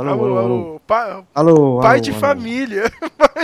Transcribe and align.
alô, 0.00 0.10
alô, 0.10 0.24
alô. 0.24 0.38
alô. 0.38 0.80
Pa, 0.86 1.24
alô 1.34 1.80
pai 1.80 1.96
alô, 1.96 2.00
de 2.00 2.10
alô. 2.10 2.20
família. 2.20 2.92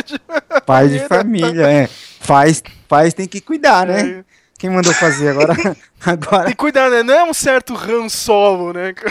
pai 0.66 0.88
de 0.88 0.98
família, 1.00 1.66
é. 1.66 1.88
Faz, 2.20 2.62
faz 2.88 3.12
tem 3.12 3.26
que 3.26 3.40
cuidar, 3.40 3.86
né? 3.86 4.20
É. 4.20 4.24
Quem 4.58 4.70
mandou 4.70 4.94
fazer 4.94 5.28
agora? 5.28 5.54
agora... 6.06 6.44
Tem 6.44 6.52
que 6.52 6.56
cuidar, 6.56 6.90
né? 6.90 7.02
Não 7.02 7.14
é 7.14 7.24
um 7.24 7.34
certo 7.34 7.74
Han 7.74 8.08
Solo, 8.08 8.72
né? 8.72 8.94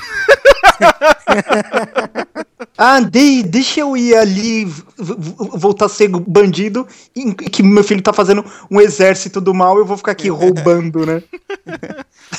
ah, 2.77 2.99
de, 3.01 3.43
deixa 3.43 3.81
eu 3.81 3.95
ir 3.95 4.15
ali 4.15 4.65
voltar 4.97 5.85
a 5.85 5.89
ser 5.89 6.07
bandido 6.07 6.87
e 7.15 7.33
que 7.33 7.61
meu 7.61 7.83
filho 7.83 8.01
tá 8.01 8.13
fazendo 8.13 8.43
um 8.71 8.81
exército 8.81 9.39
do 9.39 9.53
mal, 9.53 9.77
eu 9.77 9.85
vou 9.85 9.97
ficar 9.97 10.13
aqui 10.13 10.29
roubando, 10.29 11.05
né? 11.05 11.21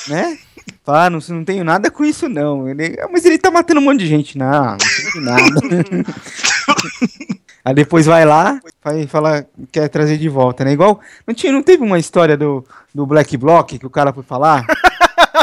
né? 0.08 0.38
Ah, 0.86 1.08
não, 1.08 1.18
não 1.28 1.44
tenho 1.44 1.64
nada 1.64 1.90
com 1.90 2.04
isso, 2.04 2.28
não. 2.28 2.68
Ele, 2.68 2.96
mas 3.10 3.24
ele 3.24 3.38
tá 3.38 3.50
matando 3.50 3.80
um 3.80 3.84
monte 3.84 4.00
de 4.00 4.06
gente. 4.06 4.36
Não, 4.36 4.72
não 4.72 4.76
tem 5.12 5.22
nada. 5.22 6.04
Aí 7.64 7.74
depois 7.74 8.04
vai 8.04 8.26
lá, 8.26 8.60
vai 8.84 9.06
falar, 9.06 9.46
quer 9.72 9.88
trazer 9.88 10.18
de 10.18 10.28
volta, 10.28 10.64
né? 10.64 10.72
Igual. 10.72 11.00
Não, 11.26 11.34
tinha, 11.34 11.50
não 11.50 11.62
teve 11.62 11.82
uma 11.82 11.98
história 11.98 12.36
do, 12.36 12.62
do 12.94 13.06
Black 13.06 13.38
Block 13.38 13.78
que 13.78 13.86
o 13.86 13.90
cara 13.90 14.12
foi 14.12 14.22
falar? 14.22 14.66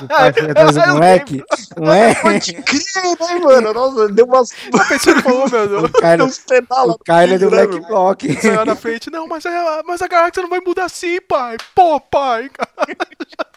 o 0.04 0.08
pai 0.08 0.32
foi 0.32 0.50
atrás 0.52 0.76
do 0.76 0.88
moleque? 0.88 1.44
Não 1.76 1.92
é? 1.92 2.14
Pode 2.14 2.54
crer, 2.54 3.18
né, 3.20 3.40
mano? 3.40 3.74
Nossa, 3.74 4.10
deu 4.10 4.26
umas. 4.26 4.52
A 4.72 4.86
pessoa 4.86 5.22
falou, 5.22 5.50
meu 5.50 5.68
Deus. 5.68 5.84
O 5.84 5.90
cara, 5.94 6.26
o 6.26 7.00
cara 7.00 7.34
é 7.34 7.38
do 7.40 7.50
Black 7.50 7.80
Block. 7.80 8.42
Saiu 8.42 8.66
na 8.66 8.76
frente, 8.76 9.10
não, 9.10 9.28
mas 9.28 9.44
a, 9.46 9.82
mas 9.84 10.02
a 10.04 10.08
galáxia 10.08 10.44
não 10.44 10.50
vai 10.50 10.60
mudar 10.60 10.86
assim, 10.86 11.20
pai. 11.28 11.58
Pô, 11.74 12.00
pai. 12.00 12.52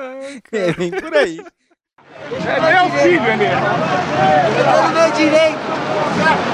Ai, 0.00 0.40
é, 0.52 0.72
vem 0.72 0.90
por 0.92 1.12
aí. 1.16 1.44
É 2.30 2.60
meu 2.60 2.90
filho, 2.90 3.26
é 3.26 3.36
mesmo. 3.36 3.66
Eu 4.56 4.64
tô 4.64 4.82
no 4.82 4.88
meu 4.94 5.10
direito. 5.10 5.58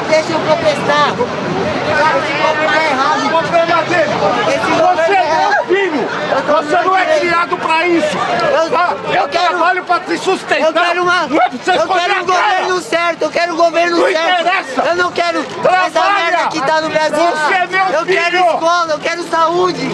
Deixa 0.09 0.33
eu 0.33 0.41
protestar. 0.41 1.11
Esse 1.11 2.33
governo 2.43 2.75
é 2.75 2.91
errado. 2.91 3.27
O 3.27 3.31
problema 3.31 3.83
dele. 3.83 4.15
Esse 4.49 4.71
Você 4.81 5.13
é 5.13 5.25
é 5.25 5.49
meu 5.51 5.65
filho. 5.67 6.09
Você 6.47 6.83
não 6.83 6.97
é 6.97 7.19
criado 7.19 7.57
pra 7.57 7.87
isso. 7.87 8.17
Eu, 8.17 8.71
tá? 8.71 8.97
eu, 9.15 9.29
trabalho 9.29 9.85
pra 9.85 10.01
te 10.01 10.19
sustentar. 10.19 10.61
Eu 10.61 10.73
quero 10.73 11.03
uma. 11.03 11.27
Não 11.27 11.37
é 11.37 11.49
pra 11.49 11.59
você 11.59 11.71
eu 11.71 11.89
quero 11.89 12.23
um 12.23 12.27
governo 12.27 12.81
certo. 12.81 13.23
Eu 13.23 13.31
quero 13.31 13.53
um 13.53 13.57
governo 13.57 13.97
não 13.97 14.09
certo. 14.09 14.41
Interessa. 14.41 14.83
Eu 14.83 14.97
não 14.97 15.13
quero 15.13 15.45
Trabalha. 15.45 15.87
essa 15.87 16.13
merda 16.13 16.49
que 16.49 16.61
tá 16.61 16.81
no 16.81 16.91
Brasil. 16.91 17.31
Você 17.31 17.55
é 17.55 17.67
meu 17.67 17.87
eu 17.87 18.07
filho. 18.07 18.19
quero 18.19 18.37
escola. 18.37 18.93
Eu 18.93 18.99
quero 18.99 19.23
saúde. 19.25 19.89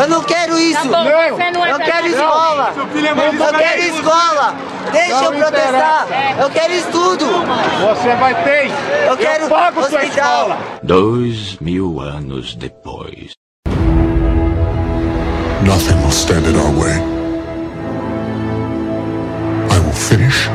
Eu 0.00 0.08
não 0.08 0.22
quero 0.22 0.58
isso. 0.58 0.88
Tá 0.88 0.98
bom, 0.98 1.04
não. 1.04 1.66
Eu 1.66 1.78
quero 1.78 2.06
escola. 2.06 2.74
Eu 2.76 3.58
quero 3.58 3.82
escola. 3.82 4.54
Deixa 4.92 5.24
eu 5.24 5.32
protestar. 5.32 6.06
Eu 6.40 6.50
quero 6.50 6.72
estudo. 6.72 7.26
Você 7.26 8.14
vai 8.16 8.34
ter. 8.44 8.70
Eu 9.08 9.16
quero 9.16 9.44
eu 9.44 9.48
pago 9.48 9.80
hospital. 9.80 10.00
sua 10.00 10.08
escola. 10.08 10.58
Dois 10.82 11.56
mil 11.58 12.00
anos 12.00 12.54
depois. 12.54 13.32
Nothing 15.66 16.00
will 16.00 16.12
stand 16.12 16.46
in 16.46 16.54
our 16.54 16.70
way. 16.80 16.92
I 19.68 19.78
will 19.84 19.92
finish 19.92 20.46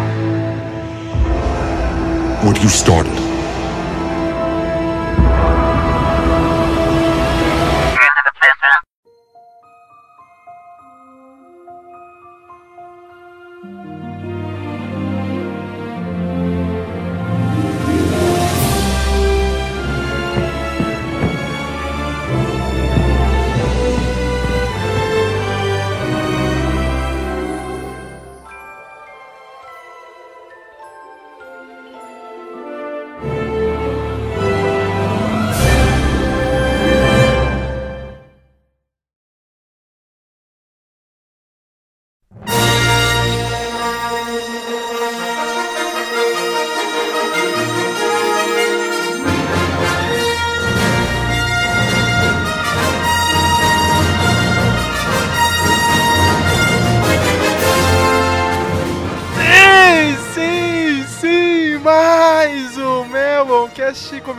what 2.45 2.63
you 2.63 2.69
started. 2.69 3.30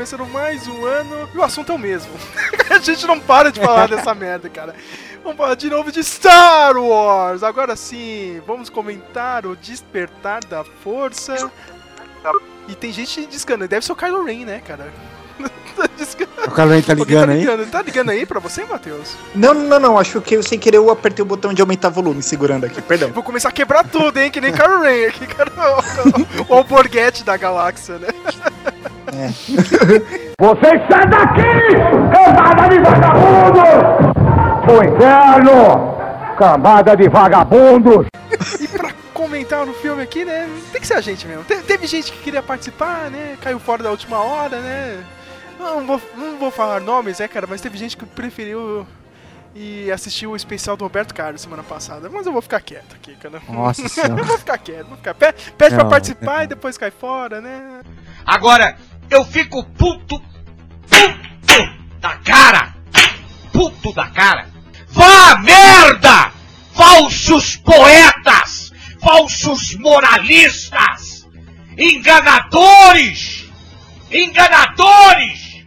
Começando 0.03 0.27
mais 0.27 0.67
um 0.67 0.85
ano 0.85 1.29
e 1.33 1.39
o 1.39 1.45
assunto 1.45 1.71
é 1.71 1.75
o 1.77 1.79
mesmo. 1.79 2.11
a 2.69 2.79
gente 2.81 3.07
não 3.07 3.21
para 3.21 3.53
de 3.53 3.61
falar 3.61 3.87
dessa 3.87 4.13
merda, 4.17 4.49
cara. 4.49 4.75
Vamos 5.23 5.39
falar 5.39 5.55
de 5.55 5.71
novo 5.71 5.93
de 5.93 6.03
Star 6.03 6.77
Wars. 6.77 7.45
Agora 7.45 7.77
sim, 7.77 8.43
vamos 8.45 8.69
comentar 8.69 9.47
o 9.47 9.55
Despertar 9.55 10.45
da 10.45 10.65
Força. 10.65 11.49
E 12.67 12.75
tem 12.75 12.93
gente 12.93 13.25
discando, 13.27 13.69
deve 13.69 13.87
ser 13.87 13.93
o 13.93 13.97
Kylo 13.97 14.25
Ren, 14.25 14.45
né, 14.45 14.61
cara? 14.67 14.93
o 15.39 16.51
Kylo 16.51 16.71
Ren 16.71 16.83
tá 16.83 16.95
ligando, 16.95 17.29
tá 17.29 17.35
ligando 17.35 17.61
aí? 17.61 17.67
Tá 17.67 17.83
ligando 17.83 18.11
aí 18.11 18.27
pra 18.27 18.41
você, 18.41 18.65
Matheus? 18.65 19.17
Não, 19.33 19.55
não, 19.55 19.79
não. 19.79 19.97
Acho 19.97 20.21
que 20.21 20.35
eu, 20.35 20.43
sem 20.43 20.59
querer 20.59 20.79
eu 20.79 20.91
apertei 20.91 21.23
o 21.23 21.27
botão 21.27 21.55
de 21.55 21.63
aumentar 21.63 21.91
volume 21.91 22.25
segurando 22.25 22.67
aqui, 22.67 22.83
perdão. 22.83 23.13
Vou 23.13 23.23
começar 23.23 23.51
a 23.51 23.53
quebrar 23.53 23.85
tudo, 23.85 24.19
hein? 24.19 24.33
Que 24.33 24.41
nem 24.41 24.53
Kylo 24.53 24.81
Ren 24.81 25.07
aqui, 25.07 25.29
cara. 25.29 25.53
O, 25.57 26.43
o, 26.43 26.47
o 26.49 26.55
alborguete 26.59 27.23
da 27.23 27.37
galáxia, 27.37 27.99
né? 27.99 28.09
É. 29.15 29.29
Vocês 30.39 30.81
saem 30.91 31.09
daqui, 31.09 31.43
cambada 32.13 32.69
de 32.69 32.79
vagabundos! 32.81 33.73
O 34.69 34.83
inferno, 34.83 35.95
cambada 36.37 36.97
de 36.97 37.09
vagabundos! 37.09 38.07
E 38.61 38.69
pra 38.69 38.91
comentar 39.13 39.67
no 39.67 39.75
filme 39.75 40.03
aqui, 40.03 40.25
né, 40.25 40.49
tem 40.73 40.81
que 40.81 40.87
ser 40.87 40.95
a 40.95 41.01
gente 41.01 41.27
mesmo. 41.27 41.45
Te 41.45 41.57
teve 41.57 41.87
gente 41.87 42.11
que 42.13 42.19
queria 42.19 42.43
participar, 42.43 43.11
né, 43.11 43.37
caiu 43.41 43.59
fora 43.59 43.83
da 43.83 43.91
última 43.91 44.19
hora, 44.19 44.59
né. 44.61 44.99
Não 45.59 45.87
vou, 45.87 46.01
não 46.17 46.39
vou 46.39 46.51
falar 46.51 46.81
nomes, 46.81 47.19
né, 47.19 47.29
cara, 47.29 47.47
mas 47.49 47.61
teve 47.61 47.77
gente 47.77 47.97
que 47.97 48.07
preferiu 48.07 48.87
e 49.55 49.91
assistiu 49.91 50.31
o 50.31 50.37
especial 50.37 50.77
do 50.77 50.85
Roberto 50.85 51.15
Carlos 51.15 51.41
semana 51.41 51.63
passada. 51.63 52.09
Mas 52.09 52.27
eu 52.27 52.33
vou 52.33 52.43
ficar 52.43 52.61
quieto 52.61 52.95
aqui, 52.95 53.15
cara. 53.17 53.43
Nossa 53.49 53.89
senhora. 53.89 54.21
eu 54.21 54.25
vou 54.25 54.39
ficar 54.39 54.59
quieto, 54.59 54.87
vou 54.87 54.97
ficar. 54.97 55.15
Pede, 55.15 55.53
pede 55.53 55.71
não, 55.73 55.81
pra 55.81 55.91
participar 55.91 56.37
não. 56.39 56.45
e 56.45 56.47
depois 56.47 56.79
cai 56.79 56.91
fora, 56.91 57.41
né? 57.41 57.83
Agora, 58.25 58.77
eu 59.11 59.25
fico 59.25 59.63
puto, 59.65 60.19
puto 60.89 61.83
da 62.01 62.17
cara, 62.19 62.75
puto 63.53 63.93
da 63.93 64.09
cara. 64.09 64.47
Vá 64.89 65.39
merda! 65.39 66.33
Falsos 66.75 67.57
poetas, 67.57 68.73
falsos 68.99 69.75
moralistas, 69.75 71.29
enganadores, 71.77 73.51
enganadores. 74.11 75.65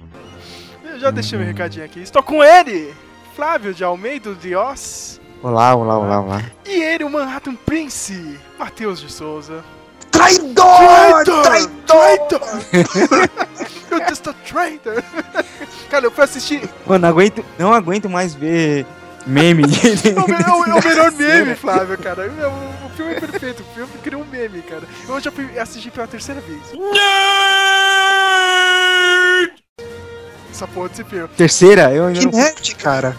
Eu 0.83 0.99
já 0.99 1.11
deixei 1.11 1.37
meu 1.37 1.47
recadinho 1.47 1.85
aqui. 1.85 1.99
Estou 1.99 2.23
com 2.23 2.43
ele, 2.43 2.95
Flávio 3.35 3.73
de 3.73 3.83
Almeida 3.83 4.33
de 4.33 4.55
Oz. 4.55 5.19
Olá, 5.43 5.75
olá, 5.75 5.99
olá, 5.99 6.21
olá. 6.21 6.41
E 6.65 6.81
ele, 6.81 7.03
o 7.03 7.09
Manhattan 7.09 7.53
Prince, 7.53 8.39
Matheus 8.57 9.01
de 9.01 9.11
Souza. 9.11 9.61
Traidor! 10.09 11.25
Traidor! 11.25 11.67
Traidor! 11.85 13.29
You're 13.91 14.07
just 14.07 14.25
a 14.27 14.33
traitor! 14.33 15.03
Cara, 15.91 16.05
eu 16.05 16.11
fui 16.11 16.23
assistir. 16.23 16.61
Mano, 16.85 17.01
não 17.01 17.09
aguento, 17.09 17.45
não 17.59 17.73
aguento 17.73 18.09
mais 18.09 18.33
ver 18.33 18.85
meme. 19.27 19.63
é, 19.83 20.19
o, 20.19 20.33
é, 20.33 20.77
o, 20.77 20.87
melhor 20.87 21.11
meme, 21.11 21.55
Flávio, 21.55 21.97
cara. 21.97 22.31
O, 22.31 22.85
o 22.85 22.89
filme 22.91 23.15
é 23.15 23.19
perfeito. 23.19 23.63
O 23.63 23.75
filme 23.75 23.91
criou 24.01 24.21
um 24.21 24.25
meme, 24.25 24.61
cara. 24.61 24.83
Eu 25.07 25.19
já 25.19 25.31
fui 25.31 25.59
assistir 25.59 25.91
pela 25.91 26.07
terceira 26.07 26.39
vez. 26.39 26.61
Essa 30.55 30.67
porra 30.69 30.87
desse 30.87 31.03
filme. 31.03 31.27
Terceira? 31.35 31.93
Eu 31.93 32.05
ainda 32.05 32.19
que 32.21 32.25
não... 32.27 32.31
nerd, 32.31 32.75
cara. 32.75 33.13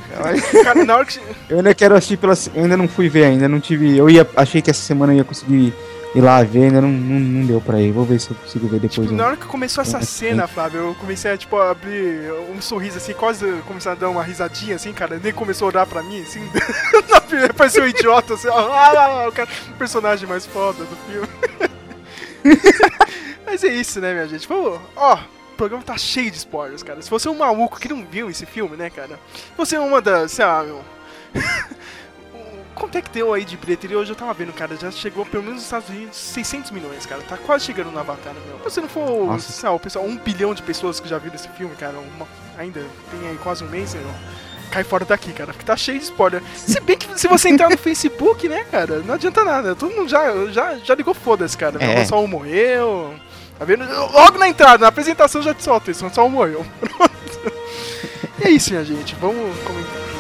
cara, 0.64 0.84
na 0.86 0.96
hora 0.96 1.04
que... 1.04 1.20
Eu 1.50 1.58
ainda 1.58 1.74
quero 1.74 1.94
assistir 1.94 2.16
pela. 2.16 2.32
Eu 2.54 2.62
ainda 2.62 2.78
não 2.78 2.88
fui 2.88 3.10
ver 3.10 3.26
ainda, 3.26 3.46
não 3.46 3.60
tive. 3.60 3.94
Eu 3.94 4.08
ia. 4.08 4.26
Achei 4.34 4.62
que 4.62 4.70
essa 4.70 4.80
semana 4.80 5.12
eu 5.12 5.18
ia 5.18 5.24
conseguir 5.24 5.74
ir 6.14 6.20
lá 6.22 6.42
ver, 6.42 6.64
ainda 6.64 6.80
não, 6.80 6.88
não, 6.88 7.20
não 7.20 7.46
deu 7.46 7.60
pra 7.60 7.78
ir. 7.78 7.92
Vou 7.92 8.06
ver 8.06 8.18
se 8.18 8.30
eu 8.30 8.36
consigo 8.36 8.66
ver 8.68 8.80
depois. 8.80 9.06
Tipo, 9.06 9.12
na 9.12 9.26
hora 9.26 9.36
que 9.36 9.44
começou 9.44 9.82
essa 9.82 10.00
cena, 10.00 10.48
Flávio, 10.48 10.80
eu 10.80 10.94
comecei 10.94 11.30
a, 11.30 11.36
tipo, 11.36 11.58
abrir 11.58 12.32
um 12.56 12.60
sorriso 12.62 12.96
assim, 12.96 13.12
quase 13.12 13.44
começar 13.66 13.92
a 13.92 13.96
dar 13.96 14.08
uma 14.08 14.22
risadinha 14.22 14.76
assim, 14.76 14.94
cara. 14.94 15.20
Nem 15.22 15.34
começou 15.34 15.66
a 15.66 15.70
olhar 15.72 15.86
pra 15.86 16.02
mim, 16.02 16.22
assim. 16.22 16.40
Parecia 17.54 17.82
um 17.82 17.86
idiota, 17.86 18.32
assim, 18.32 18.48
ah, 18.48 19.26
o, 19.28 19.32
cara, 19.32 19.48
o 19.68 19.72
personagem 19.74 20.26
mais 20.26 20.46
foda 20.46 20.84
do 20.84 20.96
filme. 21.06 21.28
Mas 23.44 23.62
é 23.62 23.68
isso, 23.68 24.00
né, 24.00 24.14
minha 24.14 24.26
gente? 24.26 24.48
Vamos. 24.48 24.80
Ó, 24.96 25.18
programa 25.56 25.82
tá 25.82 25.96
cheio 25.98 26.30
de 26.30 26.36
spoilers, 26.36 26.82
cara. 26.82 27.00
Se 27.02 27.10
você 27.10 27.28
é 27.28 27.30
um 27.30 27.38
maluco 27.38 27.78
que 27.80 27.88
não 27.88 28.04
viu 28.04 28.28
esse 28.30 28.46
filme, 28.46 28.76
né, 28.76 28.90
cara? 28.90 29.18
Você 29.56 29.76
é 29.76 29.80
uma 29.80 30.00
das. 30.00 30.32
Sei 30.32 30.44
lá, 30.44 30.62
meu. 30.62 30.82
Quanto 32.74 32.98
é 32.98 33.00
que 33.00 33.08
deu 33.08 33.32
aí 33.32 33.42
de 33.42 33.56
bilheteria? 33.56 33.96
Hoje 33.98 34.12
eu 34.12 34.16
tava 34.16 34.34
vendo, 34.34 34.52
cara, 34.52 34.76
já 34.76 34.90
chegou 34.90 35.24
pelo 35.24 35.42
menos 35.42 35.56
nos 35.56 35.64
Estados 35.64 35.88
Unidos 35.88 36.14
600 36.14 36.70
milhões, 36.72 37.06
cara. 37.06 37.22
Tá 37.22 37.38
quase 37.38 37.64
chegando 37.64 37.90
no 37.90 37.98
Avatar, 37.98 38.34
meu. 38.34 38.58
Se 38.58 38.64
você 38.64 38.80
não 38.82 38.88
for, 38.88 39.26
Nossa. 39.28 39.50
sei 39.50 39.66
lá, 39.66 39.74
o 39.74 39.80
pessoal, 39.80 40.04
um 40.04 40.18
bilhão 40.18 40.52
de 40.52 40.62
pessoas 40.62 41.00
que 41.00 41.08
já 41.08 41.16
viram 41.16 41.36
esse 41.36 41.48
filme, 41.48 41.74
cara, 41.74 41.94
uma- 41.98 42.28
ainda 42.58 42.84
tem 43.10 43.30
aí 43.30 43.38
quase 43.42 43.64
um 43.64 43.68
mês, 43.68 43.94
meu. 43.94 44.04
Cai 44.70 44.84
fora 44.84 45.06
daqui, 45.06 45.32
cara, 45.32 45.52
porque 45.54 45.64
tá 45.64 45.74
cheio 45.74 45.98
de 45.98 46.04
spoiler. 46.04 46.42
Se 46.54 46.78
bem 46.80 46.98
que 46.98 47.18
se 47.18 47.26
você 47.28 47.48
entrar 47.48 47.70
no 47.70 47.78
Facebook, 47.78 48.46
né, 48.46 48.66
cara, 48.70 48.98
não 48.98 49.14
adianta 49.14 49.42
nada. 49.42 49.74
Todo 49.74 49.94
mundo 49.94 50.08
já, 50.10 50.46
já, 50.48 50.74
já 50.76 50.94
ligou 50.94 51.14
foda-se, 51.14 51.56
cara. 51.56 51.82
É. 51.82 52.02
O 52.02 52.06
Saul 52.06 52.28
morreu. 52.28 53.14
Tá 53.58 53.64
vendo? 53.64 53.84
Logo 54.12 54.38
na 54.38 54.48
entrada, 54.48 54.82
na 54.82 54.88
apresentação 54.88 55.42
já 55.42 55.54
te 55.54 55.62
solta 55.62 55.90
isso, 55.90 56.06
o 56.06 56.10
Saul 56.10 56.30
morreu. 56.30 56.64
Pronto. 56.80 57.52
E 58.38 58.48
é 58.48 58.50
isso, 58.50 58.70
minha 58.70 58.84
gente. 58.84 59.14
Vamos 59.14 59.58
comentar. 59.60 60.15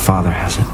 Father 0.00 0.30
has 0.30 0.56
it. 0.56 0.66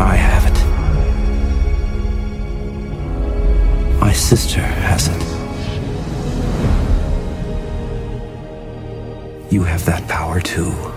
I 0.00 0.16
have 0.16 0.46
it. 0.50 0.58
My 4.00 4.12
sister 4.12 4.60
has 4.60 5.08
it. 5.08 5.22
You 9.52 9.62
have 9.64 9.84
that 9.84 10.08
power 10.08 10.40
too. 10.40 10.95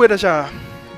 Poeira 0.00 0.16
já 0.16 0.48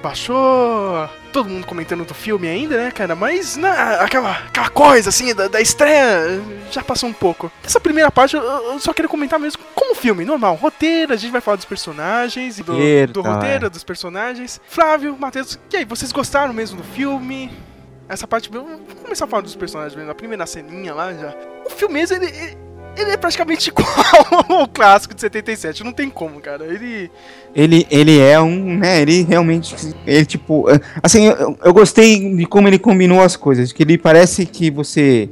baixou, 0.00 1.08
todo 1.32 1.48
mundo 1.48 1.66
comentando 1.66 2.04
do 2.04 2.14
filme 2.14 2.46
ainda, 2.46 2.76
né, 2.76 2.92
cara? 2.92 3.16
Mas 3.16 3.56
na, 3.56 3.96
aquela, 3.96 4.30
aquela 4.30 4.68
coisa 4.68 5.08
assim 5.08 5.34
da, 5.34 5.48
da 5.48 5.60
estreia 5.60 6.40
já 6.70 6.84
passou 6.84 7.08
um 7.08 7.12
pouco. 7.12 7.50
Essa 7.64 7.80
primeira 7.80 8.12
parte 8.12 8.36
eu, 8.36 8.42
eu 8.42 8.78
só 8.78 8.92
queria 8.92 9.08
comentar 9.08 9.40
mesmo 9.40 9.60
como 9.74 9.96
filme, 9.96 10.24
normal, 10.24 10.54
roteiro, 10.54 11.12
a 11.12 11.16
gente 11.16 11.32
vai 11.32 11.40
falar 11.40 11.56
dos 11.56 11.64
personagens, 11.64 12.58
do, 12.58 12.72
Roteiro, 12.72 13.12
do 13.12 13.22
tá, 13.24 13.34
roteiro, 13.34 13.66
é. 13.66 13.70
dos 13.70 13.82
personagens. 13.82 14.60
Flávio, 14.68 15.16
Matheus, 15.18 15.58
e 15.72 15.78
aí, 15.78 15.84
vocês 15.84 16.12
gostaram 16.12 16.52
mesmo 16.52 16.76
do 16.76 16.84
filme? 16.84 17.50
Essa 18.08 18.28
parte, 18.28 18.48
vamos 18.52 18.82
começar 19.02 19.24
a 19.24 19.28
falar 19.28 19.42
dos 19.42 19.56
personagens 19.56 19.96
mesmo, 19.96 20.12
a 20.12 20.14
primeira 20.14 20.46
ceninha 20.46 20.94
lá 20.94 21.12
já. 21.12 21.34
O 21.66 21.70
filme 21.70 21.94
mesmo, 21.94 22.16
ele, 22.16 22.26
ele, 22.26 22.58
ele 22.96 23.10
é 23.10 23.16
praticamente 23.16 23.70
igual 23.70 23.86
ao 24.60 24.68
clássico 24.68 25.14
de 25.14 25.20
77, 25.20 25.82
não 25.84 25.92
tem 25.92 26.08
como, 26.10 26.40
cara. 26.40 26.64
Ele. 26.64 27.10
Ele, 27.54 27.86
ele 27.90 28.18
é 28.18 28.40
um, 28.40 28.78
né, 28.78 29.02
ele 29.02 29.24
realmente, 29.24 29.76
ele 30.06 30.24
tipo, 30.24 30.70
é, 30.70 30.80
assim, 31.02 31.26
eu, 31.26 31.54
eu 31.62 31.74
gostei 31.74 32.34
de 32.34 32.46
como 32.46 32.66
ele 32.66 32.78
combinou 32.78 33.20
as 33.20 33.36
coisas, 33.36 33.72
que 33.72 33.82
ele 33.82 33.98
parece 33.98 34.46
que 34.46 34.70
você, 34.70 35.28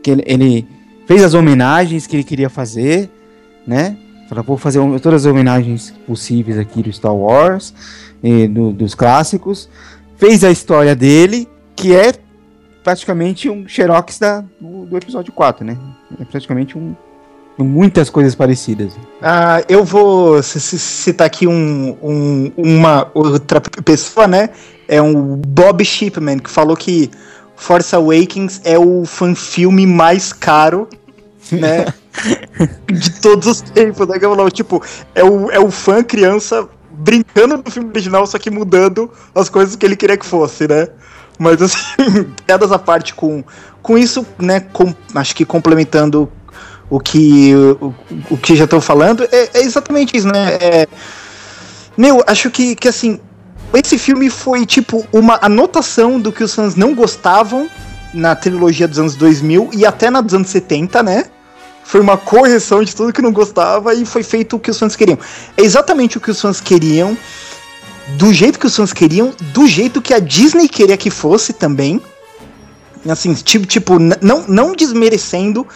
que 0.00 0.08
ele, 0.12 0.22
ele 0.24 0.68
fez 1.04 1.24
as 1.24 1.34
homenagens 1.34 2.06
que 2.06 2.14
ele 2.14 2.22
queria 2.22 2.48
fazer, 2.48 3.10
né, 3.66 3.96
falou, 4.28 4.44
vou 4.44 4.56
fazer 4.56 4.78
todas 5.00 5.26
as 5.26 5.32
homenagens 5.32 5.92
possíveis 6.06 6.56
aqui 6.60 6.80
do 6.80 6.92
Star 6.92 7.12
Wars, 7.12 7.74
e 8.22 8.46
do- 8.46 8.70
dos 8.72 8.94
clássicos, 8.94 9.68
fez 10.16 10.44
a 10.44 10.52
história 10.52 10.94
dele, 10.94 11.48
que 11.74 11.92
é 11.92 12.12
praticamente 12.84 13.48
um 13.50 13.66
xerox 13.66 14.18
da, 14.18 14.44
do, 14.60 14.84
do 14.86 14.96
episódio 14.96 15.32
4, 15.32 15.64
né, 15.64 15.76
é 16.20 16.24
praticamente 16.24 16.78
um, 16.78 16.94
muitas 17.58 18.10
coisas 18.10 18.34
parecidas. 18.34 18.92
Ah, 19.22 19.62
eu 19.68 19.82
vou 19.82 20.42
citar 20.42 21.26
aqui 21.26 21.46
um, 21.46 21.96
um- 22.02 22.52
uma 22.56 23.10
outra 23.14 23.60
pessoa, 23.60 24.26
né? 24.28 24.50
É 24.86 25.00
um 25.00 25.36
Bob 25.36 25.84
Shipman, 25.84 26.38
que 26.38 26.50
falou 26.50 26.76
que 26.76 27.10
Force 27.56 27.94
Awakens 27.94 28.60
é 28.64 28.78
o 28.78 29.04
fanfilme 29.06 29.86
mais 29.86 30.32
caro, 30.32 30.88
né? 31.50 31.86
de 32.92 33.20
todos 33.20 33.46
os 33.46 33.60
tempos, 33.60 34.06
né? 34.08 34.16
Tipo, 34.52 34.82
é 35.14 35.24
o, 35.24 35.50
é 35.50 35.58
o 35.58 35.70
fã 35.70 36.02
criança 36.02 36.68
brincando 36.90 37.56
no 37.64 37.70
filme 37.70 37.88
original, 37.90 38.26
só 38.26 38.38
que 38.38 38.50
mudando 38.50 39.10
as 39.34 39.48
coisas 39.48 39.74
que 39.76 39.86
ele 39.86 39.96
queria 39.96 40.16
que 40.16 40.26
fosse, 40.26 40.68
né? 40.68 40.88
Mas 41.38 41.60
assim, 41.60 41.78
piadas 42.46 42.72
à 42.72 42.78
parte 42.78 43.14
com, 43.14 43.42
com 43.82 43.98
isso, 43.98 44.26
né? 44.38 44.60
Com, 44.60 44.94
acho 45.14 45.34
que 45.34 45.44
complementando 45.44 46.30
o 46.88 47.00
que, 47.00 47.54
o, 47.80 47.94
o 48.30 48.36
que 48.36 48.54
já 48.54 48.64
estão 48.64 48.80
falando, 48.80 49.26
é, 49.32 49.50
é 49.54 49.62
exatamente 49.62 50.16
isso, 50.16 50.28
né? 50.28 50.54
É, 50.60 50.88
meu, 51.96 52.22
acho 52.26 52.50
que, 52.50 52.74
que 52.76 52.88
assim, 52.88 53.20
esse 53.72 53.98
filme 53.98 54.30
foi 54.30 54.66
tipo 54.66 55.06
uma 55.12 55.38
anotação 55.42 56.20
do 56.20 56.32
que 56.32 56.44
os 56.44 56.54
fãs 56.54 56.74
não 56.74 56.94
gostavam 56.94 57.68
na 58.12 58.36
trilogia 58.36 58.86
dos 58.86 58.98
anos 58.98 59.16
2000 59.16 59.70
e 59.72 59.84
até 59.84 60.10
na 60.10 60.20
dos 60.20 60.34
anos 60.34 60.48
70, 60.50 61.02
né? 61.02 61.24
Foi 61.84 62.00
uma 62.00 62.16
correção 62.16 62.82
de 62.82 62.94
tudo 62.94 63.12
que 63.12 63.20
não 63.20 63.32
gostava 63.32 63.92
e 63.94 64.06
foi 64.06 64.22
feito 64.22 64.56
o 64.56 64.60
que 64.60 64.70
os 64.70 64.78
fãs 64.78 64.96
queriam. 64.96 65.18
É 65.56 65.62
exatamente 65.62 66.16
o 66.16 66.20
que 66.20 66.30
os 66.30 66.40
fãs 66.40 66.60
queriam, 66.60 67.16
do 68.10 68.32
jeito 68.32 68.58
que 68.58 68.66
os 68.66 68.76
fãs 68.76 68.92
queriam, 68.92 69.32
do 69.52 69.66
jeito 69.66 70.00
que 70.02 70.12
a 70.12 70.18
Disney 70.18 70.68
queria 70.68 70.96
que 70.96 71.10
fosse 71.10 71.52
também. 71.52 72.00
Assim, 73.08 73.34
tipo, 73.34 73.66
tipo 73.66 73.98
não, 73.98 74.44
não 74.48 74.72
desmerecendo, 74.72 75.66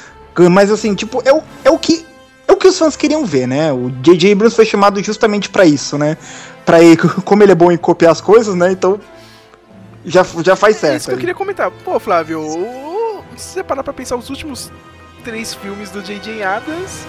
mas 0.50 0.70
assim, 0.70 0.94
tipo, 0.94 1.22
é 1.24 1.32
o, 1.32 1.42
é 1.64 1.70
o 1.70 1.78
que 1.78 2.06
é 2.46 2.52
o 2.52 2.56
que 2.56 2.66
os 2.68 2.78
fãs 2.78 2.96
queriam 2.96 3.26
ver, 3.26 3.46
né? 3.46 3.70
O 3.72 3.90
J.J. 3.90 4.32
Abrams 4.32 4.56
foi 4.56 4.64
chamado 4.64 5.02
justamente 5.02 5.50
pra 5.50 5.66
isso, 5.66 5.98
né? 5.98 6.16
Pra 6.64 6.82
ele, 6.82 6.96
como 7.24 7.42
ele 7.42 7.52
é 7.52 7.54
bom 7.54 7.70
em 7.70 7.76
copiar 7.76 8.12
as 8.12 8.20
coisas, 8.22 8.54
né? 8.54 8.72
Então 8.72 8.98
já, 10.04 10.24
já 10.42 10.56
faz 10.56 10.76
É 10.76 10.80
certo. 10.80 10.96
isso 10.96 11.08
que 11.08 11.14
eu 11.14 11.18
queria 11.18 11.34
comentar. 11.34 11.70
Pô, 11.70 12.00
Flávio, 12.00 12.42
se 13.36 13.50
você 13.54 13.62
parar 13.62 13.82
pra 13.82 13.92
pensar, 13.92 14.16
os 14.16 14.30
últimos 14.30 14.70
três 15.22 15.52
filmes 15.52 15.90
do 15.90 16.00
J.J. 16.02 16.42
Abrams 16.42 17.06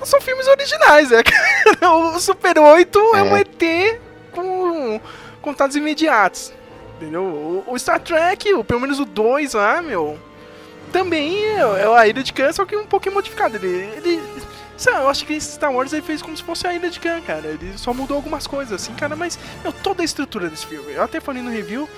não 0.00 0.06
são 0.06 0.20
filmes 0.20 0.48
originais, 0.48 1.10
né? 1.10 1.22
O 2.14 2.18
Super 2.18 2.58
8 2.58 2.98
é, 3.14 3.22
um 3.22 3.36
É. 3.36 3.40
ET 3.42 4.00
com 4.32 5.00
contatos 5.40 5.76
imediatos. 5.76 6.52
Entendeu? 7.00 7.22
O, 7.22 7.64
o 7.68 7.78
Star 7.78 8.00
Trek, 8.00 8.52
o- 8.54 8.64
pelo 8.64 8.80
menos 8.80 8.98
o 9.00 9.04
2 9.04 9.54
lá, 9.54 9.80
meu, 9.82 10.18
também 10.92 11.36
é, 11.44 11.58
é 11.82 11.86
a 11.96 12.06
Ilha 12.06 12.22
de 12.22 12.32
Khan, 12.32 12.52
só 12.52 12.64
que 12.64 12.76
um 12.76 12.86
pouquinho 12.86 13.14
modificado. 13.14 13.56
Ele, 13.56 13.68
ele 13.96 14.22
eu 14.84 15.08
acho 15.08 15.24
que 15.24 15.34
esse 15.34 15.52
Star 15.52 15.72
Wars 15.72 15.92
ele 15.92 16.02
fez 16.02 16.20
como 16.20 16.36
se 16.36 16.42
fosse 16.42 16.66
a 16.66 16.74
Ilha 16.74 16.90
de 16.90 16.98
Khan, 16.98 17.20
cara. 17.20 17.46
Ele 17.46 17.76
só 17.78 17.94
mudou 17.94 18.16
algumas 18.16 18.46
coisas, 18.46 18.82
assim, 18.82 18.94
cara, 18.94 19.14
mas 19.14 19.38
meu, 19.62 19.72
toda 19.72 20.02
a 20.02 20.04
estrutura 20.04 20.48
desse 20.48 20.66
filme, 20.66 20.92
eu 20.92 21.02
até 21.02 21.20
falei 21.20 21.40
no 21.42 21.50
review, 21.50 21.88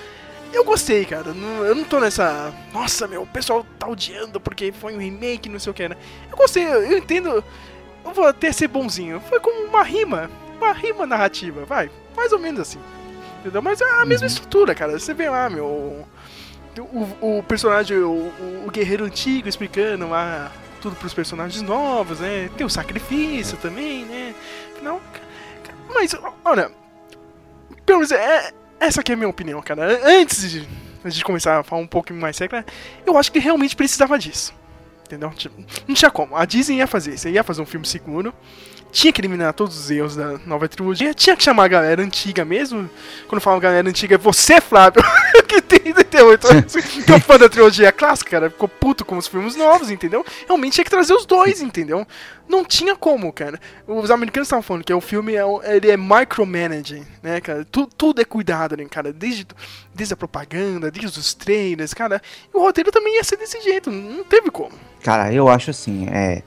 eu 0.53 0.63
gostei, 0.63 1.03
cara. 1.05 1.29
Eu 1.29 1.75
não 1.75 1.83
tô 1.83 1.99
nessa. 1.99 2.53
Nossa, 2.71 3.07
meu, 3.07 3.23
o 3.23 3.27
pessoal 3.27 3.65
tá 3.79 3.87
odiando 3.87 4.39
porque 4.39 4.71
foi 4.71 4.95
um 4.95 4.99
remake, 4.99 5.49
não 5.49 5.59
sei 5.59 5.71
o 5.71 5.73
que, 5.73 5.89
né? 5.89 5.95
Eu 6.31 6.37
gostei, 6.37 6.63
eu 6.65 6.97
entendo. 6.97 7.43
Eu 8.05 8.11
vou 8.13 8.27
até 8.27 8.51
ser 8.51 8.67
bonzinho. 8.67 9.19
Foi 9.27 9.39
como 9.39 9.65
uma 9.67 9.83
rima. 9.83 10.29
Uma 10.65 10.73
rima 10.73 11.05
narrativa, 11.05 11.63
vai. 11.65 11.89
Mais 12.15 12.31
ou 12.31 12.39
menos 12.39 12.59
assim. 12.61 12.79
Entendeu? 13.39 13.61
Mas 13.61 13.79
é 13.81 14.01
a 14.01 14.05
mesma 14.05 14.25
estrutura, 14.27 14.73
cara. 14.73 14.97
Você 14.97 15.13
vê 15.13 15.29
lá, 15.29 15.49
meu. 15.49 16.05
O, 16.77 17.37
o 17.37 17.43
personagem, 17.43 17.97
o, 17.99 18.09
o- 18.65 18.71
guerreiro 18.71 19.05
antigo 19.05 19.47
explicando 19.47 20.09
lá 20.09 20.51
tudo 20.81 20.95
pros 20.95 21.13
personagens 21.13 21.61
novos, 21.61 22.19
né? 22.19 22.49
Tem 22.57 22.65
o 22.65 22.69
sacrifício 22.69 23.57
também, 23.57 24.03
né? 24.05 24.33
Ca- 25.63 25.73
mas, 25.93 26.13
olha, 26.43 26.69
pelo 27.85 27.99
menos 27.99 28.11
é, 28.11 28.51
essa 28.79 28.99
aqui 29.01 29.11
é 29.11 29.15
a 29.15 29.17
minha 29.17 29.29
opinião, 29.29 29.61
cara. 29.61 30.01
Antes 30.05 30.51
de, 30.51 30.67
antes 31.03 31.15
de 31.15 31.23
começar 31.23 31.59
a 31.59 31.63
falar 31.63 31.81
um 31.81 31.87
pouco 31.87 32.13
mais 32.13 32.35
sério, 32.35 32.63
eu 33.05 33.17
acho 33.17 33.31
que 33.31 33.39
realmente 33.39 33.75
precisava 33.75 34.17
disso. 34.19 34.53
Entendeu? 35.05 35.29
Tipo, 35.29 35.63
Não 35.87 35.95
tinha 35.95 36.09
como. 36.11 36.35
A 36.35 36.43
Disney 36.45 36.77
ia 36.77 36.87
fazer 36.87 37.13
isso. 37.13 37.29
Ia 37.29 37.43
fazer 37.43 37.61
um 37.61 37.65
filme 37.65 37.85
seguro. 37.87 38.33
Tinha 38.95 39.11
que 39.11 39.19
eliminar 39.19 39.51
todos 39.53 39.77
os 39.77 39.91
erros 39.91 40.15
da 40.15 40.37
nova 40.45 40.69
trilogia. 40.69 41.13
Tinha 41.13 41.35
que 41.35 41.43
chamar 41.43 41.65
a 41.65 41.67
galera 41.67 42.01
antiga 42.01 42.45
mesmo. 42.45 42.89
Quando 43.27 43.33
eu 43.39 43.41
falo 43.41 43.59
galera 43.59 43.89
antiga, 43.89 44.15
é 44.15 44.17
você, 44.17 44.61
Flávio, 44.61 45.03
que 45.49 45.61
tem 45.61 45.93
38 45.93 46.47
anos, 46.47 46.73
que 46.73 47.11
é 47.11 47.19
fã 47.19 47.37
da 47.37 47.49
trilogia 47.49 47.91
clássica, 47.91 48.31
cara. 48.31 48.49
Ficou 48.49 48.69
puto 48.69 49.03
com 49.03 49.17
os 49.17 49.27
filmes 49.27 49.57
novos, 49.57 49.91
entendeu? 49.91 50.25
Realmente 50.47 50.75
tinha 50.75 50.85
que 50.85 50.89
trazer 50.89 51.13
os 51.13 51.25
dois, 51.25 51.61
entendeu? 51.61 52.07
Não 52.47 52.63
tinha 52.63 52.95
como, 52.95 53.33
cara. 53.33 53.59
Os 53.85 54.09
americanos 54.09 54.47
estavam 54.47 54.63
falando 54.63 54.85
que 54.85 54.93
o 54.93 55.01
filme 55.01 55.35
é, 55.35 55.43
ele 55.75 55.91
é 55.91 55.97
micromanaging, 55.97 57.05
né, 57.21 57.41
cara? 57.41 57.65
Tu- 57.69 57.89
tudo 57.97 58.21
é 58.21 58.23
cuidado, 58.25 58.77
né, 58.77 58.85
cara? 58.89 59.11
Desde, 59.11 59.45
desde 59.93 60.13
a 60.13 60.17
propaganda, 60.17 60.89
desde 60.89 61.19
os 61.19 61.33
trailers, 61.33 61.93
cara. 61.93 62.21
E 62.53 62.57
o 62.57 62.61
roteiro 62.61 62.93
também 62.93 63.15
ia 63.17 63.23
ser 63.25 63.35
desse 63.35 63.59
jeito, 63.61 63.91
não 63.91 64.23
teve 64.23 64.49
como. 64.49 64.71
Cara, 65.03 65.33
eu 65.33 65.49
acho 65.49 65.69
assim, 65.71 66.07
é, 66.09 66.43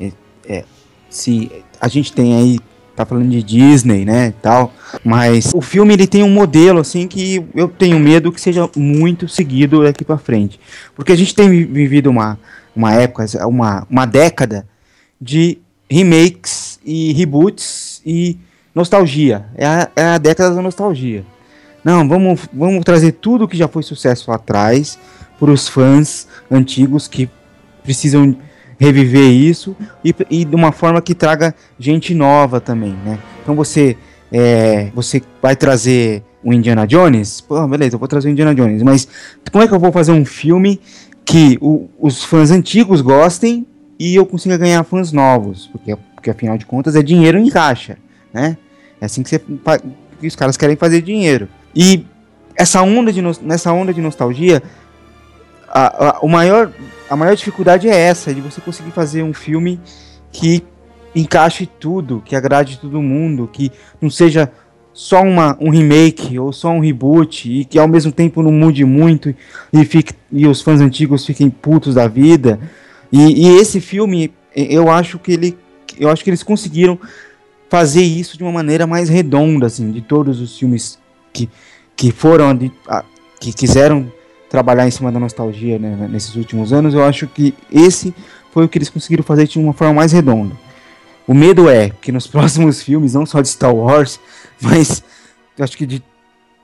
é, 0.00 0.12
é, 0.46 0.64
se 1.12 1.50
a 1.80 1.88
gente 1.88 2.12
tem 2.12 2.34
aí, 2.34 2.58
tá 2.96 3.04
falando 3.06 3.28
de 3.28 3.42
Disney, 3.42 4.04
né, 4.04 4.32
tal, 4.42 4.72
mas 5.04 5.52
o 5.54 5.60
filme 5.60 5.94
ele 5.94 6.06
tem 6.06 6.22
um 6.22 6.30
modelo 6.30 6.80
assim 6.80 7.06
que 7.06 7.44
eu 7.54 7.68
tenho 7.68 7.98
medo 7.98 8.32
que 8.32 8.40
seja 8.40 8.68
muito 8.76 9.28
seguido 9.28 9.82
daqui 9.82 10.04
pra 10.04 10.18
frente, 10.18 10.58
porque 10.94 11.12
a 11.12 11.16
gente 11.16 11.34
tem 11.34 11.48
vi- 11.48 11.64
vivido 11.64 12.10
uma 12.10 12.38
uma 12.74 12.92
época, 12.94 13.26
uma 13.46 13.86
uma 13.90 14.06
década 14.06 14.66
de 15.20 15.58
remakes 15.88 16.80
e 16.84 17.12
reboots 17.12 18.00
e 18.04 18.38
nostalgia. 18.74 19.46
É 19.54 19.66
a, 19.66 19.90
é 19.94 20.04
a 20.04 20.18
década 20.18 20.54
da 20.54 20.62
nostalgia. 20.62 21.24
Não, 21.84 22.08
vamos, 22.08 22.40
vamos 22.52 22.84
trazer 22.84 23.12
tudo 23.12 23.46
que 23.48 23.56
já 23.56 23.68
foi 23.68 23.82
sucesso 23.82 24.30
lá 24.30 24.36
atrás 24.36 24.98
para 25.38 25.50
os 25.50 25.68
fãs 25.68 26.26
antigos 26.50 27.08
que 27.08 27.28
precisam 27.82 28.36
reviver 28.82 29.30
isso 29.30 29.76
e, 30.04 30.12
e 30.28 30.44
de 30.44 30.54
uma 30.56 30.72
forma 30.72 31.00
que 31.00 31.14
traga 31.14 31.54
gente 31.78 32.14
nova 32.14 32.60
também, 32.60 32.94
né? 33.04 33.18
Então 33.42 33.54
você 33.54 33.96
é, 34.32 34.90
você 34.94 35.22
vai 35.40 35.54
trazer 35.54 36.22
o 36.42 36.52
Indiana 36.52 36.84
Jones, 36.86 37.40
pô, 37.40 37.64
beleza, 37.68 37.94
eu 37.94 37.98
vou 38.00 38.08
trazer 38.08 38.28
o 38.28 38.32
Indiana 38.32 38.52
Jones, 38.52 38.82
mas 38.82 39.06
como 39.52 39.62
é 39.62 39.68
que 39.68 39.74
eu 39.74 39.78
vou 39.78 39.92
fazer 39.92 40.10
um 40.10 40.24
filme 40.24 40.80
que 41.24 41.56
o- 41.60 41.88
os 42.00 42.24
fãs 42.24 42.50
antigos 42.50 43.00
gostem 43.00 43.64
e 43.98 44.16
eu 44.16 44.26
consiga 44.26 44.58
ganhar 44.58 44.82
fãs 44.82 45.12
novos? 45.12 45.68
Porque, 45.68 45.94
porque 46.16 46.30
afinal 46.30 46.58
de 46.58 46.66
contas 46.66 46.96
é 46.96 47.02
dinheiro 47.02 47.38
em 47.38 47.48
caixa, 47.48 47.96
né? 48.34 48.56
É 49.00 49.04
assim 49.04 49.22
que, 49.22 49.28
você, 49.30 49.38
que 50.20 50.26
os 50.26 50.34
caras 50.34 50.56
querem 50.56 50.74
fazer 50.74 51.02
dinheiro. 51.02 51.46
E 51.74 52.04
essa 52.56 52.82
onda 52.82 53.12
de, 53.12 53.22
nessa 53.42 53.72
onda 53.72 53.94
de 53.94 54.00
nostalgia, 54.00 54.60
a, 55.72 56.08
a, 56.08 56.20
o 56.20 56.28
maior, 56.28 56.70
a 57.08 57.16
maior 57.16 57.34
dificuldade 57.34 57.88
é 57.88 57.96
essa, 57.96 58.32
de 58.34 58.40
você 58.40 58.60
conseguir 58.60 58.90
fazer 58.90 59.22
um 59.22 59.32
filme 59.32 59.80
que 60.30 60.62
encaixe 61.14 61.66
tudo, 61.66 62.22
que 62.24 62.36
agrade 62.36 62.78
todo 62.78 63.00
mundo, 63.02 63.48
que 63.52 63.72
não 64.00 64.10
seja 64.10 64.52
só 64.92 65.22
uma, 65.22 65.56
um 65.58 65.70
remake 65.70 66.38
ou 66.38 66.52
só 66.52 66.70
um 66.70 66.80
reboot 66.80 67.50
e 67.50 67.64
que 67.64 67.78
ao 67.78 67.88
mesmo 67.88 68.12
tempo 68.12 68.42
não 68.42 68.52
mude 68.52 68.84
muito 68.84 69.34
e, 69.72 69.84
fique, 69.84 70.12
e 70.30 70.46
os 70.46 70.60
fãs 70.60 70.80
antigos 70.80 71.24
fiquem 71.24 71.48
putos 71.48 71.94
da 71.94 72.06
vida. 72.06 72.60
E, 73.10 73.46
e 73.46 73.56
esse 73.58 73.80
filme, 73.80 74.32
eu 74.54 74.90
acho 74.90 75.18
que 75.18 75.32
ele, 75.32 75.58
eu 75.98 76.10
acho 76.10 76.22
que 76.22 76.28
eles 76.30 76.42
conseguiram 76.42 76.98
fazer 77.70 78.02
isso 78.02 78.36
de 78.36 78.42
uma 78.42 78.52
maneira 78.52 78.86
mais 78.86 79.08
redonda, 79.08 79.66
assim, 79.66 79.90
de 79.90 80.02
todos 80.02 80.40
os 80.40 80.58
filmes 80.58 80.98
que, 81.32 81.48
que 81.96 82.10
foram, 82.12 82.54
de- 82.54 82.70
a- 82.86 83.04
que 83.40 83.50
quiseram 83.52 84.12
trabalhar 84.52 84.86
em 84.86 84.90
cima 84.90 85.10
da 85.10 85.18
nostalgia 85.18 85.78
né, 85.78 86.06
nesses 86.10 86.36
últimos 86.36 86.74
anos, 86.74 86.92
eu 86.92 87.02
acho 87.02 87.26
que 87.26 87.54
esse 87.72 88.14
foi 88.52 88.66
o 88.66 88.68
que 88.68 88.76
eles 88.76 88.90
conseguiram 88.90 89.24
fazer 89.24 89.48
de 89.48 89.58
uma 89.58 89.72
forma 89.72 89.94
mais 89.94 90.12
redonda. 90.12 90.54
O 91.26 91.32
medo 91.32 91.70
é 91.70 91.88
que 91.88 92.12
nos 92.12 92.26
próximos 92.28 92.82
filmes, 92.82 93.14
não 93.14 93.24
só 93.24 93.40
de 93.40 93.48
Star 93.48 93.74
Wars, 93.74 94.20
mas 94.60 95.02
acho 95.58 95.74
que 95.74 95.86
de 95.86 96.02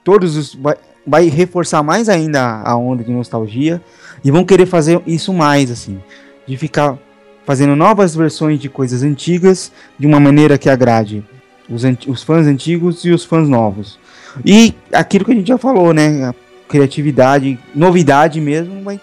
todos 0.04 0.36
os. 0.36 0.54
Vai, 0.54 0.76
vai 1.06 1.28
reforçar 1.30 1.82
mais 1.82 2.10
ainda 2.10 2.60
a 2.62 2.76
onda 2.76 3.02
de 3.02 3.10
nostalgia 3.10 3.80
e 4.22 4.30
vão 4.30 4.44
querer 4.44 4.66
fazer 4.66 5.00
isso 5.06 5.32
mais, 5.32 5.70
assim, 5.70 5.98
de 6.46 6.58
ficar 6.58 6.98
fazendo 7.46 7.74
novas 7.74 8.14
versões 8.14 8.60
de 8.60 8.68
coisas 8.68 9.02
antigas 9.02 9.72
de 9.98 10.06
uma 10.06 10.20
maneira 10.20 10.58
que 10.58 10.68
agrade 10.68 11.24
os, 11.70 11.84
os 12.06 12.22
fãs 12.22 12.46
antigos 12.46 13.02
e 13.06 13.10
os 13.10 13.24
fãs 13.24 13.48
novos. 13.48 13.98
E 14.44 14.74
aquilo 14.92 15.24
que 15.24 15.32
a 15.32 15.34
gente 15.34 15.48
já 15.48 15.56
falou, 15.56 15.94
né? 15.94 16.34
Criatividade, 16.68 17.58
novidade 17.74 18.40
mesmo, 18.40 18.74
não 18.74 18.82
vai, 18.82 19.00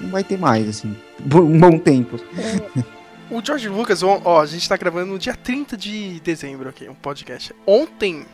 não 0.00 0.10
vai 0.10 0.24
ter 0.24 0.36
mais, 0.38 0.68
assim, 0.68 0.96
por 1.30 1.42
um 1.42 1.58
bom 1.58 1.78
tempo. 1.78 2.18
O 3.28 3.44
George 3.44 3.68
Lucas, 3.68 4.04
ó, 4.04 4.40
a 4.40 4.46
gente 4.46 4.68
tá 4.68 4.76
gravando 4.76 5.12
no 5.12 5.18
dia 5.18 5.34
30 5.34 5.76
de 5.76 6.20
dezembro 6.20 6.68
aqui, 6.68 6.88
um 6.88 6.94
podcast. 6.94 7.52
Ontem, 7.66 8.24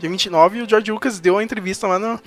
dia 0.00 0.10
29, 0.10 0.62
o 0.62 0.68
George 0.68 0.90
Lucas 0.90 1.20
deu 1.20 1.34
uma 1.34 1.44
entrevista 1.44 1.86
lá 1.86 2.00
no, 2.00 2.20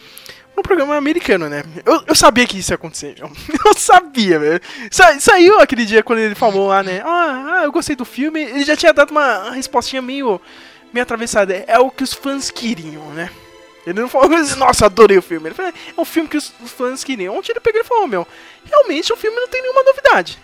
no 0.55 0.63
programa 0.63 0.95
americano, 0.95 1.49
né? 1.49 1.63
Eu, 1.85 2.01
eu 2.07 2.15
sabia 2.15 2.47
que 2.47 2.57
isso 2.57 2.71
ia 2.71 2.75
acontecer, 2.75 3.15
João. 3.17 3.29
Eu 3.65 3.73
sabia, 3.73 4.39
velho. 4.39 4.61
Sa- 4.89 5.19
saiu 5.19 5.59
aquele 5.59 5.83
dia 5.83 6.01
quando 6.01 6.19
ele 6.19 6.33
falou 6.33 6.69
lá, 6.69 6.81
né? 6.81 7.01
Ah, 7.03 7.57
ah, 7.59 7.63
eu 7.65 7.73
gostei 7.73 7.93
do 7.93 8.05
filme. 8.05 8.39
Ele 8.41 8.63
já 8.63 8.77
tinha 8.77 8.93
dado 8.93 9.11
uma 9.11 9.51
respostinha 9.51 10.01
meio, 10.01 10.39
meio 10.93 11.03
atravessada. 11.03 11.53
É 11.67 11.77
o 11.77 11.91
que 11.91 12.03
os 12.05 12.13
fãs 12.13 12.49
queriam, 12.49 13.05
né? 13.11 13.29
Ele 13.85 14.01
não 14.01 14.09
falou, 14.09 14.29
nossa, 14.57 14.85
adorei 14.85 15.17
o 15.17 15.21
filme. 15.21 15.47
Ele 15.47 15.55
falou, 15.55 15.71
é 15.71 16.01
um 16.01 16.05
filme 16.05 16.29
que 16.29 16.37
os 16.37 16.53
os 16.63 16.71
fãs 16.71 17.03
queriam. 17.03 17.37
Ontem 17.37 17.51
ele 17.51 17.59
pegou 17.59 17.81
e 17.81 17.83
falou, 17.83 18.07
meu, 18.07 18.27
realmente 18.65 19.11
o 19.11 19.17
filme 19.17 19.35
não 19.37 19.47
tem 19.47 19.61
nenhuma 19.61 19.83
novidade. 19.83 20.39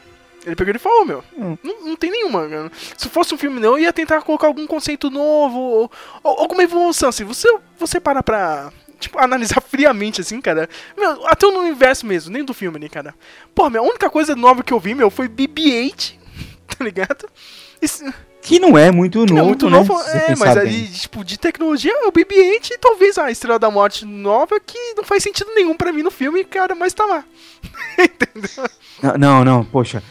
Ele 0.46 0.56
pegou 0.56 0.74
e 0.74 0.80
falou, 0.80 1.06
meu, 1.06 1.24
não, 1.38 1.58
não 1.82 1.96
tem 1.96 2.12
nenhuma. 2.12 2.48
cara. 2.48 2.72
Se 2.98 3.10
fosse 3.10 3.34
um 3.34 3.38
filme 3.38 3.60
não, 3.60 3.78
eu 3.78 3.80
ia 3.80 3.94
tentar 3.94 4.22
colocar 4.22 4.48
algum 4.48 4.66
conceito 4.66 5.10
novo, 5.10 5.60
ou, 5.60 5.92
ou 6.24 6.40
alguma 6.40 6.64
evolução. 6.64 7.12
Se 7.12 7.24
você, 7.24 7.54
você 7.78 8.00
parar 8.00 8.24
pra, 8.24 8.72
tipo, 9.00 9.20
analisar 9.20 9.62
friamente, 9.68 10.22
assim, 10.22 10.40
cara, 10.40 10.70
meu, 10.98 11.28
até 11.28 11.46
no 11.46 11.60
universo 11.60 12.06
mesmo, 12.06 12.32
nem 12.32 12.44
do 12.44 12.54
filme, 12.54 12.80
né, 12.80 12.88
cara. 12.88 13.14
Pô, 13.54 13.70
meu, 13.70 13.84
a 13.84 13.88
única 13.88 14.10
coisa 14.10 14.36
nova 14.36 14.64
que 14.64 14.74
eu 14.74 14.80
vi, 14.80 14.96
meu, 14.96 15.10
foi 15.10 15.28
BB-8, 15.28 16.14
tá 16.78 16.84
ligado? 16.84 17.30
Isso, 17.82 18.04
Que 18.42 18.58
não 18.60 18.78
é 18.78 18.90
muito 18.90 19.26
que 19.26 19.34
novo, 19.34 19.36
não 19.36 19.44
é 19.44 19.48
muito 19.48 19.66
né? 19.70 19.78
novo, 19.78 19.94
você 19.94 20.18
é, 20.32 20.36
mas 20.36 20.56
aí, 20.58 20.88
tipo, 20.88 21.24
de 21.26 21.38
tecnologia, 21.38 21.92
é 21.94 22.08
o 22.08 22.12
BB-8 22.12 22.72
e 22.72 22.78
talvez 22.78 23.18
a 23.18 23.30
Estrela 23.30 23.60
da 23.60 23.70
Morte 23.70 24.06
nova, 24.06 24.60
que 24.66 24.78
não 24.96 25.04
faz 25.04 25.22
sentido 25.24 25.52
nenhum 25.54 25.76
pra 25.76 25.92
mim 25.92 26.04
no 26.04 26.10
filme, 26.10 26.44
cara, 26.46 26.74
mas 26.74 26.94
tá 26.94 27.06
lá. 27.06 27.24
Não, 29.02 29.18
não, 29.18 29.46
não, 29.46 29.64
poxa. 29.66 30.04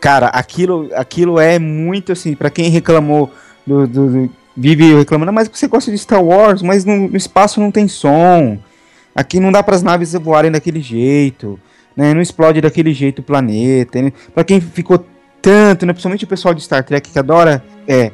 Cara, 0.00 0.26
aquilo, 0.28 0.88
aquilo 0.94 1.38
é 1.38 1.58
muito 1.58 2.12
assim, 2.12 2.34
pra 2.34 2.50
quem 2.50 2.68
reclamou 2.70 3.30
do, 3.66 3.86
do- 3.86 4.08
do- 4.26 4.30
vive 4.56 4.94
reclamando, 4.94 5.32
mas 5.32 5.48
você 5.48 5.66
gosta 5.68 5.90
de 5.90 5.98
Star 5.98 6.22
Wars, 6.22 6.62
mas 6.62 6.84
no, 6.84 7.08
no 7.08 7.16
espaço 7.16 7.60
não 7.60 7.70
tem 7.70 7.86
som. 7.88 8.58
Aqui 9.14 9.38
não 9.38 9.52
dá 9.52 9.62
para 9.62 9.76
as 9.76 9.82
naves 9.82 10.12
voarem 10.14 10.50
daquele 10.50 10.80
jeito, 10.80 11.60
né? 11.94 12.14
Não 12.14 12.22
explode 12.22 12.60
daquele 12.62 12.92
jeito 12.94 13.18
o 13.18 13.22
planeta. 13.22 14.00
Né? 14.00 14.12
Para 14.34 14.44
quem 14.44 14.60
ficou 14.60 15.04
tanto, 15.42 15.84
né? 15.84 15.92
principalmente 15.92 16.24
o 16.24 16.28
pessoal 16.28 16.54
de 16.54 16.62
Star 16.62 16.84
Trek 16.84 17.10
que 17.10 17.18
adora 17.18 17.62
é, 17.86 18.12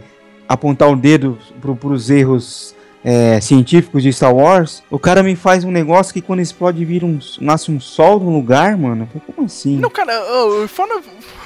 apontar 0.49 0.88
o 0.90 0.97
dedo 0.97 1.38
pro, 1.61 1.76
pros 1.76 2.08
erros 2.08 2.75
é, 3.04 3.40
científicos 3.40 4.02
de 4.02 4.12
Star 4.12 4.35
Wars, 4.35 4.82
o 4.90 4.99
cara 4.99 5.23
me 5.23 5.37
faz 5.37 5.64
um 5.64 5.70
negócio 5.70 6.12
que 6.12 6.20
quando 6.20 6.40
explode 6.40 6.85
vira 6.85 7.06
um, 7.06 7.18
nasce 7.40 7.70
um 7.70 7.78
sol 7.78 8.18
no 8.18 8.30
lugar, 8.30 8.76
mano. 8.76 9.08
Como 9.26 9.47
assim? 9.47 9.78
Não, 9.78 9.90
cara, 9.90 10.12
oh, 10.20 10.66
fora, 10.66 11.00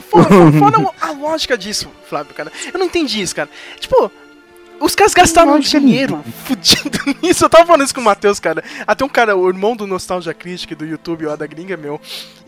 fora, 0.08 0.24
fora 0.24 0.90
a 1.00 1.10
lógica 1.12 1.58
disso, 1.58 1.90
Flávio, 2.08 2.34
cara. 2.34 2.50
Eu 2.72 2.78
não 2.78 2.86
entendi 2.86 3.20
isso, 3.20 3.34
cara. 3.34 3.50
Tipo, 3.78 4.10
os 4.82 4.94
caras 4.94 5.14
gastaram 5.14 5.52
lógica 5.52 5.80
dinheiro 5.80 6.22
fudido 6.44 6.98
nisso. 7.22 7.44
Eu 7.44 7.50
tava 7.50 7.66
falando 7.66 7.84
isso 7.84 7.94
com 7.94 8.00
o 8.00 8.04
Matheus, 8.04 8.40
cara. 8.40 8.62
Até 8.86 9.04
um 9.04 9.08
cara, 9.08 9.36
o 9.36 9.48
irmão 9.48 9.76
do 9.76 9.86
Nostalgia 9.86 10.34
Critic 10.34 10.76
do 10.76 10.84
YouTube, 10.84 11.26
ó, 11.26 11.36
da 11.36 11.46
gringa, 11.46 11.76
meu. 11.76 12.00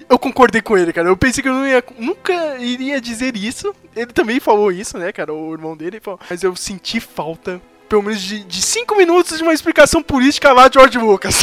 Eu 0.09 0.19
concordei 0.19 0.61
com 0.61 0.77
ele, 0.77 0.93
cara. 0.93 1.09
Eu 1.09 1.17
pensei 1.17 1.43
que 1.43 1.49
eu 1.49 1.55
não 1.55 1.67
ia, 1.67 1.83
nunca 1.99 2.59
iria 2.59 3.01
dizer 3.01 3.37
isso. 3.37 3.75
Ele 3.97 4.13
também 4.13 4.39
falou 4.41 4.71
isso, 4.71 4.99
né, 4.99 5.13
cara? 5.13 5.33
O 5.33 5.53
irmão 5.53 5.77
dele 5.77 6.01
falou. 6.01 6.21
Mas 6.29 6.43
eu 6.43 6.55
senti 6.57 7.01
falta, 7.01 7.61
pelo 7.89 8.03
menos 8.03 8.21
de 8.21 8.63
5 8.63 8.95
minutos 8.97 9.39
de 9.39 9.43
uma 9.43 9.55
explicação 9.55 10.03
política 10.03 10.53
lá 10.53 10.69
de 10.69 10.75
George 10.75 10.99
Lucas. 10.99 11.43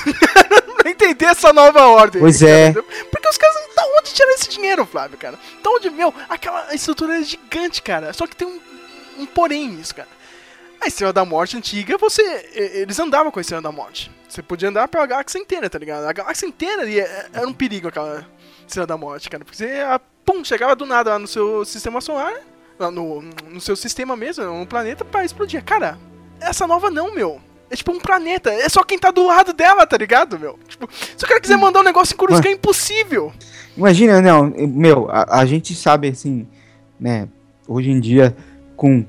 pra 0.77 0.89
entender 0.91 1.25
essa 1.25 1.51
nova 1.53 1.88
ordem. 1.88 2.21
Pois 2.21 2.39
cara, 2.39 2.51
é. 2.51 2.74
Porque 2.74 3.29
os 3.29 3.38
caras, 3.38 3.55
da 3.75 3.83
onde 3.98 4.13
tiraram 4.13 4.36
esse 4.36 4.50
dinheiro, 4.50 4.86
Flávio, 4.86 5.17
cara? 5.17 5.39
Da 5.63 5.69
onde, 5.69 5.89
meu, 5.89 6.13
aquela 6.29 6.74
estrutura 6.75 7.19
é 7.19 7.24
gigante, 7.24 7.81
cara. 7.81 8.13
Só 8.13 8.27
que 8.27 8.36
tem 8.36 8.48
um, 8.48 8.60
um 9.19 9.25
porém 9.25 9.69
nisso, 9.69 9.95
cara. 9.95 10.07
A 10.82 10.88
Estrela 10.88 11.14
da 11.14 11.24
Morte 11.24 11.56
antiga, 11.58 11.98
você. 11.98 12.22
Eles 12.54 13.00
andavam 13.00 13.32
com 13.32 13.40
a 13.40 13.42
Estrela 13.42 13.62
da 13.62 13.72
Morte. 13.72 14.12
Você 14.28 14.42
podia 14.42 14.70
andar 14.70 14.88
pela 14.88 15.06
galáxia 15.06 15.38
inteira, 15.38 15.70
tá 15.70 15.78
ligado? 15.78 16.06
A 16.06 16.14
galáxia 16.14 16.48
inteira 16.48 16.82
ali 16.82 17.00
é- 17.00 17.28
era 17.34 17.48
um 17.48 17.54
perigo 17.54 17.88
aquela 17.88 18.26
Estrela 18.66 18.88
da 18.88 18.98
Morte, 18.98 19.30
cara. 19.30 19.44
Porque 19.46 19.58
você, 19.58 19.80
pum, 20.26 20.44
chegava 20.44 20.76
do 20.76 20.86
nada 20.86 21.12
lá 21.12 21.20
no 21.20 21.28
seu 21.28 21.64
sistema 21.66 22.02
solar, 22.02 22.34
lá 22.80 22.90
no, 22.90 23.22
no 23.50 23.62
seu 23.62 23.76
sistema 23.76 24.16
mesmo, 24.16 24.44
um 24.52 24.66
planeta, 24.66 25.06
pra 25.06 25.24
explodir. 25.24 25.64
Cara, 25.64 26.00
essa 26.40 26.66
nova 26.66 26.90
não, 26.90 27.14
meu. 27.14 27.40
É 27.70 27.76
tipo 27.76 27.92
um 27.92 28.00
planeta. 28.00 28.50
É 28.52 28.68
só 28.68 28.84
quem 28.84 28.98
tá 28.98 29.12
do 29.12 29.26
lado 29.26 29.54
dela, 29.54 29.86
tá 29.86 29.96
ligado, 29.98 30.38
meu? 30.40 30.58
Tipo, 30.68 30.90
se 30.92 31.24
o 31.24 31.28
cara 31.28 31.40
quiser 31.40 31.58
mandar 31.58 31.80
um 31.82 31.84
negócio 31.84 32.14
em 32.14 32.18
Coruscant, 32.18 32.48
é 32.48 32.52
impossível. 32.54 33.32
Imagina, 33.78 34.20
não, 34.22 34.46
meu, 34.58 35.10
a, 35.12 35.40
a 35.40 35.46
gente 35.46 35.74
sabe 35.76 36.10
assim, 36.10 36.46
né, 37.00 37.30
hoje 37.68 37.90
em 37.90 38.00
dia, 38.02 38.36
com, 38.76 39.06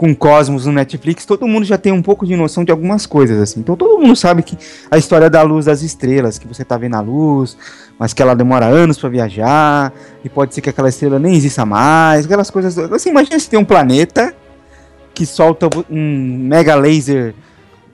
com 0.00 0.14
Cosmos 0.14 0.64
no 0.64 0.72
Netflix, 0.72 1.26
todo 1.26 1.46
mundo 1.46 1.66
já 1.66 1.76
tem 1.76 1.92
um 1.92 2.00
pouco 2.00 2.24
de 2.24 2.34
noção 2.34 2.64
de 2.64 2.72
algumas 2.72 3.04
coisas, 3.04 3.38
assim. 3.38 3.60
Então 3.60 3.76
todo 3.76 4.00
mundo 4.00 4.16
sabe 4.16 4.42
que 4.42 4.56
a 4.90 4.96
história 4.96 5.28
da 5.28 5.42
luz 5.42 5.66
das 5.66 5.82
estrelas, 5.82 6.38
que 6.38 6.48
você 6.48 6.64
tá 6.64 6.78
vendo 6.78 6.96
a 6.96 7.02
luz, 7.02 7.54
mas 7.98 8.14
que 8.14 8.22
ela 8.22 8.34
demora 8.34 8.64
anos 8.64 8.96
pra 8.96 9.10
viajar, 9.10 9.92
e 10.24 10.28
pode 10.30 10.54
ser 10.54 10.62
que 10.62 10.70
aquela 10.70 10.88
estrela 10.88 11.18
nem 11.18 11.34
exista 11.34 11.66
mais, 11.66 12.24
aquelas 12.24 12.48
coisas. 12.48 12.78
Assim, 12.78 13.10
imagina 13.10 13.38
se 13.38 13.50
tem 13.50 13.58
um 13.58 13.64
planeta 13.64 14.34
que 15.12 15.26
solta 15.26 15.68
um 15.90 16.46
mega 16.48 16.74
laser 16.76 17.34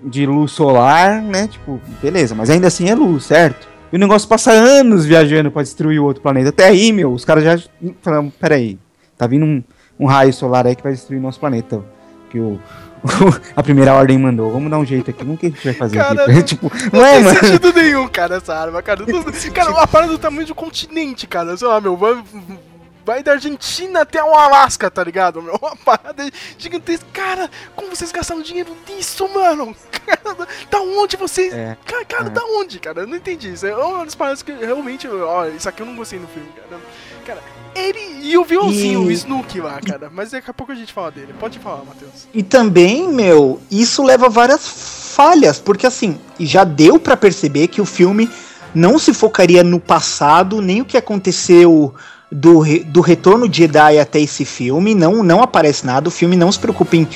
de 0.05 0.27
luz 0.27 0.53
solar, 0.53 1.21
né? 1.21 1.49
Tipo, 1.49 1.81
beleza, 2.01 2.37
mas 2.37 2.51
ainda 2.51 2.69
assim 2.69 2.89
é 2.89 2.95
luz, 2.95 3.25
certo? 3.25 3.67
E 3.93 3.97
o 3.97 3.99
negócio 3.99 4.29
passa 4.29 4.53
anos 4.53 5.05
viajando 5.05 5.51
pra 5.51 5.63
destruir 5.63 5.99
o 5.99 6.05
outro 6.05 6.23
planeta. 6.23 6.51
Até 6.51 6.67
aí, 6.67 6.93
meu, 6.93 7.13
os 7.13 7.25
caras 7.25 7.43
já 7.43 7.59
falaram, 8.01 8.31
peraí, 8.31 8.79
tá 9.19 9.27
vindo 9.27 9.45
um, 9.45 9.61
um 9.99 10.07
raio 10.07 10.33
solar 10.33 10.69
aí 10.69 10.77
que 10.77 10.85
vai 10.85 10.93
destruir 10.93 11.21
nosso 11.21 11.41
planeta. 11.41 11.96
Que 12.31 12.39
o, 12.41 12.61
a 13.55 13.63
primeira 13.63 13.95
ordem 13.95 14.19
mandou. 14.19 14.51
Vamos 14.53 14.71
dar 14.71 14.79
um 14.79 14.85
jeito 14.85 15.11
aqui. 15.11 15.21
Como 15.25 15.37
que 15.37 15.47
a 15.47 15.49
gente 15.51 15.65
vai 15.65 15.75
fazer 15.75 15.97
Cara, 15.97 16.23
aqui? 16.25 16.33
não- 16.33 16.43
tipo, 16.43 16.73
Não, 16.93 17.01
não 17.01 17.07
é, 17.07 17.13
tem 17.15 17.23
mano? 17.25 17.39
sentido 17.41 17.73
nenhum, 17.73 18.09
cara, 18.09 18.37
essa 18.37 18.55
arma, 18.55 18.83
cara. 18.83 19.05
Cara, 19.55 19.71
uma 19.71 19.87
parada 19.87 20.13
do 20.13 20.19
tamanho 20.19 20.47
do 20.47 20.55
continente, 20.55 21.27
cara. 21.27 21.57
Sei 21.57 21.67
lá, 21.69 21.81
meu, 21.81 21.97
vai, 21.97 22.23
vai 23.05 23.23
da 23.23 23.33
Argentina 23.33 24.01
até 24.01 24.23
o 24.23 24.35
Alasca, 24.35 24.91
tá 24.91 25.05
ligado, 25.05 25.41
meu? 25.41 25.55
Uma 25.63 25.77
parada 25.77 26.29
gigantesca. 26.59 27.07
Cara, 27.13 27.49
como 27.75 27.95
vocês 27.95 28.11
gastaram 28.11 28.43
dinheiro 28.43 28.77
nisso, 28.89 29.29
mano? 29.33 29.75
Cara, 30.07 30.49
da 30.71 30.81
onde 30.81 31.17
vocês... 31.17 31.53
É, 31.53 31.77
Cara, 31.85 32.05
cara 32.05 32.27
é. 32.27 32.31
da 32.31 32.43
onde, 32.45 32.79
cara? 32.81 33.01
Eu 33.03 33.07
não 33.07 33.17
entendi. 33.17 33.53
Isso 33.53 33.67
é 33.67 33.75
uma 33.77 34.05
das 34.05 34.15
paradas 34.15 34.43
que 34.43 34.53
realmente... 34.53 35.07
Ó, 35.09 35.47
isso 35.47 35.69
aqui 35.69 35.83
eu 35.83 35.87
não 35.87 35.97
gostei 35.97 36.19
no 36.19 36.27
filme, 36.29 36.49
cara. 36.57 36.81
Cara, 37.25 37.43
ele 37.77 38.29
e 38.29 38.37
o 38.39 38.45
vilãozinho, 38.45 39.03
E- 39.03 39.07
o 39.07 39.11
Snook 39.11 39.61
lá, 39.61 39.81
cara. 39.81 40.11
Mas 40.13 40.31
daqui 40.31 40.51
a 40.51 40.55
pouco 40.55 40.73
a 40.73 40.75
gente 40.75 40.93
fala 40.93 41.11
dele. 41.11 41.35
Pode 41.39 41.59
falar, 41.59 41.85
Matheus. 41.85 42.27
E 42.33 42.43
também, 42.43 43.09
meu, 43.09 43.61
isso 43.71 44.03
leva 44.03 44.27
a 44.27 44.31
várias 44.31 44.67
falhas, 45.15 45.59
porque 45.59 45.87
assim, 45.87 46.19
já 46.39 46.65
deu 46.65 46.99
pra 46.99 47.17
perceber 47.17 47.69
que 47.69 47.81
o 47.81 47.87
filme 47.87 48.29
não 48.75 48.99
se 48.99 49.15
focaria 49.15 49.65
no 49.65 49.81
passado, 49.81 50.61
nem 50.61 50.83
o 50.83 50.85
que 50.85 50.97
aconteceu 50.97 51.95
do, 52.31 52.63
do 52.87 53.01
retorno 53.01 53.49
de 53.49 53.59
Jedi 53.59 53.99
até 53.99 54.21
esse 54.21 54.45
filme, 54.45 54.95
não, 54.95 55.23
não 55.23 55.43
aparece 55.43 55.87
nada, 55.87 56.09
o 56.09 56.11
filme 56.11 56.37
não 56.37 56.51
se 56.53 56.59
preocupa 56.59 56.97
em, 56.97 57.09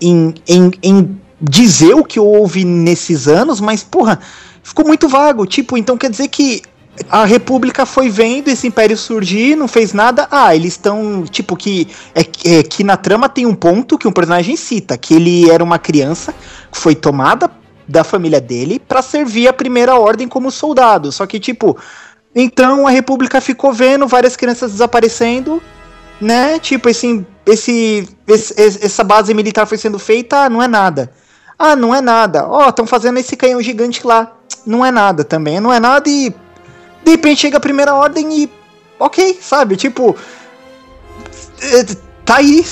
em, 0.00 0.34
em, 0.46 0.70
em 0.82 1.20
dizer 1.40 1.94
o 1.94 2.04
que 2.04 2.20
houve 2.20 2.64
nesses 2.64 3.26
anos, 3.26 3.60
mas, 3.60 3.82
porra, 3.82 4.20
ficou 4.62 4.86
muito 4.86 5.08
vago, 5.08 5.46
tipo, 5.46 5.76
então 5.76 5.96
quer 5.96 6.10
dizer 6.10 6.28
que 6.28 6.62
a 7.10 7.24
República 7.24 7.84
foi 7.86 8.08
vendo 8.08 8.48
esse 8.48 8.66
império 8.66 8.96
surgir, 8.96 9.56
não 9.56 9.68
fez 9.68 9.92
nada. 9.92 10.26
Ah, 10.30 10.54
eles 10.54 10.72
estão. 10.74 11.24
Tipo, 11.24 11.56
que. 11.56 11.88
É, 12.14 12.20
é 12.20 12.62
que 12.62 12.82
na 12.84 12.96
trama 12.96 13.28
tem 13.28 13.46
um 13.46 13.54
ponto 13.54 13.98
que 13.98 14.08
um 14.08 14.12
personagem 14.12 14.56
cita: 14.56 14.96
que 14.96 15.14
ele 15.14 15.50
era 15.50 15.62
uma 15.62 15.78
criança 15.78 16.32
que 16.70 16.78
foi 16.78 16.94
tomada 16.94 17.50
da 17.86 18.04
família 18.04 18.40
dele 18.40 18.78
pra 18.78 19.00
servir 19.02 19.48
a 19.48 19.52
primeira 19.52 19.96
ordem 19.98 20.28
como 20.28 20.50
soldado. 20.50 21.10
Só 21.12 21.26
que, 21.26 21.38
tipo. 21.40 21.76
Então 22.34 22.86
a 22.86 22.90
República 22.90 23.40
ficou 23.40 23.72
vendo 23.72 24.06
várias 24.06 24.36
crianças 24.36 24.72
desaparecendo, 24.72 25.62
né? 26.20 26.58
Tipo, 26.58 26.88
esse, 26.88 27.26
esse, 27.46 28.08
esse- 28.26 28.84
essa 28.84 29.02
base 29.02 29.32
militar 29.34 29.66
foi 29.66 29.78
sendo 29.78 29.98
feita, 29.98 30.44
ah, 30.44 30.50
não 30.50 30.62
é 30.62 30.68
nada. 30.68 31.10
Ah, 31.58 31.74
não 31.74 31.94
é 31.94 32.00
nada. 32.00 32.46
Ó, 32.46 32.68
estão 32.68 32.86
fazendo 32.86 33.18
esse 33.18 33.34
canhão 33.36 33.60
gigante 33.60 34.06
lá. 34.06 34.32
Não 34.64 34.84
é 34.84 34.90
nada 34.90 35.24
também. 35.24 35.58
Não 35.58 35.72
é 35.72 35.80
nada 35.80 36.08
e 36.08 36.32
de 37.04 37.10
repente 37.10 37.40
chega 37.40 37.56
a 37.56 37.60
primeira 37.60 37.94
ordem 37.94 38.42
e. 38.44 38.50
Ok, 38.98 39.38
sabe? 39.40 39.76
Tipo. 39.76 40.16
é, 41.60 41.84
Tá 42.24 42.36
aí. 42.36 42.62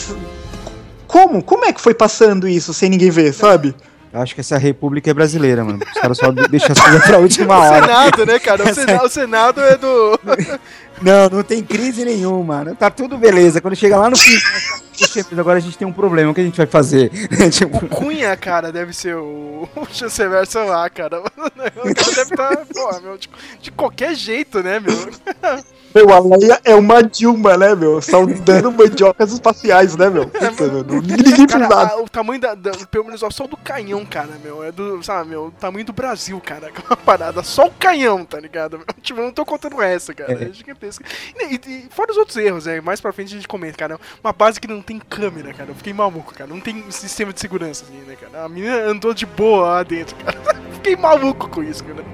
Como? 1.07 1.43
Como 1.43 1.65
é 1.65 1.73
que 1.73 1.81
foi 1.81 1.95
passando 1.95 2.47
isso 2.47 2.75
sem 2.75 2.91
ninguém 2.91 3.09
ver, 3.11 3.33
sabe? 3.33 3.75
Eu 4.12 4.21
acho 4.21 4.35
que 4.35 4.41
essa 4.43 4.59
república 4.59 5.11
é 5.11 5.15
brasileira, 5.15 5.65
mano. 5.65 5.79
Os 5.83 6.01
caras 6.01 6.19
só 6.19 6.31
deixam 6.31 6.73
as 6.73 6.81
coisas 6.81 7.03
pra 7.03 7.19
última 7.19 7.57
O 7.57 7.61
hora. 7.62 7.83
Senado, 7.87 8.27
né, 8.27 8.39
cara? 8.39 8.71
O 8.71 8.75
Senado, 8.75 9.05
o 9.05 9.09
Senado 9.09 9.61
é 9.62 9.77
do... 9.79 10.21
Não, 11.03 11.29
não 11.29 11.43
tem 11.43 11.62
crise 11.62 12.07
nenhuma, 12.07 12.43
mano. 12.57 12.75
Tá 12.75 12.89
tudo 12.91 13.19
beleza. 13.19 13.61
Quando 13.61 13.77
chega 13.77 13.99
lá 13.99 14.09
no 14.09 14.17
fim, 14.17 14.39
agora 15.39 15.59
a 15.59 15.61
gente 15.61 15.79
tem 15.79 15.87
um 15.87 15.93
problema, 15.93 16.31
o 16.31 16.35
que 16.35 16.41
a 16.41 16.45
gente 16.45 16.57
vai 16.57 16.67
fazer? 16.67 17.11
tipo, 17.51 17.87
Cunha, 17.89 18.37
cara, 18.37 18.73
deve 18.73 18.93
ser 18.93 19.17
o, 19.17 19.69
o 19.77 19.87
chanceler, 19.91 20.47
sei 20.47 20.65
lá, 20.65 20.89
cara. 20.91 21.23
O 21.77 21.95
cara 21.95 22.13
deve 22.15 22.35
estar, 22.35 22.67
pô, 22.67 23.01
meu, 23.01 23.19
de, 23.19 23.29
de 23.61 23.71
qualquer 23.71 24.15
jeito, 24.15 24.63
né, 24.63 24.81
meu? 24.81 25.11
Meu, 25.97 26.13
a 26.13 26.19
Leia 26.19 26.61
é 26.63 26.75
uma 26.75 27.03
Dilma, 27.03 27.57
né, 27.57 27.75
meu? 27.75 28.03
Saudando 28.03 28.71
mandiocas 28.71 29.33
espaciais, 29.33 29.97
né, 29.97 30.11
meu? 30.11 30.27
Puta, 30.29 30.51
meu, 30.67 30.85
não- 30.85 31.01
ninguém 31.01 31.35
fez 31.35 31.47
Cara, 31.47 31.69
nada. 31.69 31.93
a- 31.95 32.03
o 32.03 32.07
tamanho 32.07 32.39
da, 32.39 32.55
da- 32.55 32.73
Pelo 32.91 33.07
menos 33.07 33.23
ó, 33.23 33.31
só 33.31 33.47
do 33.47 33.57
canhão, 33.57 34.05
cara, 34.05 34.33
meu. 34.45 34.63
É 34.63 34.71
do. 34.71 35.03
Sabe, 35.03 35.31
meu, 35.31 35.47
o 35.47 35.51
tamanho 35.53 35.87
do 35.87 35.95
Brasil, 35.95 36.39
cara. 36.45 36.67
Aquela 36.77 36.97
parada. 36.99 37.43
Só 37.43 37.67
o 37.67 37.71
canhão, 37.71 38.27
tá 38.27 38.39
ligado? 38.39 38.77
meu? 38.77 38.87
Tipo, 39.01 39.21
eu 39.21 39.25
não 39.25 39.33
tô 39.33 39.47
contando 39.47 39.81
essa, 39.81 40.13
cara. 40.13 40.33
É, 40.35 40.53
gigantesco. 40.53 41.03
E, 41.41 41.55
e- 41.55 41.61
e 41.67 41.89
fora 41.91 42.11
os 42.11 42.19
outros 42.19 42.37
erros, 42.37 42.67
né? 42.67 42.79
Mais 42.83 43.01
pra 43.01 43.11
frente 43.13 43.29
a 43.33 43.37
gente 43.37 43.49
comenta, 43.49 43.79
cara. 43.79 43.99
Uma 44.23 44.35
base 44.35 44.61
que 44.61 44.69
não 44.69 44.83
tem 44.83 44.99
câmera, 44.99 45.55
cara. 45.55 45.71
Eu 45.71 45.75
fiquei 45.75 45.95
maluco, 45.95 46.35
cara. 46.35 46.51
Não 46.51 46.61
tem 46.61 46.85
sistema 46.91 47.33
de 47.33 47.41
segurança, 47.41 47.85
assim, 47.89 48.03
né, 48.07 48.17
cara? 48.21 48.45
A 48.45 48.49
menina 48.51 48.77
andou 48.83 49.15
de 49.15 49.25
boa 49.25 49.67
lá 49.69 49.83
dentro, 49.83 50.15
cara. 50.17 50.37
Fiquei 50.77 50.95
maluco 50.95 51.49
com 51.49 51.63
isso, 51.63 51.83
cara. 51.83 52.05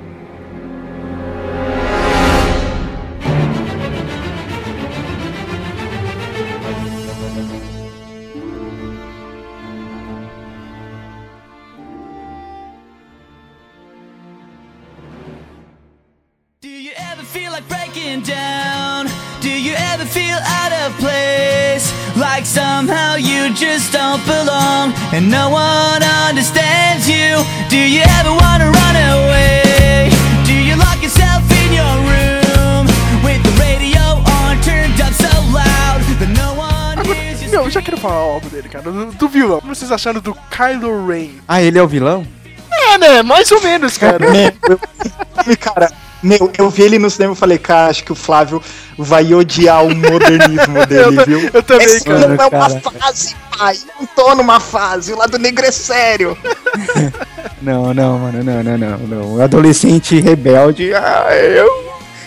Feel 17.32 17.50
like 17.52 17.66
breaking 17.68 18.22
down? 18.22 19.06
Do 19.40 19.50
you 19.50 19.74
ever 19.92 20.04
feel 20.04 20.36
out 20.60 20.72
of 20.72 20.92
place? 20.98 21.90
Like 22.16 22.44
somehow 22.44 23.16
you 23.16 23.52
just 23.54 23.92
don't 23.92 24.22
belong 24.26 24.92
and 25.12 25.30
no 25.30 25.50
one 25.50 26.02
understands 26.28 27.08
you? 27.08 27.40
Do 27.68 27.78
you 27.78 28.02
ever 28.20 28.30
wanna 28.30 28.70
run 28.70 28.96
away? 28.96 30.10
Do 30.44 30.52
you 30.52 30.76
lock 30.76 31.02
yourself 31.02 31.42
in 31.50 31.72
your 31.72 31.94
room 32.10 32.86
with 33.24 33.40
the 33.42 33.54
radio 33.58 34.00
on 34.38 34.60
turned 34.62 35.00
up 35.00 35.12
so 35.14 35.32
loud 35.50 36.00
that 36.20 36.30
no 36.36 36.54
one 36.54 37.04
hears 37.06 37.42
you? 37.42 37.50
Meu, 37.50 37.64
eu 37.64 37.70
já 37.70 37.80
quero 37.82 37.96
falar 37.96 38.14
algo 38.16 38.48
dele, 38.50 38.68
cara. 38.68 38.84
Do, 38.90 39.06
do 39.12 39.28
vilão. 39.28 39.58
O 39.58 39.62
que 39.62 39.68
vocês 39.68 39.90
acharam 39.90 40.20
do 40.20 40.34
Kylo 40.50 41.06
Ren? 41.06 41.30
ah, 41.48 41.62
ele 41.62 41.78
é 41.78 41.82
o 41.82 41.88
vilão? 41.88 42.26
É, 42.70 42.98
né? 42.98 43.22
Mais 43.22 43.50
ou 43.50 43.60
menos, 43.62 43.96
cara. 43.96 44.24
Eu- 44.68 45.56
cara, 45.58 45.90
meu, 46.22 46.50
eu 46.56 46.70
vi 46.70 46.82
ele 46.82 46.98
no 46.98 47.10
cinema 47.10 47.32
e 47.32 47.36
falei, 47.36 47.58
cara, 47.58 47.88
acho 47.90 48.04
que 48.04 48.12
o 48.12 48.14
Flávio 48.14 48.62
vai 48.96 49.34
odiar 49.34 49.84
o 49.84 49.94
modernismo 49.94 50.84
dele, 50.86 51.18
eu, 51.20 51.26
viu? 51.26 51.50
eu 51.52 51.62
também, 51.62 51.86
Esse 51.86 52.04
cara. 52.04 52.28
não 52.28 52.34
é 52.44 52.46
uma 52.48 52.68
fase, 53.00 53.34
pai. 53.58 53.78
Não 54.00 54.06
tô 54.06 54.34
numa 54.34 54.60
fase. 54.60 55.12
O 55.12 55.16
lado 55.18 55.38
negro 55.38 55.64
é 55.64 55.70
sério. 55.72 56.36
Não, 57.60 57.94
não, 57.94 58.18
mano, 58.18 58.42
não, 58.42 58.60
não, 58.62 58.76
não, 58.78 58.98
não. 58.98 59.40
Adolescente 59.40 60.18
rebelde, 60.20 60.92
ah, 60.94 61.28
eu. 61.32 61.68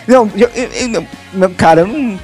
Não, 0.08 0.32
eu, 0.36 0.50
eu- 0.56 0.70
eu- 0.94 1.08
não, 1.34 1.50
cara, 1.54 1.82
eu 1.82 1.88
não. 1.88 2.00
não- 2.00 2.20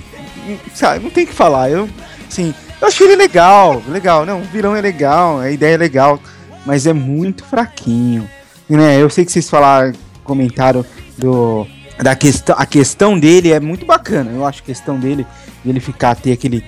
Sabe, 0.73 1.03
não 1.03 1.09
tem 1.09 1.25
o 1.25 1.27
que 1.27 1.33
falar. 1.33 1.69
Eu, 1.69 1.89
assim, 2.29 2.53
eu 2.81 2.87
achei 2.87 3.05
ele 3.07 3.17
legal, 3.17 3.81
legal. 3.89 4.25
Não, 4.25 4.39
o 4.39 4.43
vilão 4.45 4.75
é 4.75 4.81
legal, 4.81 5.39
a 5.39 5.51
ideia 5.51 5.73
é 5.73 5.77
legal, 5.77 6.19
mas 6.65 6.87
é 6.87 6.93
muito 6.93 7.43
fraquinho. 7.43 8.29
Né? 8.69 8.97
Eu 9.01 9.09
sei 9.09 9.25
que 9.25 9.31
vocês 9.31 9.49
falaram, 9.49 9.91
comentaram 10.23 10.85
do. 11.21 11.67
Da 12.01 12.15
questão, 12.15 12.55
a 12.57 12.65
questão 12.65 13.17
dele 13.19 13.51
é 13.51 13.59
muito 13.59 13.85
bacana. 13.85 14.31
Eu 14.31 14.45
acho 14.45 14.61
a 14.61 14.65
questão 14.65 14.99
dele, 14.99 15.25
dele 15.63 15.79
ficar, 15.79 16.15
ter 16.15 16.31
aquele, 16.31 16.63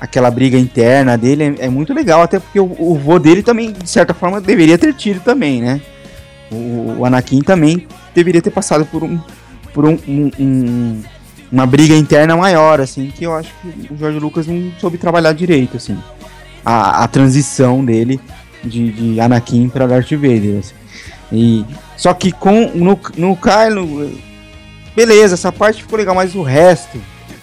aquela 0.00 0.30
briga 0.32 0.58
interna 0.58 1.16
dele 1.16 1.56
é, 1.60 1.66
é 1.66 1.68
muito 1.68 1.94
legal, 1.94 2.22
até 2.22 2.40
porque 2.40 2.58
o, 2.58 2.64
o 2.78 2.96
vô 2.98 3.18
dele 3.20 3.42
também, 3.42 3.72
de 3.72 3.88
certa 3.88 4.12
forma, 4.12 4.40
deveria 4.40 4.76
ter 4.76 4.92
tido 4.94 5.20
também, 5.20 5.60
né? 5.62 5.80
O, 6.50 6.96
o 6.98 7.04
Anakin 7.04 7.40
também 7.42 7.86
deveria 8.14 8.42
ter 8.42 8.50
passado 8.50 8.84
por 8.86 9.04
um 9.04 9.18
por 9.72 9.84
um, 9.86 9.98
um- 10.08 10.30
um- 10.38 11.02
uma 11.52 11.66
briga 11.66 11.94
interna 11.94 12.36
maior, 12.36 12.80
assim, 12.80 13.12
que 13.14 13.24
eu 13.24 13.34
acho 13.34 13.52
que 13.62 13.92
o 13.92 13.96
Jorge 13.96 14.18
Lucas 14.18 14.46
não 14.46 14.72
soube 14.80 14.98
trabalhar 14.98 15.32
direito, 15.32 15.76
assim. 15.76 15.96
A, 16.64 17.04
a 17.04 17.08
transição 17.08 17.84
dele 17.84 18.18
de, 18.64 18.90
de 18.90 19.20
Anakin 19.20 19.68
para 19.68 19.86
Darth 19.86 20.10
Vader, 20.12 20.58
assim. 20.60 20.74
E, 21.32 21.64
só 22.04 22.12
que 22.12 22.30
com 22.32 22.70
no, 22.74 23.00
no 23.16 23.34
Kylo, 23.34 24.12
beleza, 24.94 25.32
essa 25.36 25.50
parte 25.50 25.80
ficou 25.82 25.98
legal, 25.98 26.14
mas 26.14 26.34
o 26.34 26.42
resto, 26.42 27.00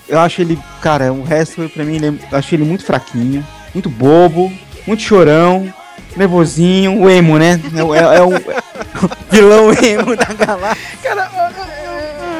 eu 0.07 0.19
acho 0.19 0.39
ele, 0.39 0.55
cara, 0.83 1.11
o 1.11 1.23
resto 1.23 1.67
pra 1.73 1.83
mim, 1.83 1.95
ele 1.95 2.09
é- 2.09 2.13
eu 2.31 2.37
acho 2.37 2.53
ele 2.53 2.63
muito 2.63 2.85
fraquinho, 2.85 3.43
muito 3.73 3.89
bobo, 3.89 4.53
muito 4.85 5.01
chorão, 5.01 5.73
nervosinho, 6.15 6.95
o 7.01 7.09
emo, 7.09 7.39
né? 7.39 7.59
É, 7.75 7.83
o- 7.83 7.95
é- 7.95 8.17
é 8.17 8.21
o 8.21 8.29
vilão 9.31 9.73
emo 9.73 10.15
da 10.15 10.25
galáxia. 10.25 10.99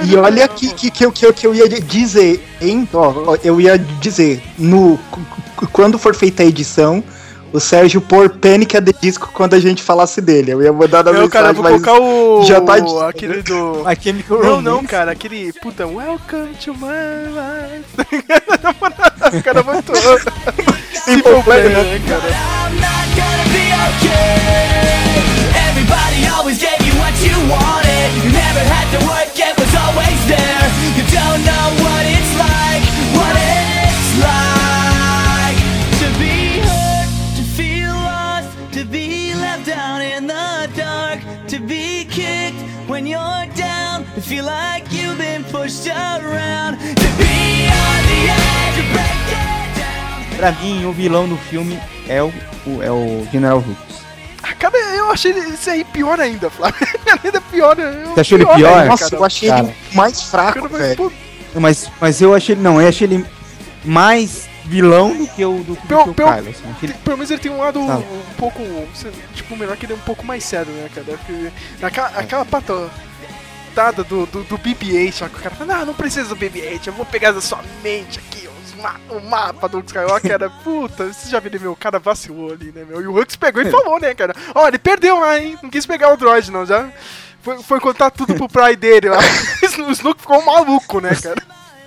E 0.06 0.16
olha 0.16 0.48
que, 0.48 0.72
que, 0.76 0.92
que, 0.92 1.04
eu- 1.04 1.12
que, 1.12 1.26
eu- 1.26 1.34
que 1.34 1.48
eu 1.48 1.56
ia 1.56 1.68
dizer, 1.68 2.48
hein? 2.62 2.88
Ó, 2.94 3.36
eu 3.44 3.60
ia 3.60 3.80
dizer, 3.80 4.44
no, 4.60 5.00
quando 5.74 5.98
for 5.98 6.14
feita 6.14 6.44
a 6.44 6.46
edição, 6.46 7.04
o 7.54 7.60
Sérgio 7.60 8.00
pôr 8.02 8.30
Panic! 8.30 8.76
at 8.78 8.84
the 8.86 8.94
Disco 9.02 9.30
quando 9.34 9.54
a 9.56 9.60
gente 9.60 9.82
falasse 9.84 10.22
dele. 10.22 10.52
Eu 10.54 10.62
ia 10.62 10.72
mandar 10.72 11.04
na 11.04 11.12
cara, 11.12 11.18
eu 11.18 11.24
mensagem, 11.24 11.54
vou 11.54 11.64
mas 11.64 11.82
colocar 11.84 12.00
o. 12.02 12.44
já 12.46 12.62
tá 12.62 12.80
de- 12.80 13.04
aquele 13.04 13.42
do. 13.44 13.84
A 13.86 13.96
Chemical 13.96 14.38
Não, 14.38 14.44
Romance. 14.56 14.64
não, 14.64 14.84
cara, 14.86 15.12
aquele. 15.12 15.52
Puta, 15.54 15.86
welcome 15.88 16.54
to 16.64 16.74
my 16.74 17.28
life. 17.32 17.86
o 19.38 19.44
cara 19.44 19.64
botou. 19.64 19.96
Simple 21.04 21.44
Plan, 21.44 21.64
né, 21.70 22.02
cara? 22.08 22.32
Everybody 25.70 26.28
always 26.28 26.58
gave 26.60 26.80
you 26.86 26.94
what 27.00 27.14
you 27.24 27.36
wanted. 27.50 28.10
You 28.24 28.32
never 28.32 28.64
had 28.70 28.88
to 28.96 29.00
work, 29.08 29.32
it 29.38 29.54
was 29.58 29.72
always 29.76 30.20
there. 30.28 30.66
You 30.98 31.04
don't 31.10 31.42
know 31.46 31.81
Pra 50.42 50.52
mim, 50.54 50.86
o 50.86 50.92
vilão 50.92 51.28
do 51.28 51.38
filme 51.38 51.80
é 52.08 52.22
o, 52.24 52.34
o- 52.66 52.82
é 52.82 52.92
o 52.92 53.28
General 53.32 53.60
Hux. 53.60 54.02
Ah, 54.42 54.56
Cara, 54.56 54.76
eu 54.96 55.12
achei 55.12 55.32
esse 55.34 55.70
aí 55.70 55.84
pior 55.84 56.20
ainda, 56.20 56.50
Flávio. 56.50 56.88
ainda 57.24 57.40
pior. 57.42 57.78
eu- 57.78 58.10
Você 58.16 58.22
achou 58.22 58.38
ele 58.40 58.46
pior? 58.48 58.74
ainda, 58.74 58.86
Nossa, 58.86 59.04
cara. 59.04 59.16
eu 59.18 59.26
achei 59.26 59.50
Cara. 59.50 59.62
ele 59.66 59.76
mais 59.94 60.22
fraco, 60.24 60.68
velho. 60.68 61.12
Mas, 61.54 61.92
mas 62.02 62.22
eu 62.22 62.34
achei 62.34 62.56
ele. 62.56 62.62
Não, 62.64 62.82
eu 62.82 62.88
achei 62.90 63.06
ele 63.08 63.24
mais 63.86 64.50
vilão 64.66 65.16
do 65.16 65.28
que 65.28 65.46
o, 65.46 65.58
do, 65.60 65.74
do 65.76 65.88
Pelo- 65.88 66.04
que 66.06 66.10
o 66.10 66.14
pelo- 66.16 66.30
Kylo. 66.34 66.50
Assim. 66.50 66.64
Achei 66.76 66.90
ele- 66.90 66.94
Pelo 67.04 67.18
menos 67.18 67.30
ele 67.32 67.40
tem 67.40 67.52
um 67.52 67.60
lado 67.60 67.86
Tá. 67.86 67.98
um 67.98 68.34
pouco. 68.38 68.60
Tipo, 69.36 69.56
melhor 69.56 69.78
que 69.78 69.86
ele 69.86 69.94
é 69.94 69.96
um 69.96 70.00
pouco 70.00 70.26
mais 70.26 70.44
sério, 70.44 70.72
né, 70.74 70.90
cara? 70.94 71.06
Porque 71.06 71.52
naquela, 71.80 72.08
aquela 72.08 72.46
patada 72.46 74.04
do, 74.04 74.26
do, 74.26 74.44
do 74.44 74.58
BB-8, 74.58 75.12
só 75.14 75.28
que 75.30 75.36
o 75.38 75.40
cara 75.40 75.56
fala, 75.56 75.76
não, 75.78 75.86
não 75.88 75.94
precisa 75.94 76.28
do 76.30 76.36
BB-8, 76.36 76.88
eu 76.88 76.94
vou 76.94 77.06
pegar 77.06 77.32
da 77.32 77.42
sua 77.42 77.60
mente 77.84 78.20
aqui, 78.20 78.41
ma 78.82 78.96
o 79.10 79.20
mapa 79.20 79.70
do 79.70 79.80
Skywalker, 79.80 80.32
era, 80.32 80.50
puta, 80.50 81.14
você 81.14 81.30
já 81.30 81.40
viu, 81.40 81.60
meu, 81.60 81.72
o 81.72 81.76
cara 81.76 82.00
vacilou 82.00 82.52
ali, 82.52 82.72
né, 82.72 82.86
meu? 82.88 83.02
E 83.02 83.08
o 83.08 83.18
Hux 83.18 83.36
pegou 83.36 83.62
e 83.62 83.70
falou, 83.72 84.00
né, 84.00 84.14
cara? 84.14 84.36
Ó, 84.56 84.68
ele 84.68 84.80
perdeu 84.80 85.20
lá, 85.20 85.40
hein? 85.40 85.58
Não 85.62 85.70
quis 85.70 85.86
pegar 85.86 86.14
o 86.14 86.18
droid, 86.18 86.52
não, 86.52 86.66
já. 86.66 86.90
Foi, 87.42 87.62
foi 87.64 87.80
contar 87.80 88.12
tudo 88.12 88.36
pro 88.36 88.50
pai 88.50 88.76
dele 88.76 89.10
lá. 89.10 89.18
o 89.88 89.92
Snook 89.92 90.22
ficou 90.22 90.44
maluco, 90.46 91.00
né, 91.00 91.16
cara? 91.16 91.42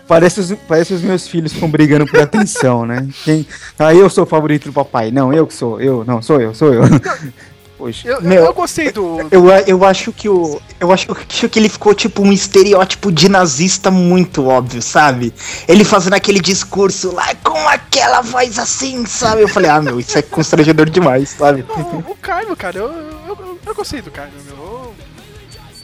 Parece 0.07 0.40
os, 0.40 0.52
parece 0.68 0.92
os 0.92 1.02
meus 1.02 1.26
filhos 1.26 1.52
ficam 1.52 1.70
brigando 1.70 2.07
por 2.07 2.20
atenção, 2.20 2.85
né? 2.85 3.09
Quem, 3.24 3.46
ah, 3.78 3.94
eu 3.94 4.11
sou 4.11 4.24
o 4.24 4.26
favorito 4.26 4.66
do 4.66 4.72
papai. 4.72 5.11
Não, 5.11 5.33
eu 5.33 5.46
que 5.46 5.54
sou. 5.54 5.80
Eu, 5.80 6.04
não, 6.04 6.20
sou 6.20 6.40
eu, 6.40 6.54
sou 6.54 6.74
eu. 6.74 6.83
Poxa. 7.85 8.09
Eu, 8.09 8.23
Meu, 8.23 8.44
eu 8.47 8.55
gostei 8.55 8.90
do. 8.90 9.18
Eu, 9.31 9.51
eu 9.66 9.85
acho 9.85 10.11
que 10.11 10.27
o. 10.27 10.59
Eu 10.81 10.90
acho 10.90 11.07
que 11.14 11.59
ele 11.59 11.68
ficou 11.68 11.92
tipo 11.94 12.23
um 12.23 12.33
estereótipo 12.33 13.12
de 13.12 13.29
nazista 13.29 13.90
muito 13.90 14.47
óbvio, 14.47 14.81
sabe? 14.81 15.35
Ele 15.68 15.85
fazendo 15.85 16.14
aquele 16.14 16.40
discurso 16.40 17.12
lá 17.14 17.35
com 17.44 17.68
aquela 17.68 18.23
voz 18.23 18.59
assim, 18.59 19.05
sabe? 19.05 19.42
Eu 19.42 19.49
falei, 19.49 19.70
ah, 19.70 19.83
meu, 19.83 20.01
isso 20.01 20.16
é 20.16 20.23
constrangedor 20.23 20.88
demais, 20.88 21.29
sabe? 21.29 21.62
O, 21.68 22.12
o 22.12 22.16
Kylo, 22.16 22.57
cara, 22.57 22.79
eu, 22.79 22.90
eu, 22.90 23.59
eu, 23.66 23.75
gostei 23.75 24.01
do 24.01 24.11
Kylo, 24.11 24.31
meu. 24.47 24.94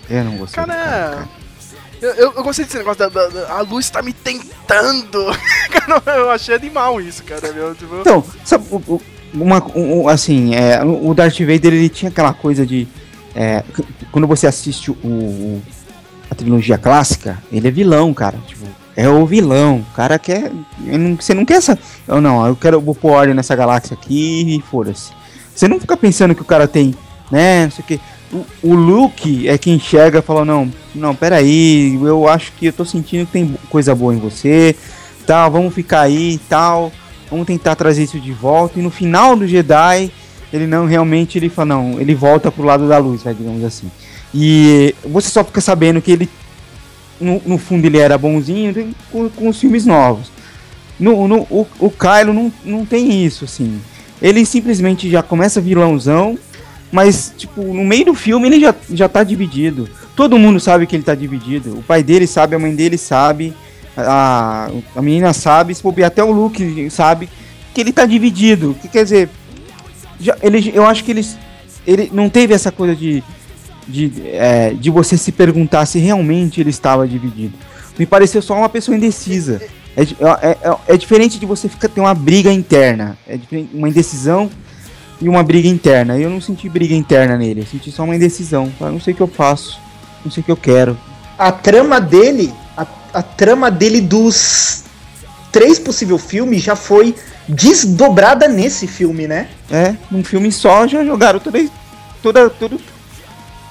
Eu 0.09 0.25
não 0.25 0.37
gostei. 0.39 0.63
do 0.63 0.67
cara, 0.69 0.79
Cara, 0.81 1.29
eu, 2.01 2.11
eu, 2.13 2.33
eu 2.35 2.43
gostei 2.43 2.65
desse 2.65 2.79
negócio 2.79 2.99
da, 3.01 3.09
da- 3.11 3.29
da- 3.29 3.53
a 3.53 3.61
luz 3.61 3.91
tá 3.91 4.01
me 4.01 4.15
tentando. 4.15 5.27
Cara, 5.71 6.17
eu 6.17 6.31
achei 6.31 6.55
animal 6.55 6.99
isso, 6.99 7.23
cara, 7.25 7.53
meu. 7.53 7.75
Tipo, 7.75 7.97
Então, 8.01 8.25
sabe, 8.43 8.65
o- 8.71 8.77
o- 8.89 9.03
uma, 9.35 9.63
um- 9.77 10.09
assim, 10.09 10.55
é, 10.55 10.83
o 10.85 11.13
Darth 11.15 11.39
Vader 11.41 11.73
ele 11.73 11.89
tinha 11.89 12.11
aquela 12.11 12.33
coisa 12.33 12.67
de. 12.67 12.87
é, 13.35 13.63
quando 14.11 14.27
você 14.27 14.47
assiste 14.47 14.91
o, 14.91 14.95
o- 14.95 15.63
a 16.31 16.35
trilogia 16.35 16.79
clássica, 16.79 17.39
ele 17.53 17.69
é 17.69 17.71
vilão, 17.71 18.13
cara. 18.15 18.39
Tipo, 18.47 18.65
é 18.97 19.09
o 19.09 19.25
vilão. 19.27 19.85
O 19.91 19.95
cara 19.95 20.19
quer. 20.19 20.51
Você 21.19 21.35
não 21.35 21.45
quer 21.45 21.55
essa. 21.55 21.79
Eu 22.07 22.21
não, 22.21 22.47
eu 22.47 22.55
quero 22.57 22.81
vou 22.81 22.95
pôr 22.95 23.13
ordem 23.13 23.35
nessa 23.35 23.55
galáxia 23.57 23.95
aqui 23.95 24.57
e 24.57 24.63
foda-se. 24.71 25.13
Você 25.55 25.67
não 25.69 25.81
fica 25.81 25.97
pensando 25.97 26.35
que 26.35 26.43
o 26.43 26.45
cara 26.45 26.67
tem, 26.69 26.95
né, 27.31 27.65
não 27.65 27.71
sei 27.71 27.85
o 27.85 27.87
que. 27.87 28.01
O, 28.33 28.47
o 28.63 28.75
Luke 28.75 29.49
é 29.49 29.59
quem 29.59 29.75
enxerga 29.75 30.21
e 30.21 30.23
fala, 30.23 30.45
não, 30.45 30.73
não, 30.95 31.15
peraí, 31.17 31.99
eu 32.01 32.29
acho 32.29 32.53
que 32.53 32.67
eu 32.67 32.73
tô 32.73 32.85
sentindo 32.85 33.27
que 33.27 33.33
tem 33.33 33.57
coisa 33.69 33.93
boa 33.93 34.15
em 34.15 34.19
você, 34.19 34.75
tal, 35.27 35.51
vamos 35.51 35.75
ficar 35.75 36.03
aí 36.03 36.39
tal, 36.49 36.93
vamos 37.31 37.47
tentar 37.47 37.77
trazer 37.77 38.03
isso 38.03 38.19
de 38.19 38.33
volta. 38.33 38.79
E 38.79 38.83
no 38.83 38.91
final 38.91 39.37
do 39.37 39.47
Jedi, 39.47 40.11
ele 40.53 40.67
não 40.67 40.87
realmente 40.87 41.39
ele 41.39 41.49
fala, 41.49 41.67
não, 41.67 42.01
ele 42.01 42.15
volta 42.15 42.51
pro 42.51 42.65
lado 42.65 42.89
da 42.89 42.99
luz, 42.99 43.23
vai, 43.23 43.35
digamos 43.35 43.65
assim. 43.65 43.91
E 44.35 44.95
você 45.05 45.29
só 45.29 45.45
fica 45.45 45.61
sabendo 45.61 46.01
que 46.01 46.13
ele, 46.13 46.29
no, 47.21 47.41
no 47.47 47.59
fundo, 47.59 47.87
ele 47.87 47.99
era 47.99 48.19
bonzinho 48.19 48.95
com, 49.11 49.29
com 49.29 49.49
os 49.49 49.59
filmes 49.59 49.87
novos. 49.87 50.31
No, 50.99 51.27
no, 51.27 51.47
o, 51.51 51.67
o 51.79 51.91
Kylo 51.91 52.33
não, 52.33 52.53
não 52.65 52.85
tem 52.85 53.25
isso, 53.25 53.45
assim. 53.45 53.81
Ele 54.21 54.45
simplesmente 54.45 55.09
já 55.09 55.23
começa 55.23 55.61
vilãozão, 55.61 56.39
mas, 56.93 57.33
tipo, 57.37 57.63
no 57.63 57.85
meio 57.85 58.07
do 58.07 58.15
filme 58.15 58.49
ele 58.49 58.61
já, 58.61 58.75
já 58.91 59.09
tá 59.09 59.25
dividido. 59.25 59.89
Todo 60.15 60.39
mundo 60.39 60.61
sabe 60.61 60.87
que 60.87 60.95
ele 60.95 61.03
tá 61.03 61.15
dividido. 61.15 61.79
O 61.79 61.83
pai 61.83 62.03
dele 62.03 62.27
sabe, 62.27 62.55
a 62.55 62.59
mãe 62.59 62.75
dele 62.75 62.99
sabe, 62.99 63.55
a, 63.97 64.71
a 64.95 65.03
menina 65.03 65.33
sabe, 65.33 65.75
se 65.75 65.83
bobear, 65.83 66.09
até 66.09 66.23
o 66.23 66.31
Luke 66.31 66.89
sabe 66.91 67.29
que 67.75 67.81
ele 67.81 67.93
tá 67.93 68.07
dividido. 68.07 68.77
Que 68.81 68.89
quer 68.89 69.05
dizer, 69.05 69.29
já, 70.19 70.37
ele, 70.43 70.71
eu 70.75 70.87
acho 70.87 71.05
que 71.05 71.11
ele, 71.11 71.27
ele 71.87 72.11
não 72.13 72.29
teve 72.29 72.55
essa 72.55 72.71
coisa 72.71 72.95
de, 72.95 73.23
de, 73.87 74.13
é, 74.33 74.75
de 74.75 74.91
você 74.91 75.17
se 75.17 75.33
perguntar 75.33 75.87
se 75.87 75.99
realmente 75.99 76.61
ele 76.61 76.71
estava 76.71 77.07
dividido. 77.07 77.55
Me 77.99 78.07
pareceu 78.07 78.41
só 78.41 78.55
uma 78.55 78.69
pessoa 78.69 78.97
indecisa. 78.97 79.61
É, 79.97 80.03
é, 80.03 80.51
é, 80.63 80.95
é 80.95 80.97
diferente 80.97 81.39
de 81.39 81.47
você 81.47 81.69
ficar, 81.69 81.89
ter 81.89 82.01
uma 82.01 82.15
briga 82.15 82.53
interna. 82.53 83.19
É 83.29 83.39
uma 83.75 83.89
indecisão 83.89 84.51
e 85.21 85.29
uma 85.29 85.43
briga 85.43 85.69
interna. 85.69 86.19
Eu 86.19 86.31
não 86.31 86.41
senti 86.41 86.69
briga 86.69 86.95
interna 86.95 87.37
nele, 87.37 87.61
eu 87.61 87.67
senti 87.67 87.91
só 87.91 88.05
uma 88.05 88.17
indecisão. 88.17 88.73
Eu 88.81 88.93
não 88.93 89.01
sei 89.01 89.13
o 89.13 89.17
que 89.17 89.23
eu 89.23 89.29
faço, 89.29 89.79
não 90.25 90.31
sei 90.31 90.41
o 90.41 90.45
que 90.45 90.53
eu 90.53 90.57
quero. 90.57 90.97
A 91.39 91.53
trama 91.53 92.01
dele, 92.01 92.53
a, 93.13 93.23
trama 93.23 93.71
dele 93.71 94.01
dos 94.01 94.85
três 95.53 95.79
possíveis 95.79 96.23
filmes 96.25 96.63
já 96.63 96.77
foi 96.77 97.15
desdobrada 97.49 98.47
nesse 98.47 98.87
filme, 98.87 99.27
né? 99.27 99.49
É, 99.71 99.95
num 100.11 100.23
filme 100.25 100.51
só 100.53 100.87
já 100.87 101.05
jogaram 101.05 101.41
toda, 101.41 101.59
toda, 102.23 102.51
tudo 102.51 102.81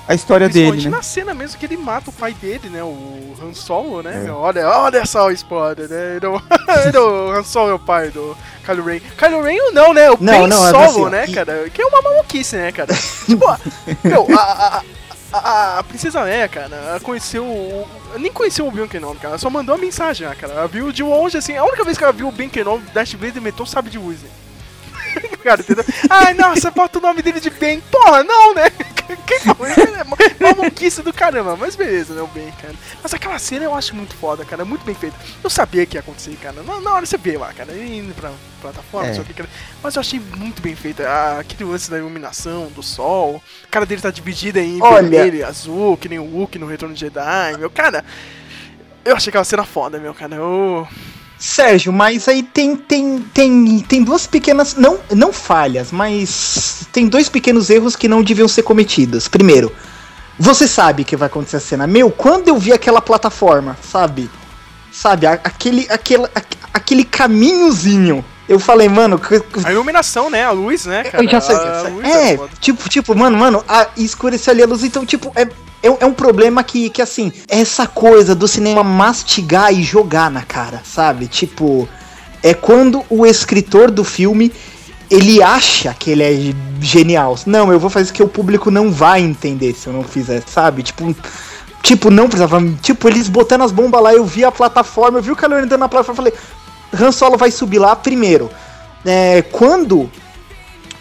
a 0.10 0.16
história 0.16 0.50
dele, 0.50 0.86
né? 0.86 0.90
na 0.90 1.04
cena 1.04 1.36
mesmo 1.36 1.60
que 1.60 1.66
ele 1.68 1.78
mata 1.78 2.10
o 2.10 2.14
pai 2.14 2.34
dele, 2.34 2.68
né? 2.68 2.84
O 2.84 3.36
Han 3.44 3.54
Solo, 3.54 4.02
né? 4.02 4.26
É. 4.26 4.32
Olha, 4.32 4.68
olha 4.68 5.06
só 5.06 5.28
o 5.28 5.32
spoiler, 5.32 5.88
né? 5.88 6.16
Ele, 6.16 6.26
o- 6.26 6.42
ele, 6.88 6.98
o 6.98 7.32
Han 7.32 7.44
Solo 7.44 7.70
é 7.70 7.74
o 7.76 7.80
pai 7.80 8.10
do 8.10 8.36
Kylo 8.66 8.84
Ren. 8.84 9.02
Kylo 9.16 9.44
Ren 9.44 9.62
ou 9.68 9.72
não, 9.72 9.94
né? 9.94 10.10
O 10.10 10.18
Não, 10.20 10.34
Ben 10.34 10.48
não, 10.48 10.68
é 10.68 10.72
Solo, 10.72 11.06
assim, 11.06 11.10
né, 11.12 11.26
e- 11.28 11.32
cara? 11.32 11.70
Que 11.72 11.84
é 11.84 11.86
uma 11.86 12.02
maluquice, 12.02 12.56
né, 12.56 12.72
cara? 12.72 12.92
tipo, 13.26 13.46
meu, 14.04 14.28
a, 14.36 14.42
a, 14.42 14.78
a, 14.80 14.84
a 15.80 15.84
Princesa 15.84 16.22
Leia, 16.24 16.48
cara, 16.48 16.76
ela 16.76 17.00
conheceu 17.00 17.44
o... 17.46 17.88
Nem 18.18 18.32
conheceu 18.32 18.68
o 18.68 18.72
Ben 18.72 18.88
Kenobi, 18.88 19.20
cara. 19.20 19.34
Ela 19.34 19.38
só 19.38 19.50
mandou 19.50 19.76
uma 19.76 19.82
mensagem, 19.82 20.28
cara. 20.36 20.54
Ela 20.54 20.68
viu 20.68 20.92
de 20.92 21.04
longe, 21.04 21.38
assim. 21.38 21.56
A 21.56 21.64
única 21.64 21.84
vez 21.84 21.98
que 21.98 22.04
ela 22.04 22.14
viu 22.14 22.28
o 22.28 22.32
Ben 22.32 22.50
Kenobi, 22.50 22.86
Darth 22.92 23.14
Vader 23.14 23.42
meteu 23.42 23.64
o 23.64 23.68
sabre 23.68 23.92
de 23.92 24.00
né? 24.00 24.30
Cara, 25.40 25.62
entendeu? 25.62 25.84
Ai, 26.10 26.34
nossa, 26.34 26.70
bota 26.72 27.00
o 27.00 27.02
nome 27.02 27.22
dele 27.22 27.40
de 27.40 27.50
Ben. 27.50 27.80
Porra, 27.82 28.24
não, 28.24 28.54
né? 28.54 28.70
Quem 29.26 29.40
falou 29.40 29.68
isso? 29.68 29.80
É 29.82 30.04
uma 30.04 30.56
maluquice 30.56 31.02
do 31.02 31.12
caramba. 31.12 31.56
Mas 31.56 31.76
beleza, 31.76 32.14
né, 32.14 32.22
o 32.22 32.28
Ben, 32.28 32.52
cara. 32.62 32.76
Mas 33.02 33.14
aquela 33.14 33.40
cena 33.40 33.66
eu 33.66 33.74
acho 33.74 33.96
muito 33.96 34.16
foda, 34.16 34.46
cara. 34.46 34.64
Muito 34.64 34.86
bem 34.86 34.94
feita. 34.94 35.16
Eu 35.44 35.50
sabia 35.50 35.86
que 35.86 35.98
ia 35.98 36.02
acontecer, 36.02 36.36
cara. 36.42 36.62
Na, 36.62 36.80
na 36.80 36.94
hora 36.94 37.06
você 37.06 37.18
vê 37.18 37.38
lá, 37.38 37.52
cara. 37.54 37.74
Indo 37.76 38.14
pra 38.14 38.32
plataforma, 38.62 39.08
É. 39.08 39.10
não 39.10 39.16
sei 39.16 39.24
o 39.24 39.26
que, 39.26 39.34
cara. 39.34 39.50
Mas 39.82 39.96
eu 39.96 40.00
achei 40.02 40.20
muito 40.20 40.62
bem 40.62 40.76
feita. 40.76 41.08
Ah, 41.10 41.40
aquele 41.40 41.64
lance 41.70 41.90
da 41.90 41.98
iluminação, 41.98 42.68
do 42.68 42.84
sol. 42.84 43.42
A 43.64 43.68
cara 43.68 43.86
dele 43.86 44.02
tá 44.02 44.12
dividida 44.12 44.60
em 44.60 44.82
Olha- 44.82 45.02
vermelho 45.02 45.38
e 45.40 45.44
azul, 45.44 45.98
que 45.98 46.08
nem 46.10 46.20
o 46.20 46.26
Hulk 46.26 46.60
no 46.60 46.68
Retorno 46.68 46.94
de 46.94 47.02
Jedi. 47.02 47.58
Meu, 47.58 47.70
cara... 47.70 48.04
Eu 49.06 49.16
achei 49.16 49.32
aquela 49.32 49.46
cena 49.46 49.64
foda, 49.64 49.98
meu, 49.98 50.14
cara. 50.14 50.36
Eu... 50.36 50.88
Sérgio, 51.40 51.94
mas 51.94 52.28
aí 52.28 52.44
tem, 52.44 52.76
tem, 52.76 53.20
tem, 53.34 53.80
tem 53.80 54.04
duas 54.04 54.28
pequenas. 54.28 54.76
Não, 54.76 55.00
não 55.16 55.32
falhas, 55.32 55.90
mas 55.90 56.86
tem 56.92 57.08
dois 57.08 57.30
pequenos 57.30 57.70
erros 57.70 57.96
que 57.96 58.10
não 58.10 58.22
deviam 58.22 58.48
ser 58.48 58.64
cometidos. 58.64 59.30
Primeiro, 59.30 59.72
você 60.38 60.68
sabe 60.68 61.06
que 61.06 61.16
vai 61.16 61.28
acontecer 61.28 61.56
a 61.56 61.62
cena. 61.62 61.88
Meu, 61.88 62.12
quando 62.12 62.50
eu 62.50 62.58
vi 62.58 62.74
aquela 62.74 63.02
plataforma, 63.02 63.78
sabe? 63.90 64.30
Sabe, 64.92 65.28
aquele, 65.28 65.88
aquele, 65.90 66.26
aque- 66.36 66.58
aquele 66.74 67.04
caminhozinho. 67.06 68.26
Eu 68.50 68.60
falei, 68.60 68.90
mano, 68.90 69.22
A 69.64 69.72
iluminação, 69.72 70.30
né? 70.30 70.44
A 70.44 70.52
luz, 70.52 70.86
né, 70.86 71.04
cara? 71.04 71.24
eu 71.24 71.30
já 71.30 71.40
sei. 71.40 71.56
A, 71.56 71.60
a 71.80 71.82
luz 71.84 72.06
é, 72.06 72.36
foda. 72.36 72.50
tipo, 72.60 72.90
tipo, 72.90 73.16
mano, 73.16 73.38
mano, 73.38 73.64
a, 73.68 73.88
escureceu 73.96 74.52
ali 74.52 74.64
a 74.64 74.66
luz, 74.66 74.84
então, 74.84 75.06
tipo, 75.06 75.32
é, 75.36 75.48
é, 75.82 75.88
é 75.88 76.06
um 76.06 76.14
problema 76.14 76.64
que, 76.64 76.90
que, 76.90 77.02
assim, 77.02 77.32
essa 77.48 77.88
coisa 77.88 78.36
do 78.36 78.48
cinema 78.48 78.84
mastigar 78.84 79.74
e 79.74 79.82
jogar 79.84 80.30
na 80.30 80.44
cara, 80.44 80.82
sabe? 80.84 81.28
Tipo, 81.28 81.88
é 82.44 82.54
quando 82.54 83.04
o 83.10 83.26
escritor 83.26 83.92
do 83.92 84.04
filme 84.04 84.52
ele 85.10 85.42
acha 85.42 85.94
que 85.98 86.12
ele 86.12 86.24
é 86.24 86.54
genial. 86.82 87.36
Não, 87.46 87.72
eu 87.72 87.80
vou 87.80 87.90
fazer 87.90 88.12
que 88.14 88.22
o 88.22 88.28
público 88.28 88.70
não 88.70 88.92
vai 88.92 89.22
entender 89.22 89.74
se 89.74 89.88
eu 89.88 89.94
não 89.94 90.04
fizer, 90.04 90.44
sabe? 90.46 90.84
Tipo, 90.84 91.16
tipo 91.82 92.12
não 92.12 92.28
precisava, 92.28 92.62
tipo, 92.82 93.08
eles 93.08 93.28
botando 93.28 93.64
as 93.64 93.72
bombas 93.72 94.02
lá, 94.02 94.14
eu 94.14 94.24
vi 94.24 94.46
a 94.46 94.52
plataforma, 94.52 95.18
eu 95.18 95.24
vi 95.24 95.32
o 95.32 95.36
Ren 95.36 95.64
andando 95.64 95.80
na 95.80 95.90
plataforma, 95.90 96.16
falei, 96.16 96.34
Han 96.94 97.12
Solo 97.12 97.38
vai 97.38 97.50
subir 97.50 97.80
lá 97.80 97.96
primeiro. 97.96 98.52
É, 99.04 99.42
quando 99.42 100.10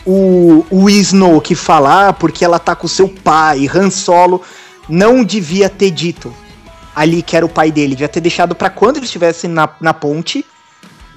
o, 0.06 0.64
o 0.70 0.88
Snoke 0.88 1.54
falar 1.54 2.14
porque 2.14 2.44
ela 2.44 2.58
tá 2.58 2.74
com 2.74 2.88
seu 2.88 3.08
pai, 3.08 3.68
Han 3.72 3.90
Solo, 3.90 4.40
não 4.88 5.24
devia 5.24 5.68
ter 5.68 5.90
dito 5.90 6.34
ali 6.94 7.22
que 7.22 7.36
era 7.36 7.46
o 7.46 7.48
pai 7.48 7.70
dele, 7.70 7.90
devia 7.90 8.08
ter 8.08 8.20
deixado 8.20 8.54
pra 8.54 8.70
quando 8.70 8.96
ele 8.96 9.06
estivesse 9.06 9.46
na, 9.46 9.68
na 9.80 9.94
ponte, 9.94 10.44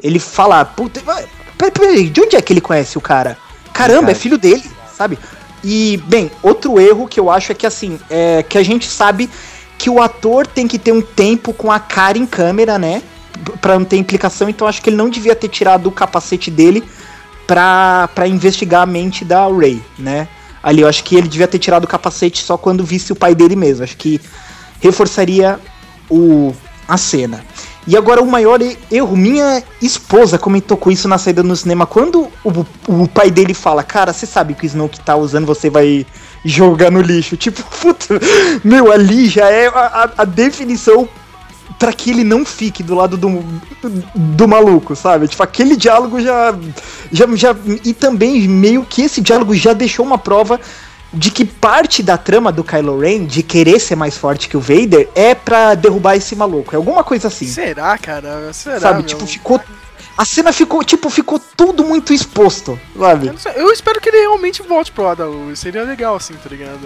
ele 0.01 0.19
falar, 0.19 0.63
puta, 0.65 1.01
peraí, 1.57 1.71
peraí, 1.71 2.09
de 2.09 2.21
onde 2.21 2.35
é 2.35 2.41
que 2.41 2.53
ele 2.53 2.61
conhece 2.61 2.97
o 2.97 3.01
cara? 3.01 3.37
Caramba, 3.73 4.11
é 4.11 4.15
filho 4.15 4.37
dele, 4.37 4.63
sabe? 4.95 5.17
E, 5.63 5.97
bem, 6.05 6.29
outro 6.41 6.79
erro 6.79 7.07
que 7.07 7.19
eu 7.19 7.29
acho 7.29 7.51
é 7.51 7.55
que 7.55 7.65
assim, 7.65 7.99
é 8.09 8.43
que 8.43 8.57
a 8.57 8.63
gente 8.63 8.87
sabe 8.87 9.29
que 9.77 9.89
o 9.89 10.01
ator 10.01 10.45
tem 10.45 10.67
que 10.67 10.77
ter 10.77 10.91
um 10.91 11.01
tempo 11.01 11.53
com 11.53 11.71
a 11.71 11.79
cara 11.79 12.17
em 12.17 12.25
câmera, 12.25 12.77
né? 12.77 13.01
Pra 13.59 13.77
não 13.77 13.85
ter 13.85 13.97
implicação, 13.97 14.49
então 14.49 14.67
acho 14.67 14.81
que 14.81 14.89
ele 14.89 14.97
não 14.97 15.09
devia 15.09 15.35
ter 15.35 15.47
tirado 15.47 15.87
o 15.87 15.91
capacete 15.91 16.51
dele 16.51 16.83
pra, 17.47 18.07
pra 18.13 18.27
investigar 18.27 18.83
a 18.83 18.85
mente 18.85 19.25
da 19.25 19.47
Ray, 19.47 19.81
né? 19.97 20.27
Ali 20.63 20.81
eu 20.81 20.87
acho 20.87 21.03
que 21.03 21.15
ele 21.15 21.27
devia 21.27 21.47
ter 21.47 21.59
tirado 21.59 21.85
o 21.85 21.87
capacete 21.87 22.43
só 22.43 22.57
quando 22.57 22.83
visse 22.83 23.11
o 23.11 23.15
pai 23.15 23.33
dele 23.33 23.55
mesmo. 23.55 23.83
Acho 23.83 23.97
que 23.97 24.19
reforçaria 24.79 25.59
o, 26.09 26.53
a 26.87 26.97
cena. 26.97 27.43
E 27.87 27.97
agora 27.97 28.21
o 28.21 28.27
maior 28.29 28.59
erro, 28.91 29.17
minha 29.17 29.63
esposa 29.81 30.37
comentou 30.37 30.77
com 30.77 30.91
isso 30.91 31.07
na 31.07 31.17
saída 31.17 31.41
no 31.41 31.55
cinema. 31.55 31.87
Quando 31.87 32.27
o, 32.43 32.65
o 32.87 33.07
pai 33.07 33.31
dele 33.31 33.55
fala, 33.55 33.81
cara, 33.83 34.13
você 34.13 34.27
sabe 34.27 34.53
que 34.53 34.65
o 34.65 34.67
Snoke 34.67 34.99
tá 34.99 35.15
usando, 35.15 35.47
você 35.47 35.67
vai 35.69 36.05
jogar 36.45 36.91
no 36.91 37.01
lixo. 37.01 37.35
Tipo, 37.41 37.63
puta, 37.81 38.19
meu, 38.63 38.91
ali 38.91 39.27
já 39.27 39.49
é 39.49 39.67
a- 39.67 40.11
a 40.19 40.25
definição 40.25 41.09
pra 41.77 41.93
que 41.93 42.09
ele 42.09 42.23
não 42.23 42.45
fique 42.45 42.83
do 42.83 42.95
lado 42.95 43.17
do, 43.17 43.43
do 44.15 44.47
maluco, 44.47 44.95
sabe? 44.95 45.27
Tipo, 45.27 45.43
aquele 45.43 45.75
diálogo 45.75 46.21
já, 46.21 46.55
já, 47.11 47.25
já. 47.35 47.55
E 47.83 47.93
também 47.93 48.47
meio 48.47 48.83
que 48.83 49.03
esse 49.03 49.21
diálogo 49.21 49.53
já 49.53 49.73
deixou 49.73 50.05
uma 50.05 50.17
prova 50.17 50.59
de 51.13 51.29
que 51.29 51.43
parte 51.43 52.01
da 52.01 52.17
trama 52.17 52.51
do 52.51 52.63
Kylo 52.63 52.99
Ren, 52.99 53.25
de 53.25 53.43
querer 53.43 53.79
ser 53.79 53.95
mais 53.95 54.17
forte 54.17 54.47
que 54.47 54.55
o 54.55 54.61
Vader, 54.61 55.09
é 55.13 55.35
pra 55.35 55.75
derrubar 55.75 56.15
esse 56.15 56.35
maluco. 56.35 56.73
É 56.73 56.77
alguma 56.77 57.03
coisa 57.03 57.27
assim. 57.27 57.47
Será, 57.47 57.97
cara? 57.97 58.53
Será, 58.53 58.79
sabe? 58.79 58.99
meu? 58.99 59.07
Tipo, 59.07 59.25
ficou. 59.27 59.61
A 60.17 60.25
cena 60.25 60.51
ficou, 60.51 60.83
tipo, 60.83 61.09
ficou 61.09 61.39
tudo 61.39 61.83
muito 61.83 62.13
exposto, 62.13 62.79
Eu, 62.95 63.01
sabe? 63.01 63.27
não 63.27 63.37
sei, 63.37 63.53
eu 63.55 63.71
espero 63.71 63.99
que 63.99 64.09
ele 64.09 64.19
realmente 64.19 64.61
volte 64.61 64.91
pro 64.91 65.03
lado 65.03 65.17
da 65.19 65.25
luz. 65.25 65.57
Seria 65.59 65.83
legal, 65.83 66.15
assim, 66.15 66.33
tá 66.33 66.49
ligado? 66.49 66.79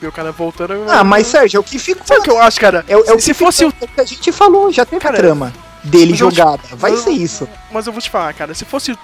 Ver 0.00 0.08
o 0.08 0.12
cara 0.12 0.30
voltando. 0.32 0.74
eu- 0.74 0.90
Ah, 0.90 1.02
mas 1.02 1.26
Sérgio, 1.26 1.56
é 1.56 1.60
o 1.60 1.64
que 1.64 1.78
ficou. 1.78 2.06
Sabe 2.06 2.20
o 2.20 2.22
que 2.22 2.30
eu 2.30 2.38
acho, 2.40 2.60
cara? 2.60 2.84
É, 2.86 2.96
o- 2.96 3.04
é 3.04 3.14
o 3.14 3.18
se 3.20 3.32
que 3.32 3.34
fosse 3.34 3.64
o. 3.64 3.68
o 3.80 3.88
que 3.88 4.00
a 4.00 4.04
gente 4.04 4.30
falou, 4.32 4.70
já 4.70 4.84
tem 4.84 4.98
a 4.98 5.00
Cara, 5.00 5.16
trama 5.16 5.52
dele 5.82 6.12
eu 6.12 6.16
te- 6.16 6.18
jogada. 6.18 6.60
Vai 6.72 6.92
eu- 6.92 6.96
ser 6.98 7.10
isso. 7.12 7.48
Mas 7.70 7.86
eu 7.86 7.92
vou 7.92 8.02
te 8.02 8.10
falar, 8.10 8.32
cara, 8.34 8.52
se 8.54 8.64
fosse 8.64 8.92
o, 8.92 8.98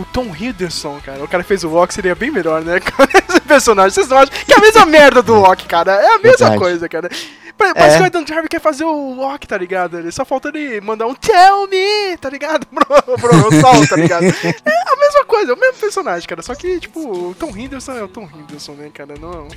o 0.00 0.04
Tom 0.06 0.34
Hiddleston, 0.34 0.98
cara, 1.04 1.22
o 1.22 1.28
cara 1.28 1.44
fez 1.44 1.62
o 1.62 1.68
Loki 1.68 1.92
seria 1.92 2.14
bem 2.14 2.30
melhor, 2.30 2.62
né? 2.62 2.80
Esse 3.28 3.40
personagem. 3.42 3.90
Vocês 3.90 4.08
não 4.08 4.16
acham 4.18 4.32
que 4.46 4.52
é 4.52 4.56
a 4.56 4.60
mesma 4.60 4.86
merda 4.86 5.22
do 5.22 5.34
Loki, 5.34 5.66
cara? 5.66 5.92
É 5.92 6.06
a 6.14 6.18
mesma 6.18 6.20
Verdade. 6.38 6.58
coisa, 6.58 6.88
cara. 6.88 7.10
Pa- 7.56 7.74
Parece 7.74 7.94
É. 7.94 7.98
que 7.98 8.02
o 8.02 8.06
Adam 8.06 8.24
Driver 8.24 8.48
quer 8.48 8.60
fazer 8.60 8.84
o 8.84 9.14
Loki, 9.14 9.46
tá 9.46 9.56
ligado? 9.56 9.98
Ele 9.98 10.10
só 10.10 10.24
falta 10.24 10.48
ele 10.48 10.80
mandar 10.80 11.06
um 11.06 11.14
Tell 11.14 11.68
me, 11.68 12.16
tá 12.20 12.28
ligado? 12.28 12.66
Pro, 12.66 13.02
pro 13.18 13.60
Sol, 13.60 13.86
tá 13.88 13.96
ligado? 13.96 14.24
É 14.64 14.96
a 14.96 14.96
mesma 15.06 15.24
coisa, 15.26 15.52
é 15.52 15.54
o 15.54 15.58
mesmo 15.58 15.78
personagem, 15.78 16.26
cara. 16.28 16.40
Só 16.42 16.54
que, 16.54 16.78
tipo, 16.80 17.00
o 17.00 17.34
Tom 17.34 17.54
Hiddleston 17.56 17.92
é 17.92 18.02
o 18.02 18.08
Tom 18.08 18.26
Hiddleston, 18.32 18.72
né, 18.72 18.90
cara? 18.94 19.14
Não. 19.20 19.48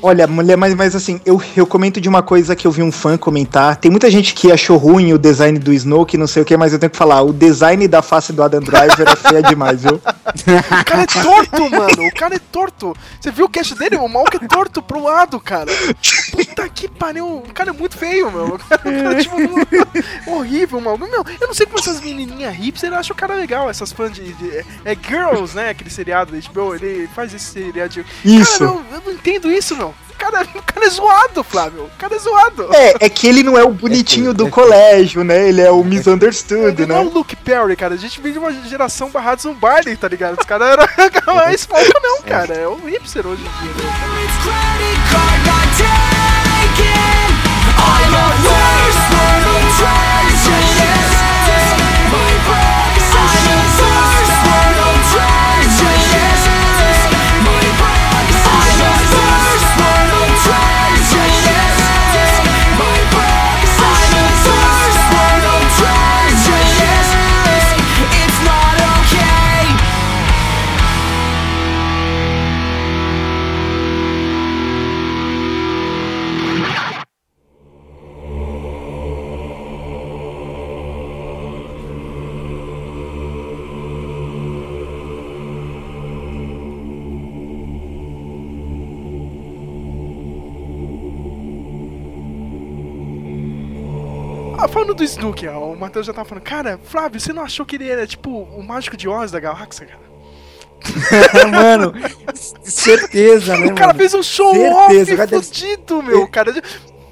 Olha, 0.00 0.26
mulher, 0.26 0.56
mas, 0.56 0.74
mas 0.74 0.94
assim, 0.94 1.20
eu, 1.26 1.42
eu 1.56 1.66
comento 1.66 2.00
de 2.00 2.08
uma 2.08 2.22
coisa 2.22 2.54
que 2.54 2.66
eu 2.66 2.70
vi 2.70 2.82
um 2.82 2.92
fã 2.92 3.16
comentar. 3.18 3.76
Tem 3.76 3.90
muita 3.90 4.10
gente 4.10 4.32
que 4.32 4.50
achou 4.52 4.76
ruim 4.76 5.12
o 5.12 5.18
design 5.18 5.58
do 5.58 5.72
Snoke, 5.72 6.16
não 6.16 6.26
sei 6.26 6.42
o 6.42 6.44
que, 6.44 6.56
mas 6.56 6.72
eu 6.72 6.78
tenho 6.78 6.90
que 6.90 6.96
falar, 6.96 7.22
o 7.22 7.32
design 7.32 7.86
da 7.88 8.00
face 8.00 8.32
do 8.32 8.42
Adam 8.42 8.60
Driver 8.60 9.08
é 9.08 9.16
feia 9.16 9.42
demais, 9.42 9.82
viu? 9.82 10.00
O 10.48 10.84
cara 10.84 11.02
é 11.02 11.06
torto, 11.06 11.70
mano. 11.70 12.06
O 12.06 12.14
cara 12.14 12.36
é 12.36 12.38
torto. 12.38 12.94
Você 13.20 13.30
viu 13.30 13.46
o 13.46 13.48
queixo 13.48 13.74
dele? 13.74 13.96
O 13.96 14.06
maluco 14.08 14.36
é 14.36 14.46
torto 14.46 14.80
pro 14.80 15.02
lado, 15.02 15.40
cara. 15.40 15.70
Puta 16.32 16.68
que 16.68 16.88
pariu. 16.88 17.38
O 17.38 17.52
cara 17.52 17.70
é 17.70 17.72
muito 17.72 17.96
feio, 17.96 18.30
meu. 18.30 18.46
O 18.54 18.58
cara, 18.58 18.80
o 18.80 19.02
cara, 19.02 19.20
tipo, 19.22 19.36
horrível, 20.30 20.80
mano. 20.80 21.06
Meu, 21.08 21.24
eu 21.40 21.46
não 21.48 21.54
sei 21.54 21.66
como 21.66 21.78
essas 21.78 22.00
menininhas 22.00 22.54
hipster 22.54 22.92
acham 22.92 23.14
o 23.14 23.18
cara 23.18 23.34
legal. 23.34 23.68
Essas 23.70 23.92
fãs 23.92 24.12
de, 24.12 24.32
de- 24.34 24.64
É 24.84 24.94
Girls, 24.94 25.54
né? 25.56 25.70
Aquele 25.70 25.90
seriado 25.90 26.32
da 26.32 26.48
HBO. 26.48 26.74
Ele 26.74 27.08
faz 27.14 27.32
esse 27.34 27.44
seriado. 27.46 27.92
de- 27.94 28.04
Isso. 28.24 28.58
Cara, 28.58 28.70
meu, 28.72 28.84
eu 28.92 29.02
não 29.04 29.12
entendo 29.12 29.50
isso, 29.50 29.76
meu. 29.76 29.94
O 30.18 30.30
cara, 30.30 30.42
o 30.52 30.62
cara 30.62 30.84
é 30.86 30.90
zoado, 30.90 31.44
Flávio. 31.44 31.84
O 31.84 31.90
cara 31.96 32.16
é 32.16 32.18
zoado. 32.18 32.68
É, 32.74 33.06
é 33.06 33.08
que 33.08 33.28
ele 33.28 33.44
não 33.44 33.56
é 33.56 33.62
o 33.62 33.70
bonitinho 33.70 34.34
do 34.34 34.48
colégio, 34.50 35.22
né? 35.22 35.48
Ele 35.48 35.62
é 35.62 35.70
o 35.70 35.84
misunderstood, 35.84 36.82
Ele 36.82 36.86
não 36.86 36.96
é 36.96 37.00
o 37.00 37.04
né? 37.04 37.10
Luke 37.14 37.36
Perry, 37.36 37.76
cara. 37.76 37.94
A 37.94 37.96
gente 37.96 38.20
vem 38.20 38.32
de 38.32 38.38
uma 38.38 38.52
geração 38.52 39.10
barrados 39.10 39.44
no 39.44 39.54
baile, 39.54 39.96
tá 39.96 40.08
ligado? 40.08 40.36
Os 40.40 40.44
caras 40.44 40.70
eram 40.70 40.86
mais 41.36 41.64
foco 41.64 42.00
não, 42.02 42.22
cara. 42.22 42.52
É 42.52 42.66
o 42.66 42.74
hipster 42.74 43.26
hoje 43.28 43.42
em 43.42 43.62
dia. 43.62 43.74
né? 43.74 43.88
Falando 94.66 94.94
do 94.94 95.04
Snook, 95.04 95.46
ó, 95.46 95.72
o 95.72 95.78
Matheus 95.78 96.06
já 96.06 96.12
tava 96.12 96.28
falando, 96.28 96.42
cara, 96.42 96.80
Flávio, 96.82 97.20
você 97.20 97.32
não 97.32 97.42
achou 97.44 97.64
que 97.64 97.76
ele 97.76 97.88
era 97.88 98.06
tipo 98.06 98.30
o 98.30 98.62
mágico 98.66 98.96
de 98.96 99.06
Oz 99.08 99.30
da 99.30 99.38
galáxia, 99.38 99.86
cara? 99.86 100.08
mano, 101.50 101.92
certeza, 102.62 103.56
né, 103.56 103.66
O 103.66 103.74
cara 103.74 103.88
mano? 103.88 103.98
fez 103.98 104.14
um 104.14 104.22
show 104.22 104.52
Certeza, 104.54 104.74
o 104.74 104.78
off 105.04 105.16
cara 105.16 105.26
deve- 105.26 105.42
fudido, 105.44 106.02
meu, 106.02 106.26
cara. 106.28 106.54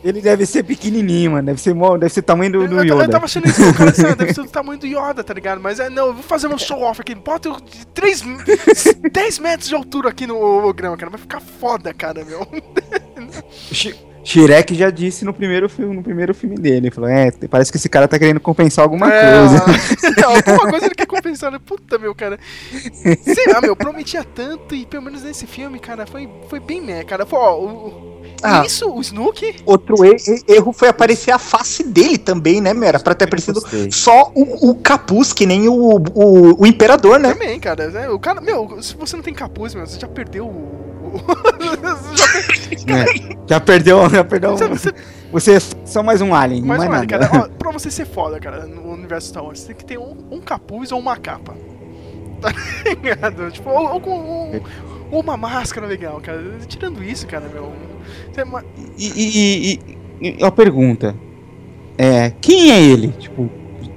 Ele 0.05 0.21
deve 0.21 0.47
ser 0.47 0.63
pequenininho, 0.63 1.33
mano. 1.33 1.47
Deve 1.47 1.61
ser, 1.61 1.75
deve 1.99 2.09
ser 2.15 2.23
tamanho 2.23 2.53
do, 2.53 2.69
do 2.69 2.75
Eu, 2.81 2.85
eu 2.85 2.97
Yoda. 2.97 3.09
tava 3.09 3.25
achando 3.25 3.49
isso, 3.49 3.69
o 3.69 3.75
cara 3.75 3.91
assim, 3.91 4.07
ah, 4.07 4.15
deve 4.15 4.33
ser 4.33 4.43
do 4.45 4.49
tamanho 4.49 4.79
do 4.79 4.87
Yoda, 4.87 5.25
tá 5.25 5.35
ligado? 5.35 5.61
Mas 5.61 5.81
é, 5.81 5.91
não, 5.91 6.07
eu 6.09 6.15
vou 6.15 6.23
fazer 6.23 6.47
um 6.47 6.57
show 6.57 6.81
off 6.83 7.01
aqui, 7.01 7.13
bota 7.13 7.49
eu 7.49 7.57
de 7.61 7.85
3, 7.89 8.23
10 9.11 9.39
metros 9.41 9.69
de 9.69 9.75
altura 9.75 10.11
aqui 10.11 10.25
no 10.25 10.37
holograma, 10.39 10.97
cara, 10.97 11.11
vai 11.11 11.19
ficar 11.21 11.41
foda, 11.41 11.93
cara, 11.93 12.25
meu. 12.25 12.47
Sh- 14.27 14.41
Shrek 14.41 14.75
já 14.75 14.91
disse 14.91 15.25
no 15.25 15.33
primeiro 15.33 15.69
filme, 15.69 15.95
no 15.97 16.03
primeiro 16.03 16.35
filme 16.35 16.57
dele. 16.57 16.89
Ele 16.89 16.91
falou, 16.91 17.09
é, 17.09 17.31
parece 17.49 17.71
que 17.71 17.79
esse 17.79 17.89
cara 17.89 18.09
tá 18.09 18.19
querendo 18.19 18.41
compensar 18.41 18.83
alguma 18.85 19.13
É, 19.13 19.39
coisa. 19.39 19.65
ó, 20.27 20.31
alguma 20.51 20.69
coisa 20.71 20.87
ele 20.87 20.95
quer 20.95 21.07
compensar, 21.07 21.51
né? 21.53 21.59
Puta, 21.65 21.97
meu, 21.99 22.15
cara. 22.15 22.39
Sei 23.23 23.47
lá, 23.53 23.61
meu, 23.61 23.77
prometia 23.77 24.25
tanto 24.25 24.75
e 24.75 24.85
pelo 24.85 25.05
menos 25.05 25.23
nesse 25.23 25.47
filme, 25.47 25.79
cara, 25.79 26.07
foi, 26.07 26.29
foi 26.49 26.59
bem 26.61 26.81
meh, 26.83 27.05
cara. 27.05 27.25
Foi, 27.25 27.39
ó, 27.39 27.55
o, 27.59 27.67
o- 27.67 28.17
Ah. 28.43 28.63
isso, 28.67 28.91
o 28.91 29.01
Snook, 29.01 29.57
Outro 29.65 29.97
erro 30.49 30.73
foi 30.73 30.89
aparecer 30.89 31.31
a 31.31 31.39
face 31.39 31.83
dele 31.85 32.19
também, 32.19 32.61
né, 32.61 32.75
meu? 32.75 32.87
Era 32.89 32.99
pra 33.01 33.15
ter 33.15 33.25
aparecido 33.25 33.61
só 33.91 34.31
o, 34.35 34.71
o 34.71 34.75
capuz, 34.75 35.33
que 35.33 35.47
nem 35.47 35.69
o, 35.69 35.75
o, 36.15 36.63
o 36.63 36.67
imperador, 36.67 37.19
né? 37.19 37.33
também, 37.33 37.59
cara. 37.59 37.89
né? 37.89 38.09
O 38.11 38.19
cara, 38.19 38.41
meu, 38.41 38.83
se 38.83 38.95
você 38.97 39.17
não 39.17 39.23
tem 39.23 39.33
capuz, 39.33 39.75
meu, 39.75 39.87
você 39.87 39.99
já 39.99 40.09
perdeu 40.09 40.47
o. 40.47 40.85
É, 42.89 43.37
já 43.49 43.61
perdeu, 43.61 44.09
já 44.11 44.25
perdeu. 44.25 44.53
Você- 44.57 44.65
um- 44.65 44.69
você- 44.69 44.95
Você 45.33 45.53
é 45.55 45.61
só 45.85 46.03
mais 46.03 46.21
um 46.23 46.33
alien, 46.35 46.63
Mas 46.63 46.79
não 46.79 46.85
é 46.85 46.89
olha, 46.89 46.99
nada. 47.01 47.29
cara, 47.29 47.31
ó, 47.45 47.49
pra 47.59 47.73
você 47.73 47.91
ser 47.91 48.07
foda, 48.07 48.39
cara, 48.39 48.65
no 48.67 48.93
universo 48.93 49.29
Star 49.29 49.45
Wars, 49.45 49.59
você 49.61 49.67
tem 49.69 49.77
que 49.77 49.85
ter 49.85 49.99
um, 49.99 50.15
um 50.31 50.41
capuz 50.41 50.93
ou 50.93 50.99
uma 51.01 51.17
capa. 51.17 51.55
Tá 52.41 52.53
ligado? 52.87 53.51
Tipo, 53.51 53.71
ou, 53.71 53.95
ou 53.95 54.01
com 54.01 54.11
um- 54.11 54.61
ou 55.11 55.21
uma 55.23 55.37
máscara 55.39 55.87
legal, 55.87 56.21
cara. 56.21 56.43
Tirando 56.69 57.03
isso, 57.03 57.27
cara, 57.27 57.49
meu. 57.53 57.73
é 58.37 58.45
uma- 58.45 58.63
E, 58.99 59.07
e, 59.09 59.81
e, 60.23 60.29
e 60.29 60.43
uma 60.43 60.53
pergunta. 60.53 61.15
É, 61.99 62.31
quem 62.41 62.71
é 62.71 62.81
ele? 62.81 63.09
Tipo, 63.19 63.51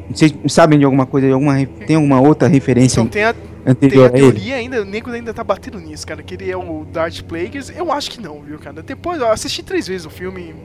vocês 0.10 0.34
sabem 0.48 0.80
de 0.80 0.86
alguma 0.86 1.06
coisa, 1.06 1.28
de 1.28 1.34
alguma, 1.34 1.54
tem 1.86 1.98
alguma 1.98 2.20
outra 2.22 2.48
referência 2.48 3.02
Então 3.02 3.12
tem 3.12 3.24
a, 3.26 3.36
anterior 3.72 4.06
a 4.06 4.08
a 4.08 4.12
teoria 4.12 4.56
ainda, 4.56 4.82
o 4.82 4.86
nego 4.86 5.10
ainda 5.12 5.34
tá 5.34 5.44
batendo 5.44 5.80
nisso, 5.80 6.06
cara, 6.06 6.22
que 6.24 6.34
ele 6.34 6.50
é 6.50 6.58
o 6.58 6.86
Darth 6.86 7.22
Plagueis. 7.24 7.70
Eu 7.70 7.92
acho 7.92 8.12
que 8.12 8.22
não, 8.22 8.42
viu, 8.42 8.58
cara? 8.60 8.82
Depois, 8.82 9.20
eu 9.20 9.30
assisti 9.30 9.62
três 9.64 9.88
vezes 9.88 10.06
o 10.06 10.10
filme. 10.10 10.56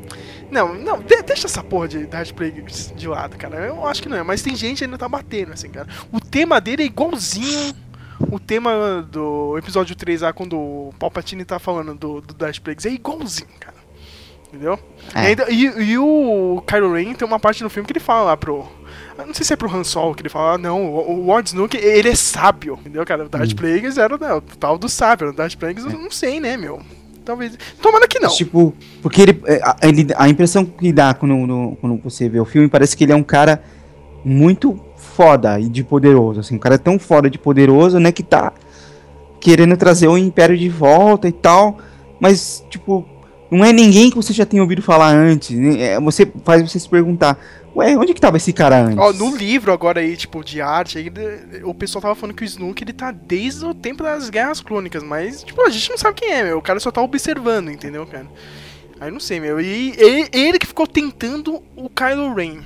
Não, 0.51 0.75
não, 0.75 0.99
de- 1.01 1.23
deixa 1.23 1.47
essa 1.47 1.63
porra 1.63 1.89
de 1.89 2.07
Darth 2.07 2.33
Plagueis 2.33 2.93
de 2.97 3.09
lado, 3.09 3.37
cara. 3.37 3.57
Eu 3.67 3.87
acho 3.87 4.03
que 4.03 4.09
não 4.09 4.17
é, 4.17 4.23
mas 4.23 4.43
tem 4.43 4.55
gente 4.55 4.79
que 4.79 4.85
ainda 4.85 4.99
tá 4.99 5.09
batendo, 5.09 5.53
assim, 5.53 5.69
cara. 5.69 5.89
O 6.13 6.21
tema 6.21 6.61
dele 6.61 6.83
é 6.83 6.87
igualzinho 6.87 7.75
o 8.31 8.39
tema 8.39 9.07
do 9.11 9.59
episódio 9.59 9.95
3 9.97 10.21
lá, 10.21 10.33
quando 10.33 10.57
o 10.57 10.95
Palpatine 10.99 11.45
tá 11.45 11.59
falando 11.59 11.95
do, 11.95 12.21
do 12.21 12.33
Darth 12.35 12.61
Plagueis. 12.61 12.87
É 12.87 12.91
igualzinho, 12.91 13.49
cara. 13.59 13.75
Entendeu? 14.49 14.79
É. 15.15 15.23
E, 15.23 15.27
ainda- 15.27 15.51
e- 15.51 15.83
e 15.93 15.99
o 15.99 16.63
Kylo 16.67 16.93
Ren 16.95 17.13
tem 17.15 17.27
uma 17.27 17.41
parte 17.41 17.63
no 17.65 17.69
filme 17.71 17.87
que 17.87 17.93
ele 17.93 18.01
fala 18.01 18.23
lá 18.23 18.37
pro. 18.37 18.65
Eu 19.19 19.27
Não 19.27 19.35
sei 19.35 19.45
se 19.45 19.53
é 19.53 19.57
pro 19.57 19.71
Han 19.75 19.85
Solo 19.85 20.15
que 20.15 20.23
ele 20.23 20.29
fala, 20.29 20.55
ah, 20.55 20.59
não, 20.59 20.87
o, 20.87 21.13
o 21.21 21.27
Lord 21.27 21.49
Snoke, 21.49 21.77
ele 21.77 22.09
é 22.09 22.15
sábio, 22.15 22.79
entendeu, 22.81 23.05
cara? 23.05 23.25
O 23.25 23.29
Darth 23.29 23.53
Hum. 23.53 23.57
Plagueis 23.57 23.99
era 23.99 24.17
né, 24.19 24.33
o 24.35 24.41
tal 24.41 24.77
do 24.79 24.89
sábio, 24.89 25.29
o 25.29 25.33
Darth 25.33 25.55
Plagueis, 25.57 25.85
eu 25.85 25.99
não 25.99 26.11
sei, 26.11 26.41
né, 26.41 26.57
meu? 26.57 26.81
Talvez. 27.25 27.57
Tomara 27.81 28.07
que 28.07 28.19
não. 28.19 28.29
Tipo, 28.31 28.75
porque 29.01 29.23
ele, 29.23 29.43
é, 29.47 29.61
a, 29.63 29.77
ele- 29.83 30.09
a 30.17 30.29
impressão 30.29 30.65
que 30.65 30.93
dá 30.93 31.15
quando, 31.15 31.35
no- 31.35 31.77
quando 31.81 31.97
você 32.03 32.29
vê 32.29 32.39
o 32.39 32.45
filme 32.45 32.69
parece 32.69 32.97
que 32.97 33.05
ele 33.05 33.13
é 33.13 33.17
um 33.17 33.23
cara 33.23 33.63
muito 34.25 34.79
foda 34.97 35.59
e 35.61 35.69
de 35.69 35.83
poderoso, 35.85 36.41
assim, 36.41 36.57
um 36.57 36.59
cara 36.59 36.79
tão 36.79 36.99
foda 36.99 37.31
de 37.31 37.39
poderoso, 37.39 37.99
né, 37.99 38.11
que 38.13 38.23
tá 38.23 38.53
querendo 39.41 39.77
trazer 39.77 40.09
o 40.09 40.17
Império 40.19 40.57
de 40.57 40.69
volta 40.69 41.29
e 41.29 41.33
tal, 41.33 41.79
mas, 42.19 42.65
tipo, 42.71 43.07
não 43.51 43.65
é 43.65 43.73
ninguém 43.73 44.11
que 44.11 44.17
você 44.17 44.33
já 44.33 44.45
tenha 44.47 44.63
ouvido 44.63 44.83
falar 44.83 45.09
antes, 45.15 45.51
né? 45.57 45.81
É, 45.81 46.01
você 46.01 46.31
faz 46.45 46.63
você 46.63 46.79
se 46.79 46.89
perguntar, 46.89 47.39
ué, 47.77 47.97
onde 47.97 48.15
que 48.15 48.21
tava 48.21 48.37
esse 48.37 48.53
cara 48.53 48.83
antes? 48.83 48.99
Ó, 48.99 49.13
no 49.13 49.37
livro 49.37 49.73
agora 49.73 50.01
aí, 50.01 50.17
tipo, 50.17 50.43
de 50.45 50.61
arte, 50.61 50.99
aí, 50.99 51.11
de- 51.11 51.63
o 51.65 51.75
pessoal 51.75 52.03
tava 52.03 52.15
falando 52.15 52.35
que 52.35 52.43
o 52.43 52.47
Snoke, 52.47 52.83
ele 52.85 52.93
tá 52.93 53.11
desde 53.11 53.65
o 53.65 53.75
tempo 53.75 54.03
das 54.03 54.31
Guerras 54.31 54.61
Clônicas, 54.61 55.03
mas, 55.03 55.43
tipo, 55.45 55.61
a 55.63 55.71
gente 55.71 55.91
não 55.91 55.99
sabe 55.99 56.21
quem 56.21 56.33
é, 56.33 56.43
meu. 56.45 56.59
O 56.59 56.63
cara 56.63 56.81
só 56.81 56.91
tá 56.91 57.01
observando, 57.03 57.71
entendeu, 57.71 58.07
cara? 58.07 58.27
Aí 59.01 59.11
não 59.11 59.21
sei, 59.21 59.41
meu. 59.41 59.61
E 59.61 59.93
ele, 59.99 60.29
ele 60.33 60.59
que 60.59 60.67
ficou 60.67 60.87
tentando 60.87 61.63
o 61.77 61.89
Kylo 61.91 62.33
Ren. 62.35 62.59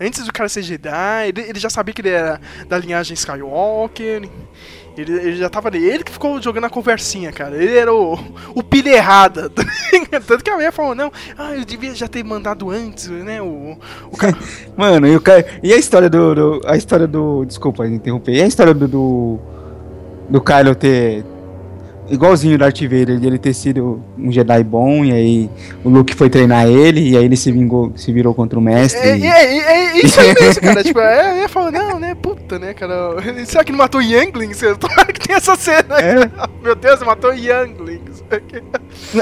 Antes 0.00 0.24
do 0.24 0.32
cara 0.32 0.48
ser 0.48 0.62
Jedi, 0.62 1.28
ele, 1.28 1.40
ele 1.42 1.58
já 1.60 1.70
sabia 1.70 1.94
que 1.94 2.00
ele 2.00 2.08
era 2.10 2.40
da 2.68 2.76
linhagem 2.78 3.14
Skywalker. 3.14 4.28
Ele, 4.96 5.12
ele 5.12 5.36
já 5.36 5.48
tava 5.48 5.68
ali. 5.68 5.84
Ele 5.84 6.04
que 6.04 6.12
ficou 6.12 6.40
jogando 6.40 6.64
a 6.64 6.70
conversinha, 6.70 7.32
cara. 7.32 7.56
Ele 7.56 7.76
era 7.76 7.92
o, 7.94 8.18
o 8.54 8.62
pilha 8.62 8.90
errada. 8.90 9.50
Tanto 10.26 10.44
que 10.44 10.50
a 10.50 10.54
mulher 10.54 10.72
falou, 10.72 10.94
não, 10.94 11.10
ah, 11.38 11.54
eu 11.56 11.64
devia 11.64 11.94
já 11.94 12.06
ter 12.06 12.22
mandado 12.22 12.70
antes, 12.70 13.08
né? 13.08 13.40
O, 13.40 13.78
o 14.10 14.16
cara. 14.16 14.36
Mano, 14.76 15.06
e, 15.06 15.16
o 15.16 15.20
cara, 15.20 15.46
e 15.62 15.72
a 15.72 15.76
história 15.76 16.10
do, 16.10 16.34
do- 16.34 16.60
A 16.66 16.76
história 16.76 17.06
do. 17.06 17.44
Desculpa 17.44 17.86
interromper. 17.86 18.32
E 18.34 18.42
a 18.42 18.46
história 18.46 18.74
do. 18.74 18.86
Do, 18.86 19.38
do 20.28 20.40
Kylo 20.40 20.74
ter. 20.74 21.24
Igualzinho 22.10 22.56
o 22.56 22.58
Darth 22.58 22.80
Vader, 22.82 23.18
de 23.18 23.26
ele 23.26 23.38
ter 23.38 23.54
sido 23.54 24.02
um 24.18 24.30
Jedi 24.30 24.62
bom, 24.64 25.04
e 25.04 25.12
aí 25.12 25.50
o 25.84 25.88
Luke 25.88 26.14
foi 26.14 26.28
treinar 26.28 26.66
ele, 26.66 27.10
e 27.10 27.16
aí 27.16 27.24
ele 27.24 27.36
se 27.36 27.50
vingou, 27.50 27.92
se 27.96 28.12
virou 28.12 28.34
contra 28.34 28.58
o 28.58 28.62
mestre. 28.62 29.00
É, 29.00 29.16
e- 29.16 29.26
é, 29.26 29.58
é, 29.58 29.86
é 30.00 30.04
isso 30.04 30.20
aí 30.20 30.34
mesmo, 30.38 30.60
cara. 30.62 30.82
tipo, 30.82 30.98
é, 31.00 31.30
eu 31.32 31.42
ia 31.42 31.48
falar, 31.48 31.70
não, 31.70 31.98
né? 31.98 32.14
Puta, 32.14 32.58
né, 32.58 32.74
cara? 32.74 33.16
Será 33.46 33.64
que 33.64 33.72
não 33.72 33.78
matou 33.78 34.02
Younglings? 34.02 34.60
Claro 34.78 35.12
que 35.12 35.26
tem 35.26 35.36
essa 35.36 35.54
cena. 35.56 35.98
É. 36.00 36.30
Meu 36.62 36.74
Deus, 36.74 37.00
matou 37.02 37.32
Younglings. 37.32 38.22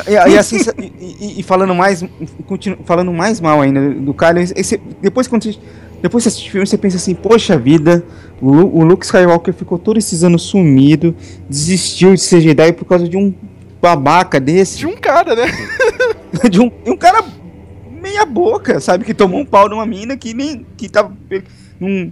E, 0.09 0.13
e 0.33 0.39
assim, 0.39 0.59
e, 0.79 1.41
e- 1.41 1.43
falando 1.43 1.75
mais. 1.75 2.05
continu- 2.47 2.79
falando 2.85 3.13
mais 3.13 3.41
mal 3.41 3.61
ainda 3.61 3.91
do 3.91 4.15
Kylo, 4.15 4.39
esse- 4.41 4.81
depois 5.01 5.29
quando 5.29 5.45
você, 5.45 5.57
depois 6.03 6.23
você 6.25 6.29
assiste 6.29 6.49
o 6.49 6.53
filme, 6.53 6.67
você 6.67 6.79
pensa 6.79 6.97
assim, 6.97 7.15
poxa 7.15 7.59
vida, 7.59 8.05
o, 8.41 8.51
Lu- 8.53 8.77
o 8.77 8.85
Luke 8.85 9.05
Skywalker 9.05 9.53
ficou 9.55 9.79
todos 9.79 10.05
esses 10.05 10.25
anos 10.25 10.43
sumido, 10.43 11.15
desistiu 11.49 12.15
de 12.15 12.21
ser 12.21 12.41
Jedi 12.41 12.73
por 12.73 12.85
causa 12.87 13.09
de 13.09 13.17
um 13.17 13.35
babaca 13.81 14.39
desse. 14.41 14.79
De 14.79 14.87
um 14.87 14.97
cara, 14.97 15.35
né? 15.37 15.47
de 16.51 16.61
um, 16.61 16.69
de 16.69 16.91
um 16.91 16.97
cara 16.97 17.25
meia 18.01 18.25
boca, 18.25 18.81
sabe? 18.81 19.05
Que 19.05 19.15
tomou 19.15 19.41
um 19.41 19.45
pau 19.45 19.69
de 19.69 19.75
uma 19.75 19.85
mina 19.87 20.17
que 20.17 20.33
nem. 20.35 20.67
que 20.77 20.89
tava. 20.89 21.15
Num, 21.79 22.11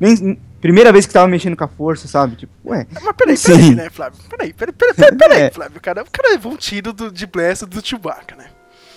nem, 0.00 0.38
primeira 0.60 0.90
vez 0.92 1.06
que 1.06 1.12
tava 1.12 1.28
mexendo 1.28 1.56
com 1.56 1.64
a 1.64 1.68
força, 1.68 2.08
sabe? 2.08 2.36
Tipo, 2.36 2.52
ué. 2.66 2.86
Mas 3.02 3.14
peraí, 3.16 3.38
peraí, 3.38 3.74
né, 3.74 3.90
Flávio? 3.90 4.18
Peraí, 4.28 4.52
peraí, 4.52 4.74
peraí, 4.74 4.94
peraí, 4.94 5.16
peraí, 5.18 5.40
É. 5.46 5.50
Flávio, 5.50 5.80
cara. 5.80 6.02
O 6.02 6.10
cara 6.10 6.30
levou 6.32 6.52
um 6.52 6.56
tiro 6.56 6.92
do, 6.92 7.10
de 7.10 7.26
blaster 7.26 7.68
do 7.68 7.86
Chewbacca, 7.86 8.34
né? 8.36 8.44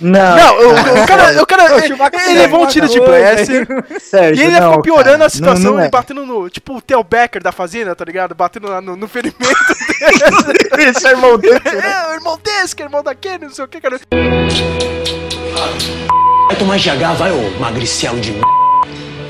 Não, 0.02 0.36
Não, 0.36 0.56
o, 0.60 0.72
o 1.04 1.06
cara, 1.08 1.42
o 1.42 1.46
cara 1.46 1.76
o 1.76 1.80
ele, 1.80 1.94
ele 2.30 2.40
levou 2.40 2.64
um 2.64 2.68
tiro 2.68 2.88
de 2.88 3.00
blaster. 3.02 3.68
Sérgio, 4.00 4.42
E 4.44 4.48
ele 4.48 4.58
não, 4.60 4.70
ficou 4.70 4.82
piorando 4.84 5.12
cara. 5.18 5.26
a 5.26 5.30
situação, 5.30 5.64
Não, 5.64 5.72
não 5.74 5.80
ele 5.80 5.88
é. 5.88 5.92
batendo 5.92 6.26
no. 6.26 6.50
Tipo 6.50 6.78
o 6.78 6.82
Theo 6.82 7.04
Becker 7.04 7.44
da 7.44 7.52
fazenda, 7.52 7.94
tá 7.96 8.06
ligado? 8.06 8.34
Batendo 8.34 8.70
lá 8.70 8.80
no, 8.80 8.96
no 8.96 9.08
ferimento 9.10 9.38
Esse 10.80 11.06
é 11.06 11.12
irmão 11.12 11.38
dele. 11.38 11.60
dele. 11.60 11.78
é, 11.86 12.08
o 12.12 12.14
irmão 12.14 12.40
desse, 12.42 12.74
que 12.76 12.82
é 12.82 12.86
irmão 12.86 13.04
daquele, 13.04 13.46
não 13.46 13.54
sei 13.54 13.66
o 13.66 13.68
que, 13.68 13.82
cara. 13.82 14.00
Vai 16.48 16.56
tomar 16.58 16.78
GH, 16.78 17.18
vai, 17.18 17.32
ô 17.32 17.60
magricelo 17.60 18.20
de 18.20 18.32
m. 18.32 18.42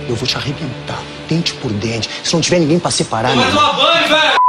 Eu 0.08 0.16
vou 0.16 0.28
te 0.28 0.38
arrebentar, 0.38 1.00
dente 1.28 1.54
por 1.56 1.72
dente. 1.72 2.10
Se 2.24 2.34
não 2.34 2.42
tiver 2.42 2.60
ninguém 2.60 2.80
pra 2.80 2.92
separar, 2.92 3.36
Vai 3.36 3.38
meu 3.46 3.56
tomar 3.56 3.74
banho, 3.74 4.08
velho! 4.08 4.40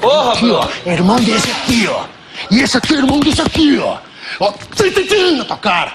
Porra, 0.00 0.32
Aqui, 0.32 0.50
ó, 0.50 0.64
é 0.86 0.92
irmão 0.92 1.16
desse 1.16 1.50
aqui, 1.50 1.88
ó. 1.88 2.04
E 2.50 2.60
esse 2.60 2.76
aqui 2.78 2.94
é 2.94 2.98
irmão 2.98 3.18
desse 3.20 3.42
aqui, 3.42 3.78
ó. 3.82 3.98
Ó, 4.40 4.52
tim, 4.74 4.90
tim, 4.90 5.06
tim, 5.06 5.36
na 5.38 5.44
tua 5.44 5.56
cara. 5.58 5.94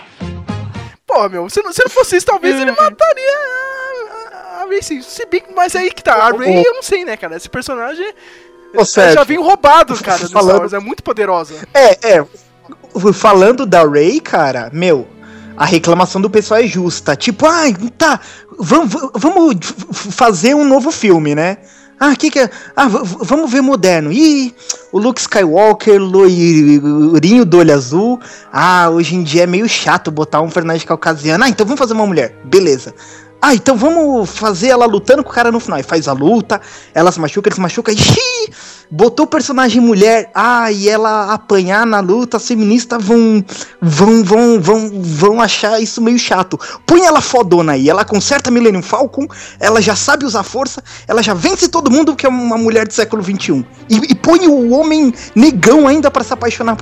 Pô, 1.05 1.29
meu, 1.29 1.49
se 1.49 1.61
não, 1.61 1.71
se 1.71 1.83
não 1.83 1.89
fosse 1.89 2.17
isso, 2.17 2.25
talvez 2.25 2.59
ele 2.59 2.71
mataria 2.71 3.37
a, 3.37 4.63
a, 4.63 4.81
sim. 4.81 5.01
Se 5.01 5.25
bem 5.25 5.43
mas 5.55 5.75
aí 5.75 5.91
que 5.91 6.03
tá. 6.03 6.15
A 6.15 6.31
Ray, 6.31 6.65
eu 6.65 6.73
não 6.73 6.81
sei, 6.83 7.05
né, 7.05 7.15
cara? 7.15 7.35
Esse 7.35 7.49
personagem 7.49 8.13
Ô, 8.75 8.83
Sérgio, 8.83 9.13
já 9.13 9.23
vem 9.23 9.37
roubado, 9.37 9.95
cara, 10.01 10.17
Star 10.17 10.29
falando- 10.31 10.59
Wars. 10.59 10.73
É 10.73 10.79
muito 10.79 11.03
poderosa. 11.03 11.55
É, 11.73 12.15
é. 12.17 12.25
Falando 13.13 13.65
da 13.65 13.83
Ray, 13.83 14.19
cara, 14.19 14.69
meu, 14.73 15.07
a 15.55 15.65
reclamação 15.65 16.19
do 16.19 16.29
pessoal 16.29 16.59
é 16.59 16.67
justa. 16.67 17.15
Tipo, 17.15 17.45
ah, 17.45 17.63
tá, 17.97 18.19
vamos, 18.57 18.91
vamos 19.13 19.57
fazer 20.11 20.55
um 20.55 20.65
novo 20.65 20.91
filme, 20.91 21.35
né? 21.35 21.57
Ah, 22.05 22.17
que 22.17 22.29
que 22.29 22.39
é? 22.39 22.49
Ah, 22.75 22.85
vamos 22.89 23.49
ver 23.49 23.61
moderno. 23.61 24.11
Ih, 24.11 24.53
o 24.91 24.99
Luke 24.99 25.21
Skywalker, 25.21 25.97
loirinho 26.01 27.45
do 27.45 27.59
olho 27.59 27.73
azul. 27.73 28.19
Ah, 28.51 28.89
hoje 28.89 29.15
em 29.15 29.23
dia 29.23 29.43
é 29.43 29.47
meio 29.47 29.69
chato 29.69 30.11
botar 30.11 30.41
um 30.41 30.49
personagem 30.49 30.85
caucasiano. 30.85 31.45
Ah, 31.45 31.47
então 31.47 31.65
vamos 31.65 31.79
fazer 31.79 31.93
uma 31.93 32.05
mulher. 32.05 32.35
Beleza. 32.43 32.93
Ah, 33.45 33.53
então 33.53 33.75
vamos 33.75 34.29
fazer 34.29 34.69
ela 34.69 34.85
lutando 34.85 35.21
com 35.21 35.29
o 35.29 35.33
cara 35.33 35.51
no 35.51 35.59
final. 35.59 35.77
E 35.77 35.83
faz 35.83 36.07
a 36.07 36.13
luta, 36.13 36.61
ela 36.93 37.11
se 37.11 37.19
machuca, 37.19 37.49
ele 37.49 37.55
se 37.55 37.59
machuca, 37.59 37.91
e 37.91 37.97
botou 38.89 39.25
o 39.25 39.27
personagem 39.27 39.81
mulher, 39.81 40.31
ah, 40.33 40.71
e 40.71 40.87
ela 40.87 41.33
apanhar 41.33 41.85
na 41.85 41.99
luta, 41.99 42.37
as 42.37 42.47
feministas 42.47 43.03
vão, 43.03 43.43
vão, 43.81 44.23
vão, 44.23 44.61
vão, 44.61 44.91
vão 45.03 45.41
achar 45.41 45.81
isso 45.81 46.01
meio 46.01 46.17
chato. 46.17 46.57
Põe 46.85 47.01
ela 47.01 47.19
fodona 47.19 47.73
aí, 47.73 47.89
ela 47.89 48.05
conserta 48.05 48.49
Millennium 48.49 48.81
Falcon, 48.81 49.27
ela 49.59 49.81
já 49.81 49.93
sabe 49.93 50.23
usar 50.23 50.43
força, 50.43 50.81
ela 51.05 51.21
já 51.21 51.33
vence 51.33 51.67
todo 51.67 51.91
mundo 51.91 52.15
que 52.15 52.25
é 52.25 52.29
uma 52.29 52.57
mulher 52.57 52.87
do 52.87 52.93
século 52.93 53.21
XXI. 53.21 53.65
E, 53.89 53.95
e 54.11 54.15
põe 54.15 54.47
o 54.47 54.69
homem 54.71 55.13
negão 55.35 55.85
ainda 55.85 56.09
para 56.09 56.23
se 56.23 56.31
apaixonar 56.31 56.77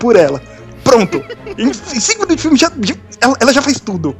por, 0.00 0.16
ela. 0.16 0.40
Pronto. 0.82 1.22
em, 1.58 1.68
em 1.68 2.00
cinco 2.00 2.20
minutos 2.20 2.36
de 2.36 2.42
filme, 2.42 2.56
já, 2.56 2.72
já- 2.80 2.94
ela, 3.20 3.36
ela 3.38 3.52
já 3.52 3.60
fez 3.60 3.78
tudo. 3.80 4.16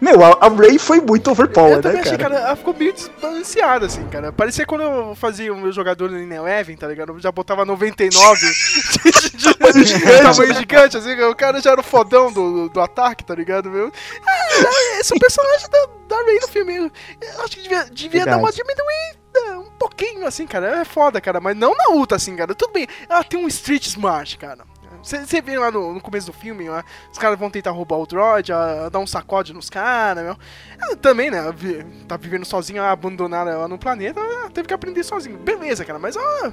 Meu, 0.00 0.24
a, 0.24 0.38
a 0.40 0.48
Ray 0.48 0.78
foi 0.78 1.00
muito 1.00 1.30
overpower, 1.30 1.74
Eu 1.74 1.82
também 1.82 1.98
né, 1.98 2.02
achei, 2.02 2.16
cara? 2.16 2.34
cara, 2.34 2.46
ela 2.46 2.56
ficou 2.56 2.74
meio 2.74 2.92
desbalanceada, 2.92 3.86
assim, 3.86 4.06
cara. 4.08 4.32
Parecia 4.32 4.64
quando 4.64 4.82
eu 4.82 5.14
fazia 5.14 5.52
o 5.52 5.56
meu 5.56 5.70
jogador 5.70 6.10
no 6.10 6.18
Eleven, 6.18 6.76
tá 6.76 6.88
ligado? 6.88 7.12
Eu 7.12 7.20
já 7.20 7.30
botava 7.30 7.64
99 7.64 8.40
de, 8.40 9.12
de, 9.12 9.36
de, 9.36 9.54
Tamanho 9.54 9.86
gigante. 9.86 10.22
tamanho 10.22 10.54
gigante, 10.54 10.96
assim, 10.96 11.20
o 11.20 11.36
cara 11.36 11.60
já 11.60 11.72
era 11.72 11.80
o 11.80 11.84
fodão 11.84 12.32
do, 12.32 12.68
do 12.70 12.80
ataque, 12.80 13.24
tá 13.24 13.34
ligado, 13.34 13.70
meu? 13.70 13.92
Ah, 14.26 14.98
esse 15.00 15.12
é 15.12 15.16
o 15.16 15.20
personagem 15.20 15.68
da, 15.68 16.16
da 16.16 16.24
Ray 16.24 16.38
no 16.40 16.48
filme. 16.48 16.92
Eu 17.20 17.44
acho 17.44 17.56
que 17.56 17.62
devia, 17.62 17.84
devia 17.84 18.24
dar 18.24 18.38
uma 18.38 18.50
diminuída, 18.50 19.58
um 19.58 19.70
pouquinho, 19.78 20.26
assim, 20.26 20.46
cara. 20.46 20.80
É 20.80 20.84
foda, 20.84 21.20
cara, 21.20 21.40
mas 21.40 21.56
não 21.56 21.74
na 21.76 21.94
luta, 21.94 22.16
assim, 22.16 22.34
cara. 22.34 22.54
Tudo 22.54 22.72
bem, 22.72 22.88
ela 23.08 23.22
tem 23.22 23.38
um 23.38 23.48
street 23.48 23.86
smart, 23.86 24.38
cara. 24.38 24.69
Você 25.02 25.40
vê 25.40 25.58
lá 25.58 25.70
no, 25.70 25.94
no 25.94 26.00
começo 26.00 26.26
do 26.26 26.32
filme, 26.32 26.66
os 27.10 27.18
caras 27.18 27.38
vão 27.38 27.50
tentar 27.50 27.70
roubar 27.70 27.96
o 27.98 28.06
droid, 28.06 28.50
dar 28.90 28.98
um 28.98 29.06
sacode 29.06 29.52
nos 29.52 29.70
caras, 29.70 30.22
meu. 30.24 30.36
Ela 30.80 30.96
também, 30.96 31.30
né? 31.30 31.50
vi- 31.54 31.84
Tá 32.06 32.16
vivendo 32.16 32.44
sozinha, 32.44 32.82
abandonaram 32.90 33.50
ela 33.50 33.68
no 33.68 33.78
planeta, 33.78 34.20
ela 34.20 34.50
teve 34.50 34.68
que 34.68 34.74
aprender 34.74 35.02
sozinha. 35.04 35.36
Beleza, 35.38 35.84
cara, 35.84 35.98
mas 35.98 36.16
ela, 36.16 36.52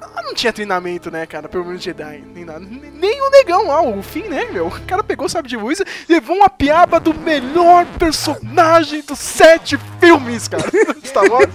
ela 0.00 0.22
não 0.22 0.34
tinha 0.34 0.52
treinamento, 0.52 1.10
né, 1.10 1.26
cara? 1.26 1.48
Pelo 1.48 1.64
menos 1.64 1.82
Jedi, 1.82 2.24
nem 2.34 2.44
nada. 2.44 2.60
Nem 2.60 3.20
o 3.20 3.30
negão 3.30 3.66
lá, 3.66 3.82
o 3.82 4.02
fim, 4.02 4.22
né, 4.24 4.46
meu? 4.52 4.68
O 4.68 4.80
cara 4.82 5.02
pegou 5.02 5.26
o 5.26 5.28
sabre 5.28 5.48
de 5.48 5.56
luz 5.56 5.82
levou 6.08 6.36
uma 6.36 6.48
piaba 6.48 6.98
do 7.00 7.14
melhor 7.14 7.86
personagem 7.98 9.02
dos 9.02 9.18
sete 9.18 9.78
filmes, 10.00 10.48
cara. 10.48 10.64
Star 11.04 11.24
Wars. 11.30 11.48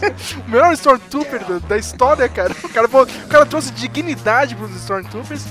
O 0.46 0.50
melhor 0.50 0.74
Stormtrooper 0.74 1.46
da, 1.46 1.60
da 1.60 1.78
história, 1.78 2.28
cara. 2.28 2.54
O 2.64 2.70
cara, 2.70 2.88
o 2.88 3.28
cara 3.28 3.46
trouxe 3.46 3.72
dignidade 3.72 4.56
pros 4.56 4.76
Stormtroopers. 4.76 5.44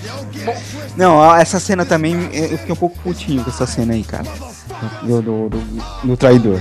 Bom, 0.45 0.57
Não, 0.97 1.35
essa 1.35 1.59
cena 1.61 1.85
também, 1.85 2.15
eu 2.35 2.59
fiquei 2.59 2.73
um 2.73 2.77
pouco 2.77 2.99
putinho 3.01 3.43
com 3.43 3.51
essa 3.51 3.67
cena 3.67 3.95
aí, 3.95 4.05
cara. 4.05 4.25
Do, 5.03 5.23
do, 5.23 5.49
do, 5.49 5.61
do 6.05 6.17
traidor. 6.17 6.61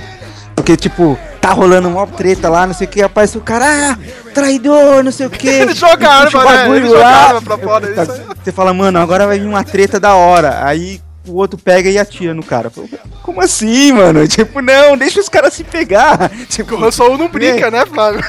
Porque, 0.54 0.76
tipo, 0.76 1.18
tá 1.40 1.50
rolando 1.50 1.88
uma 1.88 2.06
treta 2.06 2.48
lá, 2.48 2.66
não 2.66 2.74
sei 2.74 2.86
o 2.86 2.90
que, 2.90 3.02
aparece 3.02 3.36
o 3.36 3.40
cara, 3.40 3.64
ah, 3.92 3.98
traidor, 4.32 5.02
não 5.02 5.10
sei 5.12 5.26
o 5.26 5.30
que. 5.30 5.48
Ele 5.48 5.74
joga 5.74 6.08
a 6.08 6.14
arma, 6.22 6.44
né? 6.44 6.76
Ele 6.76 6.86
joga 6.86 7.06
a 7.06 7.26
arma 7.28 7.42
pra 7.42 7.58
fora, 7.58 7.86
Eu- 7.86 8.02
isso 8.02 8.12
aí. 8.12 8.20
Você 8.44 8.52
fala, 8.52 8.72
mano, 8.72 8.98
agora 8.98 9.26
vai 9.26 9.38
vir 9.38 9.46
uma 9.46 9.64
treta 9.64 9.98
da 9.98 10.14
hora. 10.14 10.64
Aí 10.64 11.00
o 11.26 11.34
outro 11.36 11.58
pega 11.58 11.88
e 11.88 11.98
atira 11.98 12.34
no 12.34 12.42
cara. 12.44 12.70
Pô, 12.70 12.84
Como 13.22 13.40
assim, 13.40 13.92
mano? 13.92 14.26
Tipo, 14.28 14.60
não, 14.60 14.96
deixa 14.96 15.20
os 15.20 15.28
caras 15.28 15.54
se 15.54 15.64
pegar. 15.64 16.30
Tipo, 16.48 16.76
o 16.76 16.84
Han 16.84 16.90
Solo 16.90 17.16
não 17.18 17.28
brinca, 17.28 17.70
né, 17.70 17.84
Flávio? 17.86 18.22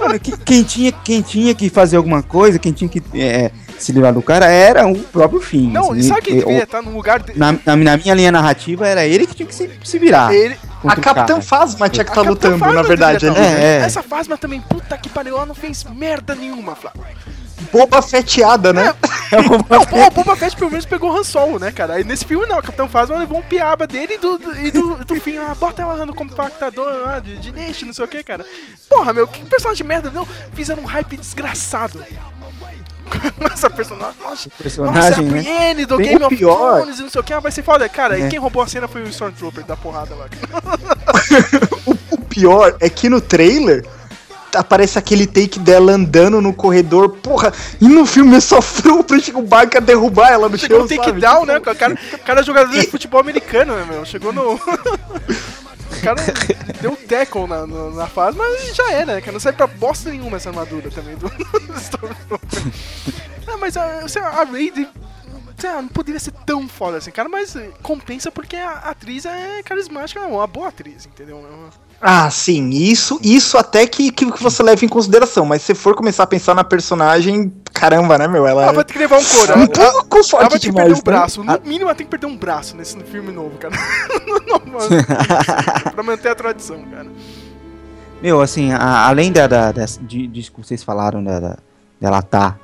Mano, 0.00 0.18
que- 0.18 0.36
quem, 0.38 0.62
tinha, 0.62 0.92
quem 0.92 1.20
tinha 1.22 1.54
que 1.54 1.68
fazer 1.68 1.96
alguma 1.96 2.22
coisa, 2.22 2.58
quem 2.58 2.72
tinha 2.72 2.88
que 2.88 3.02
é, 3.14 3.50
se 3.78 3.92
livrar 3.92 4.12
do 4.12 4.22
cara 4.22 4.46
era 4.46 4.86
o 4.86 4.98
próprio 4.98 5.40
fim. 5.40 5.70
Não, 5.70 5.94
e 5.96 6.02
sabe 6.02 6.22
quem 6.22 6.36
E- 6.36 6.44
devia 6.44 6.62
estar 6.64 6.82
no 6.82 6.90
lugar 6.92 7.20
dele? 7.22 7.38
na, 7.38 7.52
na, 7.52 7.76
na 7.76 7.96
minha 7.96 8.14
linha 8.14 8.32
narrativa 8.32 8.86
era 8.86 9.04
ele 9.06 9.26
que 9.26 9.34
tinha 9.34 9.46
que 9.46 9.54
se, 9.54 9.70
se 9.84 9.98
virar. 9.98 10.32
Ele- 10.34 10.56
A 10.84 10.94
Capitã. 10.96 11.40
Fasma 11.40 11.88
tinha 11.88 12.04
que 12.04 12.10
estar 12.10 12.22
Capitã 12.22 12.30
lutando, 12.48 12.58
Phasma 12.58 12.74
na 12.74 12.82
verdade. 12.88 13.26
tá- 13.26 13.32
né? 13.32 13.54
É, 13.60 13.64
é. 13.80 13.84
Essa 13.84 14.02
Fasma 14.02 14.36
também, 14.38 14.60
puta 14.60 14.96
que 14.96 15.08
pariu, 15.08 15.36
ela 15.36 15.46
não 15.46 15.54
fez 15.54 15.84
merda 15.84 16.34
nenhuma, 16.34 16.74
Flávio. 16.76 17.02
Boba 17.72 18.00
feteada, 18.00 18.72
né? 18.72 18.94
É 19.32 19.36
uma- 19.40 19.58
Não, 19.68 19.84
pô, 19.84 20.06
o 20.06 20.10
Boba 20.10 20.36
Fett 20.36 20.56
pelo 20.56 20.70
menos 20.70 20.86
pegou 20.86 21.10
o 21.12 21.16
Han 21.18 21.24
Solo, 21.24 21.58
né, 21.58 21.70
cara? 21.72 21.94
Aí 21.94 22.04
nesse 22.04 22.24
filme 22.24 22.46
não, 22.46 22.58
o 22.58 22.62
Capitão 22.62 22.88
Phasma 22.88 23.18
levou 23.18 23.38
um 23.38 23.42
piaba 23.42 23.86
dele 23.86 24.14
e 24.14 24.18
do, 24.18 24.38
do, 24.38 24.56
e 24.58 24.70
do, 24.70 25.04
do 25.04 25.14
fim, 25.20 25.36
ah, 25.36 25.54
bota 25.58 25.82
ela 25.82 26.06
no 26.06 26.14
compactador 26.14 26.86
lá 27.04 27.18
de, 27.18 27.36
de 27.38 27.50
lixo, 27.50 27.84
não 27.84 27.92
sei 27.92 28.04
o 28.04 28.08
que, 28.08 28.22
cara. 28.22 28.46
Porra, 28.88 29.12
meu, 29.12 29.26
que 29.26 29.44
personagem 29.44 29.82
de 29.82 29.88
merda, 29.88 30.10
não? 30.10 30.26
Fizeram 30.54 30.82
um 30.82 30.86
hype 30.86 31.16
desgraçado. 31.16 32.02
Essa 33.52 33.68
personagem, 33.70 34.14
nossa, 34.22 34.50
personagem, 34.50 34.94
nossa, 35.10 35.22
né? 35.22 35.28
a 35.28 35.42
Brienne 35.42 35.86
do 35.86 35.96
Tem 35.96 36.06
Game 36.06 36.22
o 36.22 36.26
of 36.26 36.36
pior. 36.36 36.76
Thrones 36.82 36.98
e 36.98 37.02
não 37.02 37.10
sei 37.10 37.20
o 37.20 37.24
que, 37.24 37.38
vai 37.40 37.52
ser 37.52 37.62
foda. 37.62 37.88
Cara, 37.88 38.18
É. 38.18 38.26
e 38.26 38.28
quem 38.28 38.38
roubou 38.38 38.62
a 38.62 38.66
cena 38.66 38.86
foi 38.88 39.02
o 39.02 39.08
Stormtrooper 39.08 39.64
da 39.64 39.76
porrada 39.76 40.14
lá. 40.14 40.26
O 42.10 42.18
pior 42.28 42.76
é 42.80 42.88
que 42.90 43.08
no 43.08 43.20
trailer 43.20 43.84
aparece 44.54 44.98
aquele 44.98 45.26
take 45.26 45.58
dela 45.58 45.92
andando 45.92 46.40
no 46.40 46.52
corredor, 46.54 47.10
porra, 47.10 47.52
e 47.80 47.88
no 47.88 48.06
filme 48.06 48.40
sofreu 48.40 49.02
pra 49.04 49.18
chegar 49.18 49.38
o 49.38 49.42
Barca 49.42 49.80
derrubar 49.80 50.30
ela 50.32 50.48
no 50.48 50.56
Chegou 50.58 50.78
chão, 50.78 50.82
no 50.84 50.88
sabe? 50.88 51.06
takedown, 51.06 51.44
né? 51.46 51.58
O 51.58 51.60
cara, 51.60 51.94
o 52.12 52.18
cara 52.18 52.40
é 52.40 52.42
jogador 52.42 52.72
de 52.72 52.86
futebol 52.86 53.20
americano, 53.20 53.74
né, 53.74 53.86
meu? 53.90 54.04
Chegou 54.04 54.32
no. 54.32 54.58
O 55.96 56.00
cara 56.02 56.20
deu 56.80 56.92
um 56.92 56.96
tackle 56.96 57.46
na, 57.46 57.66
na, 57.66 57.90
na 57.90 58.06
fase, 58.06 58.36
mas 58.36 58.74
já 58.76 58.92
é, 58.92 59.04
né? 59.06 59.20
Que 59.20 59.30
não 59.32 59.40
serve 59.40 59.56
pra 59.56 59.66
bosta 59.66 60.10
nenhuma 60.10 60.36
essa 60.36 60.48
armadura 60.50 60.90
também 60.90 61.16
do 61.16 61.26
Stormtrooper. 61.78 62.62
Ah, 63.46 63.56
mas 63.56 63.76
a, 63.76 64.06
sei 64.08 64.22
lá, 64.22 64.28
a 64.28 64.44
Raid 64.44 64.88
não 65.64 65.88
poderia 65.88 66.20
ser 66.20 66.32
tão 66.46 66.68
foda 66.68 66.98
assim, 66.98 67.10
cara, 67.10 67.28
mas 67.28 67.56
compensa 67.82 68.30
porque 68.30 68.54
a 68.56 68.74
atriz 68.74 69.24
é 69.24 69.62
carismática, 69.64 70.20
é 70.20 70.26
uma 70.26 70.46
boa 70.46 70.68
atriz, 70.68 71.06
entendeu? 71.06 71.38
É 71.38 71.40
uma- 71.40 71.87
Ah, 72.00 72.30
sim, 72.30 72.70
isso, 72.70 73.18
isso 73.22 73.58
até 73.58 73.84
que, 73.86 74.12
que 74.12 74.24
você 74.40 74.62
leva 74.62 74.84
em 74.84 74.88
consideração, 74.88 75.44
mas 75.44 75.62
se 75.62 75.74
for 75.74 75.96
começar 75.96 76.22
a 76.22 76.26
pensar 76.28 76.54
na 76.54 76.62
personagem, 76.62 77.52
caramba, 77.72 78.16
né, 78.16 78.28
meu? 78.28 78.46
Ela 78.46 78.62
Ela 78.64 78.72
vai 78.72 78.84
ter 78.84 78.92
que 78.92 78.98
levar 79.00 79.18
um 79.18 79.24
couro. 79.24 79.52
um 79.58 79.62
Ela, 79.62 79.68
pouco 79.68 80.16
ela 80.18 80.24
forte 80.24 80.40
vai 80.42 80.50
ter 80.50 80.58
que 80.60 80.66
demais, 80.66 80.86
perder 80.86 80.92
um 80.92 80.96
né? 80.96 81.02
braço. 81.02 81.42
No 81.42 81.60
mínimo, 81.64 81.84
ela 81.86 81.94
tem 81.96 82.06
que 82.06 82.10
perder 82.10 82.26
um 82.26 82.36
braço 82.36 82.76
nesse 82.76 82.96
filme 83.00 83.32
novo, 83.32 83.58
cara. 83.58 83.74
Não, 84.46 84.60
pra 85.92 86.02
manter 86.04 86.28
a 86.28 86.34
tradição, 86.36 86.80
cara. 86.84 87.08
Meu, 88.22 88.40
assim, 88.40 88.72
a- 88.72 89.06
além 89.08 89.32
da, 89.32 89.46
da, 89.48 89.72
dessa- 89.72 90.00
de, 90.00 90.26
disso 90.28 90.52
que 90.52 90.58
vocês 90.64 90.84
falaram, 90.84 91.22
da, 91.22 91.40
da- 91.40 91.58
dela 92.00 92.22
tá 92.22 92.56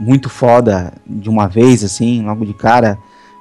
muito 0.00 0.28
foda 0.28 0.92
de 1.06 1.28
uma 1.30 1.46
vez, 1.46 1.84
assim, 1.84 2.24
logo 2.24 2.44
de 2.44 2.54
cara, 2.54 2.98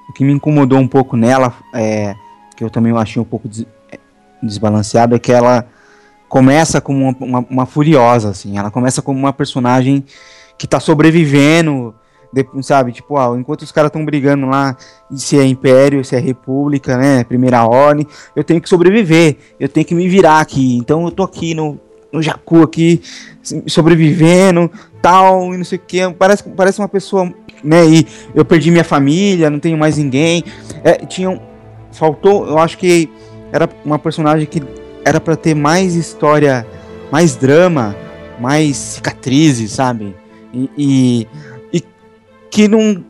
o 0.10 0.14
que 0.14 0.24
me 0.24 0.32
incomodou 0.34 0.78
um 0.78 0.88
pouco 0.88 1.18
nela, 1.18 1.54
é, 1.74 2.14
que 2.56 2.64
eu 2.64 2.70
também 2.70 2.95
achei 2.95 3.20
um 3.20 3.26
pouco 3.26 3.47
des- 3.47 3.66
desbalanceado, 4.42 5.16
é 5.16 5.20
que 5.20 5.32
ela 5.32 5.66
começa 6.30 6.80
como 6.80 7.00
uma, 7.10 7.16
uma- 7.20 7.46
uma 7.50 7.66
furiosa, 7.66 8.30
assim, 8.30 8.58
ela 8.58 8.72
começa 8.72 9.02
como 9.02 9.20
uma 9.20 9.34
personagem 9.34 10.04
que 10.58 10.66
tá 10.68 10.80
sobrevivendo, 10.80 11.94
de- 12.34 12.46
sabe, 12.64 12.94
tipo, 12.94 13.18
ah, 13.18 13.36
enquanto 13.38 13.64
os 13.64 13.72
caras 13.72 13.89
estão 13.89 14.06
brigando 14.06 14.46
lá, 14.48 14.78
se 15.14 15.38
é 15.38 15.46
império, 15.46 16.04
se 16.06 16.16
é 16.16 16.20
república, 16.20 16.98
né, 16.98 17.24
primeira 17.26 17.66
ordem, 17.66 18.08
eu 18.36 18.44
tenho 18.44 18.62
que 18.62 18.70
sobreviver, 18.70 19.36
eu 19.60 19.68
tenho 19.68 19.86
que 19.86 19.94
me 19.94 20.08
virar 20.08 20.39
aqui, 20.39 20.78
então 20.78 21.04
eu 21.06 21.12
tô 21.12 21.24
aqui 21.24 21.54
no, 21.54 21.78
no 22.12 22.22
Jacu 22.22 22.62
aqui, 22.64 23.02
s- 23.44 23.62
sobrevivendo, 23.68 24.72
tal, 25.02 25.54
e 25.54 25.58
não 25.58 25.66
sei 25.66 25.78
o 25.78 25.82
que, 25.86 26.10
parece, 26.14 26.44
parece 26.50 26.80
uma 26.80 26.88
pessoa, 26.88 27.34
né, 27.62 27.86
e 27.86 28.08
eu 28.34 28.46
perdi 28.46 28.72
minha 28.72 28.86
família, 28.86 29.50
não 29.50 29.60
tenho 29.60 29.78
mais 29.78 29.98
ninguém, 29.98 30.44
é, 30.86 30.94
tinham, 31.06 31.42
faltou, 31.92 32.48
eu 32.48 32.58
acho 32.58 32.78
que 32.78 33.10
era 33.52 33.70
uma 33.86 33.99
personagem 33.99 34.45
que 34.47 34.62
era 35.04 35.20
pra 35.20 35.36
ter 35.36 35.56
mais 35.56 35.95
história, 35.95 36.66
mais 37.12 37.36
drama, 37.36 37.95
mais 38.39 38.78
cicatrizes, 38.78 39.72
sabe, 39.72 40.16
e, 40.54 40.70
e, 40.78 41.28
e 41.74 41.84
que 42.49 42.68
não, 42.68 43.04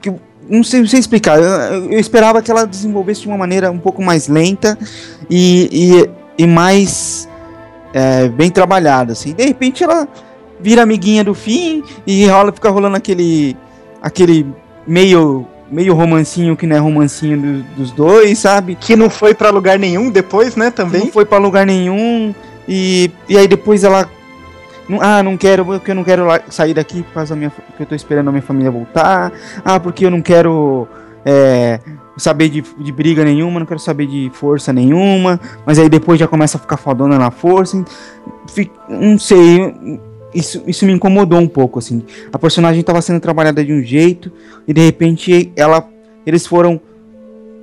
que, 0.00 0.12
não 0.48 0.62
sei, 0.64 0.80
não 0.80 0.86
sei 0.88 1.00
explicar, 1.00 1.38
eu, 1.38 1.44
eu- 1.44 1.92
eu 1.92 1.98
esperava 2.00 2.42
que 2.42 2.50
ela 2.50 2.66
desenvolvesse 2.66 3.22
de 3.22 3.28
uma 3.28 3.38
maneira 3.38 3.70
um 3.70 3.78
pouco 3.78 4.02
mais 4.02 4.28
lenta 4.28 4.78
e, 5.30 5.68
e, 6.38 6.42
e 6.44 6.46
mais 6.46 7.28
é, 7.94 8.28
bem 8.28 8.50
trabalhada, 8.50 9.12
assim. 9.12 9.32
De 9.34 9.44
repente 9.44 9.82
ela 9.84 10.08
vira 10.60 10.82
amiguinha 10.82 11.22
do 11.24 11.34
fim 11.34 11.82
e 12.06 12.26
rola, 12.26 12.52
fica 12.52 12.70
rolando 12.70 12.96
aquele 12.96 13.56
aquele 14.00 14.46
meio 14.86 15.46
meio 15.72 15.94
romancinho 15.94 16.56
que 16.56 16.66
não 16.66 16.76
é 16.76 16.78
romancinho 16.78 17.40
do- 17.40 17.62
dos 17.76 17.90
dois, 17.90 18.38
sabe? 18.38 18.76
Que 18.76 18.94
não 18.94 19.08
foi 19.10 19.34
pra 19.34 19.50
lugar 19.50 19.78
nenhum 19.78 20.10
depois, 20.10 20.54
né, 20.54 20.70
também. 20.70 21.00
Não 21.00 21.08
foi 21.12 21.24
pra 21.24 21.38
lugar 21.38 21.64
nenhum 21.66 22.34
e, 22.68 23.10
e 23.28 23.36
aí 23.38 23.48
depois 23.48 23.82
ela 23.82 24.08
ah, 25.00 25.22
não 25.22 25.36
quero, 25.36 25.64
porque 25.64 25.90
eu 25.90 25.94
não 25.94 26.04
quero 26.04 26.26
sair 26.50 26.74
daqui 26.74 27.02
por 27.02 27.14
causa 27.14 27.34
da 27.34 27.38
minha, 27.38 27.50
porque 27.50 27.82
eu 27.82 27.86
tô 27.86 27.94
esperando 27.94 28.28
a 28.28 28.32
minha 28.32 28.42
família 28.42 28.70
voltar. 28.70 29.32
Ah, 29.64 29.80
porque 29.80 30.04
eu 30.04 30.10
não 30.10 30.20
quero 30.20 30.86
é, 31.24 31.80
saber 32.16 32.50
de, 32.50 32.60
de 32.60 32.92
briga 32.92 33.24
nenhuma, 33.24 33.60
não 33.60 33.66
quero 33.66 33.80
saber 33.80 34.06
de 34.06 34.30
força 34.34 34.72
nenhuma. 34.72 35.40
Mas 35.64 35.78
aí 35.78 35.88
depois 35.88 36.20
já 36.20 36.28
começa 36.28 36.58
a 36.58 36.60
ficar 36.60 36.76
fodona 36.76 37.16
na 37.18 37.30
força. 37.30 37.82
Fi- 38.52 38.70
Não 38.88 39.18
sei, 39.18 39.98
isso, 40.34 40.62
isso 40.66 40.84
me 40.86 40.92
incomodou 40.92 41.38
um 41.38 41.48
pouco, 41.48 41.78
assim. 41.78 42.04
A 42.32 42.38
personagem 42.38 42.82
tava 42.82 43.00
sendo 43.02 43.20
trabalhada 43.20 43.64
de 43.64 43.72
um 43.72 43.82
jeito 43.82 44.32
e 44.66 44.72
de 44.72 44.80
repente 44.80 45.52
ela, 45.56 45.88
eles 46.26 46.46
foram, 46.46 46.80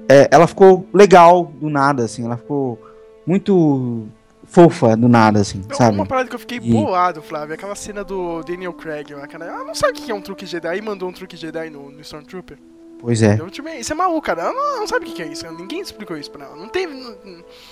é, 0.07 0.27
ela 0.31 0.47
ficou 0.47 0.85
legal 0.93 1.51
do 1.59 1.69
nada, 1.69 2.03
assim. 2.03 2.25
Ela 2.25 2.37
ficou 2.37 2.79
muito 3.25 4.07
fofa 4.45 4.97
do 4.97 5.07
nada, 5.07 5.39
assim, 5.41 5.61
Então, 5.63 5.77
sabe? 5.77 5.95
Uma 5.95 6.05
parada 6.07 6.27
que 6.27 6.35
eu 6.35 6.39
fiquei 6.39 6.57
E- 6.57 6.71
bolado, 6.71 7.21
Flávio, 7.21 7.53
é 7.53 7.55
aquela 7.55 7.75
cena 7.75 8.03
do 8.03 8.41
Daniel 8.41 8.73
Craig 8.73 9.13
lá, 9.13 9.27
cara. 9.27 9.45
Ela 9.45 9.63
não 9.63 9.75
sabe 9.75 9.99
o 9.99 10.01
que 10.01 10.11
é 10.11 10.15
um 10.15 10.21
truque 10.21 10.45
Jedi 10.45 10.77
e 10.77 10.81
mandou 10.81 11.07
um 11.07 11.13
truque 11.13 11.37
Jedi 11.37 11.69
no, 11.69 11.91
no 11.91 12.01
Stormtrooper. 12.01 12.57
Pois 12.99 13.21
é. 13.21 13.37
Tipo, 13.49 13.69
isso 13.69 13.93
é 13.93 13.95
maluco, 13.95 14.21
cara. 14.21 14.41
Ela 14.41 14.53
não, 14.53 14.79
não 14.81 14.87
sabe 14.87 15.05
o 15.05 15.11
que 15.13 15.21
é 15.21 15.27
isso. 15.27 15.49
Ninguém 15.51 15.79
explicou 15.81 16.17
isso 16.17 16.29
pra 16.29 16.45
ela. 16.45 16.55
Não 16.55 16.67
teve. 16.67 16.93
não- 16.93 17.15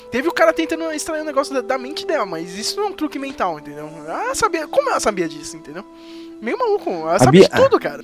teve 0.10 0.28
o 0.28 0.32
cara 0.32 0.54
tentando 0.54 0.90
extrair 0.92 1.22
um 1.22 1.26
negócio 1.26 1.54
da, 1.54 1.62
da 1.62 1.78
mente 1.78 2.06
dela, 2.08 2.26
mas 2.26 2.58
isso 2.58 2.78
não 2.78 2.86
é 2.86 2.90
um 2.90 2.94
truque 2.94 3.20
mental, 3.20 3.60
entendeu? 3.60 3.90
Ela 4.08 4.34
sabia. 4.34 4.68
Como 4.68 4.90
ela 4.90 5.00
sabia 5.02 5.28
disso, 5.28 5.58
entendeu? 5.58 5.84
Meio 6.42 6.58
maluco. 6.58 6.90
Ela 6.90 7.20
sabia 7.20 7.42
Bia- 7.42 7.50
de 7.50 7.62
tudo, 7.64 7.80
cara. 7.80 8.04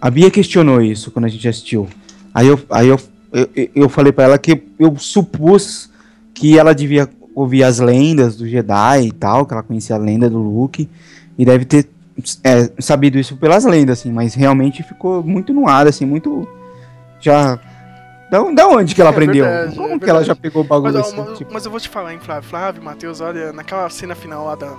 A 0.00 0.10
Bia 0.10 0.30
questionou 0.30 0.82
isso 0.82 1.10
quando 1.12 1.26
a 1.26 1.28
gente 1.28 1.46
assistiu. 1.48 1.88
Aí 2.34 2.48
eu, 2.48 2.60
aí 2.68 2.88
eu, 2.88 3.00
eu- 3.54 3.70
eu 3.74 3.88
falei 3.88 4.12
pra 4.12 4.24
ela 4.24 4.38
que 4.38 4.60
eu 4.78 4.96
supus 4.98 5.88
que 6.34 6.58
ela 6.58 6.74
devia 6.74 7.08
ouvir 7.34 7.62
as 7.62 7.78
lendas 7.78 8.34
do 8.36 8.46
Jedi 8.48 9.06
e 9.06 9.12
tal, 9.12 9.46
que 9.46 9.52
ela 9.54 9.62
conhecia 9.62 9.94
a 9.94 9.98
lenda 9.98 10.28
do 10.28 10.38
Luke, 10.38 10.88
e 11.38 11.44
deve 11.44 11.64
ter 11.64 11.86
é, 12.42 12.70
sabido 12.80 13.18
isso 13.18 13.36
pelas 13.36 13.64
lendas, 13.64 14.00
assim, 14.00 14.10
mas 14.12 14.34
realmente 14.34 14.82
ficou 14.82 15.22
muito 15.22 15.52
no 15.52 15.68
ar, 15.68 15.86
assim, 15.86 16.06
muito. 16.06 16.48
Já. 17.20 17.58
Da, 18.30 18.42
da 18.50 18.66
onde 18.68 18.94
que 18.94 19.00
ela 19.00 19.10
É 19.10 19.12
aprendeu? 19.12 19.44
verdade, 19.44 19.76
Como 19.76 19.94
é 19.94 19.98
que 20.00 20.10
ela 20.10 20.24
já 20.24 20.34
pegou 20.34 20.62
o 20.62 20.66
bagulho 20.66 20.94
Mas, 20.94 21.06
assim? 21.12 21.34
tipo, 21.34 21.52
mas 21.52 21.64
eu 21.64 21.70
vou 21.70 21.78
te 21.78 21.88
falar, 21.88 22.12
hein, 22.12 22.18
Flávio, 22.20 22.48
Flávio, 22.48 22.82
Matheus, 22.82 23.20
olha, 23.20 23.52
naquela 23.52 23.88
cena 23.88 24.14
final 24.16 24.44
lá 24.46 24.56
da, 24.56 24.74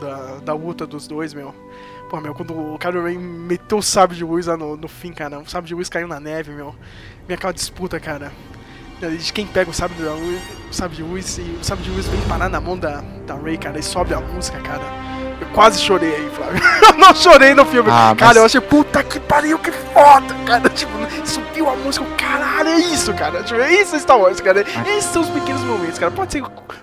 da, 0.00 0.36
da 0.44 0.54
luta 0.54 0.86
dos 0.86 1.08
dois, 1.08 1.34
meu. 1.34 1.52
Pô, 2.08 2.20
meu, 2.20 2.34
quando 2.34 2.52
o 2.54 2.78
Kylo 2.78 3.04
Ren 3.04 3.18
meteu 3.18 3.78
o 3.78 3.82
sabre 3.82 4.16
de 4.16 4.24
luz 4.24 4.46
lá 4.46 4.56
no, 4.56 4.76
no 4.76 4.86
fim, 4.86 5.12
cara, 5.12 5.38
o 5.40 5.48
sabre 5.48 5.66
de 5.68 5.74
luz 5.74 5.88
caiu 5.88 6.06
na 6.06 6.20
neve, 6.20 6.52
meu. 6.52 6.74
Vem 7.26 7.34
aquela 7.34 7.52
disputa, 7.52 7.98
cara. 7.98 8.30
De 9.00 9.32
quem 9.32 9.46
pega 9.46 9.70
o 9.70 9.74
sabre, 9.74 10.00
da 10.00 10.12
luz, 10.12 10.40
o 10.72 10.74
sabre 10.74 10.96
de 10.96 11.02
luz 11.02 11.38
e 11.38 11.42
o 11.60 11.62
sabre 11.62 11.84
de 11.84 11.90
luz 11.90 12.06
vem 12.06 12.20
parar 12.22 12.48
na 12.48 12.60
mão 12.60 12.76
da, 12.78 13.02
da 13.26 13.34
Ray, 13.34 13.58
cara, 13.58 13.78
e 13.78 13.82
sobe 13.82 14.14
a 14.14 14.20
música, 14.20 14.58
cara. 14.60 14.82
Eu 15.38 15.46
quase 15.48 15.78
chorei 15.80 16.14
aí, 16.14 16.30
Flávio. 16.30 16.62
Eu 16.82 16.98
não 16.98 17.14
chorei 17.14 17.52
no 17.54 17.64
filme. 17.66 17.90
Ah, 17.90 18.14
cara, 18.16 18.28
mas- 18.28 18.36
eu 18.36 18.44
achei, 18.44 18.60
puta 18.60 19.02
que 19.02 19.18
pariu, 19.20 19.58
que 19.58 19.70
foda, 19.72 20.34
cara. 20.46 20.68
Tipo, 20.70 20.92
subiu 21.24 21.68
a 21.68 21.76
música, 21.76 22.04
caralho, 22.16 22.68
é 22.68 22.78
isso, 22.78 23.12
cara. 23.12 23.42
Tipo, 23.42 23.60
é 23.60 23.74
isso 23.74 23.98
Star 23.98 24.18
Wars, 24.18 24.40
cara. 24.40 24.64
Esses 24.86 25.10
são 25.10 25.22
os 25.22 25.28
pequenos 25.28 25.62
momentos, 25.62 25.98
cara. 25.98 26.10
Pode 26.12 26.32
ser 26.32 26.42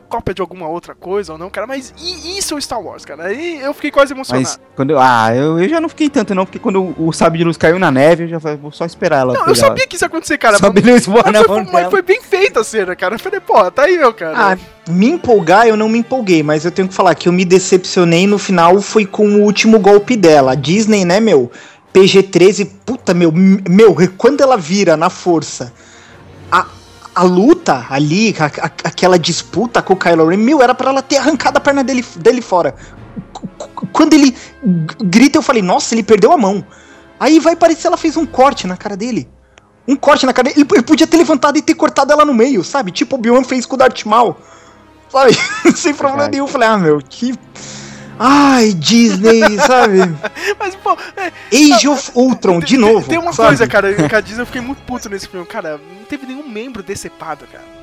cópia 0.10 0.34
de 0.34 0.42
alguma 0.42 0.68
outra 0.68 0.96
coisa 0.96 1.34
ou 1.34 1.38
não, 1.38 1.50
cara, 1.50 1.68
mas 1.68 1.94
isso 1.98 2.56
é 2.56 2.58
o 2.58 2.62
Star 2.62 2.82
Wars, 2.82 3.06
cara. 3.06 3.26
Aí 3.26 3.62
eu 3.62 3.74
fiquei 3.74 3.92
quase 3.92 4.12
emocionado. 4.12 4.44
Mas 4.44 4.60
quando 4.76 4.90
eu, 4.90 5.00
ah, 5.00 5.34
eu, 5.34 5.60
eu 5.60 5.70
já 5.70 5.80
não 5.80 5.88
fiquei 5.88 6.10
tanto 6.10 6.34
não, 6.34 6.46
porque 6.46 6.58
quando 6.60 6.96
o, 6.98 7.14
sabre 7.14 7.38
de 7.38 7.44
luz 7.44 7.58
caiu 7.58 7.78
na 7.78 7.92
neve, 7.92 8.24
eu 8.24 8.28
já 8.28 8.40
falei, 8.40 8.58
vou 8.58 8.72
só 8.72 8.86
esperar 8.86 9.20
ela. 9.20 9.34
Não, 9.34 9.48
eu 9.48 9.56
sabia 9.56 9.88
que 9.88 9.96
isso 9.96 10.04
ia 10.04 10.08
acontecer, 10.08 10.38
cara. 10.38 10.58
Sabe 10.58 10.82
mas- 10.82 11.06
luz 11.06 11.08
mas 11.08 11.32
na 11.34 11.44
foi, 11.44 11.64
mão 11.64 11.72
mas 11.72 11.90
foi 11.90 12.02
bem 12.02 12.22
feita 12.22 12.62
a 12.62 12.64
cena, 12.64 12.96
cara. 12.96 13.16
Eu 13.16 13.20
falei, 13.20 13.40
pô, 13.40 13.70
tá 13.80 13.86
aí, 13.88 13.98
meu 13.98 14.14
cara. 14.14 14.54
Ah, 14.54 14.58
me 14.90 15.08
empolgar 15.10 15.68
eu 15.68 15.78
não 15.78 15.88
me 15.90 16.00
empolguei, 16.00 16.42
mas 16.44 16.66
eu 16.66 16.72
tenho 16.72 16.88
que 16.88 16.94
falar 16.94 17.16
que 17.16 17.28
eu 17.30 17.34
me 17.34 17.46
decepcionei 17.46 18.26
no 18.28 18.38
final 18.38 18.82
foi 18.82 19.06
com 19.06 19.28
o 19.28 19.42
último 19.44 19.80
golpe 19.80 20.16
dela. 20.16 20.56
Disney, 20.56 21.06
né, 21.06 21.20
meu? 21.20 21.52
PG-13, 21.94 22.70
puta, 22.86 23.14
meu, 23.14 23.32
meu, 23.32 23.96
quando 24.18 24.42
ela 24.42 24.56
vira 24.58 24.96
na 24.96 25.10
força, 25.10 25.74
a, 26.52 26.66
a 27.16 27.24
luta 27.24 27.88
ali, 27.90 28.36
a- 28.40 28.46
a- 28.66 28.72
aquela 28.84 29.18
disputa 29.18 29.82
com 29.82 29.94
o 29.94 29.98
Kylo 29.98 30.28
Ren, 30.28 30.38
meu, 30.38 30.62
era 30.62 30.76
pra 30.76 30.90
ela 30.92 31.02
ter 31.02 31.18
arrancado 31.18 31.58
a 31.58 31.62
perna 31.62 31.84
dele, 31.84 32.06
dele 32.16 32.42
fora. 32.42 32.76
Quando 33.92 34.14
ele 34.14 34.36
grita, 35.04 35.38
eu 35.38 35.42
falei, 35.42 35.62
nossa, 35.62 35.96
ele 35.96 36.04
perdeu 36.04 36.32
a 36.32 36.38
mão. 36.38 36.64
Aí 37.20 37.40
vai 37.40 37.56
parecer 37.56 37.88
ela 37.88 37.98
fez 37.98 38.16
um 38.16 38.26
corte 38.26 38.68
na 38.68 38.78
cara 38.78 38.96
dele. 38.96 39.28
Um 39.90 39.96
corte 39.96 40.26
na 40.26 40.34
cara 40.34 40.50
dele. 40.50 40.62
Ele, 40.62 40.70
ele 40.72 40.84
podia 40.84 41.08
ter 41.08 41.18
levantado 41.18 41.58
e 41.58 41.62
ter 41.62 41.74
cortado 41.74 42.14
ela 42.14 42.24
no 42.24 42.34
meio, 42.34 42.64
sabe? 42.64 42.92
Tipo 42.92 43.16
o 43.16 43.20
Obi-Wan 43.20 43.44
fez 43.44 43.66
com 43.66 43.76
o 43.76 43.78
Darth 43.78 44.06
Maul. 44.06 44.36
Sabe? 45.10 45.34
Sem 45.76 45.94
problema 45.94 46.24
Verdade. 46.24 46.32
nenhum. 46.34 46.46
Eu 46.46 46.52
falei, 46.52 46.68
ah, 46.68 46.78
meu, 46.78 47.02
que. 47.08 47.34
Ai, 48.20 48.74
Disney, 48.74 49.58
sabe? 49.66 50.00
Mas, 50.60 50.76
pô, 50.76 50.96
é, 51.16 51.32
Age 51.56 51.88
of 51.88 52.12
Ultron, 52.14 52.60
de 52.60 52.78
novo. 52.78 53.08
tem 53.08 53.18
uma 53.18 53.32
sabe? 53.32 53.48
coisa, 53.48 53.66
cara, 53.68 53.94
que 53.94 54.14
a 54.16 54.20
Disney 54.20 54.42
eu 54.42 54.46
fiquei 54.46 54.62
muito 54.62 54.82
puto 54.84 55.10
nesse 55.10 55.28
filme. 55.28 55.46
Cara, 55.46 55.80
não 55.98 56.04
teve 56.04 56.28
nenhum 56.28 56.48
membro 56.48 56.84
decepado, 56.84 57.46
cara. 57.52 57.80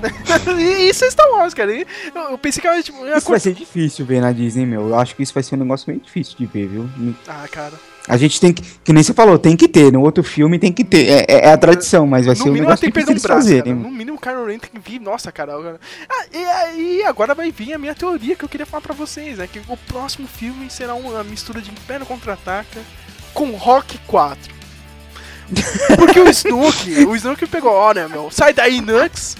E 0.58 0.88
isso 0.90 1.04
é 1.04 1.10
Star 1.10 1.28
Wars, 1.32 1.54
cara. 1.54 1.72
E 1.74 1.86
Eu, 2.14 2.22
eu 2.30 2.38
pensei 2.38 2.60
que 2.60 2.68
era 2.68 2.82
tipo. 2.82 3.04
ia 3.04 3.16
Isso 3.16 3.28
vai 3.28 3.40
ser 3.40 3.54
difícil 3.54 4.06
ver 4.06 4.20
na 4.20 4.30
Disney, 4.30 4.64
meu. 4.66 4.88
Eu 4.90 4.98
acho 4.98 5.16
que 5.16 5.22
isso 5.22 5.34
vai 5.34 5.42
ser 5.42 5.56
um 5.56 5.58
negócio 5.58 5.86
bem 5.86 5.98
difícil 5.98 6.36
de 6.38 6.46
ver, 6.46 6.68
viu? 6.68 6.88
Ah, 7.26 7.46
cara. 7.50 7.72
A 8.08 8.16
gente 8.16 8.40
tem 8.40 8.52
que, 8.52 8.62
que 8.84 8.92
nem 8.92 9.02
você 9.02 9.12
falou, 9.12 9.38
tem 9.38 9.56
que 9.56 9.66
ter. 9.66 9.92
No 9.92 10.00
outro 10.02 10.22
filme 10.22 10.58
tem 10.58 10.72
que 10.72 10.84
ter. 10.84 11.08
É, 11.08 11.24
é- 11.28 11.46
é 11.48 11.52
a 11.52 11.58
tradição, 11.58 12.06
mas 12.06 12.26
vai 12.26 12.34
No 12.36 12.42
ser 12.42 12.50
um 12.50 12.52
negócio 12.52 12.90
que 12.92 12.98
eles 12.98 13.22
braço, 13.22 13.40
fazerem. 13.40 13.74
cara. 13.76 13.88
No 13.88 13.90
mínimo 13.90 14.16
o 14.16 14.20
Kylo 14.20 14.46
Ren 14.46 14.58
tem 14.58 14.70
que 14.72 14.90
vir. 14.90 15.00
Nossa, 15.00 15.32
cara. 15.32 15.54
agora- 15.54 15.80
Ah, 16.08 16.24
e 16.32 16.44
aí 16.44 17.02
agora 17.04 17.34
vai 17.34 17.50
vir 17.50 17.72
a 17.74 17.78
minha 17.78 17.94
teoria 17.94 18.36
que 18.36 18.44
eu 18.44 18.48
queria 18.48 18.66
falar 18.66 18.80
pra 18.82 18.94
vocês, 18.94 19.38
né? 19.38 19.48
Que 19.50 19.60
o 19.68 19.76
próximo 19.76 20.28
filme 20.28 20.70
será 20.70 20.94
uma 20.94 21.24
mistura 21.24 21.60
de 21.60 21.70
Império 21.70 22.06
Contra-Ataca 22.06 22.80
com 23.34 23.50
Rock 23.52 23.98
4. 24.06 24.54
Porque 25.96 26.18
o 26.20 26.28
Snoke, 26.28 27.04
o 27.06 27.14
Snoke 27.14 27.46
pegou, 27.46 27.70
olha, 27.72 28.08
meu, 28.08 28.30
sai 28.30 28.52
daí, 28.52 28.80
Nux. 28.80 29.36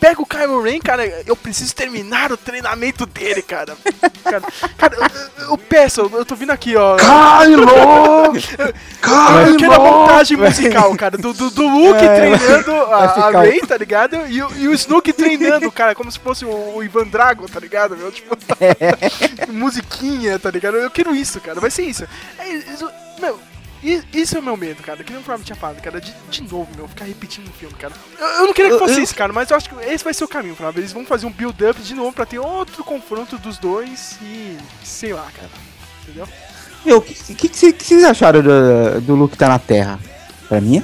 Pega 0.00 0.22
o 0.22 0.26
Kylo 0.26 0.62
Ren, 0.62 0.80
cara, 0.80 1.04
eu 1.26 1.36
preciso 1.36 1.74
terminar 1.74 2.32
o 2.32 2.36
treinamento 2.36 3.04
dele, 3.04 3.42
cara. 3.42 3.76
Cara, 4.24 4.42
cara, 4.78 4.96
eu, 5.38 5.50
eu 5.50 5.58
peço, 5.58 6.00
eu, 6.12 6.24
tô 6.24 6.34
vindo 6.34 6.50
aqui, 6.50 6.74
ó. 6.74 6.96
Kylo! 6.96 8.30
Eu 9.46 9.56
quero 9.56 9.72
a 9.72 9.78
montagem 9.78 10.36
musical, 10.36 10.94
cara, 10.96 11.16
do, 11.16 11.32
do, 11.32 11.50
do 11.50 11.66
Luke 11.68 12.04
É, 12.04 12.14
treinando 12.36 12.72
a, 12.72 13.04
a 13.28 13.40
Rey, 13.42 13.60
tá 13.60 13.76
ligado? 13.76 14.16
E, 14.28 14.42
o- 14.42 14.56
e 14.56 14.68
o 14.68 14.72
Snoke 14.74 15.12
treinando, 15.12 15.70
cara, 15.72 15.94
como 15.94 16.10
se 16.12 16.18
fosse 16.18 16.44
o, 16.44 16.76
o 16.76 16.82
Ivan 16.82 17.06
Drago, 17.06 17.48
tá 17.48 17.58
ligado? 17.58 17.96
Meu? 17.96 18.12
Tipo, 18.12 18.36
musiquinha, 19.52 20.38
tá 20.38 20.50
ligado? 20.50 20.76
Eu 20.76 20.90
quero 20.90 21.14
isso, 21.14 21.40
cara, 21.40 21.60
vai 21.60 21.70
ser 21.70 21.82
isso. 21.84 22.06
É, 22.38 22.48
isso 22.48 22.88
meu, 23.20 23.38
isso 23.82 24.36
é 24.36 24.40
o 24.40 24.42
meu 24.42 24.56
medo, 24.56 24.82
cara, 24.82 25.02
que 25.02 25.12
nem 25.12 25.20
o 25.20 25.24
Flávio 25.24 25.44
tinha 25.44 25.56
falado, 25.56 25.80
cara, 25.80 26.00
de, 26.00 26.12
de 26.30 26.42
novo, 26.42 26.68
meu, 26.76 26.86
ficar 26.88 27.04
repetindo 27.06 27.48
o 27.48 27.52
filme, 27.52 27.74
cara. 27.76 27.94
Eu, 28.18 28.26
eu 28.26 28.46
não 28.46 28.52
queria 28.52 28.72
que 28.72 28.78
fosse 28.78 28.94
eu- 28.98 29.02
isso, 29.02 29.14
cara, 29.14 29.32
mas 29.32 29.50
eu 29.50 29.56
acho 29.56 29.68
que 29.70 29.74
esse 29.86 30.04
vai 30.04 30.12
ser 30.12 30.24
o 30.24 30.28
caminho, 30.28 30.54
Flávio. 30.54 30.80
Eles 30.80 30.92
vão 30.92 31.04
fazer 31.06 31.26
um 31.26 31.30
build-up 31.32 31.80
de 31.80 31.94
novo 31.94 32.12
pra 32.12 32.26
ter 32.26 32.38
outro 32.38 32.84
confronto 32.84 33.38
dos 33.38 33.56
dois 33.58 34.18
e 34.22 34.56
sei 34.84 35.12
lá, 35.12 35.26
cara. 35.34 35.48
Entendeu? 36.02 36.28
Meu, 36.84 36.98
o 36.98 37.02
que, 37.02 37.14
que, 37.34 37.48
que 37.48 37.56
cê- 37.58 37.72
que 37.72 37.84
vocês 37.84 38.04
acharam 38.04 38.42
do, 38.42 39.00
do 39.00 39.14
Luke 39.14 39.36
tá 39.36 39.48
na 39.48 39.58
Terra? 39.58 39.98
Pra 40.48 40.60
mim, 40.60 40.82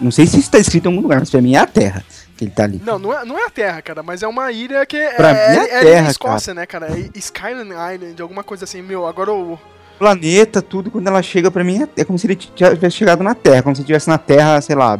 não 0.00 0.10
sei 0.10 0.26
se 0.26 0.38
isso 0.38 0.50
tá 0.50 0.58
escrito 0.58 0.86
em 0.86 0.88
algum 0.88 1.02
lugar, 1.02 1.20
mas 1.20 1.30
pra 1.30 1.42
mim 1.42 1.54
é 1.54 1.58
a 1.58 1.66
Terra 1.66 2.04
que 2.36 2.44
ele 2.44 2.50
tá 2.50 2.64
ali. 2.64 2.80
Não, 2.84 2.98
não 2.98 3.12
é, 3.12 3.24
não 3.24 3.38
é 3.38 3.44
a 3.46 3.50
Terra, 3.50 3.80
cara, 3.82 4.02
mas 4.02 4.22
é 4.22 4.26
uma 4.26 4.50
ilha 4.50 4.84
que 4.86 4.96
é, 4.96 5.12
Pra 5.12 5.30
é, 5.30 5.50
mim 5.52 5.56
é 5.58 5.74
é, 5.76 5.80
Terra, 5.82 6.10
Escócia, 6.10 6.52
né, 6.54 6.66
cara? 6.66 6.86
É 6.88 7.10
Skyline 7.18 7.70
Island, 7.94 8.20
alguma 8.20 8.42
coisa 8.42 8.64
assim, 8.64 8.82
meu, 8.82 9.06
agora 9.06 9.32
o. 9.32 9.58
planeta, 9.98 10.60
tudo, 10.60 10.90
quando 10.90 11.06
ela 11.06 11.22
chega 11.22 11.50
pra 11.50 11.64
mim, 11.64 11.82
é, 11.82 12.00
é 12.00 12.04
como 12.04 12.18
se 12.18 12.26
ele 12.26 12.36
tivesse 12.36 12.96
chegado 12.96 13.22
na 13.22 13.34
Terra, 13.34 13.62
como 13.62 13.74
se 13.74 13.82
estivesse 13.82 14.08
na 14.08 14.18
Terra, 14.18 14.60
sei 14.60 14.76
lá, 14.76 14.98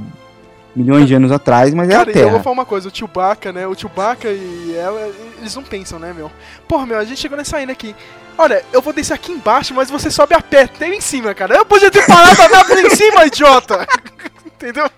milhões 0.74 1.07
de 1.07 1.14
anos 1.14 1.30
atrás, 1.30 1.72
mas 1.74 1.88
é 1.88 1.92
Cara, 1.92 2.11
a 2.11 2.12
e 2.12 2.16
eu 2.18 2.22
vou 2.22 2.30
Terra. 2.32 2.42
falar 2.42 2.55
uma 2.55 2.64
coisa, 2.64 2.88
o 2.88 2.95
Chewbacca, 2.95 3.53
né? 3.53 3.66
O 3.66 3.74
Chewbacca 3.74 4.28
e 4.28 4.74
ela, 4.76 5.11
eles 5.38 5.55
não 5.55 5.62
pensam, 5.62 5.99
né, 5.99 6.12
meu? 6.12 6.30
Porra, 6.66 6.86
meu, 6.86 6.99
a 6.99 7.05
gente 7.05 7.20
chegou 7.20 7.36
nessa 7.38 7.61
ilha 7.61 7.72
aqui. 7.72 7.95
Olha, 8.36 8.64
eu 8.72 8.82
vou 8.82 8.92
descer 8.92 9.14
aqui 9.14 9.30
embaixo, 9.30 9.72
mas 9.74 9.88
você 9.88 10.11
sobe 10.11 10.34
a 10.34 10.40
pé, 10.40 10.66
tem 10.66 10.97
em 10.97 11.01
cima, 11.01 11.32
cara. 11.34 11.55
Eu 11.55 11.64
podia 11.64 11.90
ter 11.90 12.05
parado 12.05 12.42
a 12.42 12.49
nave 12.49 12.74
lá 12.74 12.80
em 12.82 12.90
cima, 12.90 13.24
idiota! 13.26 13.86
Entendeu? 14.64 14.90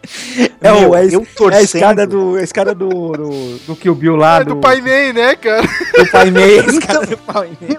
É, 0.61 0.73
o, 0.73 0.81
Meu, 0.81 0.95
é, 0.95 1.07
eu 1.07 1.21
é 1.21 1.23
a 1.25 1.27
torcendo. 1.37 1.65
escada 1.65 2.07
do, 2.07 2.37
a 2.37 2.43
escada 2.43 2.73
do, 2.73 2.89
do, 2.89 3.59
do 3.67 3.75
Kill 3.77 3.97
Bill 3.97 4.15
lá, 4.15 4.41
É 4.41 4.45
do 4.45 4.57
Pai 4.59 4.81
Mei, 4.81 5.13
né, 5.13 5.35
cara? 5.35 5.63
do 5.99 6.07
Pai 6.13 6.31
Mei, 6.31 6.61
a 6.61 6.67
escada 6.67 7.05
do 7.07 7.19
Pai 7.19 7.51
Mei. 7.61 7.77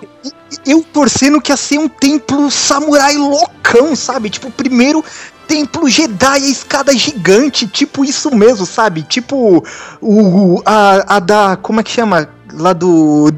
Eu 0.66 0.84
torcendo 0.84 1.40
que 1.40 1.50
ia 1.50 1.56
ser 1.56 1.78
um 1.80 1.88
templo 1.88 2.52
samurai 2.52 3.16
loucão, 3.16 3.96
sabe? 3.96 4.30
Tipo, 4.30 4.50
o 4.50 4.52
primeiro 4.52 5.02
templo 5.48 5.88
Jedi, 5.88 6.26
a 6.26 6.38
escada 6.38 6.92
gigante, 6.94 7.66
tipo 7.66 8.04
isso 8.04 8.36
mesmo, 8.36 8.66
sabe? 8.66 9.04
Tipo 9.04 9.64
o, 10.02 10.62
a, 10.66 11.16
a 11.16 11.20
da. 11.20 11.56
Como 11.56 11.80
é 11.80 11.84
que 11.84 11.92
chama? 11.92 12.30
Lá 12.54 12.74
do. 12.74 13.30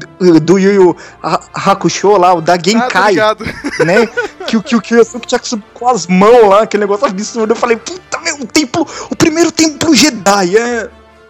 Do 0.42 0.58
Yu 0.58 0.72
Yu 0.72 0.96
Ha- 1.22 1.40
Hakusho 1.52 2.16
lá, 2.16 2.32
o 2.34 2.40
da 2.40 2.54
Ah, 2.54 2.58
Genkai, 2.62 3.10
ligado. 3.10 3.44
né? 3.84 4.06
Que, 4.46 4.56
o- 4.56 4.62
que, 4.62 4.76
o- 4.76 4.80
que 4.80 4.94
o 4.94 4.98
Yasuke 4.98 5.26
tinha 5.26 5.38
que 5.38 5.48
subir 5.48 5.64
com 5.74 5.88
as 5.88 6.06
mãos 6.06 6.48
lá, 6.48 6.62
aquele 6.62 6.82
negócio 6.82 7.06
absurdo. 7.06 7.52
Eu 7.52 7.56
falei, 7.56 7.76
puta, 7.76 8.18
meu, 8.20 8.36
o 8.36 8.46
templo. 8.46 8.86
O 9.10 9.16
primeiro 9.16 9.50
templo 9.50 9.94
Jedi, 9.94 10.56
é. 10.56 10.88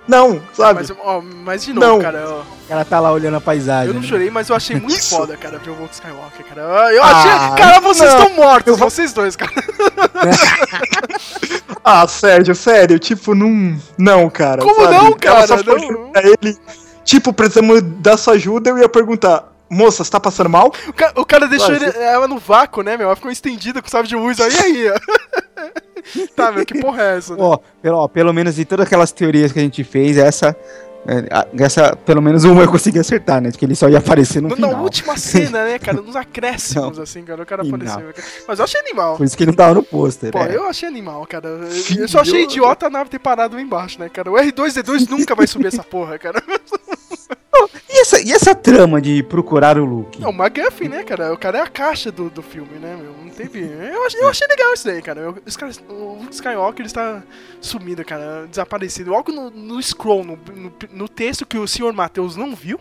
Não, 0.08 0.40
sabe? 0.54 0.80
Mas, 0.80 0.90
ó, 1.04 1.20
mas 1.22 1.64
de 1.64 1.72
novo, 1.72 1.86
Não. 1.86 2.00
cara, 2.00 2.24
ó, 2.28 2.42
Ela 2.68 2.84
tá 2.84 2.98
lá 2.98 3.12
olhando 3.12 3.36
a 3.36 3.40
paisagem. 3.40 3.88
eu 3.88 3.94
não 3.94 4.00
né? 4.00 4.06
chorei, 4.08 4.28
mas 4.28 4.48
eu 4.48 4.56
achei 4.56 4.74
muito 4.76 4.98
Isso. 4.98 5.16
foda, 5.16 5.36
cara, 5.36 5.58
ver 5.58 5.70
o 5.70 5.74
Luke 5.74 5.94
Skywalker, 5.94 6.44
cara. 6.46 6.92
Eu 6.92 7.02
Ah, 7.02 7.10
achei. 7.12 7.56
Cara, 7.64 7.80
vocês 7.80 8.12
estão 8.12 8.30
mortos, 8.34 8.76
vocês 8.76 9.12
dois, 9.12 9.36
cara. 9.36 9.52
Ah, 11.84 12.06
Sérgio, 12.06 12.54
sério, 12.54 12.98
tipo, 12.98 13.34
não. 13.34 13.76
Não, 13.96 14.28
cara. 14.28 14.62
Como 14.62 14.82
sabe? 14.82 14.96
não, 14.96 15.06
Ela 15.06 15.16
cara? 15.16 15.46
só 15.46 15.58
foi 15.58 15.80
Não. 15.88 16.10
pra 16.12 16.22
ele. 16.22 16.58
Tipo, 17.10 17.32
precisamos 17.32 17.82
da 17.82 18.16
sua 18.16 18.34
ajuda, 18.34 18.70
eu 18.70 18.78
ia 18.78 18.88
perguntar, 18.88 19.52
moça, 19.68 20.04
você 20.04 20.10
tá 20.12 20.20
passando 20.20 20.48
mal? 20.48 20.72
O 20.86 20.92
ca- 20.92 21.12
O 21.16 21.24
cara 21.26 21.48
deixou 21.48 21.66
Vai, 21.76 21.88
ele- 21.88 21.98
ela 21.98 22.28
no 22.28 22.38
vácuo, 22.38 22.84
né, 22.84 22.96
meu? 22.96 23.08
Ela 23.08 23.16
ficou 23.16 23.32
estendida 23.32 23.82
com 23.82 23.88
o 23.88 24.02
de 24.04 24.14
luz 24.14 24.38
aí, 24.40 24.56
aí, 24.56 24.90
ó. 24.90 24.94
tá, 26.36 26.52
meu, 26.52 26.64
que 26.64 26.80
porra 26.80 27.02
é 27.02 27.16
essa? 27.18 27.34
né? 27.34 27.42
Ó, 27.42 27.58
pelo, 27.82 27.96
ó, 27.98 28.06
pelo 28.06 28.32
menos 28.32 28.54
de 28.54 28.64
todas 28.64 28.86
aquelas 28.86 29.10
teorias 29.10 29.50
que 29.50 29.58
a 29.58 29.62
gente 29.62 29.82
fez, 29.82 30.16
essa 30.18 30.56
essa, 31.58 31.96
pelo 31.96 32.20
menos 32.20 32.44
uma 32.44 32.62
eu 32.62 32.70
consegui 32.70 32.98
acertar, 32.98 33.40
né? 33.40 33.50
Que 33.50 33.64
ele 33.64 33.74
só 33.74 33.88
ia 33.88 33.98
aparecer 33.98 34.40
no 34.42 34.48
Na, 34.50 34.56
na 34.56 34.68
final. 34.68 34.82
última 34.82 35.16
cena, 35.18 35.64
né, 35.64 35.78
cara? 35.78 36.00
Nos 36.00 36.14
acréscimos, 36.16 36.96
Não. 36.96 37.02
assim, 37.02 37.22
cara. 37.22 37.42
O 37.42 37.46
cara 37.46 37.62
apareceu. 37.62 38.12
Mas 38.46 38.58
eu 38.58 38.64
achei 38.64 38.80
animal. 38.80 39.16
Por 39.16 39.24
isso 39.24 39.36
que 39.36 39.42
ele 39.42 39.50
não 39.50 39.56
tava 39.56 39.74
no 39.74 39.82
pôster. 39.82 40.30
Pô, 40.30 40.38
é. 40.38 40.54
eu 40.54 40.64
achei 40.68 40.88
animal, 40.88 41.26
cara. 41.26 41.48
Eu 41.96 42.08
só 42.08 42.20
achei 42.20 42.44
idiota 42.44 42.86
a 42.86 42.90
nave 42.90 43.08
ter 43.10 43.18
parado 43.18 43.56
lá 43.56 43.62
embaixo, 43.62 43.98
né, 43.98 44.08
cara? 44.08 44.30
O 44.30 44.34
R2D2 44.34 45.08
nunca 45.08 45.34
vai 45.34 45.46
subir 45.46 45.66
essa 45.66 45.82
porra, 45.82 46.18
cara. 46.18 46.42
E, 48.00 48.02
essa, 48.02 48.20
e 48.22 48.32
essa 48.32 48.54
trama 48.54 48.98
de 48.98 49.22
procurar 49.22 49.76
o 49.78 49.84
Luke? 49.84 50.24
É 50.24 50.26
o 50.26 50.30
McGuffin, 50.30 50.88
né, 50.88 51.02
cara? 51.04 51.34
O 51.34 51.36
cara 51.36 51.58
é 51.58 51.60
a 51.60 51.66
caixa 51.66 52.10
do, 52.10 52.30
do 52.30 52.40
filme, 52.40 52.78
né, 52.78 52.96
meu? 52.98 53.12
Não 53.22 53.28
teve. 53.30 53.60
Eu 53.60 54.06
achei, 54.06 54.20
eu 54.22 54.28
achei 54.28 54.48
legal 54.48 54.72
isso 54.72 54.86
daí, 54.86 55.02
cara. 55.02 55.20
Eu- 55.20 55.36
Os 55.44 55.54
caras, 55.54 55.78
o 55.86 56.14
Luke 56.22 56.32
Skywalker 56.34 56.86
está 56.86 57.22
sumido, 57.60 58.02
cara, 58.02 58.46
desaparecido. 58.48 59.10
Logo 59.10 59.30
no, 59.30 59.50
no 59.50 59.82
scroll, 59.82 60.24
no, 60.24 60.38
no, 60.56 60.72
no 60.92 61.08
texto 61.08 61.44
que 61.44 61.58
o 61.58 61.68
senhor 61.68 61.92
Matheus 61.92 62.36
não 62.36 62.54
viu. 62.56 62.80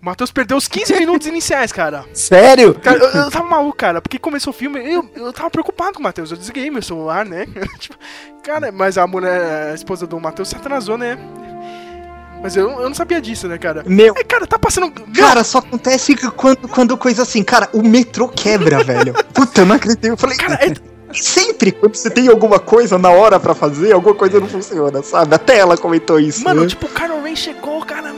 O 0.00 0.04
Matheus 0.04 0.32
perdeu 0.32 0.56
os 0.56 0.66
15 0.66 0.92
minutos 0.98 1.28
iniciais, 1.28 1.70
cara. 1.70 2.04
Sério? 2.12 2.74
Cara, 2.74 2.98
eu, 2.98 3.08
eu 3.22 3.30
tava 3.30 3.46
maluco, 3.46 3.76
cara, 3.76 4.02
porque 4.02 4.18
começou 4.18 4.52
o 4.52 4.56
filme, 4.56 4.80
eu, 4.92 5.08
eu 5.14 5.32
tava 5.32 5.48
preocupado 5.50 5.92
com 5.92 6.00
o 6.00 6.02
Matheus. 6.02 6.32
Eu 6.32 6.36
desliguei 6.36 6.68
meu 6.68 6.82
celular, 6.82 7.24
né? 7.24 7.46
Tipo, 7.78 7.96
cara, 8.42 8.72
mas 8.72 8.98
a 8.98 9.06
mulher, 9.06 9.70
a 9.70 9.74
esposa 9.74 10.04
do 10.04 10.18
Matheus 10.18 10.48
se 10.48 10.56
atrasou, 10.56 10.98
né? 10.98 11.16
Mas 12.42 12.56
eu, 12.56 12.68
eu 12.70 12.88
não 12.88 12.94
sabia 12.94 13.20
disso, 13.20 13.46
né, 13.46 13.56
cara? 13.56 13.84
Meu. 13.86 14.14
É, 14.16 14.24
cara, 14.24 14.46
tá 14.46 14.58
passando. 14.58 14.90
Cara, 15.16 15.44
só 15.44 15.58
acontece 15.58 16.16
quando, 16.32 16.68
quando 16.68 16.96
coisa 16.96 17.22
assim, 17.22 17.42
cara, 17.42 17.68
o 17.72 17.82
metrô 17.82 18.28
quebra, 18.28 18.82
velho. 18.84 19.14
Puta, 19.32 19.60
eu 19.60 19.66
não 19.66 19.76
acreditei. 19.76 20.10
Eu 20.10 20.16
falei, 20.16 20.36
Cara, 20.36 20.54
é, 20.54 20.74
sempre 21.14 21.72
quando 21.72 21.94
você 21.94 22.10
tem 22.10 22.28
alguma 22.28 22.58
coisa 22.58 22.98
na 22.98 23.10
hora 23.10 23.38
pra 23.38 23.54
fazer, 23.54 23.92
alguma 23.92 24.14
coisa 24.14 24.40
não 24.40 24.48
funciona, 24.48 25.02
sabe? 25.02 25.34
Até 25.34 25.58
ela 25.58 25.76
comentou 25.76 26.18
isso. 26.18 26.42
Mano, 26.44 26.62
né? 26.62 26.66
tipo, 26.66 26.86
o 26.86 26.88
Kylo 26.88 27.22
Ren 27.22 27.36
chegou, 27.36 27.84
cara, 27.84 28.11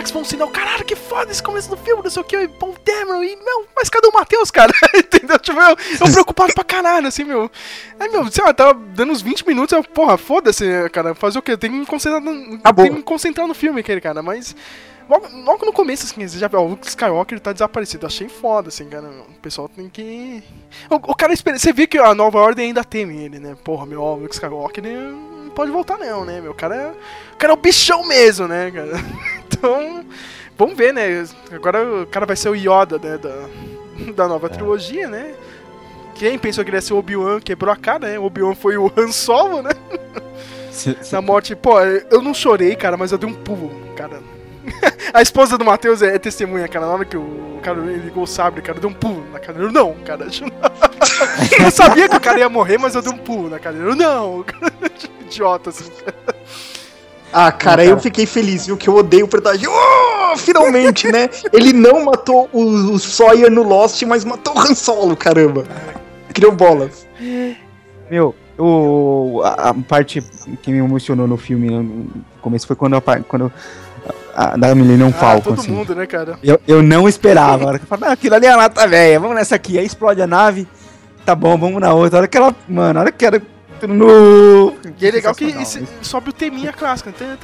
não, 0.00 0.02
o 0.02 0.02
Max 0.02 0.10
von 0.10 0.24
Sydow, 0.24 0.48
caralho, 0.48 0.84
que 0.84 0.96
foda 0.96 1.30
esse 1.30 1.42
começo 1.42 1.68
do 1.68 1.76
filme, 1.76 2.02
não 2.02 2.10
sei 2.10 2.22
o 2.22 2.24
que, 2.24 2.36
e 2.36 2.48
Paul 2.48 2.74
Dameron, 2.84 3.22
e, 3.22 3.36
meu, 3.36 3.66
mas 3.76 3.88
cadê 3.88 4.08
o 4.08 4.12
Matheus, 4.12 4.50
cara? 4.50 4.72
Entendeu? 4.96 5.38
Tipo, 5.38 5.60
eu, 5.60 5.76
eu 6.00 6.10
preocupado 6.12 6.54
pra 6.54 6.64
caralho, 6.64 7.06
assim, 7.06 7.24
meu. 7.24 7.50
Aí, 7.98 8.08
meu, 8.08 8.30
sei 8.30 8.44
lá, 8.44 8.52
tava 8.52 8.74
dando 8.74 9.12
uns 9.12 9.22
20 9.22 9.46
minutos, 9.46 9.72
eu, 9.72 9.84
porra, 9.84 10.16
foda-se, 10.16 10.64
cara, 10.90 11.14
fazer 11.14 11.38
o 11.38 11.42
quê? 11.42 11.56
Tem 11.56 11.70
que 11.70 11.76
me 11.76 11.86
concentrar 11.86 12.20
no, 12.20 12.58
tem 12.58 12.86
que 12.86 12.90
me 12.90 13.02
concentrar 13.02 13.46
no 13.46 13.54
filme, 13.54 13.80
aquele, 13.80 14.00
cara, 14.00 14.22
mas... 14.22 14.54
Logo, 15.10 15.26
logo 15.44 15.66
no 15.66 15.72
começo, 15.72 16.06
assim, 16.06 16.26
você 16.28 16.38
já 16.38 16.46
viu, 16.46 16.60
ó, 16.60 16.62
o 16.64 16.68
Luke 16.68 16.86
Skywalker 16.86 17.40
tá 17.40 17.52
desaparecido. 17.52 18.06
Achei 18.06 18.28
foda, 18.28 18.68
assim, 18.68 18.88
cara. 18.88 19.08
O 19.08 19.40
pessoal 19.42 19.68
tem 19.68 19.88
que. 19.88 20.42
O, 20.88 20.94
o 20.94 21.14
cara 21.16 21.32
espera. 21.32 21.58
Você 21.58 21.72
vê 21.72 21.86
que 21.86 21.98
a 21.98 22.14
nova 22.14 22.38
ordem 22.38 22.66
ainda 22.66 22.84
teme 22.84 23.24
ele, 23.24 23.40
né? 23.40 23.56
Porra, 23.64 23.84
meu, 23.86 24.00
ó, 24.00 24.14
o 24.14 24.20
Luke 24.20 24.34
Skywalker 24.34 24.84
não 24.84 25.50
pode 25.50 25.72
voltar, 25.72 25.98
não, 25.98 26.24
né? 26.24 26.40
Meu, 26.40 26.52
o 26.52 26.54
cara 26.54 26.76
é. 26.76 26.92
O 27.34 27.36
cara 27.36 27.52
é 27.52 27.56
o 27.56 27.60
bichão 27.60 28.06
mesmo, 28.06 28.46
né, 28.46 28.70
cara? 28.70 28.92
Então. 29.60 30.06
Vamos 30.56 30.76
ver, 30.76 30.92
né? 30.94 31.26
Agora 31.52 32.02
o 32.02 32.06
cara 32.06 32.24
vai 32.24 32.36
ser 32.36 32.48
o 32.50 32.54
Yoda, 32.54 32.98
né? 32.98 33.18
Da, 33.18 34.12
da 34.12 34.28
nova 34.28 34.48
trilogia, 34.48 35.08
né? 35.08 35.34
Quem 36.14 36.38
pensou 36.38 36.62
que 36.62 36.70
ele 36.70 36.76
ia 36.76 36.80
ser 36.82 36.92
o 36.94 36.98
Obi-Wan 36.98 37.40
quebrou 37.40 37.72
a 37.72 37.76
cara, 37.76 38.08
né? 38.10 38.18
O 38.18 38.24
Obi-Wan 38.24 38.54
foi 38.54 38.76
o 38.76 38.92
Han 38.96 39.10
Solo, 39.10 39.60
né? 39.62 39.70
Se- 40.70 40.96
se- 41.02 41.12
Na 41.12 41.20
morte, 41.20 41.56
pô, 41.56 41.80
eu 41.80 42.22
não 42.22 42.32
chorei, 42.34 42.76
cara, 42.76 42.96
mas 42.96 43.10
eu 43.10 43.18
dei 43.18 43.28
um 43.28 43.34
pulo, 43.34 43.70
cara. 43.96 44.20
A 45.12 45.22
esposa 45.22 45.58
do 45.58 45.64
Matheus 45.64 46.02
é, 46.02 46.14
é 46.14 46.18
testemunha, 46.18 46.68
cara. 46.68 46.86
Na 46.86 46.92
hora 46.92 47.04
que 47.04 47.16
o 47.16 47.58
cara 47.62 47.78
ligou 47.78 48.24
o 48.24 48.26
sabre, 48.26 48.62
cara, 48.62 48.78
eu 48.78 48.82
dei 48.82 48.90
um 48.90 48.94
pulo 48.94 49.24
na 49.32 49.38
cadeira. 49.38 49.68
Eu, 49.68 49.72
Não, 49.72 49.94
cara. 50.04 50.26
Eu 51.58 51.70
sabia 51.70 52.08
que 52.08 52.16
o 52.16 52.20
cara 52.20 52.38
ia 52.38 52.48
morrer, 52.48 52.78
mas 52.78 52.94
eu 52.94 53.02
dei 53.02 53.12
um 53.12 53.18
pulo 53.18 53.48
na 53.48 53.58
cadeira. 53.58 53.88
Eu, 53.88 53.96
Não, 53.96 54.42
cara. 54.42 54.72
Idiota, 55.22 55.70
assim. 55.70 55.90
Ah, 57.32 57.52
cara, 57.52 57.84
eu 57.84 57.98
fiquei 57.98 58.26
feliz, 58.26 58.66
viu? 58.66 58.76
Que 58.76 58.88
eu 58.88 58.96
odeio 58.96 59.24
o 59.24 59.28
personagem. 59.28 59.68
Oh, 59.68 60.36
finalmente, 60.36 61.10
né? 61.10 61.30
Ele 61.52 61.72
não 61.72 62.04
matou 62.04 62.48
o, 62.52 62.92
o 62.92 62.98
Sawyer 62.98 63.50
no 63.50 63.62
Lost, 63.62 64.02
mas 64.02 64.24
matou 64.24 64.54
o 64.56 64.58
Han 64.58 64.74
Solo, 64.74 65.16
caramba. 65.16 65.64
Criou 66.34 66.52
bolas. 66.52 67.06
Meu, 68.10 68.34
o, 68.58 69.42
a, 69.44 69.70
a 69.70 69.74
parte 69.74 70.22
que 70.62 70.72
me 70.72 70.78
emocionou 70.78 71.26
no 71.26 71.36
filme 71.36 71.70
no 71.70 72.10
começo 72.42 72.66
foi 72.66 72.76
quando 72.76 72.96
a. 72.96 73.00
Quando 73.26 73.52
a, 74.34 74.56
da 74.56 74.74
Millennium 74.74 75.08
Ah, 75.08 75.12
Falcon, 75.18 75.50
todo 75.50 75.60
assim. 75.60 75.70
mundo, 75.70 75.94
né, 75.94 76.06
cara? 76.06 76.38
Eu, 76.42 76.60
eu 76.66 76.82
não 76.82 77.08
esperava. 77.08 77.64
A 77.64 77.66
hora 77.68 77.78
que 77.78 77.84
eu 77.84 77.88
falei, 77.88 78.06
não, 78.06 78.12
aquilo 78.12 78.34
ali 78.34 78.46
é 78.46 78.50
a 78.50 78.56
lata 78.56 78.86
velha, 78.86 79.20
vamos 79.20 79.36
nessa 79.36 79.54
aqui. 79.56 79.78
Aí 79.78 79.84
explode 79.86 80.20
a 80.22 80.26
nave. 80.26 80.66
Tá 81.24 81.34
bom, 81.34 81.56
vamos 81.58 81.80
na 81.80 81.92
outra. 81.92 82.18
A 82.18 82.20
hora 82.20 82.28
que 82.28 82.36
ela. 82.36 82.54
Mano, 82.68 82.98
a 82.98 83.02
hora 83.02 83.12
que 83.12 83.24
era. 83.26 83.42
No... 83.88 84.74
E 85.00 85.06
é 85.06 85.10
legal 85.10 85.34
que 85.34 85.44
esse- 85.46 85.86
sobe 86.02 86.28
o 86.30 86.32
teminha 86.34 86.72
clássico. 86.72 87.10
Tan. 87.12 87.36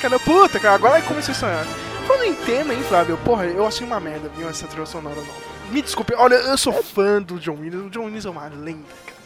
Cara, 0.00 0.18
puta, 0.18 0.58
cara, 0.60 0.74
agora 0.74 1.00
começou 1.02 1.32
a 1.32 1.34
sonhar. 1.34 1.64
Falando 2.06 2.24
em 2.24 2.34
tema, 2.34 2.74
hein, 2.74 2.82
Flávio? 2.88 3.16
Porra, 3.24 3.44
eu 3.46 3.66
achei 3.66 3.86
uma 3.86 4.00
merda, 4.00 4.28
viu, 4.36 4.48
essa 4.48 4.66
trilha 4.66 4.84
sonora 4.86 5.16
nova. 5.16 5.28
Me 5.70 5.80
desculpe, 5.80 6.12
olha, 6.16 6.34
eu 6.34 6.58
sou 6.58 6.72
fã 6.82 7.22
do 7.22 7.38
John 7.38 7.56
Williams. 7.60 7.86
O 7.86 7.90
John 7.90 8.04
Williams 8.04 8.26
é 8.26 8.30
uma 8.30 8.44
lenda, 8.48 8.84
cara. 9.06 9.18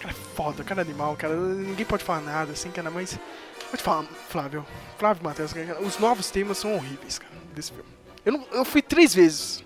Cara, 0.00 0.14
é 0.14 0.36
foda, 0.36 0.64
cara 0.64 0.80
é 0.80 0.84
animal, 0.84 1.16
cara. 1.18 1.34
Ninguém 1.34 1.84
pode 1.84 2.04
falar 2.04 2.20
nada, 2.20 2.52
assim, 2.52 2.70
cara, 2.70 2.90
mas. 2.90 3.18
Vou 3.74 3.76
te 3.78 3.82
falar, 3.82 4.04
Flávio. 4.28 4.64
Flávio 4.98 5.24
Matheus, 5.24 5.52
cara, 5.52 5.80
os 5.82 5.98
novos 5.98 6.30
temas 6.30 6.58
são 6.58 6.76
horríveis, 6.76 7.18
cara, 7.18 7.32
desse 7.56 7.72
filme. 7.72 7.88
Eu, 8.24 8.32
não, 8.34 8.46
eu 8.52 8.64
fui 8.64 8.80
três 8.80 9.12
vezes. 9.12 9.64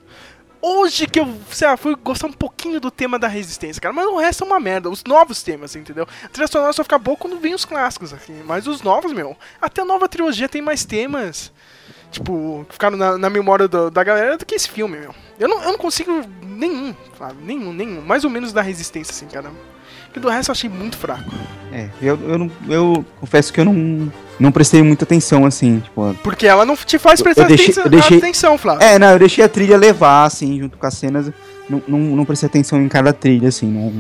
Hoje 0.62 1.06
que 1.06 1.20
eu, 1.20 1.38
sei 1.50 1.68
lá, 1.68 1.76
fui 1.76 1.94
gostar 1.94 2.26
um 2.28 2.32
pouquinho 2.32 2.80
do 2.80 2.90
tema 2.90 3.18
da 3.18 3.28
resistência, 3.28 3.82
cara, 3.82 3.92
mas 3.92 4.06
o 4.06 4.16
resto 4.16 4.44
é 4.44 4.46
uma 4.46 4.58
merda. 4.58 4.88
Os 4.88 5.04
novos 5.04 5.42
temas, 5.42 5.76
entendeu? 5.76 6.08
A 6.24 6.28
trilha 6.28 6.48
sonora 6.48 6.72
só 6.72 6.82
fica 6.82 6.98
boa 6.98 7.18
quando 7.18 7.38
vem 7.38 7.52
os 7.52 7.66
clássicos 7.66 8.14
aqui. 8.14 8.32
Mas 8.46 8.66
os 8.66 8.80
novos, 8.80 9.12
meu, 9.12 9.36
até 9.60 9.82
a 9.82 9.84
nova 9.84 10.08
trilogia 10.08 10.48
tem 10.48 10.62
mais 10.62 10.86
temas, 10.86 11.52
tipo, 12.10 12.64
que 12.66 12.72
ficaram 12.72 12.96
na, 12.96 13.18
na 13.18 13.28
memória 13.28 13.68
do- 13.68 13.90
da 13.90 14.02
galera 14.02 14.38
do 14.38 14.46
que 14.46 14.54
esse 14.54 14.70
filme, 14.70 14.96
meu. 14.98 15.14
Eu 15.38 15.48
não, 15.48 15.62
eu 15.62 15.72
não 15.72 15.78
consigo 15.78 16.22
nenhum, 16.42 16.96
sabe? 17.18 17.44
Nenhum, 17.44 17.74
nenhum. 17.74 18.00
Mais 18.00 18.24
ou 18.24 18.30
menos 18.30 18.54
da 18.54 18.62
resistência, 18.62 19.12
assim, 19.12 19.26
cara. 19.26 19.52
Que 20.12 20.20
do 20.20 20.28
resto 20.28 20.48
eu 20.50 20.52
achei 20.52 20.70
muito 20.70 20.96
fraco. 20.96 21.30
É, 21.72 21.88
eu, 22.00 22.18
eu, 22.26 22.38
não, 22.38 22.50
eu 22.68 23.04
confesso 23.20 23.52
que 23.52 23.60
eu 23.60 23.64
não, 23.64 24.10
não 24.40 24.50
prestei 24.50 24.82
muita 24.82 25.04
atenção, 25.04 25.44
assim, 25.44 25.80
tipo. 25.80 26.14
Porque 26.22 26.46
ela 26.46 26.64
não 26.64 26.74
te 26.76 26.98
faz 26.98 27.20
Eu- 27.20 27.24
prestar 27.24 27.42
eu 27.42 27.48
deixei- 27.48 27.66
atenção, 27.66 27.84
eu 27.84 27.90
deixei- 27.90 28.18
atenção, 28.18 28.58
Flávio. 28.58 28.82
É, 28.86 28.98
não, 28.98 29.10
eu 29.10 29.18
deixei 29.18 29.44
a 29.44 29.48
trilha 29.48 29.76
levar, 29.76 30.24
assim, 30.24 30.58
junto 30.58 30.78
com 30.78 30.86
as 30.86 30.94
cenas. 30.94 31.30
Não, 31.68 31.82
não, 31.86 31.98
não 31.98 32.24
prestei 32.24 32.46
atenção 32.48 32.80
em 32.80 32.88
cada 32.88 33.12
trilha, 33.12 33.48
assim, 33.48 33.66
não, 33.66 33.90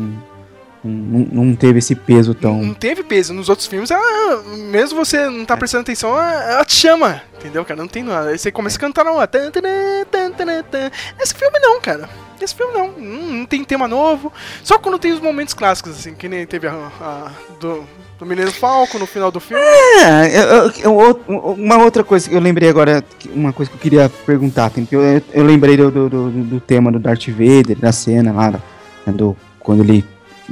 não, 0.82 1.44
não, 1.44 1.54
teve 1.54 1.80
esse 1.80 1.94
peso 1.94 2.32
tão. 2.34 2.62
Não 2.62 2.72
teve 2.72 3.02
peso. 3.02 3.34
Nos 3.34 3.50
outros 3.50 3.66
filmes, 3.68 3.90
ela, 3.90 4.42
mesmo 4.70 5.04
você 5.04 5.28
não 5.28 5.44
tá 5.44 5.56
prestando 5.56 5.82
atenção, 5.82 6.10
ela, 6.10 6.44
ela 6.52 6.64
te 6.64 6.74
chama. 6.74 7.20
Entendeu, 7.38 7.64
cara? 7.66 7.78
Não 7.80 7.88
tem 7.88 8.02
nada. 8.02 8.30
Aí 8.30 8.38
você 8.38 8.50
começa 8.50 8.78
a 8.78 8.80
cantar 8.80 9.04
tan. 9.26 10.90
Esse 11.20 11.34
filme 11.34 11.58
não, 11.60 11.80
cara. 11.80 12.08
Esse 12.40 12.54
filme 12.54 12.72
não. 12.72 12.92
não. 12.92 13.46
tem 13.46 13.64
tema 13.64 13.86
novo. 13.88 14.32
Só 14.62 14.78
quando 14.78 14.98
tem 14.98 15.12
os 15.12 15.20
momentos 15.20 15.54
clássicos, 15.54 15.92
assim, 15.92 16.14
que 16.14 16.28
nem 16.28 16.46
teve 16.46 16.66
a, 16.66 16.72
a- 17.00 17.30
do, 17.60 17.84
do 18.18 18.26
Mineiro 18.26 18.52
Falco 18.52 18.98
no 18.98 19.06
final 19.06 19.30
do 19.30 19.40
filme. 19.40 19.62
É, 19.62 20.84
eu- 20.84 20.92
eu- 20.92 21.20
uma 21.54 21.78
outra 21.78 22.02
coisa 22.04 22.28
que 22.28 22.34
eu 22.34 22.40
lembrei 22.40 22.68
agora, 22.68 23.02
uma 23.34 23.52
coisa 23.52 23.70
que 23.70 23.76
eu 23.76 23.80
queria 23.80 24.08
perguntar, 24.26 24.70
eu, 24.90 25.00
eu- 25.32 25.44
lembrei 25.44 25.76
do, 25.76 25.90
do, 25.90 26.08
do- 26.08 26.30
do 26.30 26.60
tema 26.60 26.90
do 26.92 26.98
Darth 26.98 27.28
Vader, 27.28 27.76
da 27.78 27.92
cena 27.92 28.32
lá, 28.32 28.50
né, 28.50 28.60
do, 29.06 29.36
quando 29.60 29.82
ele 29.82 30.04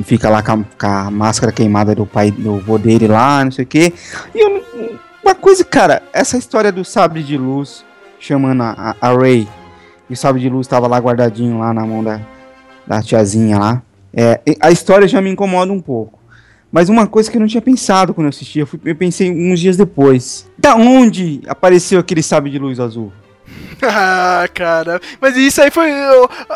fica 0.04 0.28
lá 0.28 0.42
com 0.42 0.52
a, 0.52 0.56
com 0.78 0.86
a 0.86 1.10
máscara 1.10 1.52
queimada 1.52 1.94
do 1.94 2.04
pai, 2.04 2.30
do 2.30 2.58
vô 2.58 2.76
dele 2.78 3.06
lá, 3.08 3.44
não 3.44 3.50
sei 3.52 3.64
o 3.64 3.68
que. 3.68 3.92
E 4.34 4.38
eu, 4.44 4.64
uma 5.24 5.34
coisa, 5.34 5.64
cara, 5.64 6.02
essa 6.12 6.36
história 6.36 6.70
do 6.70 6.84
sabre 6.84 7.22
de 7.22 7.36
luz 7.38 7.84
chamando 8.20 8.62
a, 8.62 8.94
a, 9.00 9.08
a 9.10 9.16
Rey, 9.18 9.48
e 10.08 10.12
o 10.12 10.16
sabre 10.16 10.40
de 10.40 10.48
luz 10.48 10.66
tava 10.66 10.86
lá 10.86 10.98
guardadinho 10.98 11.58
lá 11.58 11.72
na 11.74 11.84
mão 11.86 12.02
da, 12.02 12.20
da 12.86 13.02
tiazinha 13.02 13.58
lá. 13.58 13.82
É, 14.14 14.40
a 14.60 14.70
história 14.70 15.06
já 15.06 15.20
me 15.20 15.30
incomoda 15.30 15.72
um 15.72 15.80
pouco. 15.80 16.18
Mas 16.72 16.88
uma 16.88 17.06
coisa 17.06 17.30
que 17.30 17.36
eu 17.36 17.40
não 17.40 17.46
tinha 17.46 17.62
pensado 17.62 18.12
quando 18.12 18.26
eu 18.26 18.30
assisti, 18.30 18.58
eu, 18.58 18.66
fui- 18.66 18.80
eu 18.84 18.94
pensei 18.96 19.30
uns 19.30 19.60
dias 19.60 19.76
depois. 19.76 20.48
Da 20.58 20.74
onde 20.74 21.40
apareceu 21.46 21.98
aquele 22.00 22.22
sabre 22.22 22.50
de 22.50 22.58
luz 22.58 22.80
azul? 22.80 23.12
ah, 23.88 24.48
cara. 24.54 25.00
Mas 25.20 25.36
isso 25.36 25.60
aí 25.62 25.70
foi. 25.70 25.90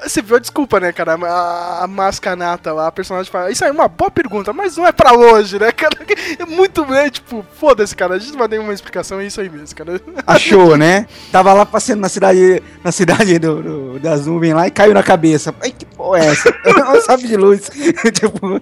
Você 0.05 0.23
viu 0.23 0.37
a 0.37 0.39
desculpa, 0.39 0.81
né, 0.81 0.93
cara? 0.93 1.15
A, 1.15 1.85
a 1.85 1.87
mascanata 1.87 2.73
lá, 2.73 2.87
a 2.87 2.93
personagem 2.93 3.31
fala. 3.31 3.51
Isso 3.51 3.65
aí 3.65 3.71
é 3.71 3.73
uma 3.73 3.89
boa 3.89 4.11
pergunta, 4.11 4.53
mas 4.53 4.77
não 4.77 4.87
é 4.87 4.93
pra 4.93 5.13
hoje, 5.15 5.59
né, 5.59 5.71
cara? 5.73 5.97
É 6.39 6.45
muito, 6.47 6.85
né? 6.87 7.11
Tipo, 7.11 7.45
foda-se, 7.59 7.95
cara. 7.95 8.15
A 8.15 8.19
gente 8.19 8.33
não 8.33 8.39
vai 8.39 8.49
dar 8.49 8.57
nenhuma 8.57 8.73
explicação, 8.75 9.21
é 9.21 9.27
isso 9.27 9.41
aí 9.41 9.49
mesmo, 9.49 9.75
cara. 9.77 10.01
Achou, 10.27 10.77
né? 10.77 11.07
Tava 11.31 11.53
lá 11.53 11.67
passeando 11.67 12.01
na 12.03 12.09
cidade, 12.09 12.63
na 12.83 12.93
cidade 12.93 13.39
do, 13.39 13.63
do- 13.63 13.99
das 14.01 14.27
nuvens 14.27 14.55
lá 14.55 14.67
e 14.67 14.71
caiu 14.71 14.95
na 14.95 15.03
cabeça. 15.03 15.55
Ai, 15.63 15.71
que 15.73 15.85
porra 15.85 16.21
é 16.21 16.27
essa? 16.27 16.51
É 16.91 17.01
sabre 17.03 17.29
de 17.29 17.37
luz. 17.37 17.71
tipo, 18.13 18.61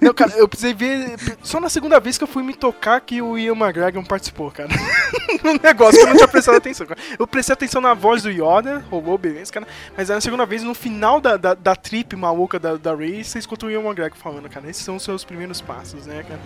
Não, 0.00 0.12
cara, 0.12 0.32
eu 0.36 0.48
precisei 0.48 0.74
ver. 0.74 1.14
Só 1.42 1.58
na 1.60 1.68
segunda 1.68 1.98
vez 2.00 2.18
que 2.18 2.24
eu 2.24 2.28
fui 2.28 2.42
me 2.42 2.54
tocar 2.54 3.00
que 3.00 3.22
o 3.22 3.38
Ian 3.38 3.54
McGregor 3.54 4.04
participou, 4.06 4.50
cara. 4.50 4.68
um 5.44 5.58
negócio 5.62 5.98
que 5.98 6.04
eu 6.04 6.08
não 6.08 6.16
tinha 6.16 6.28
prestado 6.28 6.56
atenção, 6.56 6.86
cara. 6.86 7.00
Eu 7.18 7.26
prestei 7.26 7.54
atenção 7.54 7.75
na 7.80 7.94
voz 7.94 8.22
do 8.22 8.30
Yoda, 8.30 8.84
rolou, 8.90 9.16
beleza, 9.18 9.52
cara. 9.52 9.66
Mas 9.96 10.10
aí 10.10 10.14
na 10.16 10.20
segunda 10.20 10.44
vez, 10.46 10.62
no 10.62 10.74
final 10.74 11.20
da, 11.20 11.36
da, 11.36 11.54
da 11.54 11.74
trip 11.76 12.14
maluca 12.16 12.58
da, 12.58 12.76
da 12.76 12.94
Ray, 12.94 13.22
você 13.24 13.38
escuta 13.38 13.66
o 13.66 13.70
Ian 13.70 13.80
McGregor 13.80 14.16
falando, 14.18 14.48
cara. 14.48 14.68
Esses 14.68 14.84
são 14.84 14.96
os 14.96 15.02
seus 15.02 15.24
primeiros 15.24 15.60
passos, 15.60 16.06
né, 16.06 16.24
cara? 16.28 16.40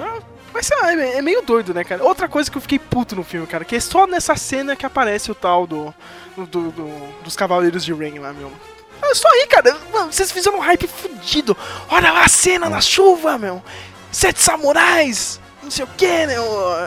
Ah, 0.00 0.22
Mas 0.52 0.66
sei 0.66 0.76
lá, 0.80 0.92
é 0.92 1.16
é 1.18 1.22
meio 1.22 1.42
doido, 1.42 1.74
né, 1.74 1.84
cara? 1.84 2.02
Outra 2.04 2.28
coisa 2.28 2.50
que 2.50 2.56
eu 2.56 2.62
fiquei 2.62 2.78
puto 2.78 3.14
no 3.16 3.22
filme, 3.24 3.46
cara, 3.46 3.64
que 3.64 3.76
é 3.76 3.80
só 3.80 4.06
nessa 4.06 4.34
cena 4.36 4.74
que 4.76 4.86
aparece 4.86 5.30
o 5.30 5.34
tal 5.34 5.66
do- 5.66 5.94
do- 6.36 6.70
do- 6.70 7.22
dos 7.22 7.36
Cavaleiros 7.36 7.84
de 7.84 7.92
Rain 7.92 8.18
lá, 8.18 8.32
meu. 8.32 8.50
É 9.02 9.14
só 9.14 9.28
aí, 9.28 9.46
cara. 9.46 9.76
Mano, 9.92 10.12
vocês 10.12 10.32
fizeram 10.32 10.56
um 10.58 10.60
hype 10.60 10.86
fudido. 10.88 11.56
Olha 11.90 12.10
lá 12.12 12.24
a 12.24 12.28
cena 12.28 12.68
na 12.70 12.80
chuva, 12.80 13.36
meu. 13.38 13.62
Sete 14.10 14.40
samurais. 14.40 15.38
Não 15.66 15.70
sei 15.72 15.84
o 15.84 15.88
que, 15.96 16.06
né? 16.06 16.36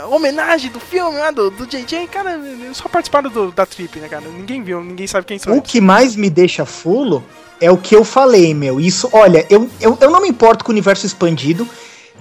Homenagem 0.10 0.72
do 0.72 0.80
filme 0.80 1.18
lá 1.18 1.32
do, 1.32 1.50
do 1.52 1.66
JJ. 1.68 2.08
Cara, 2.08 2.36
eles 2.36 2.78
só 2.78 2.88
participaram 2.88 3.30
do- 3.30 3.52
da 3.52 3.66
trip, 3.66 4.00
né, 4.00 4.08
cara? 4.08 4.24
Ninguém 4.26 4.64
viu, 4.64 4.82
ninguém 4.82 5.06
sabe 5.06 5.26
quem 5.26 5.38
são. 5.38 5.58
O 5.58 5.62
que 5.62 5.82
mais 5.82 6.16
me 6.16 6.30
deixa 6.30 6.66
fulo 6.66 7.22
é 7.60 7.70
o 7.70 7.76
que 7.76 7.94
eu 7.94 8.06
falei, 8.06 8.54
meu. 8.54 8.80
Isso, 8.80 9.10
olha, 9.12 9.46
eu, 9.50 9.70
eu, 9.82 9.98
eu 10.00 10.10
não 10.10 10.22
me 10.22 10.30
importo 10.30 10.64
com 10.64 10.72
o 10.72 10.74
universo 10.74 11.06
expandido, 11.06 11.68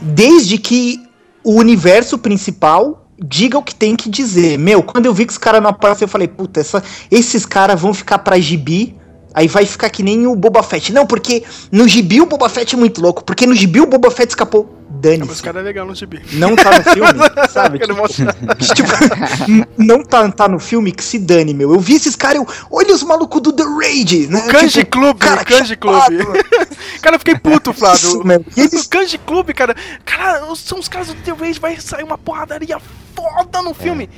desde 0.00 0.58
que 0.58 1.00
o 1.44 1.52
universo 1.54 2.18
principal 2.18 3.06
diga 3.16 3.56
o 3.56 3.62
que 3.62 3.74
tem 3.74 3.94
que 3.94 4.08
dizer. 4.10 4.58
Meu, 4.58 4.82
quando 4.82 5.06
eu 5.06 5.14
vi 5.14 5.26
que 5.26 5.32
os 5.32 5.38
caras 5.38 5.62
não 5.62 5.70
apareceram, 5.70 6.06
eu 6.08 6.12
falei, 6.12 6.26
puta, 6.26 6.58
essa- 6.58 6.82
esses 7.08 7.46
caras 7.46 7.80
vão 7.80 7.94
ficar 7.94 8.18
pra 8.18 8.36
gibi. 8.40 8.96
Aí 9.34 9.46
vai 9.46 9.64
ficar 9.64 9.90
que 9.90 10.02
nem 10.02 10.26
o 10.26 10.34
Boba 10.34 10.62
Fett. 10.64 10.92
Não, 10.92 11.06
porque 11.06 11.44
no 11.70 11.86
gibi 11.86 12.20
o 12.20 12.26
Boba 12.26 12.48
Fett 12.48 12.74
é 12.74 12.78
muito 12.78 13.00
louco. 13.00 13.22
Porque 13.22 13.46
no 13.46 13.54
gibi 13.54 13.80
o 13.80 13.86
Boba 13.86 14.10
Fett 14.10 14.30
escapou. 14.30 14.74
Mas 15.00 15.18
Dane-se. 15.18 15.40
o 15.40 15.44
cara 15.44 15.60
é 15.60 15.62
legal 15.62 15.86
no 15.86 15.94
gibi. 15.94 16.20
Não 16.32 16.56
tá 16.56 16.76
no 16.78 16.82
filme, 16.84 17.12
sabe? 17.50 17.78
Tipo, 17.78 19.48
n- 19.50 19.66
não 19.78 20.02
tá, 20.02 20.28
tá 20.30 20.48
no 20.48 20.58
filme 20.58 20.90
que 20.92 21.04
se 21.04 21.18
dane, 21.18 21.54
meu. 21.54 21.72
Eu 21.72 21.80
vi 21.80 21.94
esses 21.94 22.16
caras, 22.16 22.36
eu. 22.36 22.46
Olha 22.70 22.94
os 22.94 23.02
malucos 23.02 23.40
do 23.40 23.52
The 23.52 23.62
Raid, 23.64 24.26
né? 24.28 24.40
Kanji 24.48 24.80
Tipo, 24.80 24.90
Club, 24.98 25.18
cara, 25.18 25.44
Kanji 25.44 25.76
Club. 25.76 26.02
cara, 27.00 27.14
eu 27.16 27.18
fiquei 27.20 27.38
puto, 27.38 27.72
Flávio. 27.72 28.08
Isso, 28.08 28.24
meu. 28.26 28.44
E 28.56 28.60
eles- 28.60 28.84
O 28.84 28.88
Kanji 28.88 29.18
Club, 29.18 29.50
cara. 29.52 29.74
Cara, 30.04 30.42
são 30.56 30.78
os 30.78 30.88
caras 30.88 31.08
do 31.08 31.14
The 31.14 31.32
Rage, 31.32 31.60
vai 31.60 31.78
sair 31.80 32.02
uma 32.04 32.18
porradaria 32.18 32.78
foda 33.14 33.62
no 33.62 33.72
filme. 33.74 34.08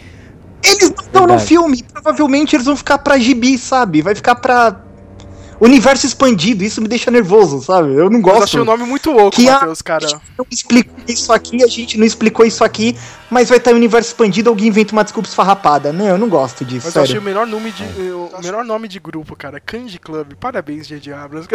Eles 0.63 0.91
não 0.91 1.05
estão 1.05 1.27
no 1.27 1.39
filme. 1.39 1.83
Provavelmente 1.93 2.55
eles 2.55 2.67
vão 2.67 2.77
ficar 2.77 2.99
pra 2.99 3.19
gibi, 3.19 3.57
sabe? 3.59 4.03
Vai 4.03 4.15
ficar 4.15 4.35
pra. 4.35 4.77
Universo 5.61 6.07
expandido. 6.07 6.65
Isso 6.65 6.81
me 6.81 6.89
deixa 6.89 7.11
nervoso, 7.11 7.61
sabe? 7.61 7.93
Eu 7.95 8.09
não 8.09 8.19
Eu 8.19 8.23
gosto. 8.23 8.45
achei 8.45 8.61
o 8.61 8.65
nome 8.65 8.85
muito 8.85 9.11
louco, 9.11 9.37
Que 9.37 9.49
a- 9.49 9.53
Matheus, 9.55 9.83
cara. 9.83 10.07
não 10.39 10.47
explicou 10.51 10.97
isso 11.07 11.33
aqui, 11.33 11.63
a 11.63 11.67
gente 11.67 11.99
não 11.99 12.07
explicou 12.07 12.47
isso 12.47 12.65
aqui, 12.65 12.97
mas 13.31 13.49
vai 13.51 13.59
estar 13.59 13.73
universo 13.73 14.09
expandido, 14.11 14.49
alguém 14.49 14.69
inventa 14.69 14.93
uma 14.93 15.05
desculpa 15.05 15.29
esfarrapada. 15.29 15.93
Não, 15.93 16.07
eu 16.07 16.17
não 16.19 16.29
gosto 16.29 16.65
disso, 16.65 16.87
Mas 16.87 16.97
eu 16.97 17.03
achei 17.03 17.15
sério. 17.17 17.21
o 17.21 17.25
melhor 17.25 17.47
nome 17.47 17.71
de, 17.73 17.83
o 18.11 18.31
melhor 18.43 18.65
nome 18.65 18.89
de 18.89 18.99
grupo, 18.99 19.37
cara. 19.37 19.61
Kanji 19.61 19.99
Club. 19.99 20.33
Parabéns, 20.41 20.87
J.J. 20.89 21.13
Abrams. 21.13 21.47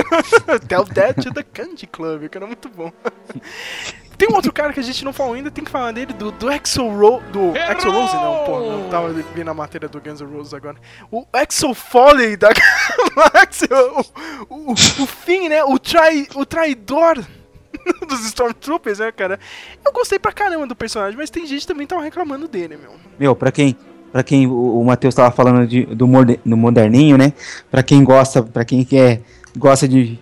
Tell 0.68 0.86
that 0.86 1.22
to 1.22 1.34
the 1.34 1.44
Kanji 1.44 1.88
Club, 1.88 2.28
cara. 2.30 2.46
Muito 2.46 2.70
bom. 2.70 2.92
Tem 4.18 4.30
um 4.30 4.36
outro 4.36 4.52
cara 4.54 4.72
que 4.74 4.80
a 4.80 4.84
gente 4.84 5.04
não 5.04 5.12
falou 5.14 5.34
ainda, 5.34 5.52
tem 5.52 5.64
que 5.64 5.72
falar 5.72 5.92
dele, 5.92 6.14
do, 6.14 6.32
do 6.32 6.50
Axel 6.50 6.88
Ro 6.90 7.22
do 7.32 7.52
Axel 7.70 7.92
Rose, 7.92 8.14
não, 8.16 8.44
pô, 8.46 8.60
não 8.60 8.90
tava 8.90 9.14
vendo 9.36 9.50
a 9.50 9.54
matéria 9.54 9.88
do 9.90 10.00
Guns 10.00 10.22
N' 10.22 10.26
Roses 10.32 10.54
agora. 10.54 10.78
O 11.12 11.26
Axel 11.34 11.74
Foley 11.74 12.38
da 12.38 12.50
Axel, 13.34 14.06
o, 14.50 14.72
o, 14.72 14.72
o 14.74 15.06
Finn, 15.06 15.50
né, 15.50 15.64
o, 15.64 15.78
trai, 15.78 16.28
o 16.36 16.46
traidor 16.46 17.24
dos 18.08 18.26
Stormtroopers, 18.26 19.00
né, 19.00 19.12
cara. 19.12 19.40
Eu 19.86 19.92
gostei 19.92 20.18
pra 20.18 20.32
caramba 20.32 20.66
do 20.66 20.76
personagem, 20.76 21.18
mas 21.18 21.30
tem 21.30 21.46
gente 21.46 21.62
que 21.62 21.68
também 21.68 21.86
tava 21.86 22.02
reclamando 22.02 22.48
dele, 22.48 22.78
meu. 22.78 22.92
Meu, 23.20 23.36
pra 23.36 23.52
quem, 23.52 23.76
pra 24.12 24.24
quem 24.24 24.48
o, 24.48 24.80
o 24.80 24.86
Matheus 24.86 25.14
tava 25.14 25.30
falando 25.32 25.68
de, 25.68 25.86
do, 25.86 26.08
morde- 26.08 26.40
do 26.46 26.56
moderninho, 26.58 27.18
né? 27.18 27.34
Pra 27.70 27.84
quem 27.84 28.04
gosta, 28.04 28.42
pra 28.42 28.64
quem 28.66 28.84
quer, 28.86 29.22
gosta 29.58 29.88
de, 29.88 30.20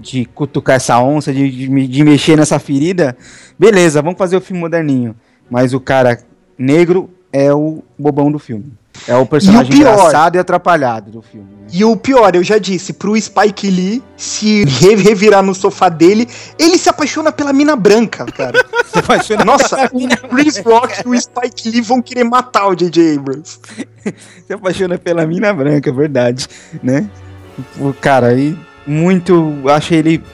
de 0.00 0.24
cutucar 0.26 0.76
essa 0.76 1.00
onça, 1.00 1.32
de, 1.32 1.50
de, 1.50 1.86
de 1.88 2.04
mexer 2.04 2.36
nessa 2.36 2.58
ferida, 2.58 3.16
beleza, 3.58 4.00
vamos 4.02 4.18
fazer 4.18 4.36
o 4.36 4.40
filme 4.40 4.60
moderninho. 4.60 5.14
Mas 5.50 5.72
o 5.74 5.80
cara 5.80 6.18
negro 6.56 7.10
é 7.32 7.52
o 7.52 7.82
bobão 7.98 8.30
do 8.30 8.38
filme. 8.38 8.72
É 9.06 9.14
o 9.16 9.24
personagem 9.24 9.70
pior- 9.70 9.92
engraçado 9.92 10.34
e 10.34 10.38
atrapalhado 10.40 11.10
do 11.10 11.22
filme. 11.22 11.46
né? 11.52 11.68
E 11.72 11.84
o 11.84 11.96
pior, 11.96 12.34
eu 12.34 12.42
já 12.42 12.58
disse, 12.58 12.92
pro 12.92 13.18
Spike 13.20 13.70
Lee 13.70 14.02
se 14.16 14.64
re- 14.64 14.96
revirar 14.96 15.40
no 15.42 15.54
sofá 15.54 15.88
dele, 15.88 16.26
ele 16.58 16.76
se 16.76 16.88
apaixona 16.88 17.30
pela 17.30 17.52
mina 17.52 17.76
branca, 17.76 18.26
cara. 18.26 18.58
Se 18.88 18.98
apaixona 18.98 19.44
Nossa, 19.44 19.88
o 19.92 20.28
Chris 20.28 20.56
Rock 20.64 21.02
e 21.04 21.08
o 21.10 21.20
Spike 21.20 21.68
Lee 21.70 21.82
vão 21.82 22.00
querer 22.00 22.24
matar 22.24 22.68
o 22.68 22.74
J.J. 22.74 23.16
Abrams. 23.18 23.58
se 24.46 24.52
apaixona 24.52 24.96
pela 24.98 25.26
mina 25.26 25.52
branca, 25.52 25.90
é 25.90 25.92
verdade, 25.92 26.48
né? 26.82 27.08
O 27.78 27.92
cara 27.92 28.28
aí, 28.28 28.56
muito, 28.88 29.54
achei 29.68 29.98
ele... 29.98 30.24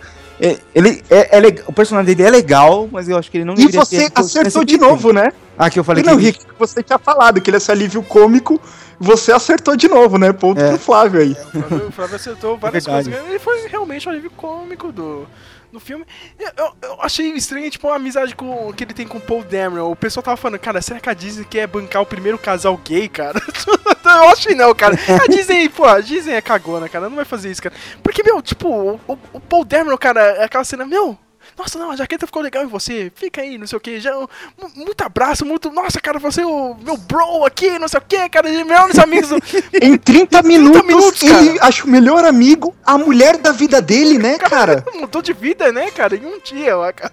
é- 0.40 0.58
Ele 0.74 1.02
é, 1.10 1.38
é 1.38 1.64
o 1.66 1.72
personagem 1.72 2.14
dele 2.14 2.28
é 2.28 2.30
legal, 2.30 2.88
mas 2.90 3.08
eu 3.08 3.16
acho 3.18 3.30
que 3.30 3.38
ele 3.38 3.44
não 3.44 3.54
E 3.54 3.66
você 3.70 4.08
ter- 4.10 4.12
acertou 4.20 4.64
de 4.64 4.76
novo, 4.78 5.12
né? 5.12 5.32
Ah, 5.58 5.70
que 5.70 5.78
eu 5.78 5.84
falei 5.84 6.02
E 6.02 6.06
não, 6.06 6.16
que 6.16 6.24
Rick, 6.24 6.40
você 6.58 6.82
tinha 6.82 6.98
falado 6.98 7.40
que 7.40 7.48
ele 7.50 7.56
é 7.56 7.58
esse 7.58 7.70
alívio 7.70 8.02
cômico, 8.02 8.60
você 8.98 9.30
acertou 9.32 9.76
de 9.76 9.86
novo, 9.88 10.18
né? 10.18 10.32
Ponto 10.32 10.60
É. 10.60 10.68
pro 10.70 10.78
Flávio 10.78 11.20
aí. 11.20 11.32
O 11.32 11.60
Flávio, 11.62 11.88
o 11.88 11.92
Flávio 11.92 12.16
acertou 12.16 12.56
várias 12.58 12.84
Verdade. 12.84 13.10
coisas. 13.10 13.28
Ele 13.30 13.38
foi 13.38 13.68
realmente 13.68 14.08
um 14.08 14.12
alívio 14.12 14.30
cômico 14.36 14.90
do, 14.90 15.26
do 15.72 15.78
filme. 15.78 16.04
Eu, 16.38 16.50
eu- 16.56 16.72
eu 16.90 16.96
achei 17.02 17.28
estranho, 17.34 17.70
tipo, 17.70 17.88
a 17.88 17.96
amizade 17.96 18.34
com, 18.34 18.72
que 18.72 18.82
ele 18.82 18.92
tem 18.94 19.06
com 19.06 19.18
o 19.18 19.20
Paul 19.20 19.44
Dameron. 19.44 19.90
O 19.92 19.96
pessoal 19.96 20.22
tava 20.24 20.36
falando, 20.36 20.58
cara, 20.58 20.82
será 20.82 20.98
que 20.98 21.08
a 21.08 21.14
Disney 21.14 21.44
quer 21.44 21.66
bancar 21.68 22.02
o 22.02 22.06
primeiro 22.06 22.36
casal 22.38 22.76
gay, 22.84 23.08
cara? 23.08 23.40
eu 24.22 24.28
acho 24.30 24.46
que 24.48 24.54
não, 24.54 24.74
cara. 24.74 24.94
A 25.22 25.26
Disney, 25.26 25.68
pô, 25.68 25.84
a 25.84 26.00
Disney 26.00 26.34
é 26.34 26.40
cagona, 26.40 26.88
cara. 26.88 27.08
Não 27.08 27.16
vai 27.16 27.24
fazer 27.24 27.50
isso, 27.50 27.62
cara. 27.62 27.74
Porque, 28.02 28.22
meu, 28.22 28.40
tipo, 28.42 28.68
o, 28.68 29.00
o- 29.08 29.18
o 29.34 29.40
Paul 29.40 29.64
Dameron, 29.64 29.96
cara, 29.98 30.20
é 30.20 30.44
aquela 30.44 30.64
cena, 30.64 30.84
meu... 30.86 31.18
Nossa, 31.56 31.78
não, 31.78 31.90
a 31.90 31.96
jaqueta 31.96 32.26
ficou 32.26 32.42
legal 32.42 32.64
em 32.64 32.68
você. 32.68 33.12
Fica 33.14 33.40
aí, 33.40 33.56
não 33.58 33.66
sei 33.66 33.76
o 33.76 33.80
que. 33.80 34.00
Já, 34.00 34.12
mu- 34.16 34.28
muito 34.74 35.00
abraço, 35.02 35.44
muito. 35.44 35.70
Nossa, 35.70 36.00
cara, 36.00 36.18
você 36.18 36.42
é 36.42 36.46
o 36.46 36.74
meu 36.82 36.96
bro 36.96 37.44
aqui, 37.44 37.78
não 37.78 37.88
sei 37.88 37.98
o 37.98 38.02
que, 38.06 38.28
cara. 38.28 38.48
Melhores 38.50 38.98
amigos 38.98 39.30
Em 39.80 39.96
30 39.96 40.42
minutos, 40.42 40.84
minutos, 40.86 41.22
ele 41.22 41.58
acha 41.60 41.84
o 41.84 41.88
melhor 41.88 42.24
amigo, 42.24 42.74
a 42.84 42.98
mulher 42.98 43.36
da 43.36 43.52
vida 43.52 43.80
dele, 43.80 44.18
né, 44.18 44.38
cara? 44.38 44.84
Mudou 44.94 45.22
de 45.22 45.32
vida, 45.32 45.70
né, 45.72 45.90
cara? 45.90 46.16
Em 46.16 46.24
um 46.26 46.40
dia, 46.40 46.76
lá, 46.76 46.92
cara. 46.92 47.12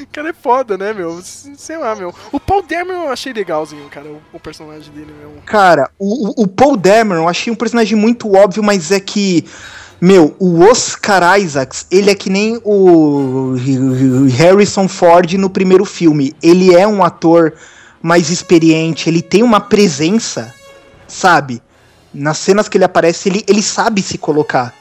O 0.00 0.06
cara 0.12 0.30
é 0.30 0.32
foda, 0.32 0.76
né, 0.78 0.92
meu? 0.92 1.20
Sei 1.22 1.76
lá, 1.76 1.94
meu. 1.94 2.14
O 2.32 2.40
Paul 2.40 2.62
Dameron 2.62 3.04
eu 3.04 3.12
achei 3.12 3.32
legalzinho, 3.32 3.88
cara, 3.88 4.06
o, 4.06 4.20
o 4.32 4.40
personagem 4.40 4.92
dele, 4.92 5.12
meu. 5.20 5.42
Cara, 5.46 5.90
o, 5.98 6.28
o- 6.40 6.44
o 6.44 6.48
Paul 6.48 6.76
Dameron, 6.76 7.22
eu 7.24 7.28
achei 7.28 7.52
um 7.52 7.56
personagem 7.56 7.96
muito 7.96 8.32
óbvio, 8.34 8.62
mas 8.62 8.90
é 8.90 9.00
que. 9.00 9.44
Meu, 10.04 10.36
o 10.38 10.60
Oscar 10.60 11.40
Isaacs, 11.40 11.86
ele 11.90 12.10
é 12.10 12.14
que 12.14 12.28
nem 12.28 12.60
o 12.62 13.54
Harrison 14.36 14.86
Ford 14.86 15.32
no 15.32 15.48
primeiro 15.48 15.86
filme. 15.86 16.34
Ele 16.42 16.74
é 16.74 16.86
um 16.86 17.02
ator 17.02 17.54
mais 18.02 18.28
experiente, 18.28 19.08
ele 19.08 19.22
tem 19.22 19.42
uma 19.42 19.60
presença, 19.60 20.52
sabe? 21.08 21.62
Nas 22.12 22.36
cenas 22.36 22.68
que 22.68 22.76
ele 22.76 22.84
aparece, 22.84 23.30
ele, 23.30 23.42
ele 23.48 23.62
sabe 23.62 24.02
se 24.02 24.18
colocar. 24.18 24.74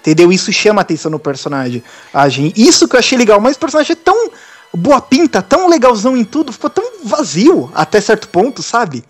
Entendeu? 0.00 0.32
Isso 0.32 0.52
chama 0.52 0.80
atenção 0.80 1.08
no 1.08 1.20
personagem. 1.20 1.80
A 2.12 2.28
gente, 2.28 2.60
isso 2.60 2.88
que 2.88 2.96
eu 2.96 2.98
achei 2.98 3.16
legal, 3.16 3.40
mas 3.40 3.54
o 3.54 3.60
personagem 3.60 3.92
é 3.92 3.94
tão 3.94 4.32
boa 4.76 5.00
pinta, 5.00 5.40
tão 5.40 5.68
legalzão 5.68 6.16
em 6.16 6.24
tudo, 6.24 6.52
ficou 6.52 6.68
tão 6.68 6.84
vazio 7.04 7.70
até 7.76 8.00
certo 8.00 8.26
ponto, 8.26 8.60
sabe? 8.60 9.04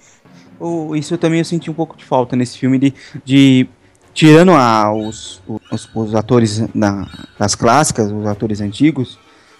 O- 0.60 0.94
isso 0.94 1.14
eu 1.14 1.18
também 1.18 1.38
eu 1.38 1.44
senti 1.46 1.70
um 1.70 1.74
pouco 1.74 1.96
de 1.96 2.04
falta 2.04 2.36
nesse 2.36 2.58
filme 2.58 2.78
de, 2.78 2.94
de 3.24 3.66
tirando 4.14 4.52
a, 4.52 4.94
os, 4.94 5.42
os, 5.70 5.90
os 5.92 6.14
atores 6.14 6.62
das 7.38 7.54
clássicas, 7.54 8.10
os 8.10 8.26
atores 8.26 8.60
antigos, 8.60 9.18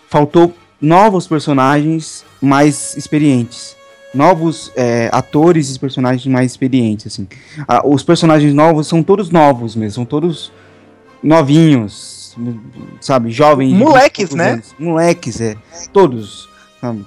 faltou 0.08 0.54
novos 0.80 1.26
personagens 1.26 2.24
mais 2.40 2.96
experientes. 2.96 3.76
Novos 4.14 4.70
é, 4.76 5.10
atores 5.12 5.74
e 5.74 5.78
personagens 5.78 6.24
mais 6.26 6.52
experientes, 6.52 7.08
assim. 7.08 7.26
Ah, 7.66 7.82
os 7.84 8.04
personagens 8.04 8.54
novos 8.54 8.86
são 8.86 9.02
todos 9.02 9.28
novos 9.28 9.74
mesmo, 9.74 9.92
são 9.92 10.04
todos 10.04 10.52
novinhos, 11.20 12.36
sabe, 13.00 13.32
jovens. 13.32 13.72
Moleques, 13.72 14.28
20 14.28 14.28
poucos 14.28 14.36
né? 14.36 14.50
anos. 14.52 14.74
Moleques, 14.78 15.40
é. 15.40 15.56
Todos, 15.92 16.48
sabe. 16.80 17.04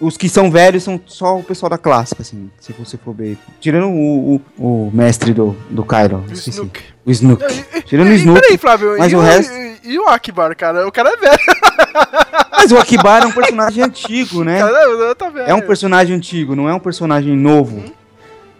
Os 0.00 0.16
que 0.16 0.28
são 0.28 0.50
velhos 0.50 0.82
são 0.82 1.00
só 1.06 1.38
o 1.38 1.44
pessoal 1.44 1.70
da 1.70 1.78
clássica, 1.78 2.22
assim, 2.22 2.50
se 2.60 2.72
você 2.72 2.96
for 2.96 3.14
ver. 3.14 3.38
Tirando 3.60 3.86
o, 3.88 4.36
o, 4.58 4.86
o 4.86 4.90
mestre 4.92 5.32
do, 5.32 5.56
do 5.70 5.84
Kylo. 5.84 6.24
O. 6.28 6.32
Snook. 6.32 6.80
O 7.04 7.10
Snook. 7.10 7.44
E- 7.74 7.82
Tirando 7.82 8.08
o 8.08 8.12
e- 8.12 8.16
Snook. 8.16 8.40
Peraí, 8.40 8.58
Flávio, 8.58 8.96
mas 8.98 9.12
e, 9.12 9.16
o 9.16 9.18
o, 9.18 9.22
resto- 9.22 9.52
e, 9.52 9.78
e 9.92 9.98
o 9.98 10.08
Akbar, 10.08 10.56
cara? 10.56 10.86
O 10.86 10.92
cara 10.92 11.10
é 11.10 11.16
velho. 11.16 11.38
Mas 12.52 12.72
o 12.72 12.78
Akibar 12.78 13.22
é 13.22 13.26
um 13.26 13.32
personagem 13.32 13.82
antigo, 13.82 14.44
né? 14.44 14.58
Cara, 14.58 15.14
tá 15.14 15.30
velho. 15.30 15.48
É 15.48 15.54
um 15.54 15.62
personagem 15.62 16.14
antigo, 16.14 16.54
não 16.54 16.68
é 16.68 16.74
um 16.74 16.78
personagem 16.78 17.34
novo. 17.34 17.76
Uhum. 17.76 17.92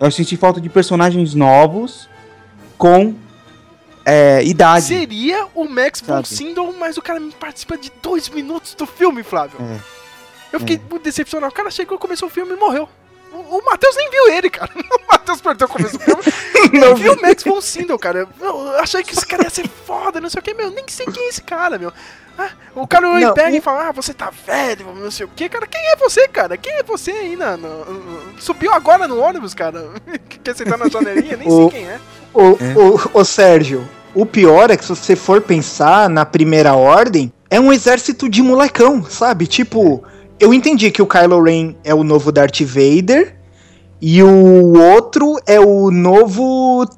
Eu 0.00 0.10
senti 0.10 0.38
falta 0.38 0.58
de 0.58 0.70
personagens 0.70 1.34
novos 1.34 2.08
com 2.78 3.14
é, 4.06 4.42
idade. 4.42 4.86
Seria 4.86 5.46
o 5.54 5.68
Max 5.68 6.00
von? 6.00 6.24
Sydow, 6.24 6.74
mas 6.80 6.96
o 6.96 7.02
cara 7.02 7.20
me 7.20 7.30
participa 7.32 7.76
de 7.76 7.92
dois 8.02 8.30
minutos 8.30 8.74
do 8.74 8.86
filme, 8.86 9.22
Flávio. 9.22 9.58
É. 9.60 9.99
Eu 10.52 10.60
fiquei 10.60 10.80
muito 10.90 11.02
decepcionado. 11.04 11.52
O 11.52 11.54
cara 11.54 11.70
chegou, 11.70 11.98
começou 11.98 12.28
o 12.28 12.30
filme 12.30 12.52
e 12.52 12.56
morreu. 12.56 12.88
O, 13.32 13.58
o 13.58 13.64
Matheus 13.64 13.94
nem 13.96 14.10
viu 14.10 14.28
ele, 14.32 14.50
cara. 14.50 14.70
O 15.00 15.12
Matheus 15.12 15.40
perdeu 15.40 15.66
o 15.66 15.70
começo 15.70 15.96
do 15.98 16.02
filme. 16.04 16.22
Não 16.80 16.94
viu 16.96 17.12
o 17.14 17.20
Max 17.22 17.42
von 17.44 17.60
Sydow, 17.60 17.98
cara. 17.98 18.26
Eu, 18.40 18.70
achei 18.78 19.02
que 19.02 19.12
esse 19.12 19.26
cara 19.26 19.44
ia 19.44 19.50
ser 19.50 19.68
foda, 19.86 20.20
não 20.20 20.28
sei 20.30 20.40
o 20.40 20.42
que, 20.42 20.54
meu. 20.54 20.70
Nem 20.70 20.84
sei 20.88 21.06
quem 21.06 21.24
é 21.24 21.28
esse 21.28 21.42
cara, 21.42 21.78
meu. 21.78 21.92
Ah, 22.38 22.50
o 22.74 22.86
cara 22.86 23.06
ele 23.16 23.26
Não, 23.26 23.34
pega 23.34 23.50
o- 23.52 23.56
e 23.56 23.60
fala, 23.60 23.88
ah, 23.88 23.92
você 23.92 24.12
tá 24.14 24.30
velho, 24.46 24.86
não 24.94 25.10
sei 25.10 25.26
o 25.26 25.30
quê. 25.34 25.48
Cara, 25.48 25.66
quem 25.66 25.80
é 25.92 25.96
você, 25.96 26.26
cara? 26.28 26.56
Quem 26.56 26.72
é 26.74 26.82
você 26.82 27.10
aí 27.10 27.36
na, 27.36 27.56
no- 27.56 28.22
Subiu 28.38 28.72
agora 28.72 29.06
no 29.08 29.18
ônibus, 29.20 29.52
cara? 29.54 29.90
Quer 30.42 30.54
sentar 30.56 30.78
na 30.78 30.88
janelinha? 30.88 31.36
Nem 31.36 31.48
sei 31.50 31.58
O- 31.64 31.70
quem 31.70 31.86
é. 31.88 32.00
Ô, 32.32 32.40
ô, 32.52 33.20
ô, 33.20 33.24
Sérgio, 33.24 33.88
o 34.14 34.24
pior 34.24 34.70
é 34.70 34.76
que 34.76 34.84
se 34.84 34.90
você 34.94 35.14
for 35.16 35.40
pensar 35.40 36.08
na 36.08 36.24
primeira 36.24 36.74
ordem, 36.74 37.32
é 37.50 37.58
um 37.60 37.72
exército 37.72 38.28
de 38.28 38.42
molecão, 38.42 39.04
sabe? 39.04 39.46
Tipo, 39.46 40.02
eu 40.40 40.54
entendi 40.54 40.90
que 40.90 41.02
o 41.02 41.06
Kylo 41.06 41.42
Ren 41.42 41.74
é 41.84 41.94
o 41.94 42.02
novo 42.02 42.32
Darth 42.32 42.62
Vader 42.62 43.36
e 44.00 44.22
o 44.22 44.72
outro 44.94 45.38
é 45.46 45.60
o 45.60 45.90
novo 45.90 46.88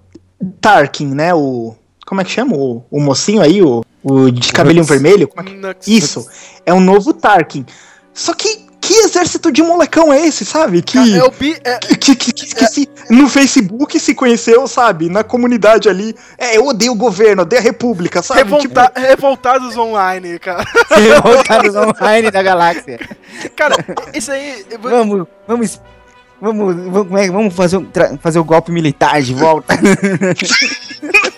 Tarkin, 0.60 1.08
né? 1.08 1.34
O. 1.34 1.74
Como 2.06 2.20
é 2.20 2.24
que 2.24 2.30
chama? 2.30 2.56
O, 2.56 2.84
o 2.90 3.00
mocinho 3.00 3.42
aí, 3.42 3.60
o, 3.60 3.84
o 4.02 4.30
de 4.30 4.52
cabelinho 4.52 4.84
vermelho? 4.84 5.28
É 5.36 5.74
que-. 5.74 5.96
Isso, 5.96 6.26
é 6.64 6.72
um 6.72 6.80
novo 6.80 7.12
Tarkin. 7.12 7.66
Só 8.14 8.32
que 8.32 8.66
que 8.82 8.92
exército 8.94 9.52
de 9.52 9.62
molecão 9.62 10.12
é 10.12 10.26
esse, 10.26 10.44
sabe? 10.44 10.82
Que, 10.82 11.16
É 11.16 11.22
o 11.24 11.30
Bi. 11.30 11.56
É, 11.64 11.78
que, 11.78 12.16
que, 12.16 12.32
que- 12.32 12.54
que 12.54 12.66
se, 12.66 12.88
no 13.08 13.28
Facebook 13.28 13.98
se 14.00 14.12
conheceu, 14.14 14.66
sabe? 14.66 15.08
Na 15.08 15.22
comunidade 15.22 15.88
ali. 15.88 16.14
É, 16.36 16.56
eu 16.58 16.66
odeio 16.66 16.90
o 16.92 16.96
governo, 16.96 17.42
odeio 17.42 17.60
a 17.60 17.64
república, 17.64 18.20
sabe? 18.22 18.42
revolta- 18.42 18.92
Revoltados 18.96 19.76
online, 19.76 20.38
cara. 20.40 20.64
Revoltados 20.90 21.74
online 21.76 22.30
da 22.30 22.42
galáxia. 22.42 22.98
Cara, 23.54 23.76
isso 24.12 24.32
aí. 24.32 24.66
vou- 24.80 24.90
Vamos, 24.90 25.26
vamos. 25.46 25.80
Vamos, 26.40 26.74
vamos, 26.74 27.06
como 27.06 27.46
é 27.46 27.50
fazer, 27.52 27.80
fazer 28.20 28.40
o 28.40 28.44
golpe 28.44 28.72
militar 28.72 29.22
de 29.22 29.32
volta. 29.32 29.74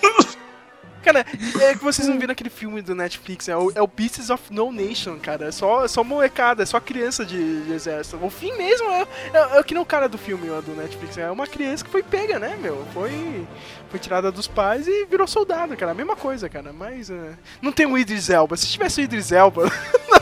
Cara, 1.05 1.27
é 1.61 1.75
que 1.75 1.85
vocês 1.85 2.09
não 2.09 2.19
viram 2.19 2.33
aquele 2.33 2.49
filme 2.49 2.81
do 2.81 2.95
Netflix, 2.95 3.47
é 3.49 3.57
o, 3.57 3.71
é 3.75 3.83
o 3.83 3.87
Beasts 3.87 4.31
of 4.31 4.43
No 4.51 4.73
Nation, 4.73 5.19
cara. 5.21 5.49
É 5.49 5.53
só, 5.53 5.85
é 5.85 5.89
só 5.89 6.03
molecada, 6.03 6.63
é 6.63 6.67
só 6.67 6.81
criança 6.81 7.27
de, 7.27 7.63
de 7.63 7.73
exército. 7.73 8.19
O 8.23 8.31
fim 8.31 8.57
mesmo 8.57 8.89
é, 8.91 9.07
é, 9.35 9.59
é 9.59 9.63
que 9.63 9.75
nem 9.75 9.83
o 9.83 9.87
cara 9.87 10.09
do 10.09 10.17
filme 10.17 10.47
do 10.63 10.75
Netflix, 10.75 11.19
é 11.19 11.31
uma 11.31 11.47
criança 11.47 11.85
que 11.85 11.91
foi 11.91 12.03
pega, 12.03 12.39
né, 12.39 12.57
meu? 12.61 12.87
Foi, 12.95 13.47
foi 13.91 14.01
tirada 14.01 14.33
dos 14.33 14.49
pais 14.49 14.89
e 14.89 15.05
virou 15.05 15.27
soldado, 15.27 15.77
cara. 15.77 15.93
A 15.93 15.95
mesma 15.95 16.17
coisa, 16.17 16.49
cara. 16.49 16.73
Mas 16.73 17.11
é, 17.11 17.33
não 17.61 17.71
tem 17.71 17.85
o 17.85 17.99
Idris 17.99 18.31
Elba. 18.31 18.57
Se 18.57 18.67
tivesse 18.67 19.03
o 19.03 19.05
Idris 19.05 19.31
Elba 19.31 19.71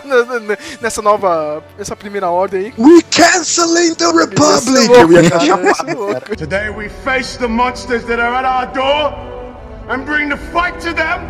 nessa 0.83 1.01
nova, 1.01 1.62
essa 1.78 1.95
primeira 1.95 2.28
ordem 2.28 2.66
aí. 2.66 2.74
We 2.76 3.03
canceling 3.03 3.95
the 3.95 4.07
Republic! 4.07 4.89
Louco, 4.89 5.30
cara, 5.30 5.95
louco. 5.95 6.37
Today 6.37 6.70
we 6.70 6.89
face 6.89 7.39
the 7.39 7.47
monsters 7.47 8.05
that 8.05 8.20
are 8.20 8.35
at 8.35 8.45
our 8.45 8.66
door 8.72 9.41
and 9.93 10.07
bring 10.07 10.28
the 10.28 10.36
fight 10.36 10.80
to 10.80 10.93
them. 10.93 11.20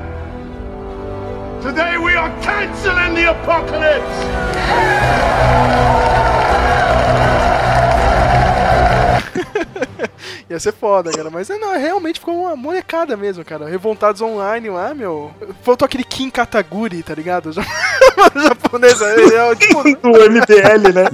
Today 1.63 1.97
we 1.99 2.15
are 2.15 2.31
canceling 2.43 3.15
the 3.15 3.31
apocalypse. 3.31 5.33
Ia 10.51 10.61
ser 10.61 10.73
foda, 10.73 11.11
cara. 11.11 11.31
Mas 11.31 11.49
é, 11.51 11.59
não, 11.59 11.77
realmente 11.79 12.21
ficou 12.21 12.35
uma 12.43 12.57
molecada 12.57 13.17
mesmo, 13.17 13.45
cara. 13.45 13.69
Revoltados 13.69 14.21
online 14.21 14.69
lá, 14.71 14.95
meu. 14.95 15.31
Faltou 15.63 15.87
aquele 15.87 16.05
Kim 16.05 16.31
Kataguri, 16.31 17.03
tá 17.03 17.15
ligado? 17.15 17.53
Já- 17.53 17.65
japonês, 18.35 19.01
ele 19.01 19.35
é 19.35 19.45
o, 19.45 19.57
tipo, 19.57 19.79
O 20.09 20.31
MBL, 20.31 20.93
né? 20.95 21.07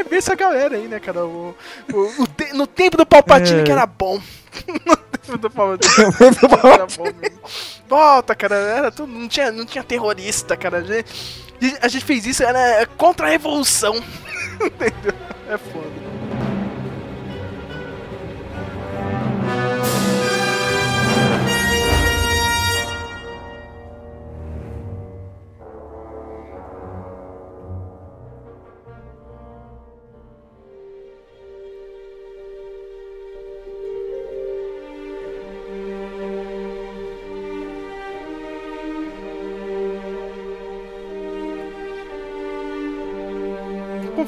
é 0.00 0.04
bem 0.04 0.18
essa 0.18 0.34
galera 0.34 0.76
aí, 0.76 0.86
né, 0.86 1.00
cara? 1.00 1.24
O, 1.24 1.54
o- 1.92 2.22
o 2.22 2.26
te- 2.26 2.52
no 2.52 2.66
tempo 2.66 2.96
do 2.96 3.06
Palpatine 3.06 3.60
É. 3.60 3.62
que 3.62 3.72
era 3.72 3.86
bom. 3.86 4.20
No 5.32 5.38
tempo 5.38 5.48
do 5.48 5.50
Palpatine 5.50 6.12
que 6.12 6.66
era 6.66 6.86
bom 6.86 7.04
mesmo. 7.04 7.40
Volta, 7.88 8.34
cara. 8.34 8.54
Era 8.54 8.90
tudo, 8.90 9.12
não, 9.12 9.28
tinha, 9.28 9.50
não 9.50 9.64
tinha 9.64 9.84
terrorista, 9.84 10.56
cara. 10.56 10.78
A 10.78 10.82
gente, 10.82 11.78
a 11.80 11.88
gente 11.88 12.04
fez 12.04 12.26
isso, 12.26 12.42
era 12.42 12.86
contra 12.96 13.26
a 13.26 13.30
revolução. 13.30 13.94
Entendeu? 14.64 15.14
É 15.48 15.58
foda. 15.58 16.05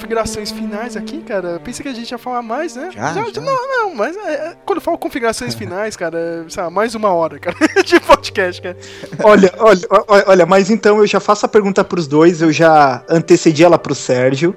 Configurações 0.09 0.51
finais 0.51 0.97
aqui, 0.97 1.19
cara. 1.19 1.61
Pensei 1.63 1.83
que 1.83 1.89
a 1.89 1.95
gente 1.95 2.11
ia 2.11 2.17
falar 2.19 2.41
mais, 2.41 2.75
né? 2.75 2.89
Já, 2.95 3.13
já. 3.13 3.41
Não, 3.43 3.69
não, 3.69 3.95
mas 3.95 4.17
é, 4.17 4.33
é, 4.33 4.57
quando 4.65 4.79
eu 4.79 4.83
falo 4.83 4.97
configurações 4.97 5.55
finais, 5.55 5.97
cara, 5.97 6.19
é, 6.47 6.49
sei 6.49 6.63
lá, 6.63 6.71
mais 6.71 6.95
uma 6.95 7.11
hora, 7.13 7.39
cara, 7.39 7.55
de 7.85 8.01
podcast, 8.01 8.63
cara. 8.63 8.77
Olha, 9.23 9.53
olha, 9.59 9.81
olha, 10.09 10.25
olha, 10.27 10.47
mas 10.47 10.71
então 10.71 10.99
eu 10.99 11.07
já 11.07 11.21
faço 11.21 11.45
a 11.45 11.49
pergunta 11.49 11.85
pros 11.85 12.07
dois, 12.07 12.41
eu 12.41 12.51
já 12.51 13.03
antecedi 13.09 13.63
ela 13.63 13.79
pro 13.79 13.95
Sérgio. 13.95 14.57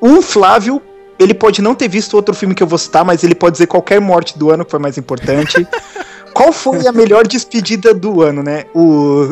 O 0.00 0.22
Flávio, 0.22 0.80
ele 1.18 1.34
pode 1.34 1.60
não 1.60 1.74
ter 1.74 1.88
visto 1.88 2.14
outro 2.14 2.34
filme 2.34 2.54
que 2.54 2.62
eu 2.62 2.66
vou 2.66 2.78
citar, 2.78 3.04
mas 3.04 3.22
ele 3.22 3.34
pode 3.34 3.52
dizer 3.52 3.66
qualquer 3.66 4.00
morte 4.00 4.38
do 4.38 4.50
ano 4.50 4.64
que 4.64 4.70
foi 4.70 4.80
mais 4.80 4.96
importante. 4.96 5.66
Qual 6.32 6.52
foi 6.52 6.86
a 6.86 6.92
melhor 6.92 7.26
despedida 7.26 7.92
do 7.94 8.22
ano, 8.22 8.42
né? 8.42 8.64
O, 8.74 8.80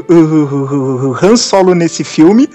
o, 0.08 0.14
o- 0.14 1.10
o 1.10 1.16
Han 1.22 1.36
Solo 1.36 1.74
nesse 1.74 2.02
filme 2.02 2.48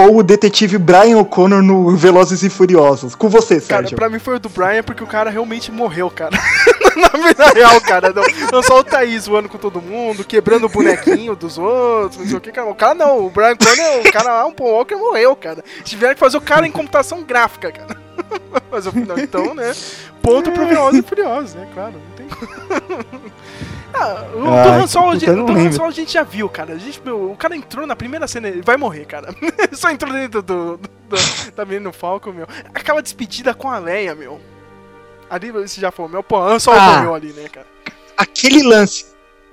ou 0.00 0.18
o 0.18 0.22
detetive 0.22 0.78
Brian 0.78 1.18
O'Connor 1.18 1.62
no 1.62 1.96
Velozes 1.96 2.42
e 2.42 2.50
Furiosos? 2.50 3.14
Com 3.14 3.28
você, 3.28 3.60
Cara, 3.60 3.82
Sérgio. 3.82 3.96
pra 3.96 4.08
mim 4.08 4.18
foi 4.18 4.36
o 4.36 4.38
do 4.40 4.48
Brian 4.48 4.82
porque 4.82 5.02
o 5.02 5.06
cara 5.06 5.30
realmente 5.30 5.70
morreu, 5.70 6.10
cara. 6.10 6.36
Na 6.96 7.08
vida 7.08 7.46
real, 7.50 7.80
cara. 7.80 8.12
Não, 8.12 8.22
não 8.52 8.62
só 8.62 8.80
o 8.80 8.84
Thaís 8.84 9.24
zoando 9.24 9.48
com 9.48 9.58
todo 9.58 9.80
mundo, 9.80 10.24
quebrando 10.24 10.66
o 10.66 10.68
bonequinho 10.68 11.36
dos 11.36 11.56
outros, 11.56 12.20
não 12.20 12.26
sei 12.26 12.36
o 12.36 12.40
que, 12.40 12.50
cara. 12.50 12.68
O 12.68 12.74
cara 12.74 12.94
não, 12.94 13.26
o 13.26 13.30
Brian 13.30 13.56
Connor, 13.56 14.00
o 14.06 14.12
cara 14.12 14.32
lá, 14.34 14.46
um 14.46 14.52
Paul 14.52 14.72
Walker 14.72 14.96
morreu, 14.96 15.36
cara. 15.36 15.62
Tiveram 15.84 16.14
que 16.14 16.20
fazer 16.20 16.36
o 16.36 16.40
cara 16.40 16.66
em 16.66 16.70
computação 16.70 17.22
gráfica, 17.22 17.70
cara. 17.70 17.96
Mas 18.70 18.84
não, 18.86 19.18
então, 19.18 19.54
né? 19.54 19.72
Ponto 20.22 20.50
pro 20.50 20.66
Velozes 20.66 21.00
e 21.00 21.08
Furiosos, 21.08 21.54
né? 21.54 21.66
Claro, 21.72 21.94
não 21.94 22.16
tem 22.16 22.26
Ah, 24.00 24.26
o 24.34 24.40
do 24.40 24.48
Ai, 24.48 24.80
Han 24.80 24.86
Solo, 24.86 25.08
a 25.10 25.12
puta, 25.12 25.20
gente- 25.20 25.28
eu 25.30 25.36
não 25.36 25.46
do 25.46 25.52
Han. 25.52 25.72
Solo 25.72 25.88
a 25.88 25.92
gente 25.92 26.12
já 26.12 26.22
viu, 26.22 26.48
cara. 26.48 26.74
A 26.74 26.78
gente, 26.78 27.00
meu, 27.04 27.30
o 27.32 27.36
cara 27.36 27.54
entrou 27.56 27.86
na 27.86 27.94
primeira 27.94 28.26
cena, 28.26 28.48
ele 28.48 28.62
vai 28.62 28.76
morrer, 28.76 29.04
cara. 29.04 29.34
Só 29.72 29.90
entrou 29.90 30.12
dentro 30.12 30.42
do, 30.42 30.76
do, 30.76 30.88
do 31.08 31.52
da 31.54 31.64
menina 31.64 31.84
no 31.84 31.92
Falcon, 31.92 32.32
meu. 32.32 32.46
Aquela 32.74 33.02
despedida 33.02 33.52
com 33.54 33.68
a 33.68 33.78
Leia, 33.78 34.14
meu. 34.14 34.40
Ali 35.28 35.52
você 35.52 35.80
já 35.80 35.90
falou, 35.90 36.10
meu, 36.10 36.22
pô, 36.22 36.40
Han 36.42 36.58
Solo 36.58 36.78
Ah. 36.80 36.96
morreu 36.96 37.14
ali, 37.14 37.32
né, 37.32 37.48
cara? 37.48 37.66
Aquele 38.16 38.62
lance. 38.62 39.06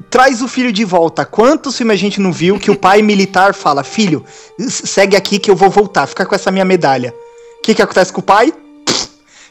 Traz 0.09 0.41
o 0.43 0.47
filho 0.47 0.71
de 0.71 0.85
volta. 0.85 1.25
Quantos 1.25 1.75
filmes 1.75 1.95
a 1.95 1.97
gente 1.97 2.21
não 2.21 2.31
viu 2.31 2.59
que 2.59 2.69
o 2.69 2.75
pai 2.77 3.01
militar 3.03 3.53
fala: 3.53 3.83
Filho, 3.83 4.23
segue 4.69 5.15
aqui 5.15 5.39
que 5.39 5.49
eu 5.49 5.55
vou 5.55 5.69
voltar, 5.69 6.05
fica 6.07 6.25
com 6.25 6.35
essa 6.35 6.51
minha 6.51 6.63
medalha. 6.65 7.13
O 7.59 7.61
que, 7.63 7.73
que 7.75 7.81
acontece 7.81 8.13
com 8.13 8.21
o 8.21 8.23
pai? 8.23 8.53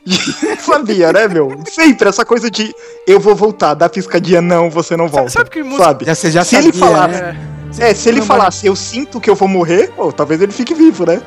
Sabia, 0.60 1.12
né, 1.12 1.26
meu? 1.28 1.60
Sempre 1.68 2.08
essa 2.08 2.24
coisa 2.24 2.50
de 2.50 2.74
eu 3.06 3.18
vou 3.20 3.34
voltar, 3.34 3.74
dá 3.74 3.88
piscadinha, 3.88 4.40
não, 4.40 4.70
você 4.70 4.96
não 4.96 5.08
volta. 5.08 5.30
sabe 5.30 5.50
que 5.50 5.62
música- 5.62 5.84
Sabe? 5.84 6.04
Já, 6.04 6.14
você 6.14 6.30
já 6.30 6.44
Se 6.44 6.56
ele 6.56 6.72
sabia, 6.72 6.80
falar, 6.80 7.08
né? 7.08 7.36
É, 7.78 7.92
se 7.92 8.08
ele 8.08 8.22
falasse, 8.22 8.66
eu 8.66 8.74
sinto 8.76 9.20
que 9.20 9.28
eu 9.28 9.34
vou 9.34 9.48
morrer, 9.48 9.90
pô, 9.94 10.10
talvez 10.12 10.40
ele 10.40 10.52
fique 10.52 10.72
vivo, 10.74 11.04
né? 11.04 11.20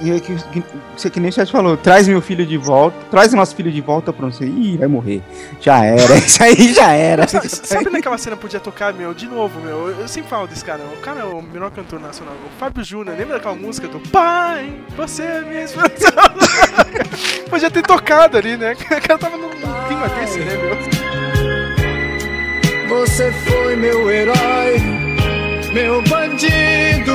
E 0.00 0.10
é 0.10 0.18
que, 0.18 0.34
que, 0.34 0.62
que, 0.96 1.10
que 1.10 1.20
nem 1.20 1.30
o 1.30 1.32
chat 1.32 1.50
falou, 1.50 1.76
traz 1.76 2.08
meu 2.08 2.20
filho 2.20 2.44
de 2.44 2.56
volta, 2.56 2.96
traz 3.10 3.32
o 3.32 3.36
nosso 3.36 3.54
filho 3.54 3.70
de 3.70 3.80
volta 3.80 4.12
pra 4.12 4.26
você. 4.26 4.44
Ih, 4.44 4.76
vai 4.76 4.88
morrer. 4.88 5.22
Já 5.60 5.84
era, 5.84 6.16
isso 6.18 6.42
aí 6.42 6.74
já 6.74 6.92
era. 6.92 7.28
Sabe, 7.28 7.48
sabe 7.48 7.90
naquela 7.90 8.18
cena 8.18 8.36
podia 8.36 8.58
tocar, 8.58 8.92
meu, 8.92 9.14
de 9.14 9.26
novo, 9.28 9.60
meu? 9.60 9.88
Eu, 9.90 10.08
sempre 10.08 10.28
falo 10.28 10.46
desse 10.46 10.64
cara, 10.64 10.82
o 10.82 10.96
cara 11.00 11.20
é 11.20 11.24
o 11.24 11.40
melhor 11.40 11.70
cantor 11.70 12.00
nacional, 12.00 12.34
o 12.34 12.58
Fábio 12.58 12.82
Júnior. 12.84 13.16
Lembra 13.16 13.34
daquela 13.34 13.54
música 13.54 13.86
do 13.86 14.00
Pai, 14.00 14.74
você 14.96 15.22
é 15.22 15.42
minha 15.42 15.62
inspiração? 15.62 16.10
podia 17.48 17.70
ter 17.70 17.82
tocado 17.82 18.36
ali, 18.36 18.56
né? 18.56 18.74
O 18.84 19.06
cara 19.06 19.18
tava 19.18 19.36
num 19.36 19.48
num 19.48 19.84
clima 19.86 20.08
desse, 20.08 20.38
né, 20.40 20.56
meu? 20.56 20.74
Você 22.88 23.32
foi 23.32 23.76
meu 23.76 24.10
herói, 24.10 24.78
meu 25.72 26.02
bandido. 26.02 27.14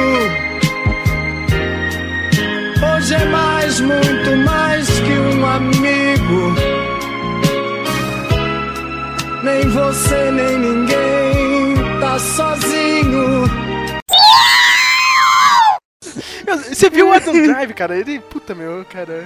Hoje 2.99 3.13
é 3.13 3.25
mais, 3.27 3.79
muito 3.79 4.35
mais 4.45 4.89
que 4.89 5.13
um 5.13 5.45
amigo. 5.45 6.53
Nem 9.41 9.69
você, 9.69 10.29
nem 10.31 10.59
ninguém 10.59 11.75
tá 12.01 12.19
sozinho. 12.19 13.45
Você 16.67 16.89
viu 16.89 17.07
o 17.07 17.13
Adam 17.13 17.41
Drive, 17.41 17.73
cara? 17.73 17.97
Ele, 17.97 18.19
puta, 18.19 18.53
meu, 18.53 18.83
cara. 18.83 19.25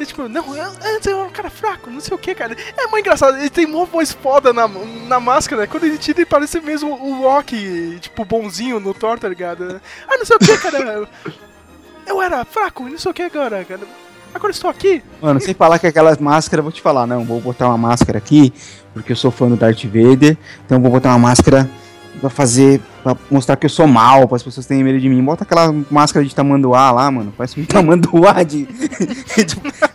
E 0.00 0.04
tipo, 0.04 0.28
não, 0.28 0.52
antes 0.52 1.06
eu 1.06 1.18
era 1.18 1.28
um 1.28 1.30
cara 1.30 1.48
fraco, 1.48 1.90
não 1.90 2.00
sei 2.00 2.16
o 2.16 2.18
que, 2.18 2.34
cara. 2.34 2.56
É 2.76 2.82
muito 2.88 2.98
engraçado, 2.98 3.38
ele 3.38 3.48
tem 3.48 3.64
uma 3.64 3.84
voz 3.84 4.10
foda 4.10 4.52
na, 4.52 4.66
na 4.66 5.20
máscara, 5.20 5.62
né? 5.62 5.68
Quando 5.68 5.84
ele 5.84 5.98
tira, 5.98 6.18
ele 6.18 6.26
parece 6.26 6.60
mesmo 6.60 6.90
o 6.92 7.22
Rock, 7.22 7.96
tipo, 8.00 8.24
bonzinho 8.24 8.80
no 8.80 8.92
Thor, 8.92 9.20
tá 9.20 9.28
ligado? 9.28 9.80
Ah, 10.08 10.16
não 10.16 10.24
sei 10.24 10.34
o 10.34 10.38
que, 10.40 10.58
cara. 10.58 11.08
Eu 12.06 12.20
era 12.20 12.44
fraco, 12.44 12.88
não 12.88 12.98
sei 12.98 13.10
o 13.10 13.14
que 13.14 13.22
agora, 13.22 13.64
cara. 13.64 13.80
Agora 14.34 14.50
estou 14.50 14.68
aqui. 14.68 15.02
Mano, 15.22 15.40
sem 15.40 15.54
falar 15.54 15.78
que 15.78 15.86
aquelas 15.86 16.18
máscaras, 16.18 16.62
vou 16.62 16.72
te 16.72 16.82
falar, 16.82 17.06
não, 17.06 17.24
vou 17.24 17.40
botar 17.40 17.68
uma 17.68 17.78
máscara 17.78 18.18
aqui, 18.18 18.52
porque 18.92 19.12
eu 19.12 19.16
sou 19.16 19.30
fã 19.30 19.48
do 19.48 19.56
Darth 19.56 19.84
Vader, 19.84 20.36
então 20.66 20.80
vou 20.80 20.90
botar 20.90 21.10
uma 21.10 21.18
máscara 21.20 21.70
pra 22.20 22.28
fazer, 22.28 22.80
pra 23.02 23.16
mostrar 23.30 23.56
que 23.56 23.66
eu 23.66 23.70
sou 23.70 23.86
mal, 23.86 24.26
para 24.26 24.36
as 24.36 24.42
pessoas 24.42 24.66
terem 24.66 24.82
medo 24.82 24.98
de 24.98 25.08
mim. 25.08 25.22
Bota 25.22 25.44
aquela 25.44 25.72
máscara 25.88 26.24
de 26.24 26.34
tamanduá 26.34 26.90
lá, 26.90 27.08
mano, 27.10 27.32
parece 27.36 27.60
um 27.60 27.64
tamanduá 27.66 28.42
de... 28.42 28.66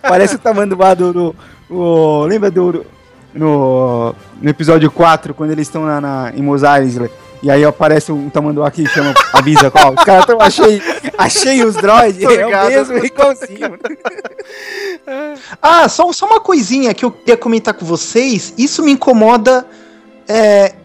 parece 0.01 0.36
o 0.36 0.39
tamanduá 0.39 0.93
do... 0.93 1.14
do 1.14 1.36
o, 1.70 2.26
lembra 2.26 2.49
do... 2.49 2.86
No, 3.32 4.16
no 4.41 4.49
episódio 4.49 4.89
4, 4.89 5.36
quando 5.36 5.51
eles 5.51 5.68
estão 5.68 5.86
na, 5.86 6.01
na, 6.01 6.34
em 6.36 6.41
Mos 6.41 6.64
Eisley, 6.64 7.12
e 7.42 7.50
aí 7.50 7.64
aparece 7.64 8.12
um 8.12 8.30
tamanduá 8.30 8.70
que 8.70 8.86
chama, 8.88 9.14
avisa 9.34 9.72
qual. 9.72 9.94
Os 9.94 10.04
caras 10.04 10.26
tão, 10.26 10.42
achei, 10.42 10.82
achei 11.18 11.64
os 11.64 11.76
droids, 11.76 12.22
é 12.22 12.46
o 12.46 12.68
mesmo, 12.70 13.06
igualzinho. 13.06 13.80
Ah, 15.62 15.90
só, 15.90 16.12
só 16.12 16.28
uma 16.28 16.40
coisinha 16.40 16.94
que 16.94 17.04
eu 17.04 17.12
queria 17.12 17.38
comentar 17.38 17.74
com 17.74 17.86
vocês. 17.86 18.54
Isso 18.58 18.84
me 18.84 18.92
incomoda. 18.92 19.66
É, 20.28 20.76